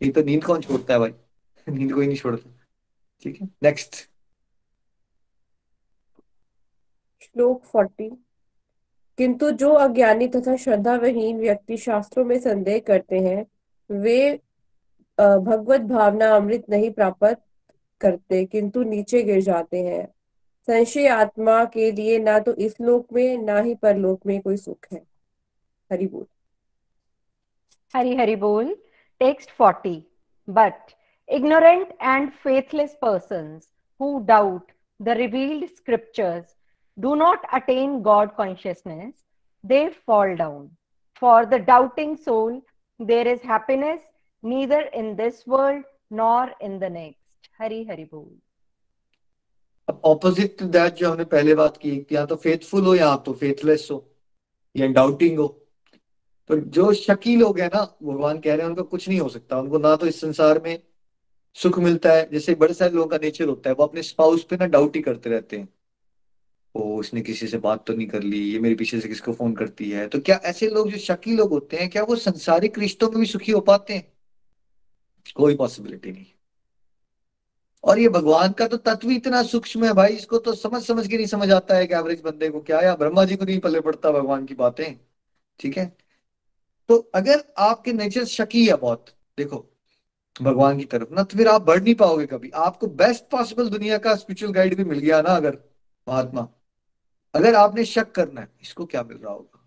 एक 0.03 0.15
तो 0.15 0.23
नींद 0.23 0.45
कौन 0.45 0.61
छोड़ता 0.61 0.95
है 0.95 1.01
भाई? 1.01 1.11
नींद 1.69 1.93
कोई 1.93 2.07
नहीं 2.07 2.17
छोड़ता। 2.17 2.51
ठीक 3.23 3.43
है 3.43 3.49
नेक्स्ट 3.63 3.95
श्लोक 7.23 7.65
फोर्टी। 7.65 8.28
किंतु 9.19 9.51
जो 9.51 9.71
अज्ञानी 9.71 10.29
तथा 10.29 10.41
श्रद्धा 10.41 10.57
श्रद्धाविहीन 10.57 11.41
व्यक्ति 11.41 11.77
शास्त्रों 11.77 12.25
में 12.25 12.39
संदेह 12.39 12.79
करते 12.79 13.19
हैं, 13.19 13.47
वे 13.91 14.41
भगवत 15.21 15.81
भावना 15.81 16.37
अमृत 16.37 16.65
नहीं 16.71 16.91
प्राप्त 16.91 17.37
करते, 18.01 18.45
किंतु 18.45 18.83
नीचे 18.83 19.23
गिर 19.23 19.41
जाते 19.41 19.83
हैं। 19.83 20.09
संशय 20.67 21.07
आत्मा 21.07 21.65
के 21.65 21.93
लिए 21.93 22.19
ना 22.19 22.39
तो 22.39 22.55
इस 22.55 22.81
लोक 22.81 23.13
में, 23.13 23.39
ना 23.39 23.61
ही 23.61 23.75
परलोक 23.75 24.27
में 24.27 24.41
कोई 24.41 24.57
सुख 24.57 24.87
है। 24.93 25.03
हरि 25.93 26.07
बोल। 26.07 26.27
हरि 27.97 28.17
हरि 28.17 28.37
बोल। 28.37 28.77
Text 29.21 29.51
forty. 29.51 30.05
But 30.51 30.75
ignorant 31.29 31.89
and 32.09 32.29
faithless 32.47 32.93
persons 33.05 33.65
who 34.01 34.09
doubt 34.27 34.71
the 35.01 35.15
revealed 35.17 35.65
scriptures 35.81 36.45
do 36.99 37.15
not 37.17 37.45
attain 37.53 38.03
God 38.03 38.37
consciousness, 38.37 39.15
they 39.65 39.91
fall 40.07 40.35
down. 40.37 40.71
For 41.23 41.47
the 41.47 41.59
doubting 41.61 42.17
soul, 42.17 42.63
there 43.01 43.27
is 43.27 43.41
happiness 43.43 44.01
neither 44.43 44.81
in 44.93 45.17
this 45.17 45.47
world 45.47 45.85
nor 46.11 46.53
in 46.61 46.79
the 46.79 46.91
next. 46.91 47.17
Hari 47.61 47.83
Hari 47.85 48.05
बोल 48.05 48.29
अब 49.89 50.01
opposite 50.05 50.59
to 50.59 50.67
that 50.69 50.95
जो 50.95 51.11
हमने 51.11 51.25
पहले 51.25 51.55
बात 51.55 51.77
की 51.77 51.91
या 52.13 52.25
तो 52.27 52.37
faithful 52.37 52.85
हो 52.87 52.95
या 52.95 53.15
तो 53.27 53.33
फेथलेस 53.33 53.89
हो 53.91 53.97
या 54.75 54.87
डाउटिंग 54.99 55.39
हो 55.39 55.47
तो 56.51 56.57
जो 56.77 56.93
शकी 56.93 57.37
लोग 57.37 57.59
हैं 57.61 57.69
ना 57.75 57.83
भगवान 58.03 58.39
कह 58.41 58.55
रहे 58.55 58.63
हैं 58.63 58.69
उनका 58.71 58.83
कुछ 58.93 59.09
नहीं 59.09 59.21
हो 59.21 59.29
सकता 59.29 59.59
उनको 59.61 59.79
ना 59.79 59.95
तो 59.97 60.07
इस 60.07 60.21
संसार 60.21 60.61
में 60.65 60.79
सुख 61.57 61.79
मिलता 61.79 62.13
है 62.13 62.29
जैसे 62.31 62.55
बड़े 62.55 62.75
सारे 62.75 62.93
लोगों 62.93 63.09
का 63.09 63.19
नेचर 63.23 63.49
होता 63.49 63.71
है 63.71 63.77
वो 63.77 63.85
अपने 63.85 64.03
स्पाउस 64.03 64.45
पे 64.51 64.57
ना 64.57 64.67
डाउट 64.77 64.97
ही 64.97 65.03
करते 65.03 65.31
रहते 65.31 65.57
हैं 65.57 65.69
ओ 66.75 66.99
उसने 66.99 67.21
किसी 67.21 67.47
से 67.47 67.59
बात 67.59 67.87
तो 67.87 67.95
नहीं 67.95 68.07
कर 68.07 68.23
ली, 68.23 68.39
ये 68.53 68.59
मेरे 68.59 68.75
पीछे 68.75 69.01
से 69.01 69.09
किसको 69.09 69.33
फ़ोन 69.33 69.55
करती 69.55 69.91
है? 69.91 70.07
तो 70.09 70.21
क्या 70.21 70.37
ऐसे 70.45 70.69
लोग 70.69 70.91
जो 70.91 70.99
शकी 70.99 71.37
लोग 71.37 71.51
होते 71.51 71.77
हैं, 71.77 71.89
क्या 71.91 72.03
वो 72.03 72.17
संसारिक 72.17 72.79
रिश्तों 72.79 73.11
में 73.11 73.19
भी 73.21 73.27
सुखी 73.27 73.53
हो 73.53 73.61
पाते 73.61 73.95
हैं? 73.95 74.13
कोई 75.37 75.57
पॉसिबिलिटी 75.57 76.13
नहीं। 76.13 76.27
और 77.85 77.99
ये 77.99 78.09
भगवान 78.09 78.53
का 78.53 78.67
तो 78.67 78.77
तत्व 78.77 79.11
इतना 79.11 79.43
सूक्ष्म 79.43 79.85
है 79.85 79.93
भाई, 79.93 80.13
इसको 80.13 80.39
तो 80.39 80.55
समझ 80.55 80.83
समझ 80.83 81.07
के 81.09 81.17
नहीं 81.17 81.27
समझ 81.27 81.51
आता 81.51 81.77
है 81.77 81.87
कि 81.87 81.95
एवरेज 81.95 82.21
बंदे 82.21 82.49
को 82.49 82.61
क्या, 82.61 82.81
या 82.81 82.95
ब्रह्मा 82.97 83.25
जी 83.25 83.37
को 83.37 83.45
नहीं 83.45 83.59
पल्ले 83.59 83.81
पड़ता 83.81 84.11
भगवान 84.13 84.45
की 84.47 84.55
बातें, 84.55 84.95
ठीक 85.61 85.79
है? 85.79 85.87
तो 86.89 86.97
अगर 87.15 87.45
आपके 87.59 87.93
नेचर 87.93 88.25
शकी 88.25 88.67
है 88.67 88.77
बहुत, 88.77 89.05
देखो, 89.39 89.65
भगवान 90.43 90.79
की 90.79 90.85
तरफ़, 90.85 91.15
ना 91.15 91.23
तो 91.23 91.39
फिर 91.39 91.49
आप 91.49 91.63
बढ़ 91.63 91.83
नहीं 91.83 91.95
पाओगे 91.95 92.27
कभी। 92.27 92.51
आपको 92.51 92.87
बेस्ट 92.87 93.25
पॉसिबल 93.31 93.69
दुनिया 93.69 93.99
का 93.99 94.15
स्पिरिचुअल 94.15 94.53
गाइड 94.53 94.77
भी 94.77 94.85
मिल 94.85 94.99
गया 94.99 95.21
ना 95.23 95.37
अगर, 95.37 95.59
महात्मा। 96.07 96.49
अगर 97.35 97.55
आपने 97.55 97.85
शक 97.85 98.13
करना 98.13 98.41
है, 98.41 98.49
इसको 98.63 98.87
क्या 98.87 99.03
मिल 99.03 99.19
रहा 99.19 99.33
होगा? 99.33 99.65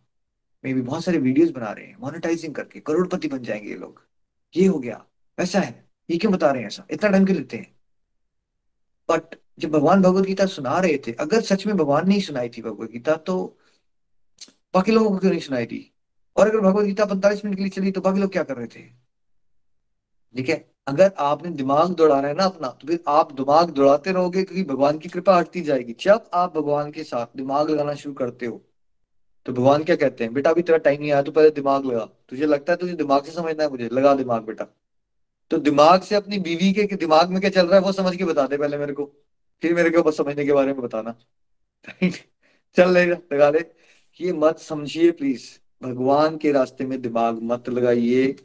मे 0.66 0.74
भी 0.74 0.82
बहुत 0.82 1.03
सारे 1.03 1.18
वीडियोस 1.18 1.49
बना 1.49 1.72
रहे 1.72 1.86
हैं 1.86 1.97
मोनेटाइजिंग 1.99 2.55
करके, 2.55 2.80
करोड़पति 2.80 3.28
बन 3.28 3.43
जाएँगे 3.43 3.70
ये 3.70 3.76
लोग। 3.76 4.07
ये 4.55 4.68
हो 4.68 4.80
गया। 4.80 5.05
ऐसा 5.39 5.59
है। 5.59 5.89
ये 6.09 6.18
क्यों 6.18 6.34
बता 6.34 6.51
रहे 6.51 6.62
हैं 6.62 6.68
ऐसा? 6.68 6.86
इतना 6.91 7.09
टाइम 7.09 7.26
क्यों 7.26 7.38
लेते 7.38 7.57
हैं। 7.57 7.76
बट 9.09 9.36
जब 9.59 9.72
भगवान 9.72 10.01
भगवत 10.01 10.26
गीता 10.26 10.45
सुना 10.45 10.80
रहे 10.80 10.97
थे, 11.07 11.12
अगर 11.12 11.41
सच 11.41 11.68
में 11.68 11.78
भगवान 11.78 12.07
नहीं 12.07 12.22
सुनाई 12.22 12.49
थी 12.49 12.62
भगवत 12.62 12.91
गीता 12.91 13.16
तो 13.16 13.57
बाकी 14.74 14.91
लोगों 14.91 15.09
को 15.09 15.18
क्यों 15.18 15.32
नहीं 15.32 15.41
सुनाई 15.41 15.66
थी? 15.66 15.93
और 16.36 16.49
अगर 16.49 16.59
भगवत 16.59 16.86
गीता 16.86 17.05
पैंतालीस 17.05 17.45
मिनट 17.45 17.57
के 17.57 17.64
लिए 17.64 17.70
चली 17.70 17.91
तो 17.91 18.01
बाकी 18.01 18.20
लोग 18.20 18.32
क्या 18.32 18.43
कर 18.43 18.57
रहे 18.57 18.68
थे? 18.68 18.82
ठीक 20.36 20.49
है? 20.49 20.70
अगर 20.88 21.11
आपने 21.19 21.49
दिमाग 21.51 21.93
दौड़ाना 21.95 22.27
है 22.27 22.34
ना 22.34 22.45
अपना 22.45 22.67
तो 22.71 22.88
फिर 22.88 22.99
आप 23.07 23.32
दिमाग 23.34 23.69
दौड़ाते 23.71 24.11
रहोगे 24.11 24.43
क्योंकि 24.43 24.63
भगवान 24.63 24.97
की 24.97 25.09
कृपा 25.09 25.38
हटती 25.38 25.61
जाएगी। 25.61 25.95
जब 25.99 26.29
आप 26.34 26.57
भगवान 26.57 26.91
के 26.91 27.03
साथ 27.03 27.38
दिमाग 27.38 27.69
लगाना 27.69 27.93
शुरू 27.95 28.13
करते 28.15 28.45
हो 28.45 28.61
तो 29.45 29.53
भगवान 29.53 29.84
क्या 29.84 29.95
कहते 29.95 30.23
हैं, 30.23 30.34
बेटा, 30.34 30.49
अभी 30.49 30.61
तेरा 30.61 30.77
टाइम 30.79 30.99
नहीं 31.01 31.11
आया 31.11 31.21
तो 31.21 31.32
पहले 31.32 31.49
दिमाग 31.51 31.86
लगा। 31.86 32.05
तुझे 32.29 32.45
लगता 32.45 32.73
है 32.73 32.77
तुझे 32.77 32.93
दिमाग 32.95 33.23
से 33.23 33.32
समझना 33.32 33.63
है 33.63 33.69
मुझे, 33.69 33.88
लगा 33.89 34.13
दिमाग, 34.15 34.43
बेटा। 34.43 34.65
तो 35.51 35.57
दिमाग 35.59 36.01
से 36.01 36.15
अपनी 36.15 36.38
बीवी 36.39 36.71
के 36.73 36.95
दिमाग 36.95 37.29
में 37.29 37.39
क्या 37.41 37.49
चल 37.49 37.67
रहा 37.67 37.75
है, 37.75 37.82
वो 37.82 37.91
समझ 37.91 38.15
के 38.15 38.25
बता 38.25 38.45
दे 38.47 38.57
पहले 38.57 38.77
मेरे 38.77 38.93
को। 38.93 39.05
फिर 39.63 39.73
मेरे 39.75 39.89
को 39.89 40.03
बस 40.03 40.17
समझने 40.17 40.45
के 40.45 40.53
बारे 40.53 40.73
में 40.73 40.82
बताना। 40.82 41.15
चल 42.75 42.93
लेगा 42.93 43.17
लगा 43.34 43.49
ले। 43.49 43.59
ये 44.19 44.34
मत 44.34 44.59
समझिए 44.59 45.11
प्लीज़ 45.11 45.43
भगवान 45.82 46.38
के 46.38 46.51
रास्ते 46.51 46.86
में 46.86 47.01
दिमाग 47.01 47.39
मत 47.43 47.69
लगाइए। 47.69 48.36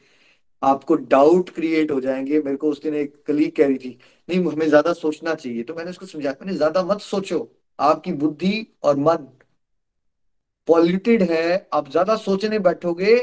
आपको 0.67 0.95
डाउट 0.95 1.51
क्रिएट 1.51 1.91
हो 1.91 2.01
जाएँगे। 2.01 2.41
मेरे 2.41 2.57
को 2.57 2.71
उस 2.71 2.83
दिन 2.83 2.95
एक 2.95 3.14
कलीग 3.27 3.55
कह 3.57 3.67
रही 3.67 3.79
थी, 3.79 3.99
नहीं, 4.29 4.45
हमें 4.45 4.69
ज़्यादा 4.69 4.93
सोचना 4.95 5.35
चाहिए। 5.35 5.62
तो 5.62 5.75
मैंने 5.75 5.91
उसको 5.91 6.07
समझाया, 6.07 6.35
मैंने 6.41 6.57
ज़्यादा 6.57 6.83
मत 6.85 7.01
सोचो। 7.03 7.49
आपकी 7.79 8.12
बुद्धि 8.14 8.67
और 8.83 8.97
मन 8.99 9.27
पॉल्यूटेड 10.69 11.23
है। 11.23 11.69
आप 11.75 11.91
ज़्यादा 11.91 12.17
सोचने 12.17 12.59
बैठोगे 12.61 13.14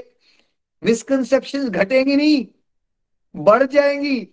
मिसकनसेप्शन 0.83 1.69
घटेंगे 1.69 2.15
नहीं, 2.15 2.45
बढ़ 3.35 3.63
जाएँगी। 3.65 4.27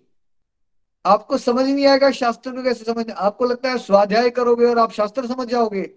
आपको 1.05 1.37
समझ 1.37 1.65
नहीं 1.65 1.85
आएगा 1.87 2.09
शास्त्र 2.11 2.51
को 2.51 2.63
कैसे 2.63 2.85
समझ 2.85 3.09
आपको 3.09 3.45
लगता 3.45 3.69
है 3.71 3.77
स्वाध्याय 3.77 4.29
करोगे 4.29 4.65
और 4.65 4.79
आप 4.79 4.91
शास्त्र 4.91 5.27
समझ 5.27 5.47
जाओगे। 5.47 5.89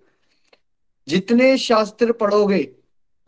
जितने 1.08 1.56
शास्त्र 1.58 2.12
पढ़ोगे 2.12 2.62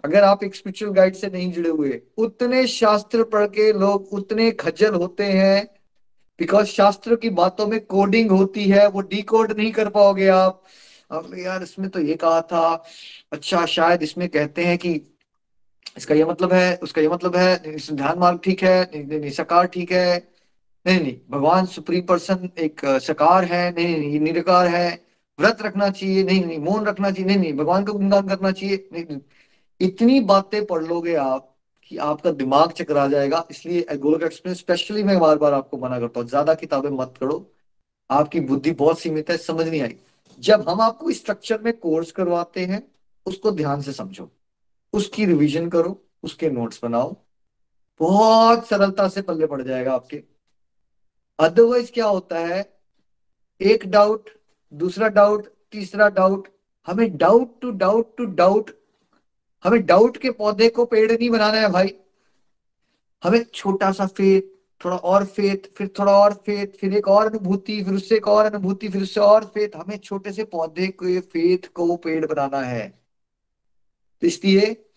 अगर 0.06 0.24
आप 0.24 0.44
एक 0.44 0.54
स्पिरिचुअल 0.54 0.92
गाइड 0.94 1.14
से 1.14 1.28
नहीं 1.28 1.52
जुड़े 1.52 1.70
हुए, 1.70 2.00
उतने 2.18 2.66
शास्त्र 2.68 3.22
पढ़ 3.26 3.46
के 3.48 3.72
लोग 3.74 4.12
उतने 4.12 4.50
खज्जल 4.60 4.94
होते 4.96 5.24
हैं 5.24 5.64
बिकॉज़ 6.40 6.66
शास्त्र 6.68 7.16
की 7.16 7.28
बातों 7.32 7.66
में 7.66 7.78
कोडिंग 7.86 8.30
होती 8.30 8.64
है, 8.64 8.86
वो 8.88 9.00
डी 9.02 9.24
नहीं 9.32 9.70
कर 9.72 9.88
पाओगे 9.90 10.26
आप। 10.28 10.62
अब 11.10 11.30
यार, 11.38 11.62
इसमें 11.62 11.88
तो 11.90 12.00
ये 12.00 12.14
कहा 12.14 12.40
था 12.42 12.84
अच्छा 13.32 13.64
शायद 13.66 14.02
इसमें 14.02 14.28
कहते 14.28 14.64
हैं 14.64 14.76
कि, 14.78 15.00
इसका 15.96 16.14
ये 16.14 16.24
मतलब 16.24 16.52
है, 16.52 16.76
उसका 16.82 17.02
ये 17.02 17.08
मतलब 17.08 17.36
है 17.36 17.76
ध्यान 17.76 18.18
मार्ग 18.18 18.40
ठीक 18.44 18.62
है 18.62 19.30
सकार 19.32 19.66
ठीक 19.66 19.92
है। 19.92 20.16
नहीं 20.86 21.00
नहीं, 21.00 21.16
भगवान 21.30 21.66
सुप्रीम 21.66 22.02
पर्सन 22.06 22.48
एक 22.58 22.84
सकार 23.02 23.44
है, 23.44 23.70
नहीं 23.70 23.96
नहीं 23.98 24.20
निरकार 24.20 24.66
है, 24.66 24.88
व्रत 25.38 25.62
रखना 25.62 25.88
चाहिए, 25.90 26.22
नहीं 26.24 26.44
नहीं, 26.44 26.58
मौन 26.60 26.84
रखना 26.86 27.10
चाहिए, 27.10 27.26
नहीं 27.26 27.38
नहीं, 27.38 27.52
भगवान 27.54 27.84
का 27.84 27.92
गुणगान 27.92 28.28
करना 28.28 28.50
चाहिए, 28.52 28.88
नहीं 28.92 29.04
नहीं 29.04 29.18
इतनी 29.80 30.20
बातें 30.20 30.64
पढ़ 30.66 30.84
लोगे 30.84 31.14
आप 31.14 31.52
कि 31.82 31.96
आपका 31.96 32.30
दिमाग 32.32 32.72
चकरा 32.72 33.06
जाएगा। 33.08 33.44
इसलिए 33.50 33.96
गोलक 33.96 34.22
एक्सप्रेस 34.22 34.58
स्पेशली 34.58 35.02
मैं 35.02 35.18
बार 35.20 35.38
बार 35.38 35.52
आपको 35.52 35.78
मना 35.78 35.98
करता 36.00 36.20
हूँ। 36.20 36.28
ज़्यादा 36.28 36.54
किताबें 36.54 36.90
मत 36.90 37.14
पढ़ो। 37.20 37.44
आपकी 38.10 38.40
बुद्धि 38.40 38.70
बहुत 38.72 38.98
सीमित 39.00 39.30
है, 39.30 39.36
समझ 39.36 39.66
नहीं 39.68 39.80
आई। 39.82 39.96
जब 40.40 40.68
हम 40.68 40.80
आपको 40.80 41.12
स्ट्रक्चर 41.12 41.60
में 41.62 41.72
कोर्स 41.78 42.12
करवाते 42.12 42.64
हैं, 42.64 42.82
उसको 43.26 43.50
ध्यान 43.50 43.80
से 43.80 43.92
समझो। 43.92 44.28
उसकी 44.92 45.24
रिवीजन 45.26 45.68
करो, 45.68 46.00
उसके 46.22 46.50
नोट्स 46.50 46.80
बनाओ। 46.82 47.14
बहुत 48.00 48.66
सरलता 48.66 49.08
से 49.08 49.22
पल्ले 49.22 49.46
पड़ 49.46 49.62
जाएगा 49.62 49.92
आपके। 49.92 50.22
अदरवाइज़ 51.38 51.90
क्या 51.92 52.06
होता 52.06 52.38
है? 52.38 52.60
एक 53.60 53.86
डाउट 53.86 54.30
दूसरा 54.72 55.08
डाउट 55.08 55.46
तीसरा 55.72 56.08
डाउट 56.08 56.48
हमें 56.88 57.16
doubt 57.16 57.60
to 57.60 57.70
doubt 57.70 58.16
to 58.16 58.24
doubt 58.24 58.70
हमें 59.64 59.86
डाउट 59.86 60.16
के 60.16 60.30
पौधे 60.30 60.68
को 60.68 60.84
पेड़ 60.84 61.12
नहीं 61.12 61.30
बनाना 61.30 61.58
है 61.58 61.68
भाई। 61.68 61.94
हमें 63.22 63.44
छोटा 63.44 63.92
सा 63.92 64.06
फेथ 64.06 64.42
थोड़ा 64.84 64.96
और 64.96 65.24
फेथ 65.24 65.74
फिर 65.76 65.88
थोड़ा 65.98 66.12
और 66.12 66.34
फेथ 66.34 66.66
फिर 66.66 66.94
एक 66.94 67.08
और 67.08 67.26
अनुभूति, 67.26 67.84
फिर 67.84 67.94
उससे 67.94 68.16
एक 68.16 68.28
और 68.28 68.46
अनुभूति, 68.46 68.88
फिर 68.88 69.02
उससे 69.02 69.20
और 69.20 69.44
फेथ 69.44 69.76
हमें 69.76 69.98
छोटे 69.98 70.32
से 70.32 70.44
पौधे 70.44 70.86
को 70.86 71.20
फेथ 71.20 71.68
को 71.74 71.96
पेड़ 71.96 72.26
बनाना 72.26 72.60
है। 72.60 72.88
तो 74.20 74.26
इसलिए 74.26 74.90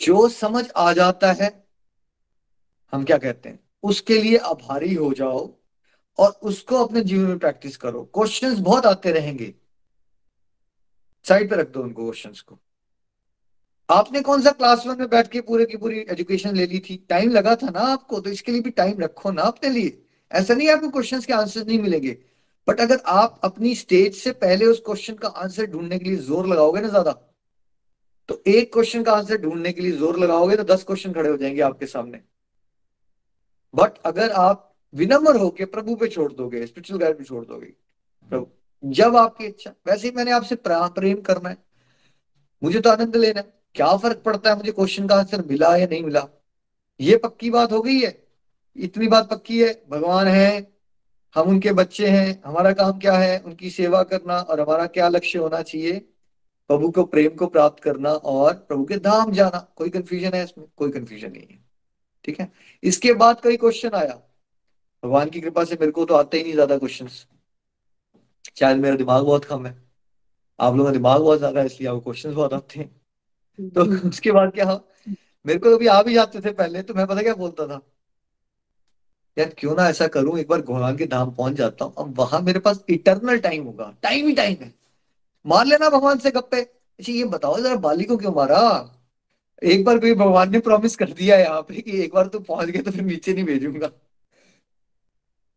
जो 0.00 0.28
समझ 0.28 0.70
आ 0.76 0.92
जाता 0.92 1.32
है, 1.32 1.66
हम 2.92 3.04
क्या 3.04 3.18
कहते 3.18 3.48
हैं? 3.48 3.60
उसके 3.82 4.18
लिए 4.18 4.36
आभारी 4.36 4.94
हो 4.94 5.12
जाओ 5.12 5.54
और 6.18 6.30
उसको 6.42 6.84
अपने 6.84 7.00
जीवन 7.00 7.28
में 7.28 7.38
प्रैक्टिस 7.38 7.76
करो। 7.76 8.02
क्वेश्चंस 8.04 8.58
बहुत 8.58 8.86
आते 8.86 9.12
रहेंगे। 9.12 9.54
साइड 11.24 11.50
पे 11.50 11.56
रख 11.56 11.68
दो 11.68 11.82
उनको 11.82 12.02
क्वेश्चंस 12.02 12.40
को। 12.40 12.58
आपने 13.92 14.20
कौन 14.22 14.42
सा 14.42 14.50
क्लास 14.52 14.86
वन 14.86 14.98
में 14.98 15.08
बैठ 15.10 15.28
के 15.28 15.40
पूरे 15.42 15.64
की 15.66 15.76
पूरी 15.76 15.98
एजुकेशन 16.10 16.54
ले 16.56 16.66
ली 16.66 16.78
थी? 16.80 16.96
टाइम 17.08 17.30
लगा 17.30 17.54
था 17.56 17.70
ना 17.70 17.80
आपको 17.92 18.20
तो 18.20 18.30
इसके 18.30 18.52
लिए 18.52 18.60
भी 18.60 18.70
टाइम 18.72 19.00
रखो 19.00 19.30
ना 19.30 19.42
अपने 19.44 19.70
लिए। 19.70 19.98
ऐसा 20.30 20.54
नहीं 20.54 20.68
आपको 20.70 20.88
क्वेश्चन 20.90 21.20
के 21.20 21.32
आंसर 21.32 21.66
नहीं 21.66 21.78
मिलेंगे। 21.80 22.16
बट 22.68 22.80
अगर 22.80 23.00
आप 23.08 23.40
अपनी 23.44 23.74
स्टेज 23.74 24.14
से 24.14 24.32
पहले 24.34 24.66
उस 24.66 24.82
क्वेश्चन 24.86 25.14
का 25.14 25.28
आंसर 25.28 25.66
ढूँढने 25.66 25.98
के 25.98 26.04
लिए 26.04 26.16
ज़ोर 26.18 26.46
लगाओगे 26.46 26.80
ना 26.80 26.88
ज़्यादा 26.88 27.12
तो 28.28 28.42
एक 28.48 28.72
क्वेश्चन 28.72 29.02
का 29.02 29.12
आंसर 29.12 29.40
ढूँढने 29.40 29.72
के 29.72 29.82
लिए 29.82 29.92
ज़ोर 29.92 30.18
लगाओगे 30.18 30.56
तो 30.56 30.64
दस 30.64 30.84
क्वेश्चन 30.84 31.12
खड़े 31.12 31.28
हो 31.28 31.36
जाएँगे 31.36 31.60
आपके 31.62 31.86
सामने। 31.86 32.20
बट 33.74 33.98
अगर 34.06 34.30
आप 34.32 34.68
विनम्र 34.94 35.36
होके 35.36 35.64
प्रभु 35.66 35.94
पे 35.96 36.08
छोड़ 36.08 36.32
दोगे 36.32 36.66
स्पिरिचुअल 36.66 37.00
गाइड 37.00 37.18
पे 37.18 37.24
छोड़ 37.24 37.44
दोगे 37.44 37.72
प्रभु 38.32 38.46
जब 38.82 39.16
आपकी 39.16 39.46
इच्छा, 39.46 39.70
वैसे 39.86 40.08
ही 40.08 40.14
मैंने 40.16 40.30
आपसे 40.32 40.54
प्रेम 40.64 41.20
करना 41.20 41.48
है। 41.48 41.56
मुझे 42.62 42.80
तो 42.80 42.90
आनंद 42.90 43.16
लेना 43.16 43.40
है। 43.40 43.61
क्या 43.74 43.96
फ़र्क 43.96 44.22
पड़ता 44.24 44.50
है 44.50 44.56
मुझे 44.56 44.72
क्वेश्चन 44.72 45.06
का 45.08 45.16
आंसर 45.16 45.42
मिला 45.46 45.76
या 45.76 45.86
नहीं 45.86 46.02
मिला? 46.02 46.26
ये 47.00 47.16
पक्की 47.16 47.50
बात 47.50 47.72
हो 47.72 47.80
गई 47.82 47.98
है। 48.00 48.16
इतनी 48.76 49.08
बात 49.08 49.28
पक्की 49.30 49.62
है। 49.62 49.72
भगवान 49.90 50.26
है, 50.28 50.72
हम 51.36 51.48
उनके 51.48 51.72
बच्चे 51.72 52.08
हैं, 52.08 52.42
हमारा 52.46 52.72
काम 52.72 52.98
क्या 52.98 53.12
है? 53.14 53.38
उनकी 53.40 53.70
सेवा 53.70 54.02
करना 54.04 54.38
और 54.38 54.60
हमारा 54.60 54.86
क्या 54.88 55.08
लक्ष्य 55.08 55.38
होना 55.38 55.62
चाहिए? 55.62 55.98
प्रभु 56.70 56.90
को 56.90 57.04
प्रेम 57.04 57.34
को 57.36 57.46
प्राप्त 57.46 57.82
करना 57.82 58.10
और 58.12 58.54
प्रभु 58.54 58.84
के 58.84 58.96
धाम 58.98 59.32
जाना। 59.32 59.58
कोई 59.76 59.90
कंफ्यूजन 59.90 60.34
है 60.34 60.42
इसमें? 60.44 60.66
कोई 60.76 60.90
कंफ्यूजन 60.90 61.32
नहीं 61.32 61.46
है। 61.50 61.58
ठीक 62.24 62.40
है? 62.40 62.50
इसके 62.82 63.12
बाद 63.14 63.40
कई 63.40 63.56
क्वेश्चन 63.56 63.90
आया। 63.94 64.14
भगवान 65.02 65.30
की 65.30 65.40
कृपा 65.40 65.64
से 65.64 65.76
मेरे 65.80 65.92
को 65.92 66.04
तो 66.04 66.14
आते 66.14 66.36
ही 66.36 66.42
नहीं 66.42 66.52
ज़्यादा 66.52 66.78
क्वेश्चन 66.78 67.08
शायद 68.58 68.78
मेरा 68.78 68.96
दिमाग 68.96 69.24
बहुत 69.24 69.44
कम 69.44 69.66
है। 69.66 69.76
आप 70.58 70.74
लोगों 70.74 70.84
का 70.84 70.92
दिमाग 70.92 71.20
बहुत 71.20 71.38
ज़्यादा 71.38 71.60
है, 71.60 71.66
इसलिए 71.66 71.88
आपको 71.88 72.00
क्वेश्चन 72.00 72.34
बहुत 72.34 72.52
आते 72.52 72.78
हैं। 72.80 73.01
तो। 73.58 74.08
उसके 74.08 74.32
बाद 74.32 74.52
क्या 74.52 74.64
हो 74.64 74.80
मेरे 75.46 75.58
को 75.58 75.74
अभी 75.76 75.86
आ 75.86 76.02
भी 76.02 76.14
जाते 76.14 76.40
थे 76.40 76.52
पहले 76.52 76.82
तो 76.82 76.94
मैं 76.94 77.06
पता 77.06 77.22
क्या 77.22 77.34
बोलता 77.34 77.66
था? 77.66 77.80
यार 79.38 79.54
क्यों 79.58 79.74
ना 79.76 79.88
ऐसा 79.88 80.06
करूँ? 80.06 80.38
एक 80.38 80.48
बार 80.48 80.60
भगवान 80.60 80.96
के 80.96 81.06
धाम 81.06 81.30
पहुँच 81.30 81.52
जाता 81.52 81.84
हूँ। 81.84 81.94
अब 81.98 82.18
वहाँ 82.18 82.40
मेरे 82.40 82.58
पास 82.58 82.84
इटरनल 82.88 83.38
टाइम 83.38 83.64
होगा। 83.64 83.92
टाइम 84.02 84.26
ही 84.26 84.32
टाइम 84.32 84.56
है। 84.62 84.72
मार 85.46 85.66
लेना 85.66 85.88
भगवान 85.90 86.18
से 86.18 86.30
गप्पे। 86.30 86.60
अच्छा 86.60 87.12
ये 87.12 87.24
बताओ 87.24 87.58
जरा 87.60 87.76
बाली 87.76 88.04
को 88.04 88.16
क्यों 88.16 88.32
मारा? 88.34 88.60
एक 89.62 89.84
बार 89.84 89.98
कोई 89.98 90.14
भगवान 90.14 90.50
ने 90.52 90.58
प्रॉमिस 90.58 90.96
कर 90.96 91.12
दिया 91.12 91.36
यहाँ 91.36 91.62
पे 91.62 91.80
कि 91.80 92.02
एक 92.02 92.14
बार 92.14 92.26
तू 92.26 92.38
पहुँच 92.40 92.68
गए 92.68 92.82
तो 92.82 92.90
फिर 92.90 93.02
नीचे 93.02 93.34
नहीं 93.34 93.44
भेजूँगा। 93.44 93.90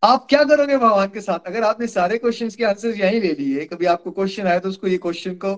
आप 0.03 0.25
क्या 0.29 0.43
करोगे 0.43 0.77
भगवान 0.77 1.07
के 1.07 1.21
साथ? 1.21 1.39
अगर 1.47 1.63
आपने 1.63 1.87
सारे 1.87 2.17
क्वेश्चंस 2.17 2.55
के 2.55 2.63
आंसर 2.63 2.89
यही 2.89 3.19
ले 3.19 3.33
लिए 3.33 3.65
कभी 3.65 3.85
आपको 3.85 4.11
क्वेश्चन 4.11 4.47
आया 4.47 4.59
तो 4.59 4.69
उसको 4.69 4.87
ये 4.87 4.97
क्वेश्चन 4.97 5.35
को 5.35 5.55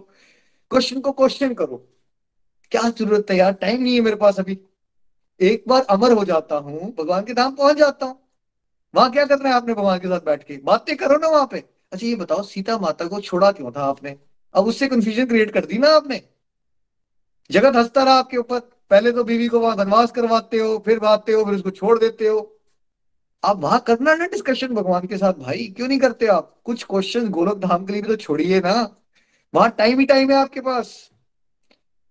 क्वेश्चन 0.71 0.99
को 1.01 1.11
क्वेश्चन 1.11 1.53
करो। 1.53 1.96
क्या 2.71 2.81
ज़रूरत 2.81 3.25
है 3.31 3.37
यार? 3.37 3.51
टाइम 3.51 3.81
नहीं 3.83 3.95
है 3.95 4.01
मेरे 4.01 4.15
पास 4.15 4.39
अभी। 4.39 4.59
एक 5.41 5.63
बार 5.67 5.81
अमर 5.81 6.11
हो 6.11 6.25
जाता 6.25 6.55
हूँ, 6.55 6.95
भगवान 6.99 7.23
के 7.25 7.33
धाम 7.33 7.55
पहुँच 7.55 7.77
जाता 7.77 8.05
हूँ। 8.05 8.19
वहाँ 8.95 9.11
क्या 9.11 9.25
करना 9.25 9.49
है 9.49 9.55
आपने 9.55 9.73
भगवान 9.73 9.99
के 9.99 10.07
साथ 10.07 10.19
बैठ 10.19 10.43
के? 10.43 10.57
बातें 10.57 10.97
करो 10.97 11.17
ना 11.17 11.27
वहाँ 11.27 11.47
पे। 11.51 11.63
अच्छा 11.91 12.07
ये 12.07 12.15
बताओ, 12.15 12.43
सीता 12.43 12.77
माता 12.77 13.05
को 13.05 13.21
छोड़ा 13.21 13.51
क्यों 13.51 13.71
था 13.71 13.81
आपने? 13.81 14.15
अब 14.53 14.65
उससे 14.65 14.87
कंफ्यूजन 14.87 15.25
क्रिएट 15.25 15.51
कर 15.51 15.65
दी 15.65 15.77
ना 15.77 15.89
आपने? 15.89 16.21
जगत 17.51 17.75
हंसता 17.75 18.03
रहा 18.03 18.13
आपके 18.13 18.37
ऊपर। 18.37 18.59
पहले 18.59 19.11
तो 19.11 19.23
बीवी 19.23 19.47
को 19.47 19.59
वहाँ 19.59 19.75
वनवास 19.75 20.11
करवाते 20.11 20.57
हो, 20.57 20.83
फिर 20.85 21.05
आते 21.05 21.31
हो, 21.31 21.45
फिर 21.45 21.53
उसको 21.53 21.69
छोड़ 21.69 21.99
देते 21.99 22.27
हो। 22.27 22.59
आप 23.45 23.57
वहाँ 23.59 23.79
करना 23.79 24.15
ना 24.15 24.25
डिस्कशन 24.25 24.67
भगवान 24.67 25.07
के 25.07 25.17
साथ? 25.17 25.33
भाई, 25.33 25.73
क्यों 25.77 25.87
नहीं 25.87 25.99
करते 25.99 26.27
आप? 26.27 26.61
कुछ 26.63 26.83
क्वेश्चन 26.83 27.29
गोलक 27.29 27.57
धाम 27.57 27.85
के 27.85 27.93
लिए 27.93 28.01
भी 28.01 28.07
तो 28.07 28.15
छोड़िए 28.15 28.59
ना। 28.59 28.95
वहाँ 29.53 29.69
टाइम 29.69 29.99
ही 29.99 30.05
टाइम 30.05 30.31
है 30.31 30.37
आपके 30.37 30.61
पास। 30.61 31.11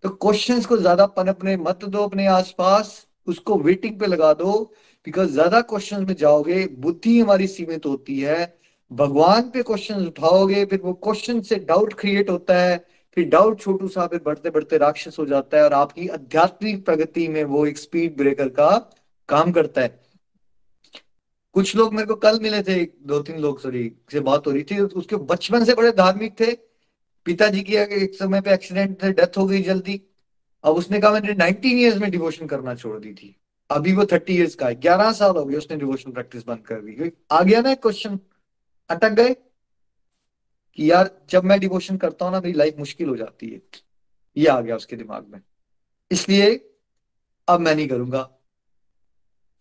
तो 0.07 0.11
क्वेश्चंस 0.13 0.67
को 0.67 0.77
ज़्यादा 0.77 1.05
पनपने 1.09 1.57
मत 1.57 1.85
दो, 1.85 1.99
अपने 1.99 2.27
आसपास, 2.27 3.07
उसको 3.27 3.57
वेटिंग 3.59 3.99
पे 4.01 4.07
लगा 4.07 4.33
दो 4.35 4.53
बिकॉज़ 5.07 5.31
ज़्यादा 5.31 5.61
क्वेश्चन 5.63 6.05
में 6.07 6.15
जाओगे, 6.15 6.67
बुद्धि 6.67 7.19
हमारी 7.21 7.47
सीमित 7.47 7.87
होती 7.87 8.19
है। 8.21 8.59
भगवान 8.91 9.49
पे 9.51 9.63
क्वेश्चन 9.63 10.07
उठाओगे, 10.07 10.65
फिर 10.65 10.81
वो 10.85 10.93
क्वेश्चन 10.93 11.41
से 11.41 11.57
डाउट 11.57 11.95
क्रिएट 11.95 12.31
होता 12.31 12.59
है, 12.59 12.77
फिर 13.17 13.29
डाउट 13.29 13.61
छोटू 13.61 13.89
सा 13.89 14.07
फिर 14.07 14.21
बढ़ते 14.27 14.51
बढ़ते 14.51 14.79
राक्षस 14.79 15.19
हो 15.19 15.27
जाता 15.27 15.57
है 15.57 15.65
और 15.65 15.73
आपकी 15.73 16.07
आध्यात्मिक 16.09 16.85
प्रगति 16.87 17.27
में 17.29 17.43
वो 17.47 17.67
एक 17.67 17.79
स्पीड 17.79 18.17
ब्रेकर 18.17 18.49
का 18.51 18.71
काम 19.29 19.53
करता 19.53 19.81
है। 19.81 19.89
कुछ 21.55 21.75
लोग 21.77 21.95
मेरे 21.95 22.07
को 22.07 22.15
कल 22.15 22.39
मिले 22.43 22.63
थे 22.63 22.83
दो 22.85 23.21
तीन 23.23 23.39
लोग 23.39 23.61
सॉरी 23.61 23.91
से 24.13 24.21
बात 24.21 24.47
हो 24.47 24.53
रही 24.53 24.63
थी, 24.63 24.79
उसके 24.79 25.17
बचपन 25.17 25.65
से 25.65 25.75
बड़े 25.75 25.93
धार्मिक 25.95 26.41
थे 26.41 26.57
पिताजी 27.27 27.63
की 27.63 27.77
एक 27.77 28.15
समय 28.15 28.41
पे 28.41 28.53
एक्सीडेंट 28.55 29.01
से 29.01 29.13
डेथ 29.13 29.39
हो 29.39 29.47
गई 29.47 29.63
जल्दी, 29.63 30.03
अब 30.65 30.75
उसने 30.75 31.01
कहा, 31.01 31.11
मैंने 31.13 31.35
नाइनटीन 31.35 31.79
ईयर्स 31.79 31.97
में 31.97 32.11
डिवोशन 32.11 32.47
करना 32.47 32.75
छोड़ 32.75 32.99
दी 32.99 33.15
थी। 33.15 33.37
अभी 33.71 33.93
वो 33.93 34.05
थर्टी 34.05 34.35
ईयर्स 34.35 34.55
का 34.55 34.69
है। 34.69 34.75
ग्यारह 34.75 35.13
साल 35.13 35.37
हो 35.37 35.45
गए 35.45 35.57
उसने 35.57 35.77
डिवोशन 35.77 36.13
प्रैक्टिस 36.13 36.47
बंद 36.47 36.67
कर 36.67 36.81
दी 36.81 37.13
आ 37.31 37.43
गया 37.43 37.61
ना 37.61 37.75
क्वेश्चन 37.75 38.19
अटक 38.91 39.11
गए 39.11 39.35
कि 40.79 40.91
यार, 40.91 41.11
जब 41.31 41.45
मैं 41.45 41.61
डिवोशन 41.61 41.97
करता 41.97 42.25
हूँ 42.25 42.33
ना, 42.33 42.41
मेरी 42.41 42.53
लाइफ 42.53 42.77
मुश्किल 42.79 43.09
हो 43.09 43.17
जाती 43.17 43.49
है। 43.49 43.61
ये 44.37 44.47
आ 44.47 44.61
गया 44.61 44.77
उसके 44.77 44.97
दिमाग 44.97 45.27
में। 45.29 45.41
इसलिए 46.11 46.75
अब 47.49 47.61
मैं 47.61 47.75
नहीं 47.75 47.89
करूँगा। 47.89 48.21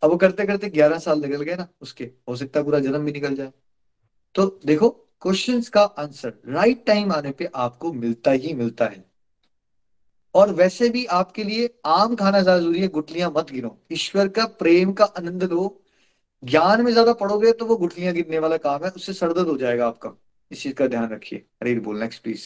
अब 0.03 0.09
वो 0.11 0.17
करते 0.17 0.45
करते 0.45 0.69
ग्यारह 0.69 0.99
साल 0.99 1.21
निकल 1.21 1.41
गए 1.41 1.55
ना 1.55 1.67
उसके। 1.81 2.03
हो 2.29 2.35
सकता 2.35 2.63
पूरा 2.63 2.79
जन्म 2.79 3.05
भी 3.05 3.11
निकल 3.11 3.35
जाए। 3.35 3.51
तो 4.35 4.59
देखो 4.65 5.04
क्वेश्चंस 5.25 5.69
का 5.69 5.81
आंसर 5.99 6.33
राइट 6.47 6.85
टाइम 6.87 7.11
आने 7.11 7.31
पे 7.31 7.45
आपको 7.57 7.91
मिलता 7.93 8.31
ही 8.33 8.53
मिलता 8.53 8.85
है। 8.85 9.03
और 10.35 10.51
वैसे 10.53 10.89
भी 10.89 11.05
आपके 11.11 11.43
लिए 11.43 11.69
आम 11.85 12.15
खाना 12.15 12.41
ज़्यादा 12.41 12.59
ज़रूरी 12.59 12.81
है 12.81 12.87
गुटलियाँ 12.89 13.31
मत 13.37 13.51
गिरो 13.51 13.75
ईश्वर 13.91 14.27
का 14.27 14.45
प्रेम 14.59 14.91
का 14.93 15.05
आनंद 15.19 15.43
लो। 15.43 15.63
ज्ञान 16.43 16.81
में 16.81 16.91
ज़्यादा 16.91 17.13
पढ़ोगे 17.13 17.51
तो 17.53 17.65
वो 17.65 17.77
गुटलियाँ 17.77 18.13
गिरने 18.13 18.39
वाला 18.39 18.57
काम 18.57 18.83
है, 18.83 18.89
उससे 18.91 19.13
सरदर्द 19.13 19.47
हो 19.47 19.57
जाएगा 19.57 19.87
आपका। 19.87 20.11
इस 20.51 20.61
चीज़ 20.63 20.73
का 20.73 20.87
ध्यान 20.87 21.09
रखिए। 21.09 21.45
अरे 21.61 21.73
बोल 21.79 21.99
नेक्स्ट 21.99 22.23
प्लीज़ 22.23 22.45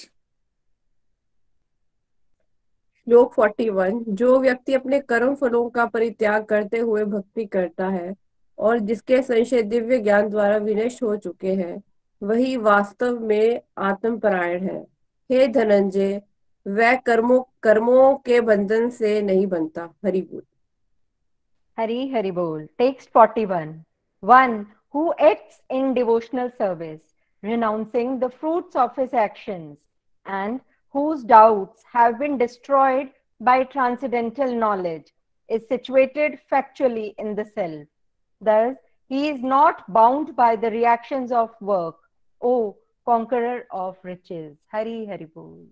श्लोक 3.07 3.33
फोर्टी 3.33 3.69
वन 3.71 4.03
जो 4.09 4.39
व्यक्ति 4.39 4.73
अपने 4.73 4.99
कर्म 5.01 5.35
फलों 5.35 5.69
का 5.69 5.85
परित्याग 5.87 6.45
करते 6.45 6.79
हुए 6.79 7.03
भक्ति 7.07 7.45
करता 7.47 7.87
है 7.89 8.13
और 8.57 8.79
जिसके 8.81 9.21
संशय 9.23 9.63
दिव्य 9.65 9.99
ज्ञान 9.99 10.29
द्वारा 10.29 10.57
विनष्ट 10.59 11.03
हो 11.03 11.15
चुके 11.17 11.53
हैं 11.55 11.81
वही 12.21 12.57
वास्तव 12.57 13.19
में 13.19 13.61
आत्मपरायण 13.77 14.63
है। 14.63 14.87
हे 15.31 15.47
धनंजय, 15.47 16.21
वह 16.67 16.95
कर्मों 16.95 17.41
कर्मों 17.63 18.15
के 18.15 18.41
बंधन 18.41 18.89
से 18.89 19.21
नहीं 19.21 19.47
बनता। 19.47 19.93
हरि 20.05 20.21
बोल। 20.21 20.41
हरि 21.77 22.07
हरि 22.09 22.31
बोल। 22.31 22.67
Text 22.77 23.09
41 23.17 23.73
one 24.23 24.65
who 24.95 25.13
acts 25.21 25.61
in 25.71 25.93
devotional 25.93 26.49
service 26.49 27.01
renouncing 27.43 28.19
the 28.19 28.27
fruits 28.27 28.75
of 28.77 28.99
his 29.01 29.15
actions 29.15 29.77
and 30.29 30.59
whose 30.95 31.25
doubts 31.25 31.85
have 31.95 32.17
been 32.17 32.37
destroyed 32.37 33.09
by 33.41 33.63
transcendental 33.63 34.53
knowledge 34.53 35.13
is 35.49 35.61
situated 35.61 36.37
factually 36.49 37.05
in 37.19 37.35
the 37.35 37.43
self 37.43 37.87
thus 38.41 38.75
he 39.11 39.29
is 39.29 39.45
not 39.45 39.75
bound 39.89 40.33
by 40.35 40.57
the 40.57 40.65
reactions 40.65 41.31
of 41.31 41.63
work 41.63 42.08
O 42.41 42.71
conqueror 43.05 43.67
of 43.71 44.07
riches 44.07 44.57
Hari, 44.71 45.05
Hari 45.05 45.25
बोल। 45.25 45.67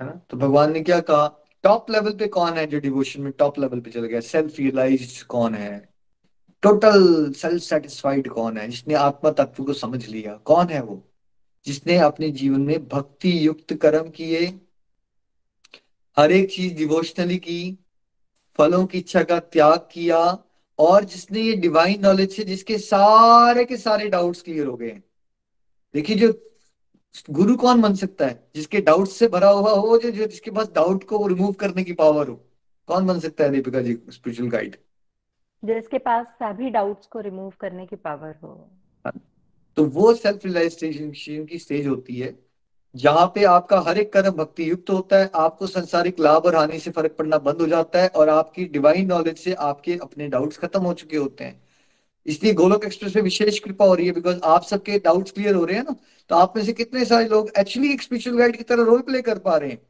है 0.00 0.06
ना? 0.06 0.20
तो 0.30 0.36
भगवान 0.36 0.72
ने 0.72 0.80
क्या 0.80 1.00
कहा? 1.00 1.44
Top 1.62 1.90
level 1.90 2.12
पे 2.12 2.26
कौन 2.26 2.52
है 2.52 2.66
जो 2.66 2.80
डिवोशन 2.80 3.22
में 3.22 3.32
टॉप 3.32 3.58
लेवल 3.58 3.80
पे 3.80 3.90
चल 3.90 4.04
गया? 4.04 4.20
सेल्फ 4.20 4.58
रियलाइज़ 4.58 5.24
कौन 5.24 5.54
है? 5.54 5.88
टोटल 6.62 7.32
सेल्फ 7.32 7.62
सेटिस्फाइड 7.62 8.28
कौन 8.28 8.58
है? 8.58 8.68
जिसने 8.68 8.94
आत्मा 8.94 9.30
तत्व 9.30 9.64
को 9.64 9.72
समझ 9.72 10.06
लिया। 10.06 10.34
कौन 10.34 10.66
है 10.66 10.82
वो? 10.82 11.08
जिसने 11.66 11.96
अपने 11.96 12.30
जीवन 12.30 12.60
में 12.60 12.88
भक्ति 12.88 13.46
युक्त 13.46 13.74
कर्म 13.74 14.10
किए, 14.10 14.60
हर 16.18 16.32
एक 16.32 16.52
चीज़ 16.52 16.74
डिवोशनली 16.74 17.36
की, 17.36 17.78
फलों 18.58 18.86
की 18.86 18.98
इच्छा 18.98 19.22
का 19.22 19.38
त्याग 19.38 19.88
किया, 19.92 20.38
और 20.78 21.04
जिसने 21.04 21.40
ये 21.40 21.54
डिवाइन 21.54 22.00
नॉलेज 22.00 22.36
से 22.36 22.44
जिसके 22.44 22.78
सारे 22.78 23.64
के 23.64 23.76
सारे 23.76 24.08
डाउट्स 24.08 24.42
क्लियर 24.42 24.66
हो 24.66 24.76
गए। 24.76 25.02
देखिए 25.94 26.16
जो 26.16 26.32
गुरु 27.30 27.56
कौन 27.56 27.82
बन 27.82 27.94
सकता 27.94 28.26
है? 28.26 28.50
जिसके 28.54 28.80
डाउट 28.80 29.08
से 29.08 29.28
भरा 29.28 29.48
हुआ 29.48 29.72
हो 29.72 29.98
जो, 29.98 30.10
जो 30.10 30.26
जिसके 30.26 30.50
पास 30.50 30.70
डाउट 30.72 31.04
को 31.04 31.26
रिमूव 31.26 31.52
करने 31.52 31.84
की 31.84 31.92
पावर 31.92 32.28
हो 32.28 32.34
कौन 32.88 33.06
बन 33.06 33.18
सकता 33.18 33.44
है 33.44 33.50
दीपिका 33.50 33.80
जी 33.80 33.98
स्पिरिचुअल 34.10 34.50
गाइड 34.50 34.76
जिसके 35.64 35.98
पास 35.98 36.26
सभी 36.26 36.70
डाउट्स 36.70 37.06
को 37.06 37.20
रिमूव 37.20 37.52
करने 37.60 37.86
की 37.86 37.96
पावर 37.96 38.34
हो। 38.42 38.70
तो 39.76 39.84
वो 39.84 40.14
सेल्फ 40.14 40.44
रियलाइजेशन 40.44 41.44
की 41.44 41.58
स्टेज 41.58 41.86
होती 41.86 42.16
है 42.16 42.38
जहाँ 42.94 43.26
पे 43.26 43.44
आपका 43.44 43.80
हर 43.80 43.98
एक 43.98 44.12
कर्म 44.12 44.30
भक्ति 44.30 44.70
युक्त 44.70 44.90
होता 44.90 45.18
है 45.18 45.30
आपको 45.34 45.66
संसारिक 45.66 46.20
लाभ 46.20 46.46
और 46.46 46.56
हानि 46.56 46.78
से 46.78 46.90
फ़र्क 46.90 47.14
पड़ना 47.18 47.38
बंद 47.38 47.60
हो 47.60 47.66
जाता 47.66 48.02
है 48.02 48.08
और 48.08 48.28
आपकी 48.28 48.64
डिवाइन 48.64 49.06
नॉलेज 49.06 49.38
से 49.38 49.52
आपके 49.54 49.96
अपने 50.02 50.28
डाउट्स 50.28 50.58
खत्म 50.58 50.80
हो 50.80 50.92
चुके 50.94 51.16
होते 51.16 51.44
हैं। 51.44 51.67
इसलिए 52.28 52.52
गोलोक 52.54 52.84
एक्सप्रेस 52.84 53.14
में 53.16 53.22
विशेष 53.22 53.58
कृपा 53.58 53.84
हो 53.84 53.94
रही 53.94 54.06
है 54.06 54.12
बिकॉज़ 54.12 54.40
आप 54.44 54.62
सबके 54.64 54.98
डाउट्स 54.98 55.30
क्लियर 55.30 55.54
हो 55.54 55.64
रहे 55.64 55.76
हैं 55.76 55.84
ना 55.84 55.94
तो 56.30 56.36
आप 56.36 56.56
में 56.56 56.64
से 56.64 56.72
कितने 56.72 57.04
सारे 57.04 57.28
लोग 57.28 57.50
एक्चुअली 57.58 57.92
एक 57.92 58.02
स्पिरिचुअल 58.02 58.38
गाइड 58.38 58.56
की 58.56 58.64
तरह 58.64 58.84
रोल 58.84 59.00
प्ले 59.02 59.22
कर 59.22 59.38
पा 59.38 59.56
रहे 59.56 59.70
हैं? 59.70 59.80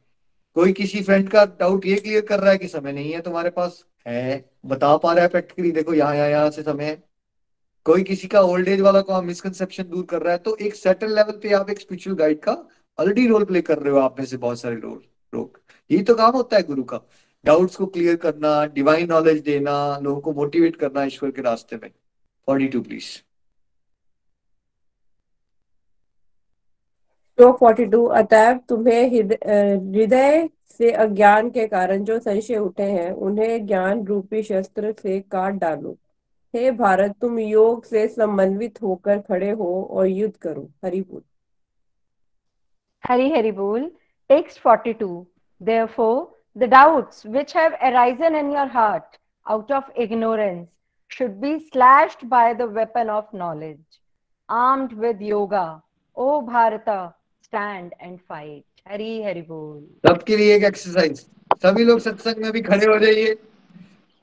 कोई 0.55 0.73
किसी 0.73 1.01
फ्रेंड 1.03 1.29
का 1.29 1.43
डाउट 1.59 1.85
ये 1.85 1.95
क्लियर 1.95 2.25
कर 2.25 2.39
रहा 2.39 2.51
है 2.51 2.57
कि 2.57 2.67
समय 2.67 2.91
नहीं 2.91 3.11
है 3.13 3.21
तुम्हारे 3.21 3.49
पास? 3.49 3.83
है, 4.07 4.45
बता 4.65 4.95
पा 4.97 5.13
रहा 5.13 5.23
है 5.23 5.29
प्रैक्टिकली 5.29 5.71
देखो 5.71 5.93
यहाँ 5.93 6.15
यहाँ 6.15 6.29
यहाँ 6.29 6.49
से 6.49 6.61
समय 6.63 6.83
है। 6.83 7.03
कोई 7.85 8.03
किसी 8.03 8.27
का 8.27 8.41
ओल्ड 8.41 8.67
एज 8.67 8.81
वाला 8.81 9.01
को 9.01 9.21
मिसकंसेप्शन 9.21 9.83
दूर 9.83 10.05
कर 10.05 10.21
रहा 10.21 10.33
है 10.33 10.37
तो 10.39 10.55
एक 10.57 10.75
सेटल 10.75 11.15
लेवल 11.15 11.39
पे 11.43 11.53
आप 11.53 11.69
एक 11.69 11.79
स्पिरिचुअल 11.79 12.15
गाइड 12.17 12.39
का 12.39 12.57
ऑलरेडी 12.97 13.27
रोल 13.27 13.45
प्ले 13.45 13.61
कर 13.61 13.77
रहे 13.77 13.93
हो 13.93 13.99
आप 13.99 14.19
में 14.19 14.25
से 14.25 14.37
बहुत 14.37 14.59
सारे 14.61 14.75
लोग 14.75 15.03
लोग। 15.33 15.59
यही 15.89 16.03
तो 16.03 16.15
काम 16.15 16.31
होता 16.33 16.57
है 16.57 16.63
गुरु 16.63 16.83
का। 16.83 17.01
डाउट्स 17.45 17.75
को 17.75 17.85
क्लियर 17.85 18.15
करना 18.15 18.65
डिवाइन 18.65 19.07
नॉलेज 19.09 19.41
देना, 19.41 19.99
लोगों 20.03 20.21
को 20.21 20.33
मोटिवेट 20.33 20.75
करना 20.75 21.03
ईश्वर 21.03 21.31
के 21.31 21.41
रास्ते 21.41 21.75
में। 21.75 21.89
42 22.49 22.83
प्लीज़ 22.83 23.07
श्लोक 27.37 27.59
फोर्टी 27.59 27.85
टू 27.85 28.03
अतएव 28.05 28.57
तुम्हें 28.69 29.09
हृदय 29.09 30.49
से 30.77 30.91
अज्ञान 30.91 31.49
के 31.49 31.67
कारण 31.67 32.03
जो 32.03 32.19
संशय 32.19 32.57
उठे 32.57 32.83
हैं 32.83 33.11
उन्हें 33.11 33.65
ज्ञान 33.67 34.03
रूपी 34.05 34.43
शस्त्र 34.43 34.93
से 35.01 35.19
काट 35.19 35.53
डालो। 35.53 35.97
हे 36.55 36.71
भारत 36.71 37.15
तुम 37.21 37.39
योग 37.39 37.85
से 37.85 38.07
संबंधित 38.07 38.81
होकर 38.81 39.19
खड़े 39.19 39.51
हो 39.51 39.71
और 39.91 40.07
युद्ध 40.07 40.35
करो। 40.35 40.69
हरि 40.85 41.01
बोल। 41.01 41.21
हरि 43.03 43.29
हरि 43.31 43.51
बोल। 43.51 43.91
Text 44.29 44.61
42 44.67 45.25
therefore 45.61 46.17
the 46.55 46.67
doubts 46.67 47.23
which 47.35 47.53
have 47.53 47.73
arisen 47.87 48.35
in 48.41 48.51
your 48.51 48.67
heart 48.75 49.17
out 49.45 49.71
of 49.77 49.83
ignorance 49.95 50.78
should 51.09 51.41
be 51.41 51.59
slashed 51.71 52.27
by 52.29 52.53
the 52.53 52.67
weapon 52.67 53.09
of 53.09 53.33
knowledge. 53.33 53.99
Armed 54.49 54.93
with 54.93 55.21
yoga, 55.21 55.83
O 56.17 56.41
Bharata, 56.41 57.13
stand 57.41 57.93
and 57.99 58.19
fight. 58.21 58.63
Hari 58.87 59.23
Hari 59.23 59.41
बोल 59.41 60.09
सबके 60.09 60.37
लिए 60.37 60.55
एक 60.55 60.63
exercise 60.63 61.17
सभी 61.63 61.83
लोग 61.83 61.99
सत्संग 61.99 62.35
में 62.37 62.51
भी 62.51 62.61
खड़े 62.61 62.85
हो 62.85 62.97
जाइए। 62.99 63.35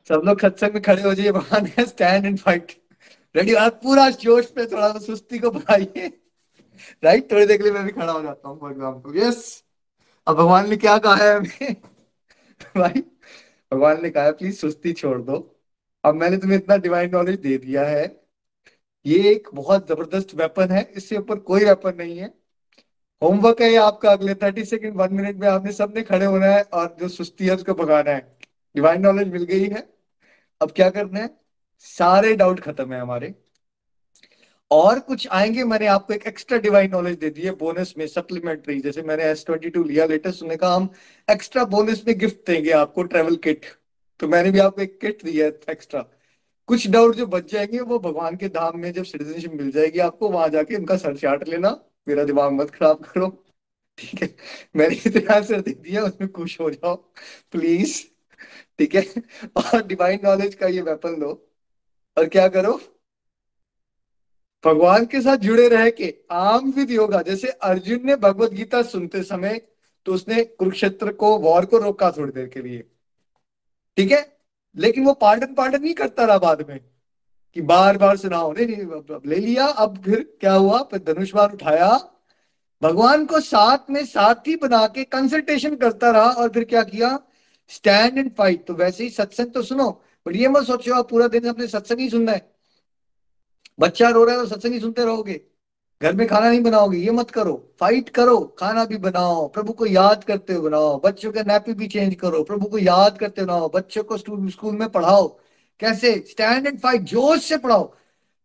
सब 0.08 0.22
लोग 0.24 0.40
सत्संग 0.40 0.72
में 0.74 0.82
खड़े 0.82 1.02
हो 1.02 1.14
जाइए 1.14 1.32
भगवान 1.32 1.66
स्टैंड 1.86 2.26
एंड 2.26 2.38
फाइट 2.38 2.72
रेडी 3.36 3.54
आप 3.54 3.80
पूरा 3.82 4.10
जोश 4.10 4.46
पे 4.46 4.66
थोड़ा 4.66 4.92
सा 4.92 4.98
सुस्ती 4.98 5.38
को 5.38 5.50
बढ़ाइए। 5.50 6.20
राइट 7.04 7.32
थोड़ी 7.32 7.46
देर 7.46 7.56
के 7.56 7.62
लिए 7.62 7.72
मैं 7.72 7.84
भी 7.84 7.90
खड़ा 7.90 8.12
हो 8.12 8.22
जाता 8.22 8.48
हूँ 8.48 8.58
भगवान 8.60 9.00
को। 9.00 9.14
यस 9.14 9.64
अब 10.26 10.36
भगवान 10.36 10.70
ने 10.70 10.76
क्या 10.76 10.98
कहा 10.98 11.16
है 11.16 11.36
हमें? 11.36 11.76
भाई 12.76 13.04
भगवान 13.72 14.02
ने 14.02 14.10
कहा 14.10 14.30
प्लीज़ 14.30 14.56
सुस्ती 14.56 14.92
छोड़ 14.92 15.22
दो। 15.22 15.55
अब 16.06 16.14
मैंने 16.14 16.36
तुम्हें 16.36 16.58
इतना 16.58 16.76
डिवाइन 16.76 17.10
नॉलेज 17.10 17.38
दे 17.40 17.58
दिया 17.58 17.84
है। 17.84 18.04
ये 19.06 19.30
एक 19.30 19.48
बहुत 19.54 19.88
ज़बरदस्त 19.88 20.34
वेपन 20.34 20.70
है। 20.70 20.82
इससे 20.96 21.16
ऊपर 21.16 21.36
कोई 21.38 21.64
वेपन 21.64 21.94
नहीं 21.96 22.18
है। 22.18 22.34
होमवर्क 23.22 23.60
है 23.62 23.70
ये 23.70 23.76
आपका 23.76 24.12
अगले 24.12 24.34
थर्टी 24.34 24.64
सेकेंड 24.64 24.96
वन 24.96 25.14
मिनट 25.14 25.36
में 25.36 25.48
आपने 25.48 25.72
सबने 25.72 26.02
खड़े 26.02 26.26
होना 26.26 26.46
है 26.46 26.62
और 26.62 26.96
जो 27.00 27.08
सुस्ती 27.08 27.46
है 27.46 27.54
उसको 27.54 27.74
भगाना 27.74 28.10
है। 28.10 28.36
डिवाइन 28.74 29.00
नॉलेज 29.00 29.28
मिल 29.28 29.44
गई 29.44 29.64
है। 29.64 29.88
अब 30.60 30.70
क्या 30.70 30.90
करना 30.90 31.20
है? 31.20 31.30
सारे 31.78 32.34
डाउट 32.36 32.60
खत्म 32.60 32.92
है 32.92 33.00
हमारे। 33.00 33.34
और 34.70 34.98
कुछ 35.00 35.28
आएँगे, 35.28 35.64
मैंने 35.64 35.86
आपको 35.86 36.12
एक 36.14 36.26
एक्स्ट्रा 36.26 36.58
डिवाइन 36.58 36.90
नॉलेज 36.90 37.18
दे 37.18 37.30
दी 37.30 37.42
है 37.42 37.50
बोनस 37.50 37.94
में 37.98 38.06
सप्लीमेंट्री 38.06 38.80
जैसे 38.80 39.02
मैंने 39.02 39.24
एस 39.24 39.44
ट्वेंटी 39.46 39.70
टू 39.70 39.82
लिया 39.84 40.06
लेटेस्ट 40.06 40.42
उन्होंने 40.42 40.56
कहा 40.56 40.74
हम 40.74 40.88
एक्स्ट्रा 41.30 41.64
बोनस 41.64 42.02
में 42.08 42.18
गिफ्ट 42.18 42.46
देंगे 42.46 42.70
आपको 42.70 43.02
ट्रेवल 43.02 43.36
किट 43.36 43.66
तो 44.20 44.28
मैंने 44.28 44.50
भी 44.50 44.58
आपको 44.58 44.82
एक 44.82 45.00
किट 45.00 45.24
दी 45.24 45.38
है 45.38 45.48
एक्स्ट्रा 45.70 46.04
कुछ 46.68 46.86
डाउट 46.88 47.14
जो 47.14 47.26
बच 47.26 47.52
जाएँगे, 47.52 47.80
वो 47.80 47.98
भगवान 47.98 48.36
के 48.36 48.48
धाम 48.48 48.78
में 48.78 48.92
जब 48.92 49.04
सिटीजनशिप 49.04 49.52
मिल 49.52 49.70
जाएगी 49.70 49.98
आपको, 49.98 50.28
वहाँ 50.28 50.48
जाके 50.48 50.76
उनका 50.76 50.96
सर 50.96 51.16
चाट 51.16 51.48
लेना। 51.48 51.70
मेरा 52.08 52.24
दिमाग 52.24 52.52
मत 52.52 52.70
खराब 52.70 53.04
करो। 53.04 53.28
ठीक 53.98 54.22
है? 54.22 54.36
मैंने 54.76 54.96
इतना 55.06 55.34
आंसर 55.34 55.60
दे 55.60 55.70
दिया, 55.70 56.02
उसमें 56.02 56.32
खुश 56.32 56.60
हो 56.60 56.70
जाओ। 56.70 56.94
प्लीज़ 57.52 58.02
ठीक 58.78 58.94
है? 58.94 59.04
और 59.56 59.86
डिवाइन 59.86 60.20
नॉलेज 60.24 60.54
का 60.54 60.66
ये 60.66 60.80
वेपन 60.80 61.20
लो। 61.20 61.30
और 62.18 62.26
क्या 62.28 62.48
करो? 62.48 62.80
भगवान 64.64 65.06
के 65.06 65.20
साथ 65.20 65.36
जुड़े 65.36 65.68
रह 65.68 65.90
के 65.90 66.14
आम 66.30 66.70
विद 66.70 66.90
योगा 66.90 67.22
जैसे 67.22 67.48
अर्जुन 67.48 68.06
ने 68.06 68.16
भगवत 68.16 68.50
गीता 68.50 68.82
सुनते 68.82 69.22
समय 69.22 69.60
तो 70.06 70.14
उसने 70.14 70.44
कुरुक्षेत्र 70.44 71.12
को, 71.12 71.38
वॉर 71.38 71.66
को 71.66 71.78
रोका 71.78 72.10
थोड़ी 72.10 72.32
देर 72.32 72.46
के 72.46 72.62
लिए। 72.62 72.84
ठीक 73.96 74.12
है? 74.12 74.36
लेकिन 74.76 75.04
वो 75.04 75.12
पार्डन 75.14 75.54
पार्डन 75.54 75.82
नहीं 75.82 75.94
करता 75.94 76.24
रहा 76.24 76.38
बाद 76.38 76.64
में 76.68 76.78
कि 77.56 77.62
बार 77.62 77.98
बार 77.98 78.16
सुनाओ 78.16 78.52
नहीं 78.52 78.66
नहीं 78.66 79.20
ले 79.26 79.36
लिया, 79.36 79.66
अब 79.66 80.02
फिर 80.04 80.22
क्या 80.40 80.52
हुआ? 80.52 80.82
फिर 80.82 81.02
धनुष 81.04 81.34
बार 81.34 81.52
उठाया। 81.52 81.88
भगवान 82.82 83.24
को 83.26 83.40
साथ 83.40 83.90
में 83.90 84.04
साथ 84.06 84.48
ही 84.48 84.56
बना 84.56 84.86
के 84.86 85.04
कंसल्टेशन 85.04 85.76
करता 85.76 86.10
रहा 86.10 86.30
और 86.32 86.48
फिर 86.48 86.64
क्या 86.64 86.82
किया? 86.82 87.18
स्टैंड 87.70 88.18
एंड 88.18 88.30
फाइट 88.34 88.66
तो 88.66 88.74
वैसे 88.74 89.04
ही 89.04 89.10
सत्संग 89.10 89.52
तो 89.52 89.62
सुनो 89.62 89.90
बट 90.26 90.36
ये 90.36 90.48
मत 90.48 90.64
सोचो 90.64 90.94
आप 90.94 91.08
पूरा 91.10 91.28
दिन 91.28 91.48
अपने 91.48 91.66
सत्संग 91.66 92.00
ही 92.00 92.08
सुनना 92.10 92.32
है। 92.32 92.48
बच्चा 93.78 94.08
रो 94.08 94.24
रहा 94.24 94.34
है 94.34 94.40
तो 94.40 94.46
सत्संग 94.46 94.72
ही 94.72 94.80
सुनते 94.80 95.04
रहोगे। 95.04 95.40
घर 96.02 96.14
में 96.14 96.26
खाना 96.28 96.48
नहीं 96.48 96.60
बनाओगे, 96.62 96.98
ये 96.98 97.10
मत 97.10 97.30
करो। 97.30 97.54
फाइट 97.80 98.08
करो, 98.08 98.38
खाना 98.58 98.84
भी 98.84 98.96
बनाओ, 98.98 99.46
प्रभु 99.48 99.72
को 99.72 99.86
याद 99.86 100.24
करते 100.24 100.52
हुए 100.52 100.62
बनाओ। 100.62 101.00
बच्चों 101.00 101.32
के 101.32 101.42
नैपी 101.42 101.72
भी 101.74 101.86
चेंज 101.86 102.14
करो, 102.14 102.42
प्रभु 102.42 102.66
को 102.66 102.78
याद 102.78 103.18
करते 103.18 103.44
बनाओ। 103.44 103.68
बच्चों 103.74 104.02
को 104.04 104.16
स्कूल 104.16 104.76
में 104.76 104.88
पढ़ाओ। 104.88 105.28
कैसे? 105.80 106.12
स्टैंड 106.30 106.66
एंड 106.66 106.78
फाइट 106.80 107.02
जोश 107.04 107.44
से 107.44 107.56
पढ़ाओ। 107.56 107.92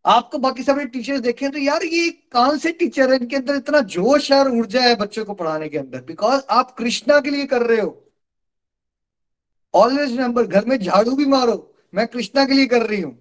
आपको 0.04 0.38
बाकी 0.38 0.62
सारे 0.62 0.84
टीचर्स 0.86 1.20
देखें 1.20 1.50
तो 1.50 1.58
यार 1.58 1.84
ये 1.84 2.08
कौन 2.32 2.58
से 2.58 2.72
टीचर 2.72 3.12
है? 3.12 3.16
इनके 3.16 3.36
अंदर 3.36 3.54
इतना 3.54 3.80
जोश 3.80 4.30
और 4.32 4.50
ऊर्जा 4.50 4.80
है 4.82 4.94
बच्चों 4.96 5.24
को 5.24 5.34
पढ़ाने 5.34 5.68
के 5.68 5.78
अंदर। 5.78 6.00
बिकॉज़ 6.02 6.42
आप 6.50 6.70
कृष्णा 6.70 7.20
के 7.20 7.30
लिए 7.30 7.46
कर 7.46 7.62
रहे 7.62 7.80
हो। 7.80 7.98
ऑलवेज 9.74 10.10
रिमेंबर 10.10 10.46
घर 10.46 10.64
में 10.64 10.78
झाड़ू 10.78 11.16
भी 11.16 11.26
मारो। 11.26 11.56
मैं 11.94 12.06
कृष्णा 12.06 12.44
के 12.44 12.54
लिए 12.54 12.66
कर 12.66 12.86
रही 12.86 13.00
हूँ। 13.00 13.18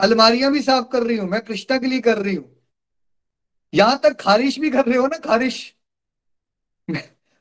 अलमारियाँ 0.00 0.52
भी 0.52 0.62
साफ़ 0.62 0.88
कर 0.92 1.02
रही 1.02 1.16
हूँ। 1.16 1.28
मैं 1.28 1.40
कृष्णा 1.40 1.78
के 1.78 1.86
लिए 1.86 2.00
कर 2.00 2.18
रही 2.18 2.34
हूँ। 2.34 2.53
यहाँ 3.74 3.98
तक 4.02 4.16
खारिश 4.20 4.58
भी 4.58 4.70
कर 4.70 4.84
रहे 4.84 4.96
हो 4.96 5.06
ना 5.06 5.16
खारिश? 5.18 5.74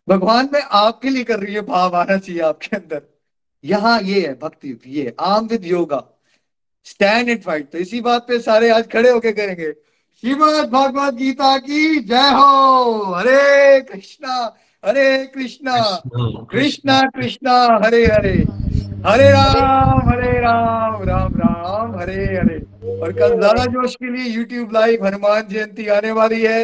भगवान 0.08 0.50
में 0.54 0.62
आपके 0.62 1.10
लिए 1.10 1.24
कर 1.24 1.40
रही 1.40 1.54
है 1.56 1.62
भाव 1.62 1.96
आना 1.96 2.18
चाहिए 2.18 2.42
आपके 2.42 2.76
अंदर। 2.76 3.02
यहाँ 3.64 4.00
ये 4.02 4.26
है 4.28 4.34
भक्ति 4.40 4.80
ये 4.88 5.16
arm 5.20 5.48
with 5.48 5.66
yoga. 5.66 6.04
Stand 6.86 7.30
it 7.30 7.44
fight 7.44 7.70
तो 7.72 7.78
इसी 7.78 8.02
बात 8.02 8.28
पे 8.28 8.40
सारे 8.40 8.70
आज 8.70 8.88
खड़े 8.92 9.10
होके 9.10 9.32
करेंगे। 9.32 9.72
श्रीमद 9.72 10.70
भगवत 10.70 11.14
गीता 11.14 11.58
की 11.58 12.00
जय 12.00 12.30
हो। 12.30 13.14
हरे 13.14 13.82
कृष्णा 13.82 14.36
हरे 14.84 15.26
कृष्णा 15.26 15.80
कृष्णा। 16.52 17.02
कृष्णा 17.16 17.56
हरे 17.86 18.06
हरे। 18.06 18.63
हरे 19.06 19.30
राम 19.32 20.10
हरे 20.10 20.40
राम 20.42 21.04
राम 21.04 21.34
राम, 21.38 21.96
हरे 22.00 22.24
हरे। 22.28 22.56
और 22.98 23.12
कल 23.14 23.38
ज़्यादा 23.40 23.66
जोश 23.72 23.96
के 23.96 24.12
लिए 24.12 24.26
यूट्यूब 24.28 24.74
लाइव 24.74 25.06
हनुमान 25.06 25.48
जयंती 25.50 25.88
आने 25.90 26.12
वाली 26.14 26.42
है। 26.42 26.64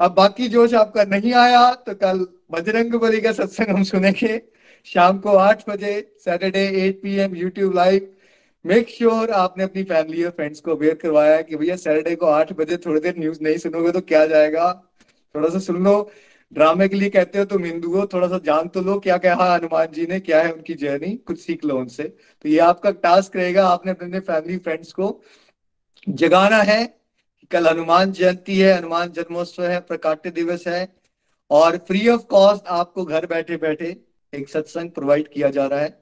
अब 0.00 0.14
बाकी 0.14 0.48
जोश 0.48 0.74
आपका 0.76 1.04
नहीं 1.06 1.32
आया 1.36 1.70
तो 1.86 1.94
कल 1.96 2.26
बजरंग 2.52 2.94
बली 3.00 3.20
का 3.20 3.32
सत्संग 3.32 3.74
हम 3.76 3.82
सुनेंगे। 3.84 4.40
शाम 4.86 5.18
को 5.18 5.36
आठ 5.38 5.68
बजे 5.68 5.92
Saturday 6.24 6.64
eight 6.84 7.00
P 7.02 7.16
M 7.20 7.34
YouTube 7.36 7.74
live 7.76 8.08
make 8.64 8.88
sure 8.88 9.30
आपने 9.32 9.64
अपनी 9.64 9.82
फैमिली 9.84 10.24
और 10.24 10.30
फ्रेंड्स 10.30 10.60
को 10.60 10.74
अवेयर 10.74 10.94
करवाया 11.02 11.40
कि 11.42 11.56
भैया 11.56 11.76
सैटरडे 11.78 12.14
को 12.16 12.26
आठ 12.28 12.52
बजे 12.52 12.76
थोड़ी 12.86 13.00
देर 13.00 13.14
न्यूज़ 13.18 13.38
नहीं 13.42 13.56
सुनोगे 13.58 13.92
तो 13.92 14.00
क्या 14.02 14.24
जाएगा? 14.26 14.72
थोड़ा 15.34 15.48
सा 15.48 15.58
सुन 15.60 15.84
लो। 15.84 16.10
ड्रामे 16.52 16.88
के 16.88 16.96
लिए 16.96 17.10
कहते 17.10 17.38
हो 17.38 17.44
तुम 17.44 17.64
हिंदू 17.64 17.94
हो, 17.94 18.06
थोड़ा 18.06 18.28
सा 18.28 18.38
जान 18.44 18.68
तो 18.68 18.80
लो 18.80 18.98
क्या 19.00 19.16
कहा 19.18 19.54
हनुमान 19.54 19.86
जी 19.92 20.06
ने 20.06 20.20
क्या 20.20 20.42
है 20.42 20.52
उनकी 20.52 20.74
जर्नी 20.74 21.14
कुछ 21.16 21.40
सीख 21.40 21.64
लो 21.64 21.78
उनसे। 21.78 22.04
तो 22.04 22.48
ये 22.48 22.58
आपका 22.60 22.90
टास्क 22.90 23.36
रहेगा, 23.36 23.66
आपने 23.68 23.92
अपने 23.92 24.20
फैमिली 24.20 24.56
फ्रेंड्स 24.58 24.92
को 24.92 25.20
जगाना 26.08 26.62
है 26.62 26.82
कल 27.50 27.66
हनुमान 27.68 28.12
जयंती 28.12 28.58
है, 28.58 28.76
हनुमान 28.76 29.10
जन्मोत्सव 29.12 29.64
है, 29.64 29.80
प्रकाट्य 29.80 30.30
दिवस 30.30 30.66
है, 30.68 30.88
और 31.50 31.76
फ्री 31.78 32.08
ऑफ़ 32.08 32.24
कॉस्ट 32.26 32.66
आपको 32.68 33.04
घर 33.04 33.26
बैठे 33.26 33.56
बैठे 33.56 33.96
एक 34.32 34.48
सत्संग 34.48 34.90
प्रोवाइड 34.90 35.28
किया 35.28 35.50
जा 35.50 35.66
रहा 35.66 35.80
है। 35.80 35.98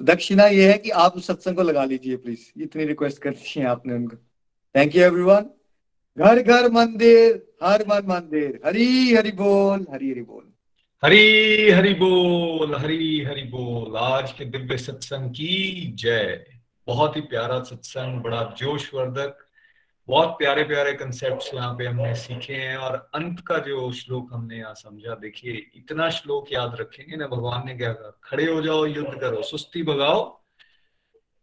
दक्षिणा 0.00 0.46
ये 0.46 0.70
है 0.72 0.78
कि 0.78 0.90
आप 1.02 1.16
उस 1.16 1.26
सत्संग 1.26 1.56
को 1.56 1.62
लगा 1.62 1.84
लीजिए 1.84 2.16
प्लीज़ 2.16 2.62
इतनी 2.62 2.84
रिक्वेस्ट 2.84 3.22
कर 3.22 3.30
दी 3.30 3.60
है 3.60 3.66
आपने 3.66 3.94
उनको। 3.94 4.16
थैंक 4.74 4.96
यू 4.96 5.02
एवरीवन 5.02 5.50
घर 6.18 6.42
घर 6.42 6.70
मंदिर, 6.70 7.48
हर 7.62 7.84
मन 7.88 8.02
मंदिर। 8.08 8.60
हरी 8.66 9.14
हरि 9.14 9.30
बोल, 9.30 9.86
हरी 9.92 10.10
हरि 10.10 10.20
बोल। 10.20 10.52
हरी 11.04 11.70
हरि 11.70 11.94
बोल, 11.94 12.74
हरी 12.74 13.24
हरि 13.24 13.42
बोल। 13.42 13.96
आज 13.96 14.32
के 14.32 14.44
दिव्य 14.44 14.78
सत्संग 14.78 15.30
की 15.30 15.92
जय। 15.94 16.44
बहुत 16.86 17.16
ही 17.16 17.20
प्यारा 17.20 17.62
सत्संग, 17.62 18.22
बड़ा 18.22 18.54
जोशवर्धक, 18.58 19.36
बहुत 20.08 20.28
प्यारे 20.28 20.64
प्यारे 20.64 20.92
कंसेप्ट 20.92 21.54
यहाँ 21.54 21.74
पे 21.74 21.86
हमने 21.86 22.14
सीखे 22.14 22.54
हैं 22.54 22.76
और 22.76 23.10
अंत 23.14 23.40
का 23.40 23.58
जो 23.58 23.92
श्लोक 23.92 24.28
हमने 24.32 24.58
यहाँ 24.58 24.74
समझा, 24.74 25.14
देखिए, 25.14 25.70
इतना 25.76 26.10
श्लोक 26.10 26.52
याद 26.52 26.76
रखेंगे 26.80 27.16
ना, 27.16 27.26
भगवान 27.26 27.62
ने 27.66 27.74
क्या 27.74 27.92
कहा, 27.92 28.20
खड़े 28.24 28.52
हो 28.52 28.62
जाओ, 28.62 28.86
युद्ध 28.86 29.20
करो, 29.20 29.42
सुस्ती 29.42 29.82
भगाओ, 29.82 30.42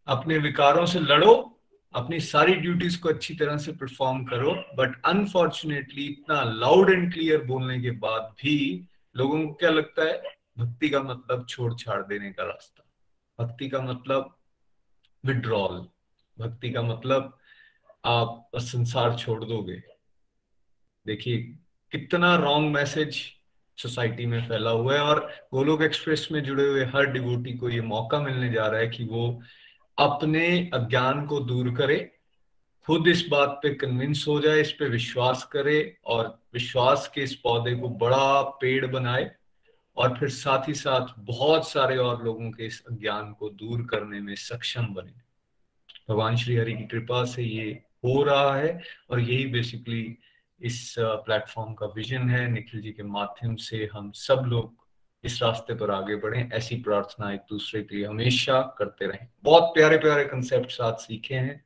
अपने 0.07 0.37
विकारों 0.37 0.85
से 0.85 0.99
लड़ो 0.99 1.54
अपनी 1.95 2.19
सारी 2.19 2.53
ड्यूटीज़ 2.53 2.99
को 3.01 3.09
अच्छी 3.09 3.35
तरह 3.35 3.57
से 3.57 3.71
परफॉर्म 3.71 4.23
करो 4.25 4.51
बट 4.75 5.01
अनफॉर्चुनेटली 5.05 6.05
इतना 6.05 6.43
लाउड 6.43 6.89
एंड 6.89 7.13
क्लियर 7.13 7.43
बोलने 7.43 7.81
के 7.81 7.91
बाद 7.91 8.33
भी 8.41 8.87
लोगों 9.15 9.47
को 9.47 9.53
क्या 9.53 9.69
लगता 9.69 10.03
है? 10.03 10.21
भक्ति 10.57 10.89
का 10.89 10.99
मतलब 10.99 11.45
छोड़ 11.49 11.73
छाड़ 11.73 12.01
देने 12.01 12.31
का 12.31 12.43
रास्ता। 12.43 13.45
भक्ति 13.45 13.69
का 13.69 13.81
मतलब 13.81 14.35
विड्रॉल 15.25 15.87
भक्ति 16.39 16.69
का 16.71 16.81
मतलब 16.81 17.37
आप 18.05 18.49
संसार 18.55 19.15
छोड़ 19.17 19.43
दोगे। 19.45 19.81
देखिए, 21.05 21.37
कितना 21.91 22.35
रॉन्ग 22.35 22.73
मैसेज 22.73 23.21
सोसाइटी 23.77 24.25
में 24.25 24.47
फैला 24.47 24.71
हुआ 24.71 24.93
है 24.93 24.99
और 24.99 25.19
गोलोक 25.53 25.81
एक्सप्रेस 25.81 26.27
में 26.31 26.43
जुड़े 26.43 26.67
हुए 26.67 26.85
हर 26.85 27.05
डिवोटी 27.05 27.53
को 27.53 27.69
ये 27.69 27.81
मौका 27.81 28.19
मिलने 28.19 28.49
जा 28.49 28.67
रहा 28.67 28.79
है 28.79 28.87
कि 28.87 29.03
वो 29.03 29.41
अपने 29.97 30.47
अज्ञान 30.73 31.25
को 31.25 31.39
दूर 31.39 31.73
करे, 31.75 32.11
खुद 32.87 33.07
इस 33.07 33.25
बात 33.29 33.59
पे 33.63 33.73
कन्विंस 33.73 34.25
हो 34.27 34.39
जाए, 34.41 34.61
इस 34.61 34.71
पे 34.71 34.89
विश्वास 34.89 35.43
करे 35.43 35.97
और 36.05 36.27
विश्वास 36.53 37.11
के 37.15 37.21
इस 37.21 37.35
पौधे 37.35 37.75
को 37.75 37.89
बड़ा 37.89 38.41
पेड़ 38.61 38.85
बनाए 38.85 39.31
और 39.97 40.17
फिर 40.17 40.29
साथ 40.29 40.67
ही 40.67 40.73
साथ 40.73 41.13
बहुत 41.19 41.69
सारे 41.69 41.97
और 41.97 42.23
लोगों 42.23 42.51
के 42.51 42.65
इस 42.65 42.83
अज्ञान 42.91 43.31
को 43.33 43.49
दूर 43.49 43.85
करने 43.85 44.19
में 44.19 44.35
सक्षम 44.35 44.93
बने। 44.93 45.13
भगवान 46.09 46.35
श्री 46.35 46.55
हरि 46.55 46.73
की 46.73 46.83
कृपा 46.83 47.23
से 47.25 47.43
ये 47.43 47.71
हो 48.05 48.21
रहा 48.23 48.55
है 48.55 48.81
और 49.09 49.19
यही 49.19 49.45
बेसिकली 49.45 50.17
इस 50.61 50.95
प्लेटफॉर्म 50.99 51.73
का 51.73 51.85
विजन 51.85 52.29
है। 52.29 52.47
निखिल 52.51 52.81
जी 52.81 52.91
के 52.91 53.03
माध्यम 53.03 53.55
से 53.55 53.89
हम 53.93 54.11
सब 54.11 54.43
लोग 54.45 54.84
इस 55.25 55.43
रास्ते 55.43 55.75
पर 55.75 55.91
आगे 55.91 56.15
बढ़े, 56.15 56.49
ऐसी 56.53 56.75
प्रार्थना 56.75 57.33
एक 57.33 57.41
दूसरे 57.49 57.81
के 57.83 57.95
लिए 57.95 58.05
हमेशा 58.05 58.75
करते 58.77 59.05
रहें। 59.05 59.27
बहुत 59.43 59.63
प्यारे 59.63 59.97
प्यारे 59.97 60.25
कंसेप्ट 60.25 60.81
आज 60.81 60.93
सीखे 60.93 61.35
हैं। 61.35 61.65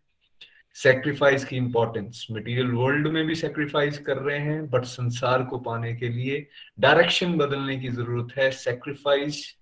सेक्रीफाइस 0.73 1.45
की 1.45 1.57
इंपॉर्टेंस 1.57 2.27
मटेरियल 2.31 2.71
वर्ल्ड 2.71 3.07
में 3.07 3.27
भी 3.27 3.35
सेक्रीफाइस 3.35 3.99
कर 3.99 4.17
रहे 4.17 4.39
हैं 4.39 4.69
बट 4.69 4.83
संसार 4.83 5.43
को 5.43 5.59
पाने 5.59 5.93
के 5.95 6.09
लिए 6.09 6.47
डायरेक्शन 6.79 7.33
बदलने 7.33 7.77
की 7.79 7.89
ज़रूरत 7.89 8.37
है। 8.37 8.51
सेक्रीफाइस 8.51 9.57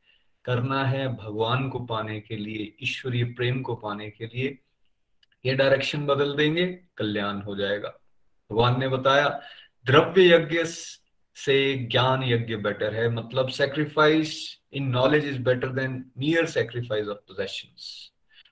करना 0.46 0.84
है 0.86 1.08
भगवान 1.08 1.70
को 1.70 1.80
पाने 1.80 2.20
के 2.20 2.36
लिए, 2.36 2.76
ईश्वरीय 2.84 3.24
प्रेम 3.24 3.62
को 3.62 3.76
पाने 3.76 4.10
के 4.10 4.26
लिए। 4.26 4.58
ये 5.46 5.54
डायरेक्शन 5.54 6.06
बदल 6.06 6.36
देंगे, 6.36 6.80
कल्याण 6.98 7.42
हो 7.42 7.56
जाएगा। 7.56 7.90
भगवान 8.52 8.80
ने 8.80 8.88
बताया, 8.88 9.42
द्रव्य 9.86 10.36
यज्ञ 10.36 10.64
से 11.38 11.74
ज्ञान 11.92 12.24
यज्ञ 12.24 12.56
बेटर 12.56 12.94
है। 12.94 13.10
मतलब 13.10 13.50
sacrifice 13.50 14.62
in 14.74 14.88
knowledge 14.88 15.26
is 15.26 15.42
better 15.42 15.68
than 15.68 16.06
near 16.18 16.46
sacrifice 16.46 17.08
of 17.08 17.18
possession 17.18 17.76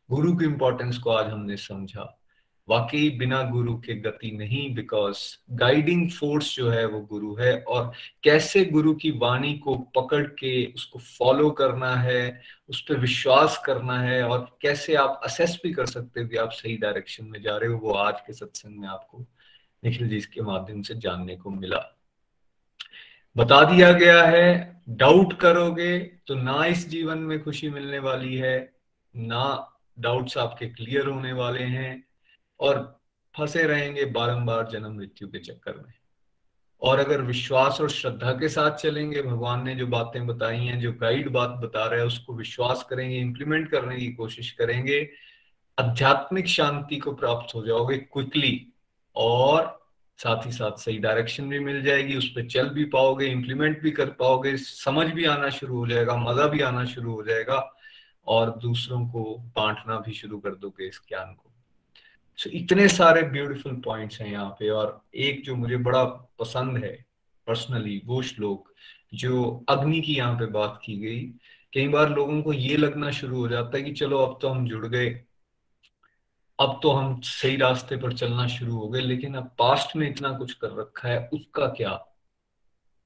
गुरु 0.09 0.35
की 0.35 0.45
इंपॉर्टेंस 0.45 0.97
को 0.97 1.09
आज 1.09 1.31
हमने 1.31 1.57
समझा। 1.57 2.21
वाकई 2.69 3.09
बिना 3.09 3.41
गुरु 3.43 3.77
के 3.77 3.93
गति 3.93 4.31
नहीं 4.31 4.75
बिकॉज़ 4.75 5.17
गाइडिंग 5.51 6.09
फोर्स 6.11 6.55
जो 6.55 6.69
है 6.69 6.85
वो 6.85 7.01
गुरु 7.01 7.35
है, 7.35 7.61
और 7.61 7.91
कैसे 8.23 8.65
गुरु 8.65 8.93
की 8.93 9.11
वाणी 9.11 9.53
को 9.53 9.75
पकड़ 9.75 10.23
के 10.23 10.65
उसको 10.65 10.99
फॉलो 10.99 11.49
करना 11.49 11.95
है, 11.95 12.41
उस 12.69 12.81
पर 12.81 12.99
विश्वास 12.99 13.61
करना 13.65 13.99
है, 13.99 14.23
और 14.23 14.57
कैसे 14.61 14.95
आप 14.95 15.21
असेस 15.23 15.59
भी 15.63 15.73
कर 15.73 15.85
सकते 15.85 16.21
हो 16.21 16.27
कि 16.27 16.37
आप 16.37 16.51
सही 16.51 16.77
डायरेक्शन 16.77 17.25
में 17.25 17.41
जा 17.41 17.57
रहे 17.57 17.69
हो, 17.69 17.77
वो 17.77 17.91
आज 17.91 18.21
के 18.21 18.33
सत्संग 18.33 18.79
में 18.79 18.87
आपको 18.87 19.25
निखिल 19.83 20.09
जी 20.09 20.19
के 20.19 20.41
माध्यम 20.41 20.81
से 20.81 20.95
जानने 20.95 21.35
को 21.35 21.49
मिला। 21.49 21.94
बता 23.35 23.63
दिया 23.63 23.91
गया 23.91 24.23
है 24.23 24.81
डाउट 24.89 25.33
करोगे 25.33 25.99
तो 26.27 26.35
ना 26.35 26.65
इस 26.65 26.87
जीवन 26.89 27.17
में 27.17 27.43
खुशी 27.43 27.69
मिलने 27.69 27.99
वाली 27.99 28.35
है, 28.35 28.73
ना 29.15 29.71
डाउट्स 29.99 30.37
आपके 30.37 30.67
क्लियर 30.67 31.07
होने 31.07 31.33
वाले 31.33 31.63
हैं 31.63 32.03
और 32.59 33.01
फंसे 33.35 33.63
रहेंगे 33.63 34.05
बारंबार 34.05 34.67
जन्म 34.67 34.95
मृत्यु 34.97 35.27
के 35.27 35.39
चक्कर 35.39 35.75
में। 35.77 35.93
और 36.81 36.99
अगर 36.99 37.21
विश्वास 37.21 37.79
और 37.81 37.89
श्रद्धा 37.89 38.31
के 38.31 38.49
साथ 38.49 38.71
चलेंगे, 38.71 39.21
भगवान 39.21 39.63
ने 39.63 39.75
जो 39.75 39.87
बातें 39.87 40.25
बताई 40.27 40.57
हैं, 40.57 40.79
जो 40.79 40.91
गाइड 40.93 41.29
बात 41.29 41.49
बता 41.49 41.85
रहा 41.85 41.99
है, 41.99 42.05
उसको 42.05 42.33
विश्वास 42.33 42.85
करेंगे 42.89 43.17
इंप्लीमेंट 43.17 43.69
करने 43.69 43.97
की 43.97 44.11
कोशिश 44.13 44.51
करेंगे, 44.51 45.09
आध्यात्मिक 45.77 46.47
शांति 46.47 46.97
को 46.97 47.11
प्राप्त 47.11 47.55
हो 47.55 47.65
जाओगे 47.65 47.97
क्विकली 47.97 48.67
और 49.15 49.84
साथ 50.19 50.45
ही 50.45 50.51
साथ 50.51 50.77
सही 50.77 50.97
डायरेक्शन 50.97 51.49
भी 51.49 51.59
मिल 51.59 51.81
जाएगी 51.83 52.15
उस 52.17 52.27
पर 52.29 52.45
चल 52.47 52.69
भी 52.69 52.85
पाओगे 52.85 53.25
इंप्लीमेंट 53.25 53.81
भी 53.81 53.91
कर 53.91 54.09
पाओगे 54.09 54.55
समझ 54.57 55.07
भी 55.07 55.25
आना 55.25 55.49
शुरू 55.49 55.77
हो 55.77 55.87
जाएगा 55.87 56.15
मज़ा 56.17 56.47
भी 56.47 56.61
आना 56.61 56.85
शुरू 56.85 57.13
हो 57.13 57.23
जाएगा 57.23 57.57
और 58.27 58.57
दूसरों 58.57 59.07
को 59.07 59.23
बांटना 59.55 59.99
भी 59.99 60.13
शुरू 60.13 60.37
कर 60.39 60.55
दोगे 60.55 60.87
इस 60.87 61.01
ज्ञान 61.09 61.33
को। 61.33 61.51
सो 62.37 62.49
so, 62.49 62.55
इतने 62.55 62.87
सारे 62.87 63.21
ब्यूटीफुल 63.21 63.75
पॉइंट्स 63.75 64.21
हैं 64.21 64.31
यहाँ 64.31 64.49
पे 64.49 64.69
और 64.69 65.01
एक 65.15 65.43
जो 65.45 65.55
मुझे 65.55 65.77
बड़ा 65.77 66.03
पसंद 66.39 66.77
है 66.77 67.05
पर्सनली 67.47 68.01
वो 68.05 68.21
श्लोक 68.21 68.73
जो 69.13 69.65
अग्नि 69.69 70.01
की 70.01 70.15
यहाँ 70.15 70.35
पे 70.35 70.45
बात 70.45 70.79
की 70.85 70.97
गई। 70.97 71.21
कई 71.73 71.87
बार 71.87 72.09
लोगों 72.09 72.41
को 72.41 72.53
ये 72.53 72.77
लगना 72.77 73.11
शुरू 73.11 73.37
हो 73.37 73.47
जाता 73.47 73.77
है 73.77 73.83
कि 73.83 73.91
चलो 73.91 74.17
अब 74.17 74.37
तो 74.41 74.49
हम 74.49 74.67
जुड़ 74.67 74.87
गए। 74.87 75.09
अब 76.59 76.79
तो 76.83 76.91
हम 76.91 77.19
सही 77.21 77.55
रास्ते 77.57 77.97
पर 77.97 78.13
चलना 78.13 78.47
शुरू 78.47 78.77
हो 78.77 78.87
गए, 78.87 78.99
लेकिन 78.99 79.35
अब 79.35 79.51
पास्ट 79.59 79.95
में 79.95 80.09
इतना 80.09 80.31
कुछ 80.37 80.53
कर 80.53 80.71
रखा 80.71 81.07
है, 81.09 81.29
उसका 81.33 81.67
क्या? 81.67 81.93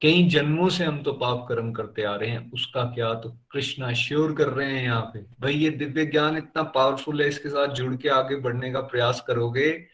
कई 0.02 0.22
जन्मों 0.28 0.68
से 0.68 0.84
हम 0.84 1.02
तो 1.02 1.12
पाप 1.12 1.44
कर्म 1.48 1.72
करते 1.72 2.02
आ 2.02 2.14
रहे 2.14 2.30
हैं, 2.30 2.50
उसका 2.52 2.82
क्या? 2.84 3.12
तो 3.14 3.30
कृष्णा 3.50 3.92
श्योर 3.92 4.34
कर 4.34 4.48
रहे 4.48 4.72
हैं 4.72 4.82
यहाँ 4.82 5.10
पे, 5.14 5.20
भाई 5.40 5.54
ये 5.54 5.70
दिव्य 5.70 6.04
ज्ञान 6.06 6.36
इतना 6.36 6.62
पावरफुल 6.62 7.22
है, 7.22 7.28
इसके 7.28 7.48
साथ 7.48 7.74
जुड़ 7.74 7.94
के 7.96 8.08
आगे 8.08 8.36
बढ़ने 8.36 8.72
का 8.72 8.80
प्रयास 8.80 9.20
करोगे? 9.20 9.86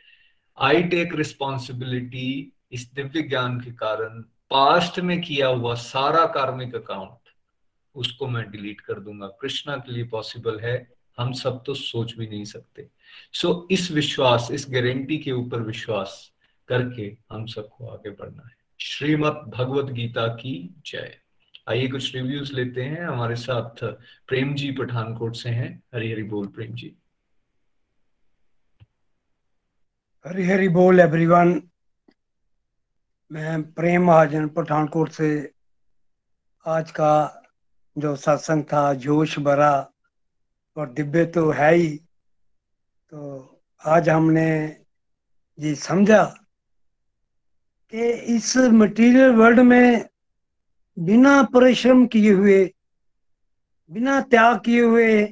आई 0.59 0.83
टेक 0.83 1.15
रिस्पॉन्सिबिलिटी 1.15 2.53
इस 2.73 2.91
दिव्य 2.95 3.23
ज्ञान 3.23 3.61
के 3.61 3.71
कारण 3.71 4.21
पास्ट 4.51 5.01
में 5.01 5.21
किया 5.21 5.47
हुआ 5.47 5.75
सारा 5.75 6.25
कार्मिक 6.27 6.75
अकाउंट 6.75 7.31
उसको 7.95 8.27
मैं 8.27 8.51
डिलीट 8.51 8.81
कर 8.81 9.01
दूँगा। 9.01 9.27
कृष्णा 9.41 9.77
के 9.77 9.93
लिए 9.93 10.05
पॉसिबल 10.05 10.59
है, 10.61 10.77
हम 11.19 11.33
सब 11.33 11.63
तो 11.67 11.75
सोच 11.75 12.15
भी 12.17 12.27
नहीं 12.27 12.45
सकते। 12.45 12.89
सो 13.33 13.69
इस 13.71 13.91
विश्वास, 13.91 14.49
इस 14.53 14.67
गारंटी 14.71 15.19
के 15.19 15.33
ऊपर 15.33 15.61
विश्वास 15.61 16.33
करके 16.69 17.17
हम 17.33 17.47
सबको 17.47 17.89
आगे 17.89 18.11
बढ़ना 18.11 18.43
है। 18.47 18.57
श्रीमद 18.81 19.33
भगवत 19.57 19.93
गीता 19.93 20.27
की 20.27 20.75
जय। 20.87 21.19
आइए 21.69 21.89
कुछ 21.89 22.15
रिव्यूज़ 22.15 22.53
लेते 22.53 22.83
हैं। 22.83 23.05
हमारे 23.05 23.37
साथ 23.37 23.85
प्रेम 24.29 24.55
जी 24.55 24.73
पठानकोट 24.73 25.37
से 25.37 25.51
हैं। 25.51 25.83
हरी 25.95 26.13
हरी 26.13 26.23
बोल 26.23 26.47
प्रेम 26.47 26.75
जी 26.75 26.97
हरी 30.27 30.47
हरी 30.47 30.69
बोल 30.69 31.01
एवरीवन 31.01 31.63
मैं 33.33 33.73
प्रेम 33.73 34.05
महाजन 34.05 34.49
पठानकोट 34.49 35.11
से 35.11 35.53
आज 36.67 36.91
का 36.91 37.43
जो 37.99 38.17
सत्संग 38.17 38.65
था, 38.65 38.95
जोश 38.95 39.39
भरा 39.39 39.91
और 40.77 40.93
दिव्य 40.93 41.25
तो 41.27 41.51
है 41.51 41.75
ही। 41.75 42.06
तो 43.13 43.61
आज 43.83 44.09
हमने 44.09 44.51
ये 45.59 45.75
समझा 45.75 46.23
कि 47.93 48.11
इस 48.35 48.57
मटेरियल 48.57 49.31
वर्ल्ड 49.31 49.61
में 49.61 50.05
बिना 50.97 51.43
परिश्रम 51.55 52.07
किए 52.07 52.33
हुए, 52.33 52.65
बिना 53.91 54.21
त्याग 54.21 54.59
किए 54.61 54.83
हुए 54.83 55.23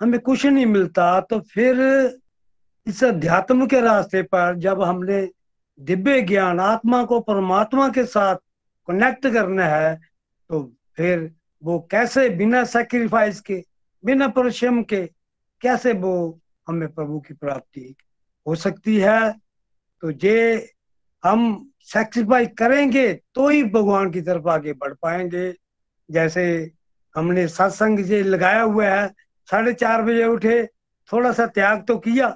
हमें 0.00 0.18
कुछ 0.20 0.46
नहीं 0.46 0.66
मिलता। 0.66 1.20
तो 1.20 1.40
फिर 1.40 1.76
इस 2.86 3.04
अध्यात्म 3.04 3.66
के 3.66 3.80
रास्ते 3.80 4.22
पर 4.22 4.56
जब 4.56 4.82
हमने 4.82 5.28
दिव्य 5.78 6.20
ज्ञान, 6.22 6.60
आत्मा 6.60 7.04
को 7.04 7.20
परमात्मा 7.20 7.88
के 7.88 8.04
साथ 8.06 8.36
कनेक्ट 8.88 9.26
करना 9.26 9.64
है 9.66 9.94
तो 10.50 10.62
फिर 10.96 11.30
वो 11.62 11.78
कैसे 11.90 12.28
बिना 12.30 12.64
सेक्रीफाइस 12.64 13.40
के, 13.40 13.64
बिना 14.04 14.28
परिश्रम 14.28 14.82
के, 14.82 15.06
कैसे 15.62 15.92
वो 15.92 16.38
हमें 16.68 16.88
प्रभु 16.88 17.18
की 17.20 17.34
प्राप्ति 17.34 17.94
हो 18.46 18.54
सकती 18.56 18.96
है। 18.98 19.32
तो 20.02 20.10
ये 20.24 20.68
हम 21.24 21.70
सेक्रीफाइस 21.82 22.48
करेंगे 22.58 23.12
तो 23.34 23.48
ही 23.48 23.62
भगवान 23.64 24.10
की 24.10 24.20
तरफ़ 24.22 24.48
आगे 24.48 24.72
बढ़ 24.72 24.92
पाएँगे। 24.94 25.52
जैसे 26.08 26.44
हमने 27.14 27.46
सत्संग 27.48 28.04
से 28.04 28.22
लगाया 28.22 28.62
हुआ 28.62 28.86
है, 28.86 29.08
साढ़े 29.48 29.72
चार 29.72 30.02
बजे 30.02 30.24
उठे, 30.24 30.64
थोड़ा 31.08 31.32
सा 31.32 31.46
त्याग 31.46 31.84
तो 31.86 31.96
किया 31.98 32.28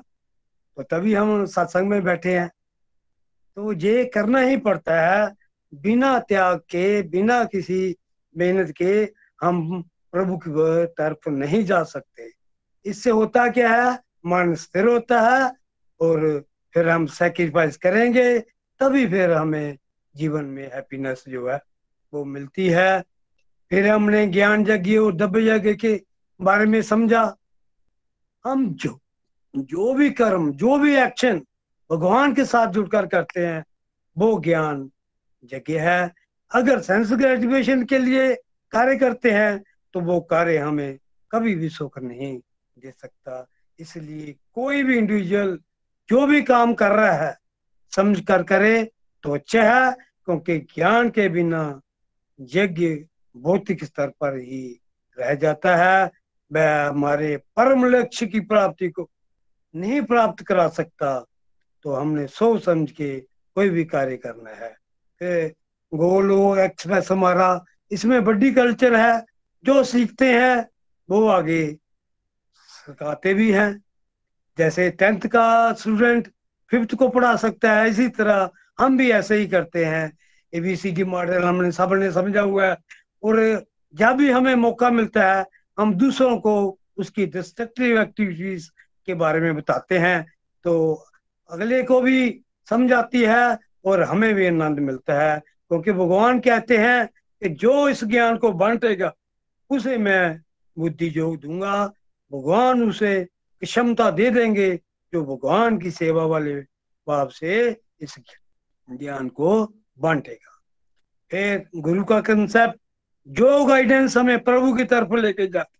तो 0.76 0.82
तभी 0.82 1.14
हम 1.14 1.44
सत्संग 1.46 1.88
में 1.88 2.02
बैठे 2.04 2.38
हैं। 2.38 2.48
तो 3.56 3.72
ये 3.72 4.04
करना 4.04 4.40
ही 4.40 4.56
पड़ता 4.56 5.00
है, 5.00 5.34
बिना 5.72 6.18
त्याग 6.18 6.58
के, 6.70 7.02
बिना 7.02 7.42
किसी 7.44 7.96
मेहनत 8.34 8.70
के 8.76 8.92
हम 9.42 9.82
प्रभु 10.12 10.36
की 10.38 10.50
तरफ़ 10.94 11.28
नहीं 11.30 11.64
जा 11.64 11.82
सकते। 11.84 12.30
इससे 12.84 13.10
होता 13.10 13.46
क्या 13.48 13.74
है 13.74 13.98
मन 14.26 14.54
स्थिर 14.54 14.86
होता 14.86 15.20
है 15.20 15.52
और 16.00 16.44
फिर 16.74 16.88
हम 16.88 17.06
सेक्रीफाइस 17.06 17.76
करेंगे, 17.76 18.38
तभी 18.80 19.06
फिर 19.06 19.32
हमें 19.32 19.78
जीवन 20.16 20.44
में 20.44 20.64
हैप्पीनेस 20.74 21.24
जो 21.28 21.48
है 21.50 21.60
वो 22.12 22.24
मिलती 22.24 22.68
है। 22.68 23.02
फिर 23.70 23.88
हमने 23.88 24.26
ज्ञान 24.26 24.66
यज्ञ 24.68 24.96
और 24.96 25.14
दब 25.16 25.36
यज्ञ 25.36 25.74
के 25.74 26.00
बारे 26.40 26.64
में 26.66 26.80
समझा। 26.82 27.36
हम 28.44 28.74
जो 28.74 28.98
जो 29.56 29.92
भी 29.94 30.10
कर्म, 30.10 30.52
जो 30.52 30.78
भी 30.78 30.96
एक्शन 30.96 31.38
भगवान 31.90 32.34
के 32.34 32.44
साथ 32.44 32.66
जुड़कर 32.66 33.06
करते 33.06 33.46
हैं, 33.46 33.64
वो 34.18 34.40
ज्ञान 34.40 34.90
यज्ञ 35.44 35.76
है। 35.78 36.12
अगर 36.50 36.80
सेंस 36.80 37.12
ग्रेजुएशन 37.12 37.84
के 37.84 37.98
लिए 37.98 38.34
कार्य 38.72 38.96
करते 38.96 39.30
हैं 39.30 39.62
तो 39.94 40.00
वो 40.00 40.20
कार्य 40.20 40.56
हमें 40.56 40.98
कभी 41.30 41.54
भी 41.54 41.68
सुख 41.68 41.98
नहीं 41.98 42.38
दे 42.78 42.90
सकता। 42.90 43.46
इसलिए 43.82 44.34
कोई 44.54 44.82
भी 44.82 44.96
इंडिविजुअल 44.98 45.58
जो 46.08 46.26
भी 46.26 46.42
काम 46.42 46.74
कर 46.74 46.92
रहा 46.92 47.12
है, 47.14 47.36
समझ 47.92 48.20
कर 48.20 48.42
करे 48.42 48.82
तो 49.24 49.34
अच्छा 49.34 49.62
है, 49.64 49.92
क्योंकि 50.24 50.58
ज्ञान 50.74 51.10
के 51.10 51.28
बिना 51.28 51.80
यज्ञ 52.40 52.88
भौतिक 53.36 53.84
स्तर 53.84 54.08
पर 54.20 54.36
ही 54.38 54.80
रह 55.18 55.34
जाता 55.34 55.76
है। 55.76 56.10
वह 56.50 56.86
हमारे 56.86 57.36
परम 57.56 57.84
लक्ष्य 57.86 58.26
की 58.26 58.40
प्राप्ति 58.42 58.88
को 58.88 59.08
नहीं 59.74 60.00
प्राप्त 60.02 60.44
करा 60.46 60.68
सकता 60.68 61.18
तो 61.84 61.92
हमने 61.92 62.26
सोच 62.26 62.64
समझ 62.64 62.90
के 62.90 63.18
कोई 63.56 63.70
भी 63.70 63.84
कार्य 63.84 64.16
करना 64.16 64.50
है। 64.50 65.48
गोलो 65.92 66.56
एक्सप्रेस 66.56 67.10
हमारा, 67.10 67.64
इसमें 67.90 68.22
बड़ी 68.24 68.50
कल्चर 68.54 68.94
है, 68.96 69.24
जो 69.64 69.82
सीखते 69.84 70.32
हैं, 70.32 70.66
वो 71.08 71.26
आगे 71.28 71.64
सिखाते 72.82 73.34
भी 73.34 73.50
हैं। 73.52 73.82
जैसे 74.58 74.90
टेंथ 74.90 75.20
का 75.20 75.72
स्टूडेंट 75.72 76.28
फिफ्थ 76.70 76.94
को 76.94 77.08
पढ़ा 77.08 77.34
सकता 77.36 77.72
है, 77.72 77.88
इसी 77.90 78.08
तरह 78.08 78.50
हम 78.78 78.96
भी 78.98 79.10
ऐसे 79.10 79.36
ही 79.36 79.46
करते 79.46 79.84
हैं। 79.84 80.18
एबीसीडी 80.52 81.04
मॉडल 81.04 81.44
हमने 81.44 81.72
सबने 81.72 82.10
समझा 82.12 82.40
हुआ 82.40 82.66
है 82.66 82.76
और 83.22 83.66
जब 83.94 84.16
भी 84.16 84.30
हमें 84.30 84.54
मौका 84.54 84.90
मिलता 84.90 85.32
है, 85.34 85.44
हम 85.78 85.94
दूसरों 85.94 86.36
को 86.38 86.78
उसकी 86.96 87.26
डिस्ट्रक्टिव 87.26 88.00
एक्टिविटीज़ 88.00 88.68
के 89.06 89.14
बारे 89.14 89.40
में 89.40 89.54
बताते 89.56 89.98
हैं। 89.98 90.26
तो 90.64 91.06
अगले 91.50 91.82
को 91.82 92.00
भी 92.00 92.40
समझाती 92.70 93.22
है 93.22 93.58
और 93.84 94.02
हमें 94.02 94.34
भी 94.34 94.46
आनंद 94.46 94.78
मिलता 94.78 95.20
है, 95.22 95.38
क्योंकि 95.38 95.92
भगवान 95.92 96.40
कहते 96.40 96.78
हैं 96.78 97.06
कि 97.06 97.48
जो 97.48 97.88
इस 97.88 98.04
ज्ञान 98.04 98.36
को 98.36 98.52
बांटेगा, 98.52 99.12
उसे 99.70 99.98
मैं 99.98 100.40
बुद्धि 100.76 101.12
योग 101.16 101.40
दूँगा। 101.40 101.92
भगवान 102.32 102.82
उसे 102.82 103.24
क्षमता 103.62 104.10
दे 104.10 104.30
देंगे, 104.30 104.80
जो 105.12 105.24
भगवान 105.24 105.78
की 105.78 105.90
सेवा 105.90 106.24
वाले 106.24 106.60
भाव 107.08 107.28
से 107.28 107.80
इस 108.00 108.14
ज्ञान 108.90 109.28
को 109.28 109.64
बांटेगा। 109.98 110.60
फिर 111.30 111.68
गुरु 111.76 112.04
का 112.04 112.20
कंसेप्ट 112.20 112.76
जो 113.28 113.64
गाइडेंस 113.64 114.16
हमें 114.16 114.44
प्रभु 114.44 114.74
की 114.74 114.84
तरफ़ 114.84 115.14
लेके 115.14 115.46
जाती 115.46 115.78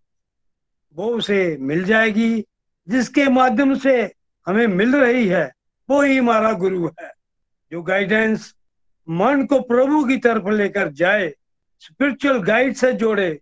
वो 0.95 1.07
उसे 1.07 1.57
मिल 1.61 1.85
जाएगी, 1.85 2.47
जिसके 2.89 3.29
माध्यम 3.29 3.79
से 3.79 4.15
हमें 4.47 4.67
मिल 4.67 4.97
रही 4.97 5.27
है, 5.27 5.53
वो 5.91 6.03
ही 6.03 6.17
हमारा 6.17 6.53
गुरु 6.53 6.87
है। 6.87 7.13
जो 7.73 7.83
गाइडेंस 7.83 8.55
मन 9.09 9.47
को 9.47 9.61
प्रभु 9.61 10.05
की 10.05 10.17
तरफ़ 10.17 10.49
लेकर 10.49 10.89
जाए 10.89 11.35
स्पिरिचुअल 11.79 12.43
गाइड 12.43 12.75
से 12.75 12.93
जोड़े, 12.93 13.41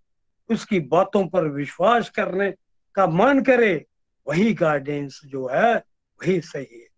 उसकी 0.48 0.80
बातों 0.80 1.26
पर 1.28 1.48
विश्वास 1.48 2.10
करने 2.10 2.50
का 2.94 3.06
मन 3.06 3.40
करे, 3.40 3.84
वही 4.26 4.52
गाइडेंस 4.54 5.20
जो 5.26 5.48
है, 5.48 5.74
वही 5.76 6.40
सही 6.40 6.80
है। 6.80 6.88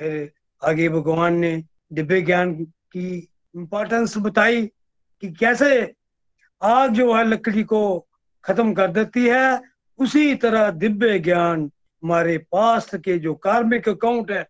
फिर 0.00 0.32
आगे 0.62 0.88
भगवान 0.88 1.34
ने 1.34 1.62
दिव्य 1.92 2.20
ज्ञान 2.22 2.54
की 2.64 3.08
इंपॉर्टेंस 3.54 4.16
बताई 4.18 4.66
कि 5.22 5.30
कैसे 5.32 5.94
आग 6.62 6.92
जो 6.92 7.14
है 7.14 7.24
लकड़ी 7.24 7.62
को 7.64 8.06
खत्म 8.44 8.72
कर 8.74 8.90
देती 8.90 9.26
है, 9.26 9.60
उसी 9.98 10.34
तरह 10.34 10.70
दिव्य 10.70 11.18
ज्ञान 11.18 11.70
हमारे 12.02 12.38
पास 12.52 12.90
के 12.94 13.18
जो 13.18 13.34
कार्मिक 13.34 13.88
अकाउंट 13.88 14.30
है 14.30 14.42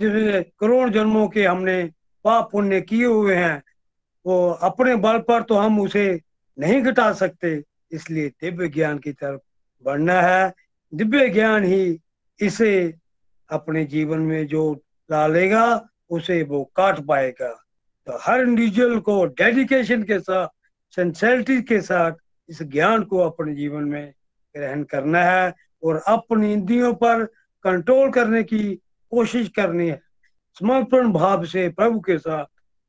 जिसमें 0.00 0.44
करोड़ 0.60 0.88
जन्मों 0.90 1.26
के 1.28 1.44
हमने 1.44 1.82
पाप 2.24 2.48
पुण्य 2.52 2.80
किए 2.80 3.04
हुए 3.04 3.34
हैं, 3.36 3.62
वो 4.26 4.48
अपने 4.50 4.94
बल 4.96 5.18
पर 5.18 5.42
तो 5.42 5.56
हम 5.56 5.80
उसे 5.80 6.20
नहीं 6.58 6.80
घटा 6.82 7.12
सकते, 7.12 7.62
इसलिए 7.92 8.28
दिव्य 8.42 8.68
ज्ञान 8.68 8.98
की 8.98 9.12
तरफ़ 9.12 9.40
बढ़ना 9.84 10.20
है। 10.22 10.52
दिव्य 10.94 11.28
ज्ञान 11.28 11.64
ही 11.64 12.00
इसे 12.40 12.94
अपने 13.50 13.84
जीवन 13.84 14.18
में 14.18 14.46
जो 14.46 14.82
डालेगा 15.10 15.88
उसे 16.10 16.42
वो 16.42 16.64
काट 16.76 17.00
पाएगा। 17.00 17.48
तो 18.06 18.18
हर 18.22 18.40
इंडिविजुअल 18.40 18.98
को 18.98 19.26
डेडिकेशन 19.26 20.02
के 20.02 20.20
साथ 20.20 20.48
सेंसेलिटी 20.94 21.62
के 21.62 21.80
साथ 21.80 22.12
इस 22.48 22.62
ज्ञान 22.62 23.02
को 23.02 23.18
अपने 23.18 23.54
जीवन 23.54 23.84
में 23.84 24.14
ग्रहण 24.56 24.82
करना 24.82 25.22
है 25.22 25.54
और 25.82 25.96
अपनी 25.96 26.52
इंद्रियों 26.52 26.94
पर 26.94 27.24
कंट्रोल 27.62 28.10
करने 28.10 28.42
की 28.42 28.74
कोशिश 29.10 29.48
करनी 29.48 29.88
है। 29.88 30.00
समर्पण 30.58 31.12
भाव 31.12 31.44
से 31.44 31.68
प्रभु 31.68 32.00
के 32.00 32.18
साथ 32.18 32.44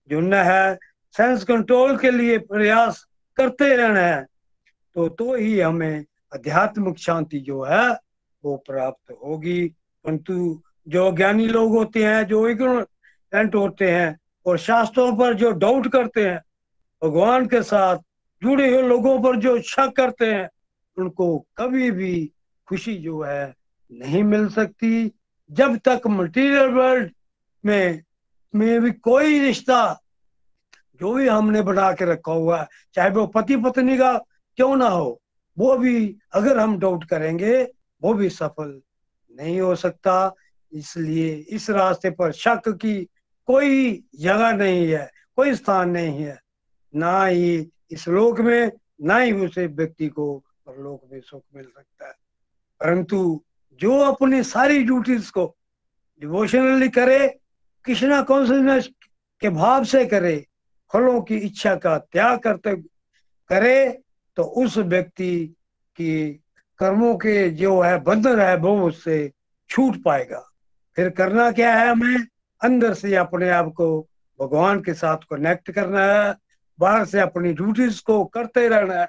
जुड़ना 0.10 0.44
है। 0.44 0.80
सेंस 1.18 1.44
कंट्रोल 1.44 1.98
के 1.98 2.12
लिए 2.12 2.38
प्रयास 2.38 3.06
करते 3.38 3.76
रहना 3.76 4.00
है। 4.00 4.26
तो 4.96 5.10
तो 5.10 5.36
ही 5.36 5.60
हमें 5.60 6.06
आध्यात्मिक 6.36 6.98
शांति 6.98 7.40
जो 7.40 7.64
है, 7.64 7.90
वो 8.46 8.58
प्राप्त 8.58 9.12
होगी। 9.26 9.68
परंतु 10.04 10.62
जो 10.88 11.12
ज्ञानी 11.12 11.48
लोग 11.48 11.72
होते 11.72 12.04
हैं, 12.04 12.24
जो 12.24 12.48
इग्नोरेंट 12.48 13.56
होते 13.56 13.92
हैं 13.92 14.20
और 14.46 14.58
शास्त्रों 14.58 15.18
पर 15.18 15.34
जो 15.34 15.52
डाउट 15.52 15.88
करते 15.88 16.30
हैं, 16.30 16.42
भगवान 17.04 17.46
के 17.46 17.64
साथ 17.64 17.98
जुड़े 18.44 18.74
हुए 18.74 18.82
लोगों 18.82 19.24
पर 19.24 19.36
जो 19.36 19.62
शक 19.62 19.94
करते 19.98 20.34
हैं, 20.34 20.50
उनको 20.98 21.46
कभी 21.58 21.92
भी 21.92 22.32
खुशी 22.68 22.98
जो 22.98 23.22
है 23.22 23.56
नहीं 23.92 24.24
मिल 24.24 24.50
सकती। 24.50 25.12
जब 25.52 25.78
तक 25.78 26.02
मटेरियल 26.08 26.70
वर्ल्ड 26.70 27.12
में 27.66 28.04
में 28.56 28.82
भी 28.82 28.92
कोई 28.92 29.40
रिश्ता 29.40 30.02
जो 31.02 31.14
भी 31.14 31.28
हमने 31.28 31.62
बना 31.62 31.92
के 31.94 32.06
रखा 32.06 32.32
हुआ 32.32 32.62
है, 32.62 32.68
चाहे 32.94 33.10
वो 33.10 33.28
पति 33.28 33.56
पत्नी 33.56 33.98
का 33.98 34.18
क्यों 34.56 34.76
ना 34.76 34.88
हो 34.88 35.22
वो 35.60 35.78
भी 35.78 36.18
अगर 36.34 36.60
हम 36.60 36.80
डाउट 36.80 37.04
करेंगे, 37.04 37.64
वो 38.04 38.14
भी 38.14 38.30
सफल 38.30 38.82
नहीं 39.32 39.62
हो 39.62 39.76
सकता। 39.76 40.34
इसलिए 40.74 41.36
इस 41.36 41.70
रास्ते 41.70 42.10
पर 42.10 42.32
शक 42.32 42.62
की 42.68 43.04
कोई 43.46 44.04
जगह 44.20 44.52
नहीं 44.52 44.92
है, 44.92 45.12
कोई 45.36 45.56
स्थान 45.56 45.90
नहीं 45.90 46.24
है। 46.24 46.40
ना 46.96 47.26
ही 47.26 47.70
इस 47.92 48.08
लोक 48.08 48.40
में, 48.40 48.72
ना 49.02 49.18
ही 49.18 49.32
उसे 49.32 49.68
व्यक्ति 49.68 50.08
को 50.08 50.44
परलोक 50.66 51.10
में 51.12 51.22
सुख 51.22 51.44
मिल 51.56 51.66
सकता 51.66 52.08
है। 52.08 52.14
परंतु 52.80 53.44
जो 53.74 54.00
अपनी 54.00 54.44
सारी 54.44 54.84
ड्यूटीज़ 54.84 55.32
को 55.32 55.56
डिवोशनली 56.20 56.90
करे 56.90 57.40
कृष्णा 57.86 58.22
कॉन्सियसनेस 58.22 58.90
के 59.40 59.50
भाव 59.50 59.84
से 59.84 60.06
करे, 60.06 60.48
फलों 60.94 61.22
की 61.22 61.38
इच्छा 61.38 61.76
का 61.76 61.98
त्याग 61.98 62.40
करते, 62.40 62.76
करे 63.48 64.02
तो 64.38 64.44
उस 64.44 64.78
व्यक्ति 64.78 65.56
की 65.96 66.30
कर्मों 66.78 67.16
के 67.16 67.50
जो 67.50 67.82
है 67.82 68.00
बंधन 68.00 68.40
है 68.40 68.58
वो 68.58 68.82
उससे 68.82 69.32
छूट 69.70 70.04
पाएगा। 70.04 70.50
फिर 70.96 71.10
करना 71.10 71.52
क्या 71.52 71.76
है 71.76 71.90
हमें? 71.90 72.28
अंदर 72.64 72.94
से 72.94 73.16
अपने 73.16 73.50
आप 73.50 73.74
को 73.74 74.08
भगवान 74.42 74.82
के 74.82 74.94
साथ 74.94 75.18
कनेक्ट 75.18 75.72
करना 75.72 76.02
है। 76.02 76.36
बाहर 76.80 77.06
से 77.06 77.20
अपनी 77.20 77.54
ड्यूटीज़ 77.54 78.04
को 78.04 78.26
करते 78.26 78.68
रहना 78.68 78.94
है। 78.94 79.08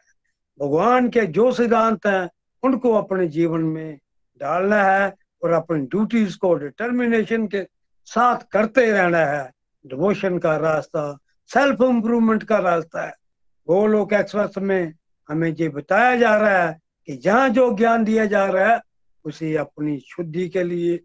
भगवान 0.61 1.09
के 1.09 1.21
जो 1.21 1.53
सिद्धांत 1.53 2.07
हैं, 2.07 2.31
उनको 2.63 2.93
अपने 2.95 3.29
जीवन 3.29 3.61
में 3.61 3.99
डालना 4.41 4.85
है 4.85 5.15
और 5.43 5.51
अपनी 5.51 5.87
ड्यूटीज़ 5.87 6.39
को 6.39 6.55
डिटर्मिनेशन 6.55 7.47
के 7.47 7.67
साथ 8.05 8.37
करते 8.53 8.91
रहना 8.91 9.19
है। 9.19 9.53
डिवोशन 9.87 10.39
का 10.39 10.57
रास्ता 10.57 11.19
सेल्फ 11.47 11.83
इम्प्रूवमेंट 11.83 12.43
का 12.43 12.59
रास्ता 12.59 13.07
है। 13.07 13.15
गोलोक 13.69 14.13
एक्सप्रेस 14.13 14.59
में 14.59 14.95
हमें 15.29 15.55
ये 15.61 15.69
बताया 15.69 16.17
जा 16.17 16.37
रहा 16.37 16.69
है 16.69 16.81
कि 17.07 17.17
जहाँ 17.17 17.49
जो 17.49 17.77
ज्ञान 17.77 18.05
दिया 18.05 18.27
जा 18.27 18.47
रहा 18.47 18.75
है 18.75 18.81
उसे 19.25 19.57
अपनी 19.57 19.99
शुद्धि 19.99 20.49
के 20.49 20.63
लिए 20.63 20.97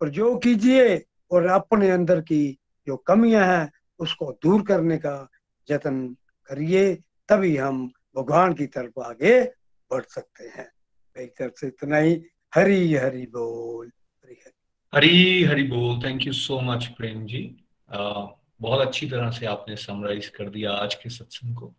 प्रयोग 0.00 0.42
कीजिए 0.42 1.04
और 1.30 1.46
अपने 1.46 1.90
अंदर 1.90 2.20
की 2.20 2.58
जो 2.86 2.96
कमियाँ 2.96 3.46
हैं 3.46 3.72
उसको 3.98 4.38
दूर 4.42 4.62
करने 4.62 4.98
का 4.98 5.28
जतन 5.68 6.16
करिए 6.46 6.94
तभी 7.28 7.56
हम 7.56 7.92
भगवान 8.16 8.54
की 8.54 8.66
तरफ़ 8.66 9.00
आगे 9.00 9.44
बढ़ 9.90 10.02
सकते 10.02 10.44
हैं। 10.44 10.72
मेरी 11.16 11.26
तरफ़ 11.26 11.52
से 11.60 11.66
इतना 11.66 11.96
ही। 11.96 12.22
हरी 12.54 12.94
हरी 12.94 13.26
बोल। 13.26 13.86
हरी 14.24 14.42
हरी। 14.46 14.52
हरी 14.94 15.44
हरी 15.44 15.62
बोल। 15.62 16.02
Thank 16.04 16.26
you 16.26 16.32
so 16.32 16.60
much 16.60 16.86
Prem 16.86 17.26
ji. 17.26 17.56
आ, 17.92 18.26
बहुत 18.60 18.86
अच्छी 18.86 19.10
तरह 19.10 19.30
से 19.30 19.46
आपने 19.46 19.76
समराइज 19.76 20.26
कर 20.26 20.48
दिया 20.48 20.72
आज 20.72 20.94
के 20.94 21.10
सत्संग 21.10 21.56
को। 21.56 21.74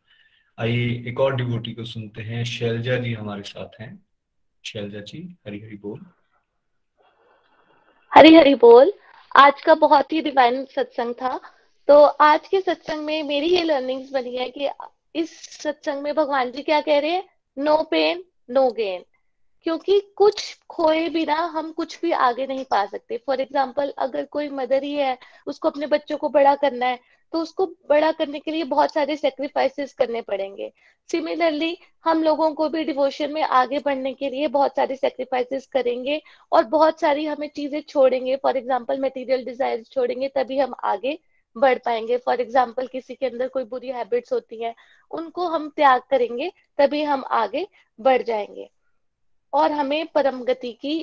आइए 0.60 1.04
एक 1.08 1.20
और 1.20 1.36
डिवोटी 1.36 1.74
को 1.74 1.84
सुनते 1.84 2.22
हैं। 2.22 2.44
शैलजा 2.44 2.98
जी 2.98 3.14
हमारे 3.14 3.42
साथ 3.42 3.82
हैं। 3.82 4.06
शैलजा 4.66 5.00
जी 5.00 5.38
हरी 5.48 5.60
हरी 5.60 5.76
बोल। 5.78 6.06
हरी 8.14 8.36
हरी 8.36 8.56
बोल। 8.56 8.94
आज 9.36 9.62
का 9.62 9.76
बहुत 9.76 10.14
ही 10.14 10.22
डिवाइन 10.22 10.66
सत्संग 10.66 11.14
था। 11.14 11.38
तो 11.88 12.04
आज 12.04 12.48
के 12.48 12.62
सत्संग 12.62 13.06
में 13.06 13.24
मेरी 13.24 13.48
ये 13.48 13.64
लर्निंग्स 13.64 14.12
बनी 14.12 14.36
है 14.36 14.50
कि 14.50 14.70
इस 15.16 15.42
सत्संग 15.62 16.02
में 16.02 16.16
भगवान 16.16 16.52
जी 16.52 16.62
क्या 16.62 16.82
कह 16.82 17.00
रहे 17.00 17.12
हैं? 17.12 17.30
नो 17.58 17.84
पेन 17.92 18.24
नो 18.50 18.72
गेन 18.72 19.04
क्योंकि 19.68 20.00
कुछ 20.16 20.42
खोए 20.70 21.08
बिना 21.10 21.36
हम 21.54 21.72
कुछ 21.72 22.00
भी 22.02 22.12
आगे 22.12 22.46
नहीं 22.48 22.64
पा 22.66 22.86
सकते। 22.86 23.18
फॉर 23.18 23.42
एग्ज़ाम्पल 23.42 23.92
अगर 23.98 24.26
कोई 24.26 24.48
मदर 24.50 24.84
ही 24.84 24.94
है, 24.94 25.18
उसको 25.48 25.70
अपने 25.70 25.88
बच्चों 25.88 26.18
को 26.18 26.30
बड़ा 26.30 26.54
करना 26.56 26.86
है 26.86 27.00
तो 27.34 27.40
उसको 27.40 27.66
बड़ा 27.90 28.12
करने 28.12 28.40
के 28.40 28.52
लिए 28.52 28.64
बहुत 28.66 28.94
सारे 28.94 29.16
सेक्रीफाइसेस 29.16 29.94
करने 29.94 30.22
पड़ेंगे। 30.22 30.72
सिमिलरली 31.10 31.78
हम 32.06 32.24
लोगों 32.24 32.50
को 32.54 32.68
भी 32.70 32.84
डिवोशन 32.84 33.34
में 33.34 33.42
आगे 33.42 33.80
बढ़ने 33.80 34.14
के 34.14 34.30
लिए 34.30 34.48
बहुत 34.48 34.76
सारे 34.76 34.96
सेक्रीफाइसेस 34.96 35.68
करेंगे 35.68 36.22
और 36.52 36.64
बहुत 36.68 37.02
सारी 37.02 37.26
हमें 37.26 37.50
चीज़ें 37.56 37.82
छोड़ेंगे। 37.90 38.36
फॉर 38.36 38.58
एग्ज़ाम्पल 38.58 39.02
मटेरियल 39.02 39.44
डिज़ायर 39.46 39.84
छोड़ेंगे, 39.84 40.28
तभी 40.28 40.60
हम 40.60 40.76
आगे 40.86 41.18
बढ़ 41.56 41.78
पाएँगे। 41.86 42.18
फॉर 42.20 42.42
एग्ज़ाम्पल 42.42 42.88
किसी 42.88 43.16
के 43.16 43.26
अंदर 43.26 43.48
कोई 43.50 43.64
बुरी 43.66 43.90
हैबिट्स 43.90 44.34
होती 44.34 44.64
हैं, 44.64 44.74
उनको 45.12 45.48
हम 45.50 45.70
त्याग 45.76 46.02
करेंगे, 46.10 46.52
तभी 46.80 47.04
हम 47.04 47.26
आगे 47.34 47.68
बढ़ 48.00 48.22
जाएँगे। 48.24 48.70
और 49.54 49.72
हमें 49.72 50.06
परम 50.16 50.44
गति 50.44 50.72
की 50.82 51.00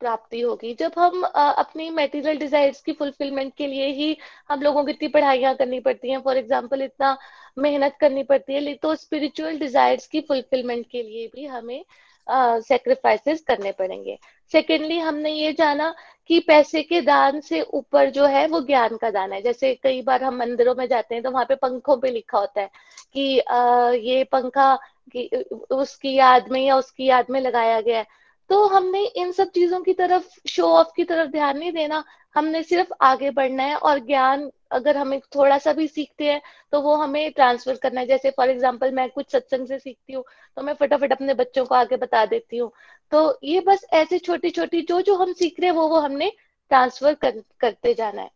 प्राप्ति 0.00 0.40
होगी। 0.40 0.72
जब 0.74 0.92
हम 0.98 1.22
अपनी 1.24 1.88
मेटीरियल 1.90 2.38
डिजायर्स 2.38 2.80
की 2.80 2.92
फुलफिलमेंट 2.92 3.52
के 3.56 3.66
लिए 3.66 3.86
ही 3.92 4.16
हम 4.50 4.62
लोगों 4.62 4.82
को 4.84 4.90
इतनी 4.90 5.08
पढ़ाइयाँ 5.08 5.54
करनी 5.56 5.80
पड़ती 5.80 6.10
हैं 6.10 6.20
फॉर 6.22 6.36
एग्ज़ाम्पल 6.36 6.82
इतना 6.82 7.16
मेहनत 7.58 7.96
करनी 8.00 8.22
पड़ती 8.22 8.54
है 8.54 8.74
तो 8.74 8.94
स्पिरिचुअल 8.96 9.58
डिजायर्स 9.58 10.06
की 10.06 10.20
फुलफिलमेंट 10.20 10.86
के 10.90 11.02
लिए 11.02 11.26
भी 11.34 11.46
हमें 11.46 11.84
सेक्रीफाइसेस 12.26 13.40
uh, 13.40 13.46
करने 13.46 13.70
पड़ेंगे। 13.72 14.18
सेकेंडली 14.52 14.98
हमने 14.98 15.30
ये 15.30 15.52
जाना 15.52 15.94
कि 16.30 16.38
पैसे 16.40 16.82
के 16.82 17.00
दान 17.00 17.40
से 17.40 17.60
ऊपर 17.62 18.10
जो 18.10 18.26
है 18.26 18.46
वो 18.48 18.60
ज्ञान 18.60 18.96
का 18.96 19.10
दान 19.10 19.32
है। 19.32 19.40
जैसे 19.42 19.74
कई 19.82 20.00
बार 20.02 20.22
हम 20.24 20.36
मंदिरों 20.38 20.74
में 20.74 20.86
जाते 20.88 21.14
हैं 21.14 21.24
तो 21.24 21.30
वहाँ 21.30 21.44
पे 21.44 21.54
पंखों 21.54 21.96
पे 21.96 22.10
लिखा 22.10 22.38
होता 22.38 22.60
है 22.60 22.70
कि 23.14 23.38
आ, 23.40 23.90
ये 23.90 24.24
पंखा 24.24 24.74
कि 25.12 25.44
उसकी 25.72 26.14
याद 26.14 26.48
में 26.48 26.60
या 26.60 26.76
उसकी 26.76 27.06
याद 27.06 27.26
में 27.30 27.40
लगाया 27.40 27.80
गया 27.80 27.98
है। 27.98 28.06
तो 28.50 28.66
हमने 28.68 29.04
इन 29.06 29.30
सब 29.32 29.50
चीज़ों 29.50 29.80
की 29.82 29.92
तरफ़ 29.94 30.28
शो 30.48 30.66
ऑफ़ 30.68 30.88
की 30.96 31.04
तरफ़ 31.04 31.30
ध्यान 31.30 31.58
नहीं 31.58 31.72
देना। 31.72 32.02
हमने 32.36 32.62
सिर्फ़ 32.62 32.92
आगे 33.02 33.30
बढ़ना 33.30 33.62
है 33.62 33.76
और 33.78 33.98
ज्ञान 34.06 34.50
अगर 34.72 34.96
हमें 34.96 35.18
थोड़ा 35.34 35.58
सा 35.58 35.72
भी 35.72 35.86
सीखते 35.88 36.24
हैं 36.24 36.40
तो 36.72 36.80
वो 36.80 36.94
हमें 36.96 37.30
ट्रांसफ़र 37.32 37.76
करना 37.76 38.00
है। 38.00 38.06
जैसे 38.06 38.30
फॉर 38.30 38.50
एग्ज़ाम्पल 38.50 38.92
मैं 38.92 39.08
कुछ 39.10 39.30
सत्संग 39.32 39.66
से 39.68 39.78
सीखती 39.78 40.12
हूँ 40.12 40.24
तो 40.56 40.62
मैं 40.62 40.74
फटाफट 40.74 41.12
अपने 41.12 41.34
बच्चों 41.34 41.64
को 41.64 41.74
आगे 41.74 41.96
बता 41.96 42.24
देती 42.26 42.56
हूँ। 42.56 42.70
तो 43.12 43.38
ये 43.44 43.60
बस 43.60 43.84
ऐसे 43.92 44.18
छोटी 44.18 44.50
छोटी 44.50 44.82
जो 44.82 45.00
जो 45.02 45.14
हम 45.16 45.32
सीख 45.32 45.60
रहे 45.60 45.70
हैं 45.70 45.76
वो 45.76 45.88
वो 45.88 46.00
हमने 46.00 46.30
ट्रांसफ़र 46.70 47.14
कर, 47.14 47.42
करते 47.60 47.94
जाना 47.94 48.22
है। 48.22 48.30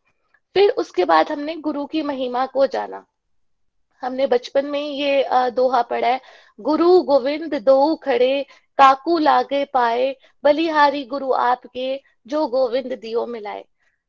फिर 0.57 0.71
उसके 0.79 1.05
बाद 1.05 1.31
हमने 1.33 1.57
गुरु 1.59 1.85
की 1.87 2.03
महिमा 2.03 2.47
को 2.47 2.67
जाना। 2.67 3.05
हमने 4.03 4.27
बचपन 4.27 4.67
में 4.67 4.81
ये 4.81 5.25
दोहा 5.51 5.83
पढ़ा 5.83 6.09
है। 6.09 6.21
गुरु 6.61 7.01
गोविंद 7.03 7.55
दो 7.55 7.95
खड़े, 7.97 8.43
काकू 8.79 9.19
लागे 9.19 9.65
पाए, 9.65 10.15
बलिहारी 10.45 11.05
गुरु 11.05 11.33
आपके, 11.33 12.01
जो 12.27 12.47
गोविंद 12.49 12.93
दियो 12.93 13.27
मिलाए। 13.27 13.65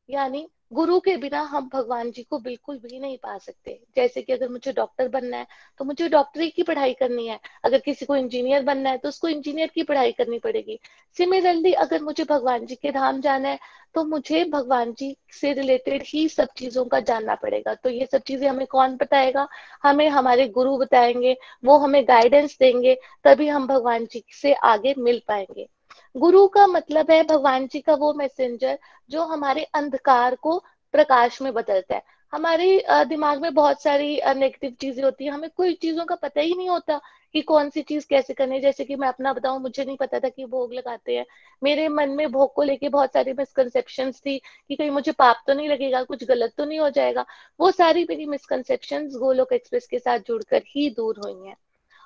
यानी 0.08 0.48
गुरु 0.70 0.98
के 1.00 1.16
बिना 1.16 1.40
हम 1.42 1.68
भगवान 1.72 2.10
जी 2.10 2.22
को 2.22 2.38
बिल्कुल 2.38 2.76
भी 2.78 2.98
नहीं 3.00 3.16
पा 3.18 3.36
सकते। 3.38 3.78
जैसे 3.96 4.22
कि 4.22 4.32
अगर 4.32 4.48
मुझे 4.48 4.72
डॉक्टर 4.72 5.08
बनना 5.08 5.36
है 5.36 5.46
तो 5.80 5.84
मुझे 5.84 6.08
डॉक्टरी 6.08 6.48
की 6.50 6.62
पढ़ाई 6.62 6.92
करनी 6.94 7.26
है। 7.26 7.38
अगर 7.64 7.78
किसी 7.78 8.06
को 8.06 8.16
इंजीनियर 8.16 8.62
बनना 8.62 8.90
है 8.90 8.98
तो 8.98 9.08
उसको 9.08 9.28
इंजीनियर 9.28 9.70
की 9.74 9.82
पढ़ाई 9.82 10.12
करनी 10.12 10.38
पड़ेगी। 10.38 10.78
सिमिलरली 11.16 11.72
अगर 11.74 12.02
मुझे 12.02 12.24
भगवान 12.24 12.66
जी 12.66 12.74
के 12.74 12.90
धाम 12.92 13.20
जाना 13.20 13.48
है 13.48 13.58
तो 13.94 14.04
मुझे 14.04 14.44
भगवान 14.44 14.92
जी 14.92 15.16
से 15.32 15.52
रिलेटेड 15.52 16.02
ही 16.06 16.28
सब 16.28 16.48
चीज़ों 16.56 16.84
का 16.84 17.00
जानना 17.00 17.34
पड़ेगा। 17.34 17.74
तो 17.74 17.90
ये 17.90 18.06
सब 18.06 18.22
चीज़ें 18.22 18.48
हमें 18.48 18.66
कौन 18.66 18.96
बताएगा? 18.96 19.46
हमें 19.82 20.08
हमारे 20.08 20.48
गुरु 20.50 20.76
बताएँगे, 20.78 21.36
वो 21.64 21.78
हमें 21.78 22.02
गाइडेंस 22.08 22.56
देंगे, 22.60 22.96
तभी 23.24 23.48
हम 23.48 23.66
भगवान 23.66 24.06
जी 24.06 24.24
से 24.32 24.52
आगे 24.54 24.94
मिल 24.98 25.20
पाएँगे। 25.28 25.68
गुरु 26.16 26.46
का 26.48 26.66
मतलब 26.66 27.10
है 27.10 27.22
भगवान 27.22 27.66
जी 27.66 27.80
का 27.80 27.94
वो 27.94 28.12
मैसेंजर 28.14 28.78
जो 29.10 29.22
हमारे 29.24 29.62
अंधकार 29.74 30.34
को 30.34 30.58
प्रकाश 30.94 31.40
में 31.42 31.52
बदलता 31.54 31.94
है। 31.94 32.02
हमारे 32.32 32.84
दिमाग 32.90 33.40
में 33.42 33.54
बहुत 33.54 33.82
सारी 33.82 34.20
नेगेटिव 34.36 34.74
चीज़ें 34.80 35.02
होती 35.04 35.24
है। 35.24 35.30
हमें 35.30 35.48
कोई 35.50 35.74
चीज़ों 35.74 36.04
का 36.04 36.14
पता 36.14 36.40
ही 36.40 36.54
नहीं 36.54 36.68
होता 36.68 37.00
कि 37.34 37.40
कौन 37.42 37.70
सी 37.70 37.82
चीज़ 37.82 38.06
कैसे 38.10 38.34
करनी 38.34 38.54
है। 38.54 38.60
जैसे 38.60 38.84
कि 38.84 38.96
मैं 38.96 39.08
अपना 39.08 39.32
बताऊँ, 39.32 39.60
मुझे 39.60 39.84
नहीं 39.84 39.96
पता 39.96 40.18
था 40.20 40.28
कि 40.28 40.44
भोग 40.44 40.72
लगाते 40.74 41.16
हैं। 41.16 41.24
मेरे 41.62 41.88
मन 41.88 42.10
में 42.10 42.30
भोग 42.32 42.52
को 42.54 42.62
लेके 42.62 42.88
बहुत 42.88 43.12
सारी 43.12 43.32
मिसकंसेप्शन 43.32 44.12
थी 44.12 44.38
कि 44.68 44.76
कहीं 44.76 44.90
मुझे 44.90 45.12
पाप 45.12 45.42
तो 45.46 45.54
नहीं 45.54 45.68
लगेगा, 45.68 46.02
कुछ 46.02 46.24
गलत 46.24 46.52
तो 46.58 46.64
नहीं 46.64 46.78
हो 46.80 46.90
जाएगा। 46.90 47.24
वो 47.60 47.70
सारी 47.70 48.04
मेरी 48.10 48.26
मिसकंसेप्शन 48.26 49.08
गोलोक 49.08 49.52
एक्सप्रेस 49.52 49.86
के 49.86 49.98
साथ 49.98 50.18
जुड़कर 50.18 50.62
ही 50.66 50.88
दूर 50.90 51.20
हुई 51.24 51.48
हैं। 51.48 51.56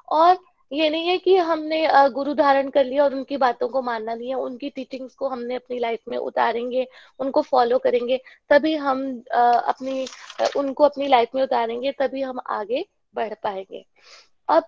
और 0.08 0.38
ये 0.74 0.88
नहीं 0.90 1.08
है 1.08 1.16
कि 1.18 1.36
हमने 1.38 1.86
गुरु 2.12 2.34
धारण 2.34 2.68
कर 2.70 2.84
लिया 2.84 3.04
और 3.04 3.14
उनकी 3.14 3.36
बातों 3.36 3.68
को 3.68 3.82
मानना 3.82 4.14
नहीं 4.14 4.28
है। 4.28 4.34
उनकी 4.36 4.70
टीचिंग्स 4.70 5.14
को 5.14 5.28
हमने 5.28 5.54
अपनी 5.54 5.78
लाइफ 5.78 6.00
में 6.08 6.16
उतारेंगे, 6.18 6.86
उनको 7.20 7.42
फॉलो 7.42 7.78
करेंगे, 7.78 8.20
तभी 8.50 8.74
हम 8.76 9.02
अपनी 9.32 10.06
उनको 10.56 10.84
अपनी 10.84 11.08
लाइफ 11.08 11.34
में 11.34 11.42
उतारेंगे, 11.42 11.92
तभी 11.92 12.22
हम 12.22 12.40
आगे 12.48 12.84
बढ़ 13.14 13.34
पाएँगे। 13.42 13.84
अब 14.48 14.64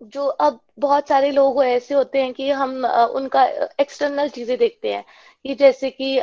जो 0.00 0.24
अब 0.26 0.58
बहुत 0.78 1.08
सारे 1.08 1.30
लोग 1.30 1.62
ऐसे 1.64 1.94
होते 1.94 2.22
हैं 2.22 2.32
कि 2.34 2.50
हम 2.50 2.84
उनका 2.86 3.44
एक्सटर्नल 3.80 4.28
चीज़ें 4.28 4.56
देखते 4.58 4.92
हैं। 4.94 5.04
कि 5.44 5.54
जैसे 5.54 5.90
कि 5.90 6.18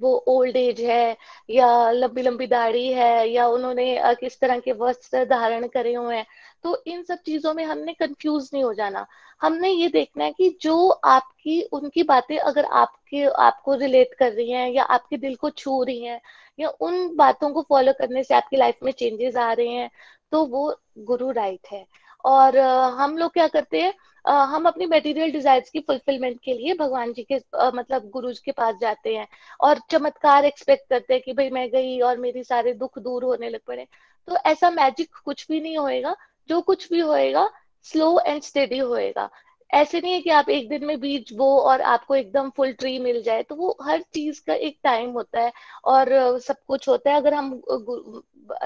वो 0.00 0.12
ओल्ड 0.28 0.56
एज 0.56 0.80
है 0.80 1.16
या 1.50 1.68
लंबी 1.90 2.22
लंबी 2.22 2.46
दाढ़ी 2.46 2.86
है 2.92 3.28
या 3.28 3.46
उन्होंने 3.48 4.14
किस 4.20 4.38
तरह 4.40 4.58
के 4.60 4.72
वस्त्र 4.80 5.24
धारण 5.26 5.66
करे 5.68 5.94
हुए 5.94 6.16
हैं। 6.16 6.26
तो 6.64 6.76
इन 6.86 7.02
सब 7.02 7.18
चीज़ों 7.26 7.54
में 7.54 7.64
हमने 7.64 7.92
कंफ्यूज 7.94 8.48
नहीं 8.52 8.62
हो 8.64 8.72
जाना। 8.74 9.06
हमने 9.40 9.70
ये 9.70 9.88
देखना 9.88 10.24
है 10.24 10.32
कि 10.32 10.48
जो 10.62 10.88
आपकी, 10.88 11.60
उनकी 11.62 12.02
बातें 12.02 12.36
अगर 12.38 12.64
आपके, 12.64 13.24
आपको 13.24 13.74
रिलेट 13.74 14.14
कर 14.14 14.32
रही 14.32 14.50
हैं 14.50 14.68
या 14.70 14.82
आपके 14.84 15.16
दिल 15.16 15.34
को 15.36 15.50
छू 15.50 15.82
रही 15.84 16.04
हैं 16.04 16.20
या 16.58 16.68
उन 16.80 17.14
बातों 17.16 17.50
को 17.52 17.62
फॉलो 17.68 17.92
करने 17.98 18.22
से 18.24 18.34
आपकी 18.34 18.56
लाइफ 18.56 18.78
में 18.82 18.92
चेंजेस 18.92 19.36
आ 19.38 19.52
रहे 19.52 19.68
हैं 19.68 19.90
तो 20.32 20.44
वो 20.46 20.74
गुरु 21.00 21.30
राइट 21.32 21.66
है। 21.72 21.84
और 22.24 22.58
हम 23.00 23.16
लोग 23.18 23.32
क्या 23.32 23.46
करते 23.48 23.80
हैं 23.82 23.94
हम 24.24 24.66
अपनी 24.66 24.86
मेटीरियल 24.86 25.30
डिजायर्स 25.32 25.70
की 25.70 25.80
फुलफिलमेंट 25.80 26.40
के 26.44 26.54
लिए 26.54 26.74
भगवान 26.74 27.12
जी 27.12 27.22
के 27.32 27.36
मतलब 27.76 28.08
गुरु 28.10 28.32
जी 28.32 28.40
के 28.44 28.52
पास 28.52 28.74
जाते 28.80 29.14
हैं 29.16 29.26
और 29.60 29.78
चमत्कार 29.90 30.44
एक्सपेक्ट 30.44 30.88
करते 30.90 31.14
हैं 31.14 31.22
कि 31.22 31.32
भाई 31.32 31.50
मैं 31.50 31.68
गई 31.70 31.98
और 32.00 32.18
मेरी 32.18 32.44
सारे 32.44 32.72
दुख 32.74 32.98
दूर 32.98 33.24
होने 33.24 33.48
लग 33.50 33.60
पड़े। 33.66 33.86
तो 34.28 34.36
ऐसा 34.46 34.70
मैजिक 34.70 35.14
कुछ 35.24 35.46
भी 35.50 35.60
नहीं 35.60 35.76
होएगा। 35.78 36.14
जो 36.48 36.60
कुछ 36.60 36.88
भी 36.92 37.00
होएगा 37.00 37.48
स्लो 37.86 38.18
एंड 38.26 38.42
स्टेडी 38.42 38.78
होएगा। 38.78 39.28
ऐसे 39.72 40.00
नहीं 40.00 40.12
है 40.12 40.20
कि 40.20 40.30
आप 40.30 40.48
एक 40.50 40.68
दिन 40.68 40.84
में 40.86 40.98
बीज 41.00 41.32
बो 41.34 41.46
और 41.60 41.80
आपको 41.82 42.14
एकदम 42.16 42.48
फुल 42.56 42.72
ट्री 42.72 42.98
मिल 42.98 43.22
जाए 43.22 43.42
तो 43.42 43.54
वो 43.54 43.76
हर 43.82 44.02
चीज़ 44.14 44.40
का 44.46 44.54
एक 44.54 44.78
टाइम 44.84 45.10
होता 45.10 45.40
है। 45.40 45.52
और 45.86 46.38
सब 46.40 46.56
कुछ 46.68 46.88
होता 46.88 47.10
है। 47.10 47.16
अगर 47.16 47.34
हम 47.34 47.50
गुरु, 47.68 48.22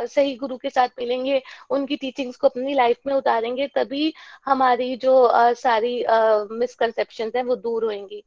सही 0.06 0.34
गुरु 0.36 0.56
के 0.58 0.70
साथ 0.70 0.88
मिलेंगे 0.98 1.40
उनकी 1.70 1.96
टीचिंग्स 1.96 2.36
को 2.36 2.48
अपनी 2.48 2.74
लाइफ 2.74 3.00
में 3.06 3.14
उतारेंगे 3.14 3.66
तभी 3.76 4.12
हमारी 4.46 4.94
जो 4.96 5.22
आ, 5.24 5.52
सारी 5.52 6.04
मिसकनसेप्शन 6.52 7.32
है 7.36 7.42
वो 7.44 7.56
दूर 7.58 7.84
होंगी 7.84 8.22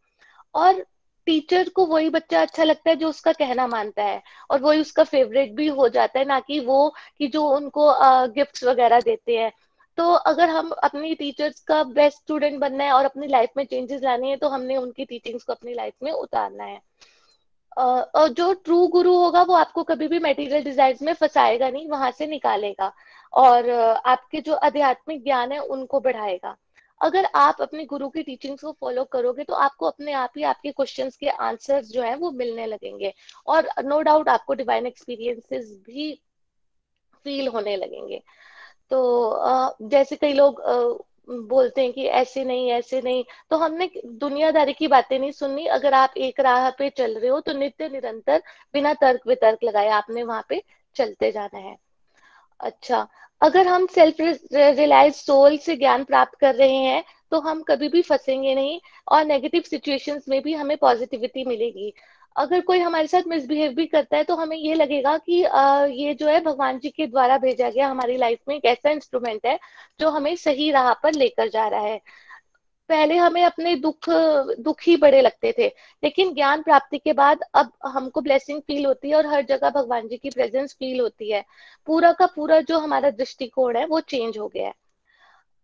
और 0.55 0.85
टीचर 1.27 1.69
को 1.69 1.85
वही 1.85 2.09
बच्चा 2.09 2.41
अच्छा 2.41 2.63
लगता 2.63 2.89
है 2.89 2.95
जो 2.95 3.09
उसका 3.09 3.31
कहना 3.33 3.65
मानता 3.67 4.03
है। 4.03 4.21
और 4.51 4.61
वही 4.61 4.81
उसका 4.81 5.03
फेवरेट 5.03 5.51
भी 5.55 5.67
हो 5.69 5.87
जाता 5.89 6.19
है 6.19 6.25
ना 6.25 6.39
कि 6.39 6.59
वो 6.59 6.89
कि 7.17 7.27
जो 7.27 7.43
उनको 7.49 7.91
गिफ्ट्स 8.33 8.63
वगैरह 8.63 9.01
देते 9.01 9.37
हैं। 9.37 9.51
तो 9.97 10.11
अगर 10.25 10.49
हम 10.49 10.69
अपनी 10.83 11.13
टीचर्स 11.15 11.59
का 11.61 11.83
बेस्ट 11.85 12.17
स्टूडेंट 12.17 12.59
बनना 12.59 12.83
है 12.83 12.91
और 12.93 13.05
अपनी 13.05 13.27
लाइफ 13.27 13.49
में 13.57 13.63
चेंजेस 13.65 14.01
लाने 14.03 14.29
हैं 14.29 14.37
तो 14.39 14.49
हमने 14.49 14.77
उनकी 14.77 15.05
टीचिंग्स 15.05 15.43
को 15.43 15.53
अपनी 15.53 15.73
लाइफ 15.73 15.93
में 16.03 16.11
उतारना 16.11 16.63
है। 16.63 16.81
और 17.77 18.27
जो 18.29 18.53
ट्रू 18.55 18.85
गुरु 18.89 19.13
होगा, 19.15 19.41
वो 19.43 19.53
आपको 19.55 19.83
कभी 19.85 20.07
भी 20.07 20.19
मेटीरियल 20.19 20.63
डिज़ाइन 20.63 20.97
में 21.01 21.13
फंसाएगा 21.15 21.69
नहीं, 21.69 21.87
वहाँ 21.89 22.11
से 22.11 22.27
निकालेगा 22.27 22.91
और 23.33 23.69
आपके 23.69 24.41
जो 24.41 24.53
आध्यात्मिक 24.55 25.23
ज्ञान 25.23 25.51
है, 25.51 25.59
उनको 25.59 25.99
बढ़ाएगा। 25.99 26.55
अगर 27.01 27.25
आप 27.35 27.61
अपने 27.61 27.85
गुरु 27.85 28.07
की 28.09 28.23
टीचिंग्स 28.23 28.63
को 28.63 28.71
फॉलो 28.81 29.03
करोगे 29.05 29.43
तो 29.43 29.53
आपको 29.55 29.85
अपने 29.85 30.11
आप 30.15 30.31
ही 30.37 30.43
आपके 30.45 30.71
क्वेश्चंस 30.71 31.17
के 31.17 31.27
आंसर्स 31.29 31.91
जो 31.91 32.01
है, 32.01 32.15
वो 32.15 32.31
मिलने 32.33 32.65
लगेंगे 32.65 33.13
और 33.47 33.69
नो 33.79 33.95
no 33.95 34.03
डाउट 34.05 34.29
आपको 34.29 34.53
डिवाइन 34.55 34.87
एक्सपीरियंसेस 34.87 35.71
भी 35.85 36.13
फील 37.25 37.47
होने 37.47 37.75
लगेंगे। 37.75 38.21
तो 38.91 39.87
जैसे 39.89 40.15
कई 40.15 40.33
लोग 40.33 40.61
बोलते 41.49 41.81
हैं 41.81 41.91
कि 41.93 42.05
ऐसे 42.17 42.43
नहीं 42.45 42.69
ऐसे 42.71 43.01
नहीं 43.01 43.23
तो 43.49 43.57
हमने 43.57 43.89
दुनियादारी 44.05 44.73
की 44.73 44.87
बातें 44.87 45.17
नहीं 45.19 45.31
सुननी 45.31 45.65
अगर 45.77 45.93
आप 45.93 46.13
एक 46.19 46.39
राह 46.39 46.69
पे 46.69 46.89
चल 46.89 47.17
रहे 47.17 47.29
हो 47.29 47.39
तो 47.39 47.53
नित्य 47.53 47.89
निरंतर 47.89 48.41
बिना 48.73 48.93
तर्क 48.93 49.27
वितर्क 49.27 49.63
लगाए 49.63 49.89
आपने 49.91 50.23
वहाँ 50.23 50.45
पे 50.49 50.61
चलते 50.95 51.31
जाना 51.31 51.59
है। 51.59 51.75
अच्छा 52.59 53.07
अगर 53.41 53.67
हम 53.67 53.85
सेल्फ 53.87 54.17
रिलायंस 54.51 55.15
सोल 55.25 55.57
से 55.57 55.75
ज्ञान 55.77 56.03
प्राप्त 56.03 56.37
कर 56.39 56.55
रहे 56.55 56.75
हैं 56.75 57.03
तो 57.31 57.39
हम 57.39 57.61
कभी 57.63 57.87
भी 57.89 58.01
फंसेंगे 58.01 58.53
नहीं 58.55 58.79
और 59.07 59.25
नेगेटिव 59.25 59.61
सिचुएशंस 59.61 60.25
में 60.29 60.41
भी 60.43 60.53
हमें 60.53 60.77
पॉजिटिविटी 60.77 61.43
मिलेगी। 61.45 61.93
अगर 62.37 62.61
कोई 62.61 62.79
हमारे 62.79 63.07
साथ 63.07 63.27
मिसबिहेव 63.27 63.73
भी 63.73 63.85
करता 63.85 64.17
है 64.17 64.23
तो 64.23 64.35
हमें 64.35 64.55
ये 64.57 64.73
लगेगा 64.73 65.17
कि 65.17 65.43
आ, 65.43 65.85
ये 65.85 66.13
जो 66.13 66.27
है 66.27 66.39
भगवान 66.43 66.79
जी 66.79 66.89
के 66.89 67.07
द्वारा 67.07 67.37
भेजा 67.37 67.69
गया 67.69 67.87
हमारी 67.87 68.17
लाइफ 68.17 68.39
में 68.47 68.55
एक 68.55 68.65
ऐसा 68.65 68.89
इंस्ट्रूमेंट 68.89 69.45
है 69.45 69.57
जो 69.99 70.09
हमें 70.09 70.35
सही 70.35 70.69
राह 70.71 70.93
पर 70.93 71.13
लेकर 71.13 71.49
जा 71.49 71.67
रहा 71.67 71.81
है। 71.81 72.01
पहले 72.89 73.15
हमें 73.17 73.43
अपने 73.43 73.75
दुख 73.75 74.09
दुख 74.59 74.81
ही 74.83 74.95
बड़े 74.97 75.21
लगते 75.21 75.53
थे 75.57 75.67
लेकिन 76.03 76.33
ज्ञान 76.33 76.61
प्राप्ति 76.63 76.97
के 76.97 77.13
बाद 77.13 77.39
अब 77.55 77.71
हमको 77.85 78.21
ब्लेसिंग 78.21 78.61
फील 78.61 78.85
होती 78.85 79.09
है 79.09 79.15
और 79.15 79.27
हर 79.27 79.45
जगह 79.45 79.69
भगवान 79.71 80.07
जी 80.07 80.17
की 80.17 80.29
प्रेजेंस 80.29 80.73
फील 80.73 80.99
होती 81.01 81.31
है। 81.31 81.43
पूरा 81.87 82.11
का 82.11 82.25
पूरा 82.27 82.59
जो 82.61 82.79
हमारा 82.79 83.09
दृष्टिकोण 83.11 83.77
है 83.77 83.85
वो 83.85 83.99
चेंज 84.01 84.37
हो 84.37 84.47
गया 84.47 84.67
है। 84.67 84.73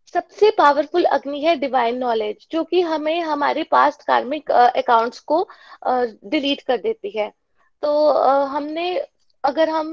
सबसे 0.07 0.49
पावरफुल 0.51 1.03
अग्नि 1.13 1.39
है 1.41 1.55
डिवाइन 1.55 1.97
नॉलेज 1.97 2.47
जो 2.51 2.63
कि 2.63 2.81
हमें 2.81 3.19
हमारे 3.21 3.63
पास्ट 3.63 4.03
कार्मिक 4.03 4.51
अकाउंट्स 4.51 5.19
को 5.21 5.47
डिलीट 5.85 6.61
कर 6.61 6.77
देती 6.77 7.17
है। 7.17 7.30
तो 7.84 7.89
uh, 8.11 8.47
हमने 8.47 8.97
अगर 9.43 9.69
हम 9.69 9.91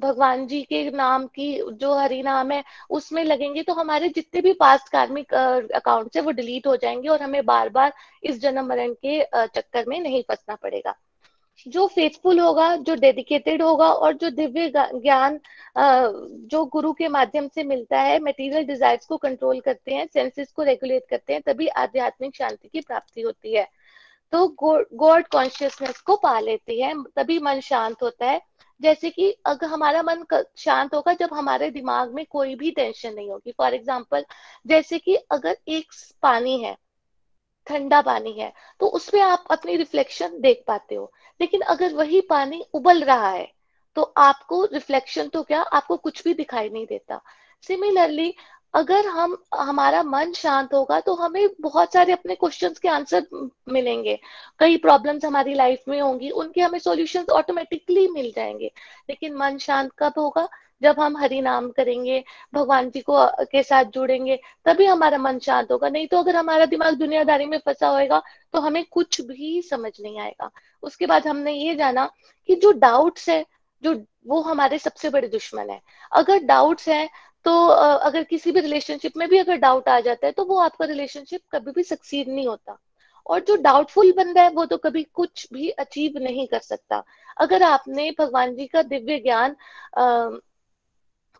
भगवान 0.00 0.46
जी 0.46 0.62
के 0.62 0.90
नाम 0.90 1.26
की 1.26 1.52
जो 1.72 1.94
हरि 1.94 2.22
नाम 2.22 2.50
है 2.52 2.62
उसमें 2.90 3.22
लगेंगे 3.24 3.62
तो 3.62 3.74
हमारे 3.74 4.08
जितने 4.08 4.40
भी 4.40 4.52
पास्ट 4.52 4.88
कार्मिक 4.88 5.34
अकाउंट्स 5.34 6.16
है 6.16 6.22
वो 6.22 6.30
डिलीट 6.30 6.66
हो 6.66 6.76
जाएँगे 6.76 7.08
और 7.08 7.22
हमें 7.22 7.44
बार 7.46 7.68
बार 7.68 7.92
इस 8.22 8.40
जन्म 8.40 8.66
मरण 8.66 8.92
के 9.06 9.22
चक्कर 9.46 9.86
में 9.88 10.00
नहीं 10.00 10.22
फंसना 10.22 10.54
पड़ेगा। 10.54 10.94
जो 11.66 11.86
फेथफुल 11.86 12.38
होगा, 12.40 12.74
जो 12.76 12.94
डेडिकेटेड 12.96 13.62
होगा 13.62 13.86
और 13.86 14.12
जो 14.14 14.30
दिव्य 14.30 14.68
ज्ञान 14.74 15.38
जो 15.76 16.64
गुरु 16.66 16.92
के 16.92 17.08
माध्यम 17.08 17.48
से 17.48 17.64
मिलता 17.64 18.00
है 18.00 18.18
मटेरियल 18.20 18.64
डिजायर्स 18.66 19.06
को 19.06 19.16
कंट्रोल 19.18 19.60
करते 19.60 19.94
हैं 19.94 20.06
सेंसेस 20.06 20.52
को 20.52 20.62
रेगुलेट 20.62 21.04
करते 21.10 21.32
हैं, 21.32 21.42
तभी 21.42 21.66
आध्यात्मिक 21.68 22.36
शांति 22.36 22.68
की 22.68 22.80
प्राप्ति 22.80 23.20
होती 23.20 23.54
है। 23.54 23.66
तो 24.32 24.46
गॉड 24.58 25.26
कॉन्शियसनेस 25.28 26.00
को 26.00 26.16
पा 26.16 26.38
लेती 26.40 26.80
है, 26.80 26.94
तभी 27.16 27.38
मन 27.40 27.60
शांत 27.60 28.02
होता 28.02 28.26
है। 28.26 28.40
जैसे 28.80 29.10
कि 29.10 29.30
अगर 29.46 29.66
हमारा 29.66 30.02
मन 30.02 30.24
शांत 30.58 30.94
होगा 30.94 31.12
जब 31.14 31.34
हमारे 31.34 31.70
दिमाग 31.70 32.12
में 32.14 32.24
कोई 32.26 32.54
भी 32.54 32.70
टेंशन 32.70 33.14
नहीं 33.14 33.30
होगी। 33.30 33.52
फॉर 33.52 33.74
एग्ज़ाम्पल 33.74 34.24
जैसे 34.66 34.98
कि 34.98 35.14
अगर 35.14 35.56
एक 35.68 35.92
पानी 36.22 36.62
है, 36.62 36.76
ठंडा 37.66 38.00
पानी 38.02 38.32
है 38.32 38.52
तो 38.80 38.86
उसमें 38.88 39.20
आप 39.22 39.44
अपनी 39.50 39.76
रिफ्लेक्शन 39.76 40.40
देख 40.40 40.62
पाते 40.66 40.94
हो। 40.94 41.10
लेकिन 41.40 41.60
अगर 41.60 41.94
वही 41.94 42.20
पानी 42.20 42.64
उबल 42.74 43.02
रहा 43.04 43.28
है 43.28 43.52
तो 43.96 44.02
आपको 44.02 44.64
रिफ्लेक्शन 44.64 45.28
तो 45.28 45.42
क्या, 45.42 45.60
आपको 45.62 45.96
कुछ 45.96 46.22
भी 46.24 46.34
दिखाई 46.34 46.68
नहीं 46.68 46.86
देता। 46.86 47.20
सिमिलरली 47.62 48.34
अगर 48.74 49.06
हम, 49.06 49.36
हमारा 49.54 50.02
मन 50.02 50.32
शांत 50.32 50.74
होगा 50.74 50.98
तो 51.00 51.14
हमें 51.14 51.48
बहुत 51.60 51.92
सारे 51.92 52.12
अपने 52.12 52.34
क्वेश्चंस 52.34 52.78
के 52.78 52.88
आंसर 52.88 53.26
मिलेंगे। 53.68 54.18
कई 54.58 54.76
प्रॉब्लम्स 54.76 55.24
हमारी 55.24 55.54
लाइफ 55.54 55.82
में 55.88 56.00
होंगी, 56.00 56.30
उनके 56.30 56.60
हमें 56.60 56.78
सॉल्यूशंस 56.78 57.28
ऑटोमेटिकली 57.28 58.06
मिल 58.08 58.32
जाएँगे। 58.36 58.70
लेकिन 59.10 59.34
मन 59.34 59.58
शांत 59.58 59.90
कब 59.98 60.12
होगा? 60.18 60.48
जब 60.82 61.00
हम 61.00 61.16
हरि 61.16 61.40
नाम 61.40 61.70
करेंगे, 61.70 62.22
भगवान 62.54 62.90
जी 62.90 63.00
को 63.00 63.26
के 63.44 63.62
साथ 63.62 63.84
जुड़ेंगे, 63.94 64.38
तभी 64.66 64.84
हमारा 64.86 65.18
मन 65.18 65.38
शांत 65.38 65.72
होगा। 65.72 65.88
नहीं 65.88 66.06
तो 66.08 66.18
अगर 66.18 66.36
हमारा 66.36 66.66
दिमाग 66.66 66.94
दुनियादारी 66.96 67.46
में 67.46 67.58
फंसा 67.58 67.88
होएगा 67.88 68.22
तो 68.54 68.60
हमें 68.60 68.84
कुछ 68.86 69.20
भी 69.22 69.60
समझ 69.62 69.92
नहीं 70.00 70.18
आएगा। 70.20 70.50
उसके 70.82 71.06
बाद 71.06 71.26
हमने 71.26 71.52
ये 71.52 71.74
जाना 71.76 72.10
कि 72.48 72.54
जो 72.56 72.72
डाउट्स 72.74 73.28
है, 73.28 73.44
जो, 73.82 73.94
वो 74.26 74.40
हमारे 74.42 74.78
सबसे 74.78 75.10
बड़े 75.10 75.28
दुश्मन 75.28 75.70
है। 75.70 75.80
अगर 76.12 76.44
डाउट्स 76.44 76.88
है 76.88 77.08
तो 77.46 77.52
अगर 77.66 78.22
किसी 78.24 78.52
भी 78.52 78.60
रिलेशनशिप 78.60 79.16
में 79.16 79.28
भी 79.28 79.38
अगर 79.38 79.56
डाउट 79.58 79.88
आ 79.88 79.98
जाता 80.00 80.26
है 80.26 80.32
तो 80.32 80.44
वो 80.44 80.58
आपका 80.60 80.84
रिलेशनशिप 80.84 81.40
कभी 81.52 81.72
भी 81.72 81.82
सक्सीड 81.84 82.28
नहीं 82.28 82.46
होता। 82.48 82.78
और 83.26 83.40
जो 83.40 83.56
डाउटफुल 83.56 84.12
बंदा 84.12 84.42
है, 84.42 84.50
वो 84.50 84.64
तो 84.64 84.76
कभी 84.76 85.02
कुछ 85.04 85.46
भी 85.52 85.68
अचीव 85.70 86.18
नहीं 86.18 86.46
कर 86.48 86.58
सकता। 86.60 87.02
अगर 87.36 87.62
आपने 87.62 88.10
भगवान 88.18 88.54
जी 88.54 88.66
का 88.66 88.82
दिव्य 88.84 89.18
ज्ञान 89.18 89.56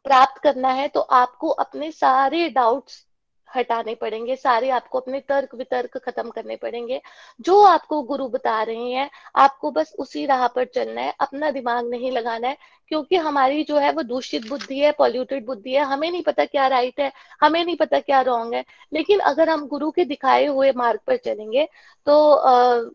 प्राप्त 0.09 0.41
करना 0.43 0.69
है 0.73 0.89
तो 0.89 1.01
आपको 1.01 1.49
अपने 1.59 1.91
सारे 1.93 2.49
डाउट्स 2.51 3.05
हटाने 3.49 3.95
पड़ेंगे, 3.95 4.35
सारे 4.37 4.69
आपको 4.71 4.99
अपने 5.01 5.19
तर्क 5.21 5.55
वितर्क 5.55 5.97
खत्म 5.99 6.31
करने 6.31 6.57
पड़ेंगे। 6.57 7.01
जो 7.41 7.61
आपको 7.63 8.01
गुरु 8.03 8.29
बता 8.29 8.63
रहे 8.63 8.91
हैं, 8.93 9.09
आपको 9.37 9.71
बस 9.71 9.93
उसी 9.99 10.25
राह 10.27 10.47
पर 10.49 10.65
चलना 10.75 11.01
है, 11.01 11.15
अपना 11.21 11.51
दिमाग 11.51 11.89
नहीं 11.91 12.11
लगाना 12.13 12.49
है, 12.49 12.57
क्योंकि 12.91 13.17
हमारी 13.19 13.65
जो 13.65 13.79
है 13.79 13.93
वो 13.93 14.03
दूषित 14.05 14.49
बुद्धि 14.49 14.79
है 14.81 14.93
पॉल्यूटेड 14.93 15.47
बुद्धि 15.47 15.75
है, 15.75 15.85
हमें 15.85 16.11
नहीं 16.11 16.23
पता 16.23 16.45
क्या 16.47 16.67
राइट 16.69 17.01
है, 17.01 17.13
हमें 17.43 17.65
नहीं 17.65 17.77
पता 17.77 18.01
क्या 18.01 18.21
रॉन्ग 18.23 18.55
है, 18.55 18.65
लेकिन 18.93 19.21
अगर 19.23 19.51
हम 19.51 19.67
गुरु 19.69 19.91
के 19.91 20.05
दिखाए 20.07 20.47
हुए 20.47 20.73
मार्ग 20.77 21.01
पर 21.07 21.17
चलेंगे 21.19 21.69
तो 22.07 22.93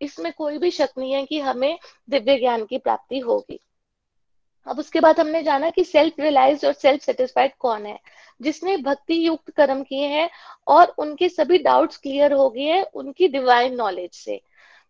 इसमें 0.00 0.32
कोई 0.32 0.58
भी 0.58 0.70
शक 0.70 0.98
नहीं 0.98 1.12
है 1.12 1.24
कि 1.26 1.40
हमें 1.40 1.78
दिव्य 2.10 2.38
ज्ञान 2.38 2.64
की 2.66 2.78
प्राप्ति 2.78 3.18
होगी। 3.20 3.60
अब 4.66 4.78
उसके 4.78 5.00
बाद 5.00 5.20
हमने 5.20 5.42
जाना 5.42 5.70
कि 5.70 5.84
सेल्फ 5.84 6.20
रियलाइज़ 6.20 6.66
और 6.66 6.72
सेल्फ 6.72 7.02
सेटिस्फाइड 7.02 7.52
कौन 7.58 7.86
है। 7.86 7.98
जिसने 8.42 8.76
भक्ति 8.76 9.26
युक्त 9.26 9.50
कर्म 9.50 9.82
किए 9.82 10.06
हैं 10.06 10.30
और 10.66 10.94
उनके 10.98 11.28
सभी 11.28 11.58
डाउट्स 11.58 11.96
क्लियर 11.96 12.32
हो 12.32 12.50
गए 12.50 12.62
हैं 12.62 12.82
उनकी 12.94 13.28
डिवाइन 13.28 13.74
नॉलेज 13.74 14.10
से। 14.12 14.40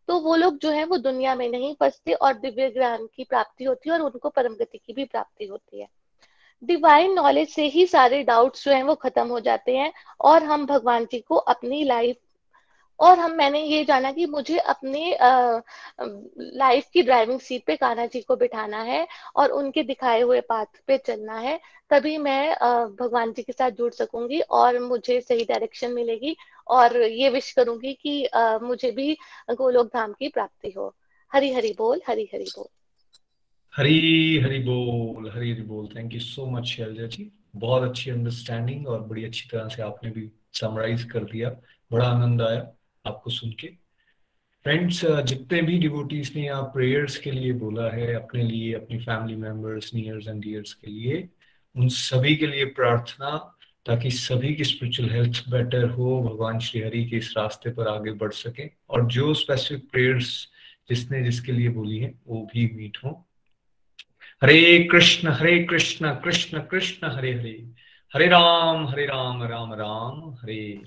तो 0.08 0.18
वो 0.20 0.36
लोग 0.36 0.58
जो 0.58 0.70
है 0.70 0.84
वो 0.84 0.96
दुनिया 0.96 1.34
में 1.34 1.48
नहीं 1.48 1.74
फंसते 1.80 2.12
और 2.12 2.34
दिव्य 2.34 2.70
ज्ञान 2.70 3.08
की 3.16 3.24
प्राप्ति 3.24 3.64
होती 3.64 3.90
है 3.90 3.94
और 3.94 4.02
उनको 4.02 4.28
परम 4.28 4.54
गति 4.54 4.78
की 4.78 4.92
भी 4.92 5.04
प्राप्ति 5.04 5.46
होती 5.46 5.80
है। 5.80 5.88
डिवाइन 6.64 7.12
नॉलेज 7.12 7.48
से 7.48 7.64
ही 7.64 7.86
सारे 7.86 8.22
डाउट्स 8.22 8.64
जो 8.64 8.72
हैं 8.72 8.82
वो 8.82 8.94
खत्म 8.94 9.28
हो 9.28 9.40
जाते 9.40 9.76
हैं 9.76 9.92
और 10.20 10.42
हम 10.42 10.66
भगवान 10.66 11.04
जी 11.04 11.18
को 11.18 11.34
अपनी 11.34 11.84
लाइफ 11.84 12.16
और 13.00 13.18
हम, 13.18 13.32
मैंने 13.32 13.62
ये 13.62 13.84
जाना 13.84 14.10
कि 14.12 14.26
मुझे 14.26 14.58
अपने 14.58 15.16
लाइफ 16.56 16.88
की 16.92 17.02
ड्राइविंग 17.02 17.40
सीट 17.40 17.64
पे 17.66 17.76
कान्हा 17.76 18.06
जी 18.06 18.20
को 18.20 18.36
बिठाना 18.36 18.82
है 18.82 19.06
और 19.36 19.50
उनके 19.52 19.82
दिखाए 19.82 20.20
हुए 20.20 20.40
पाथ 20.40 20.80
पे 20.86 20.98
चलना 20.98 21.38
है, 21.38 21.58
तभी 21.90 22.16
मैं 22.18 22.52
भगवान 23.00 23.32
जी 23.32 23.42
के 23.42 23.52
साथ 23.52 23.70
जुड़ 23.70 23.92
सकूँगी 23.92 24.40
और 24.40 24.78
मुझे 24.80 25.20
सही 25.20 25.44
डायरेक्शन 25.44 25.92
मिलेगी 25.92 26.36
और 26.68 26.96
ये 27.02 27.28
विश 27.30 27.52
करूँगी 27.52 27.92
कि 28.02 28.28
मुझे 28.62 28.90
भी 28.90 29.16
गोलोक 29.52 29.86
धाम 29.86 30.12
की 30.12 30.28
प्राप्ति 30.28 30.72
हो। 30.76 30.94
हरी 31.32 31.52
हरी 31.52 31.74
बोल, 31.78 32.00
हरी 32.08 32.28
हरी 32.34 32.44
बोल। 32.56 32.66
हरी 33.74 34.38
हरी 34.40 34.58
बोल, 34.64 35.30
हरी 35.30 35.50
हरी 35.52 35.62
बोल। 35.62 35.88
Thank 35.96 36.12
you 36.14 36.20
so 36.20 36.46
much 36.50 36.64
Shailaja 36.66 37.06
ji 37.06 37.30
बहुत 37.56 37.82
अच्छी 37.82 38.10
अंडरस्टैंडिंग 38.10 38.86
और 38.88 39.00
बड़ी 39.02 39.24
अच्छी 39.24 39.48
तरह 39.48 39.68
से 39.68 39.82
आपने 39.82 40.10
भी 40.10 40.30
समराइज 40.54 41.04
कर 41.04 41.24
दिया। 41.24 41.50
बड़ा 41.92 42.06
आनंद 42.06 42.42
आया। 42.42 42.60
आपको 43.06 43.30
सुन 43.30 43.50
के। 43.50 43.66
फ्रेंड्स 44.64 45.04
जितने 45.04 45.62
भी 45.62 45.78
डिवोटीज 45.78 46.32
ने 46.36 46.46
आप 46.48 46.70
प्रेयर्स 46.74 47.16
के 47.16 47.30
लिए 47.30 47.52
बोला 47.52 47.88
है, 47.90 48.14
अपने 48.14 48.42
लिए, 48.42 48.72
अपनी 48.74 48.98
family 48.98 49.36
members 49.36 49.94
nears 49.94 50.28
and 50.28 50.42
dears 50.42 50.72
के 50.74 50.90
लिए, 50.90 51.28
उन 51.76 51.88
सभी 51.88 52.36
के 52.36 52.46
लिए 52.46 52.64
प्रार्थना, 52.64 53.58
ताकि 53.86 54.10
सभी 54.10 54.54
की 54.54 54.64
स्पिरिचुअल 54.64 55.10
हेल्थ 55.10 55.44
बेटर 55.48 55.88
हो, 55.88 56.22
भगवान 56.22 56.58
श्री 56.58 56.80
हरि 56.80 57.04
के 57.04 57.16
इस 57.16 57.34
रास्ते 57.36 57.70
पर 57.70 57.88
आगे 57.88 58.12
बढ़ 58.12 58.32
सके, 58.32 58.70
और 58.90 59.06
जो 59.06 59.34
स्पेसिफिक 59.34 59.90
प्रेयर्स 59.90 60.48
जिसने 60.90 61.22
जिसके 61.22 61.52
लिए 61.52 61.68
बोली 61.68 61.98
है, 61.98 62.14
वो 62.26 62.50
भी 62.54 62.66
मीट 62.74 62.98
हो। 63.04 63.26
हरे 64.42 64.88
कृष्ण 64.92 65.28
हरे 65.28 65.58
कृष्ण 65.64 66.14
कृष्ण 66.14 66.60
कृष्ण, 66.60 67.06
हरे 67.06 67.32
हरे। 67.34 67.70
हरे 68.14 68.26
राम 68.26 68.86
हरे 68.88 69.06
राम 69.06 69.42
राम 69.42 69.72
राम, 69.72 70.34
हरे। 70.42 70.82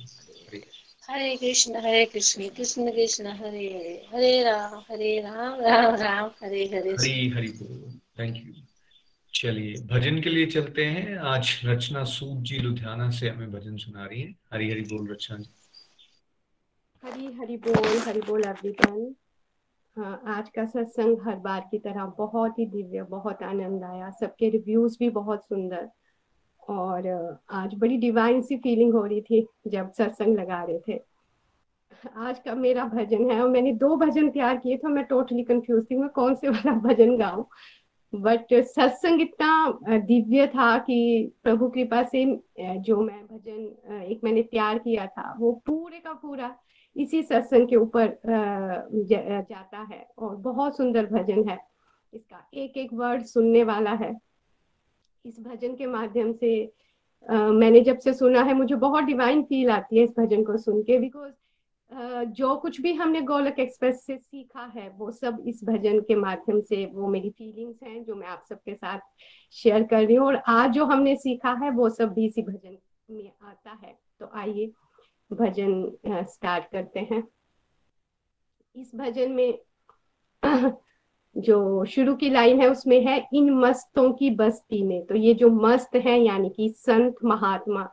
हरे 1.09 1.35
कृष्ण 1.35 1.75
हरे 1.75 2.05
कृष्ण 2.05 2.47
कृष्ण 2.47 2.91
कृष्ण 2.91 3.27
हरे 3.27 3.65
हरे 3.67 3.93
हरे 4.13 4.43
राम 4.43 4.73
हरे 4.89 5.19
राम 5.21 5.61
राम 5.61 5.95
राम 5.95 6.29
हरे 6.43 6.65
हरे। 6.65 6.91
हरी 6.91 7.29
हरि 7.29 7.47
थैंक 8.19 8.35
यू 8.35 8.53
चलिए 9.33 9.75
भजन 9.91 10.19
के 10.21 10.29
लिए 10.29 10.45
चलते 10.45 10.85
हैं। 10.85 11.17
आज 11.17 11.61
रचना 11.65 12.03
सूद 12.03 12.43
जी 12.43 12.57
लुधियाना 12.57 13.09
से 13.09 13.29
हमें 13.29 13.51
भजन 13.51 13.77
सुना 13.77 14.05
रही 14.05 14.21
है। 14.21 14.35
हरी 14.53 14.69
हरी 14.71 14.81
बोल 14.81 15.11
रचना 15.11 15.37
जी। 15.37 15.49
हरी 17.03 17.33
हरि 17.33 17.57
बोल 17.57 17.97
हरि 18.07 18.21
बोल 18.21 18.43
एवरीवन 18.45 19.13
हाँ 19.97 20.21
आज 20.27 20.49
का 20.49 20.65
सत्संग 20.65 21.17
हर 21.27 21.35
बार 21.35 21.67
की 21.71 21.79
तरह 21.79 22.05
बहुत 22.17 22.59
ही 22.59 22.65
दिव्य 22.65 23.03
बहुत 23.09 23.43
आनंद 23.43 23.83
आया। 23.83 24.09
सबके 24.19 24.49
रिव्यूज़ 24.49 24.97
भी 24.99 25.09
बहुत 25.09 25.43
सुंदर। 25.43 25.89
और 26.69 27.07
आज 27.51 27.73
बड़ी 27.75 27.97
डिवाइन 27.97 28.41
सी 28.41 28.57
फीलिंग 28.57 28.93
हो 28.93 29.05
रही 29.05 29.21
थी 29.21 29.45
जब 29.67 29.91
सत्संग 29.91 30.37
लगा 30.37 30.63
रहे 30.63 30.79
थे। 30.87 31.01
आज 32.17 32.39
का 32.39 32.53
मेरा 32.55 32.85
भजन 32.85 33.29
है 33.31 33.41
और 33.41 33.49
मैंने 33.49 33.71
दो 33.75 33.95
भजन 33.97 34.29
तैयार 34.29 34.57
किए 34.57 34.77
थे 34.77 34.87
मैं 34.87 35.03
टोटली 35.05 35.43
कंफ्यूज 35.43 35.85
थी 35.91 35.97
मैं 35.97 36.09
कौन 36.09 36.35
से 36.35 36.49
वाला 36.49 36.73
भजन 36.79 37.17
गाऊं। 37.17 37.43
बट 38.13 38.53
सत्संग 38.53 39.21
इतना 39.21 39.97
दिव्य 39.97 40.45
था 40.47 40.77
कि 40.77 41.31
प्रभु 41.43 41.69
कृपा 41.69 42.03
से 42.03 42.25
जो 42.59 43.01
मैं 43.01 43.25
भजन 43.25 44.01
एक 44.03 44.23
मैंने 44.23 44.41
तैयार 44.43 44.77
किया 44.77 45.05
था 45.07 45.33
वो 45.39 45.51
पूरे 45.65 45.99
का 45.99 46.13
पूरा 46.13 46.55
इसी 46.95 47.21
सत्संग 47.23 47.67
के 47.67 47.75
ऊपर 47.75 48.17
जाता 49.05 49.81
है 49.91 50.05
और 50.19 50.35
बहुत 50.37 50.77
सुंदर 50.77 51.05
भजन 51.05 51.47
है। 51.49 51.57
इसका 52.13 52.47
एक 52.53 52.77
एक 52.77 52.93
वर्ड 52.93 53.23
सुनने 53.25 53.63
वाला 53.63 53.91
है। 53.93 54.13
इस 55.25 55.39
भजन 55.39 55.75
के 55.75 55.85
माध्यम 55.85 56.33
से 56.33 56.73
uh, 57.31 57.51
मैंने 57.51 57.81
जब 57.81 57.97
से 57.97 58.13
सुना 58.13 58.41
है 58.41 58.53
मुझे 58.53 58.75
बहुत 58.75 59.03
डिवाइन 59.03 59.43
फील 59.43 59.69
आती 59.69 59.97
है 59.97 60.03
इस 60.03 60.11
भजन 60.19 60.43
को 60.43 60.57
सुन 60.57 60.81
के 60.83 60.97
बिकॉज़ 60.99 61.31
uh, 61.31 62.25
जो 62.25 62.55
कुछ 62.55 62.81
भी 62.81 62.93
हमने 62.93 63.21
गोलक 63.21 63.59
एक्सप्रेस 63.59 64.05
से 64.05 64.17
सीखा 64.17 64.65
है 64.75 64.89
वो 64.89 65.11
सब 65.11 65.43
इस 65.47 65.63
भजन 65.63 65.99
के 65.99 66.15
माध्यम 66.15 66.61
से 66.61 66.85
वो 66.85 67.07
मेरी 67.07 67.29
फीलिंग्स 67.29 67.83
हैं 67.83 68.03
जो 68.03 68.15
मैं 68.15 68.27
आप 68.27 68.43
सबके 68.49 68.75
साथ 68.75 68.99
शेयर 69.51 69.83
कर 69.83 70.05
रही 70.05 70.15
हूँ 70.15 70.27
और 70.27 70.35
आज 70.47 70.71
जो 70.71 70.85
हमने 70.85 71.15
सीखा 71.15 71.53
है 71.53 71.71
वो 71.71 71.89
सब 71.89 72.13
भी 72.13 72.25
इसी 72.25 72.41
भजन 72.41 72.77
में 73.09 73.31
आता 73.41 73.79
है। 73.83 73.97
तो 74.19 74.31
आइए 74.33 74.71
भजन 75.33 75.97
स्टार्ट 76.07 76.71
करते 76.71 76.99
हैं। 76.99 77.23
इस 78.75 78.91
भजन 78.95 79.31
में 79.31 79.59
जो 81.39 81.85
शुरू 81.85 82.15
की 82.15 82.29
लाइन 82.29 82.61
है 82.61 82.69
उसमें 82.69 83.05
है, 83.05 83.27
इन 83.33 83.49
मस्तों 83.51 84.11
की 84.13 84.29
बस्ती 84.29 84.83
में। 84.83 85.05
तो 85.05 85.15
ये 85.15 85.33
जो 85.33 85.49
मस्त 85.49 85.95
है, 85.95 86.19
यानी 86.19 86.49
कि 86.49 86.69
संत 86.69 87.15
महात्मा, 87.23 87.89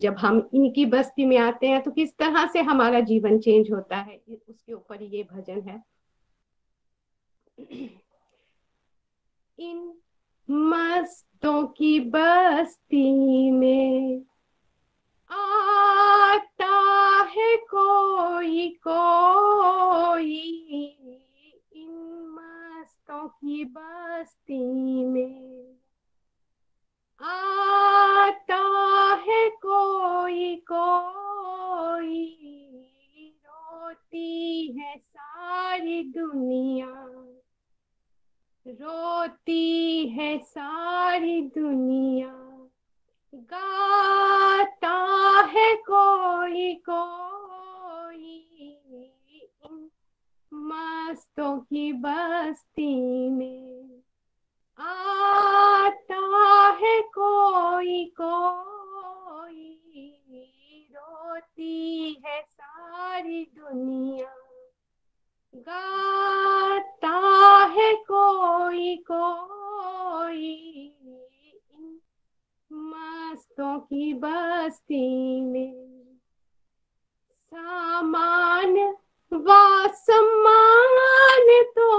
जब 0.00 0.16
हम 0.18 0.48
इनकी 0.54 0.86
बस्ती 0.86 1.24
में 1.24 1.38
आते 1.38 1.68
हैं 1.68 1.82
तो 1.82 1.90
किस 1.90 2.16
तरह 2.16 2.46
से 2.46 2.60
हमारा 2.60 3.00
जीवन 3.00 3.38
चेंज 3.38 3.70
होता 3.72 3.96
है? 3.96 4.20
उसके 4.48 4.72
ऊपर 4.72 5.02
ये 5.02 5.22
भजन 5.32 5.60
है। 5.60 5.82
इन 9.58 9.92
मस्तों 10.50 11.66
की 11.66 12.00
बस्ती 12.00 13.50
में 13.50 14.22
आता 15.30 16.76
है 17.30 17.56
कोई 17.56 18.68
कोई। 18.88 20.56
दोस्तों 23.10 23.28
की 23.28 23.64
बस्ती 23.64 25.04
में 25.04 25.74
आता 27.20 28.60
है 29.26 29.48
कोई 29.50 30.54
कोई? 30.72 32.22
रोती 33.46 34.72
है 34.78 34.96
सारी 34.98 36.02
दुनिया, 36.12 36.94
रोती 38.66 40.08
है 40.08 40.38
सारी 40.38 41.40
दुनिया। 41.58 42.34
गाता 43.34 44.96
है 45.50 45.74
कोई 45.90 46.74
कोई? 46.74 48.36
मस्तों 50.52 51.58
की 51.60 51.92
बस्ती 51.92 53.28
में 53.30 54.02
आता 54.78 56.16
है 56.80 57.00
कोई 57.00 58.04
कोई 58.20 59.76
रोती 60.92 62.12
है 62.26 62.42
सारी 62.42 63.44
दुनिया। 63.58 64.34
गाता 65.54 67.16
है 67.66 67.94
कोई 67.94 68.96
कोई 69.10 70.46
मस्तों 72.72 73.78
की 73.80 74.14
बस्ती 74.14 75.40
में। 75.40 76.18
सामान 77.32 78.96
वासमान 79.32 80.98
तो 81.76 81.90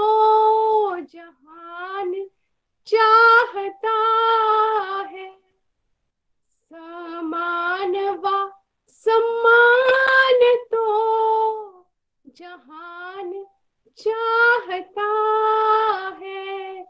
जहान 1.00 2.12
चाहता 2.86 3.96
है। 5.10 5.30
समान 6.48 7.96
वा 8.18 8.38
सम्मान 8.88 10.40
तो 10.70 10.86
जहान 12.26 13.46
चाहता 13.98 15.10
है। 16.20 16.84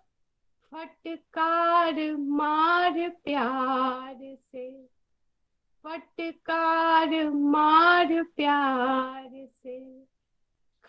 फटकार 0.72 2.16
मार 2.18 3.08
प्यार 3.24 4.36
से, 4.52 4.70
फटकार 5.84 7.30
मार 7.30 8.22
प्यार 8.36 9.30
से। 9.46 10.11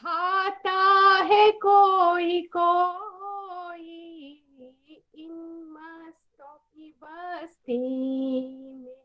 खाता 0.03 0.79
है 1.23 1.51
कोई 1.51 2.41
कोई। 2.55 3.91
इन 5.15 5.31
मस्तों 5.71 6.55
की 6.55 6.87
बस्ती 7.03 7.77
में, 8.77 8.95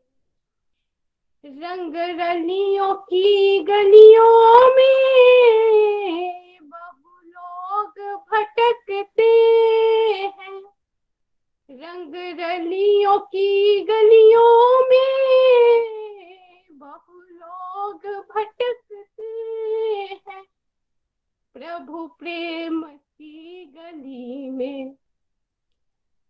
रंग 1.45 1.95
रलियों 2.21 2.93
की 2.95 3.59
गलियों 3.59 4.75
में 4.75 6.57
बहु 6.63 7.13
लोग 7.27 7.93
भटकते 8.31 9.31
हैं। 10.39 10.61
रंग 11.71 12.15
रलियों 12.39 13.17
की 13.19 13.81
गलियों 13.81 14.81
में 14.89 16.65
बहु 16.71 17.19
लोग 17.19 18.07
भटकते 18.35 19.98
प्रभु 21.59 22.07
प्रेम 22.19 22.81
की 22.83 23.65
गली 23.65 24.49
में, 24.49 24.95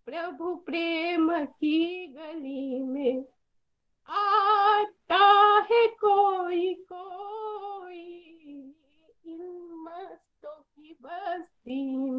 प्रभु 0.06 0.56
प्रेम 0.56 1.46
की 1.46 2.08
गली 2.08 2.80
में 2.84 3.26
आता 4.10 5.26
है 5.72 5.88
कोई 5.88 6.74
कोई 6.92 8.04
इन 9.26 9.44
मस्तों 9.86 10.56
की 10.56 10.98
बस्ती 11.02 11.84
में। 11.96 12.19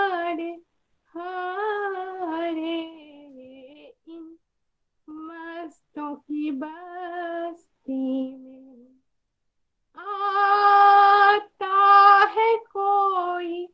की 6.31 6.51
बस्ती 6.51 8.03
में 8.37 8.87
आता 9.97 11.77
है 12.35 12.49
कोई 12.57 13.65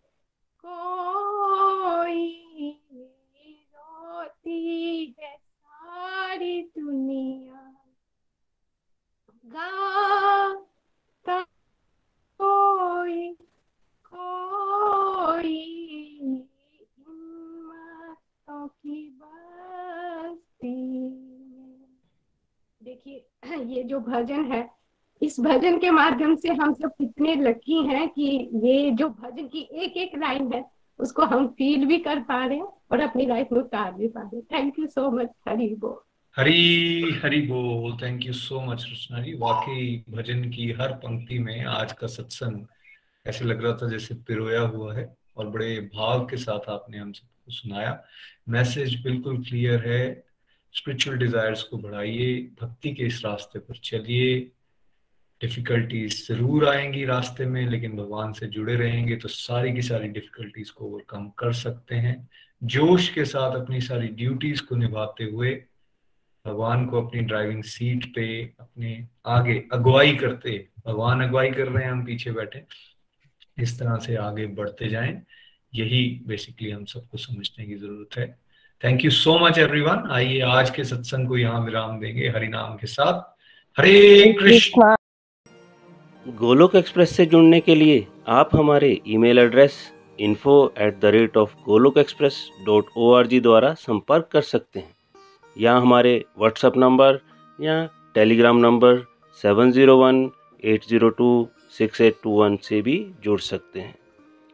कोई 0.65 2.23
रोती 3.75 4.61
है 5.19 5.34
सारी 5.38 6.61
दुनिया। 6.77 7.61
गाता 9.45 11.41
कोई 12.41 13.21
कोई 14.13 15.59
इन 16.21 16.34
मस्तों 17.69 18.67
की 18.67 18.99
बस्ती 19.21 20.75
में 22.81 22.95
देखिए 23.07 23.75
ये 23.75 23.84
जो 23.84 23.99
भजन 23.99 24.51
है, 24.51 24.69
इस 25.21 25.39
भजन 25.39 25.77
के 25.77 25.91
माध्यम 25.91 26.35
से 26.35 26.49
हम 26.49 26.73
सब 26.73 26.89
कितने 26.89 27.35
लकी 27.35 27.88
हैं 27.88 28.09
कि 28.09 28.49
ये 28.53 28.91
जो 28.91 29.09
भजन 29.09 29.47
की 29.47 29.69
एक 29.73 29.97
एक 29.97 30.11
लाइन 30.17 30.53
है, 30.53 30.65
उसको 30.99 31.21
हम 31.21 31.47
फील 31.47 31.85
भी 31.85 31.97
कर 31.97 32.19
पा 32.19 32.45
रहे 32.45 32.57
हैं 32.57 32.67
और 32.91 32.99
अपनी 32.99 33.25
लाइफ 33.25 33.47
में 33.51 33.59
उतार 33.59 33.91
भी 33.93 34.07
पा 34.07 34.21
रहे 34.21 34.35
हैं। 34.35 34.43
Thank 34.43 34.79
you 34.79 34.88
so 34.88 35.11
much 35.11 35.29
Hari 35.47 35.75
बोल 35.75 35.99
हरी 36.38 37.11
हरी 37.23 37.41
बोल 37.41 37.97
thank 38.01 38.25
you 38.25 38.34
so 38.34 38.61
much 38.61 38.85
Rachna 38.91 39.21
ji 39.21 39.34
वाकई 39.34 40.03
भजन 40.09 40.49
की 40.49 40.71
हर 40.71 40.93
पंक्ति 40.93 41.39
में 41.39 41.65
आज 41.65 41.93
का 41.93 42.07
सत्संग 42.07 42.65
ऐसे 43.27 43.45
लग 43.45 43.63
रहा 43.63 43.73
था 43.73 43.88
जैसे 43.88 44.15
पिरोया 44.15 44.61
हुआ 44.61 44.93
है 44.95 45.15
और 45.38 45.47
बड़े 45.47 45.89
भाव 45.95 46.25
के 46.25 46.38
साथ 46.38 46.69
आपने 46.69 46.97
हम 46.97 47.11
सबको 47.11 47.51
सुनाया। 47.51 48.03
मैसेज 48.49 49.03
बिल्कुल 49.03 49.43
क्लियर 49.43 49.88
है। 49.88 50.26
स्पिरिचुअल 50.73 51.18
डिजायर्स 51.18 51.64
को 51.64 51.77
बढ़ाइए, 51.77 52.41
भक्ति 52.61 52.94
के 52.94 53.03
इस 53.03 53.22
रास्ते 53.26 53.60
पर 53.60 53.76
चलिए। 53.76 54.39
डिफिकल्टीज 55.41 56.27
ज़रूर 56.27 56.68
आएँगी 56.68 57.06
रास्ते 57.06 57.45
में, 57.45 57.69
लेकिन 57.69 57.95
भगवान 57.98 58.34
से 58.34 58.48
जुड़े 58.48 58.76
रहेंगे 58.76 59.15
तो 59.15 59.27
सारी 59.27 59.73
की 59.73 59.81
सारी 59.81 60.07
डिफिकल्टीज 60.07 60.69
को 60.69 60.85
ओवरकम 60.85 61.27
कर 61.30 61.53
सकते 61.53 61.95
हैं। 61.95 62.30
जोश 62.61 63.10
के 63.10 63.26
साथ 63.26 63.56
अपनी 63.56 63.81
सारी 63.81 64.07
ड्यूटीज़ 64.07 64.61
को 64.61 64.76
निभाते 64.76 65.23
हुए 65.23 65.52
भगवान 66.45 66.85
को 66.85 67.02
अपनी 67.02 67.22
ड्राइविंग 67.22 67.64
सीट 67.64 68.06
पे 68.15 68.27
अपने 68.60 69.07
आगे 69.26 69.64
अगुवाई 69.73 70.15
करते, 70.15 70.68
भगवान 70.88 71.23
अगुवाई 71.23 71.52
कर 71.52 71.68
रहे 71.68 71.84
हैं, 71.84 71.91
हम 71.91 72.06
पीछे 72.06 72.31
बैठे। 72.31 72.64
इस 73.60 73.80
तरह 73.80 73.98
से 73.98 74.15
आगे 74.15 74.45
बढ़ते 74.48 74.88
जाएँ। 74.89 75.22
यही 75.73 76.22
बेसिकली 76.27 76.72
हम 76.72 76.85
सबको 76.85 77.18
समझने 77.18 77.65
की 77.65 77.76
ज़रूरत 77.76 78.18
है। 78.18 78.27
Thank 78.83 79.03
you 79.05 79.09
so 79.11 79.37
much 79.39 79.57
everyone 79.57 80.03
आइए 80.13 80.39
आज 80.47 80.69
के 80.69 80.83
सत्संग 80.83 81.27
को 81.27 81.37
यहाँ 81.37 81.59
विराम 81.65 81.99
देंगे 81.99 82.27
हरि 82.29 82.47
नाम 82.47 82.75
के 82.77 82.87
साथ। 82.87 83.21
हरे 83.77 84.33
कृष्ण। 84.39 84.93
गोलोक 86.25 86.75
एक्सप्रेस 86.75 87.15
से 87.15 87.25
जुड़ने 87.25 87.59
के 87.59 87.75
लिए 87.75 88.05
आप 88.29 88.49
हमारे 88.55 88.89
email 89.07 89.39
address 89.39 89.77
info 90.19 90.57
at 90.77 90.99
the 90.99 91.11
rate 91.15 91.37
of 91.37 91.55
Golok 91.65 91.97
express 91.97 92.37
dot 92.65 92.89
O 92.97 93.11
R 93.13 93.27
G 93.27 93.39
द्वारा 93.39 93.73
संपर्क 93.77 94.29
कर 94.31 94.41
सकते 94.43 94.79
हैं। 94.79 94.93
या 95.55 95.73
हमारे 95.75 96.13
व्हाट्सएप 96.39 96.77
नंबर 96.77 97.19
या 97.59 97.83
Telegram 98.15 98.57
number 98.57 99.03
seven 99.43 99.71
zero 99.71 99.97
one 99.97 100.29
eight 100.63 100.85
zero 100.89 101.09
two 101.17 101.31
six 101.77 102.01
eight 102.01 102.19
two 102.23 102.39
one 102.41 102.57
से 102.63 102.81
भी 102.81 102.99
जुड़ 103.23 103.39
सकते 103.41 103.79
हैं। 103.79 103.95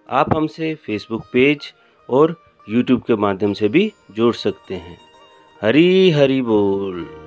आप 0.09 0.35
हमसे 0.35 0.73
फेसबुक 0.85 1.25
पेज 1.33 1.71
और 2.09 2.35
यूट्यूब 2.69 3.01
के 3.01 3.15
माध्यम 3.15 3.53
से 3.53 3.67
भी 3.67 3.93
जोड़ 4.11 4.35
सकते 4.35 4.75
हैं। 4.75 4.97
हरी 5.61 6.11
हरी 6.11 6.41
बोल। 6.41 7.22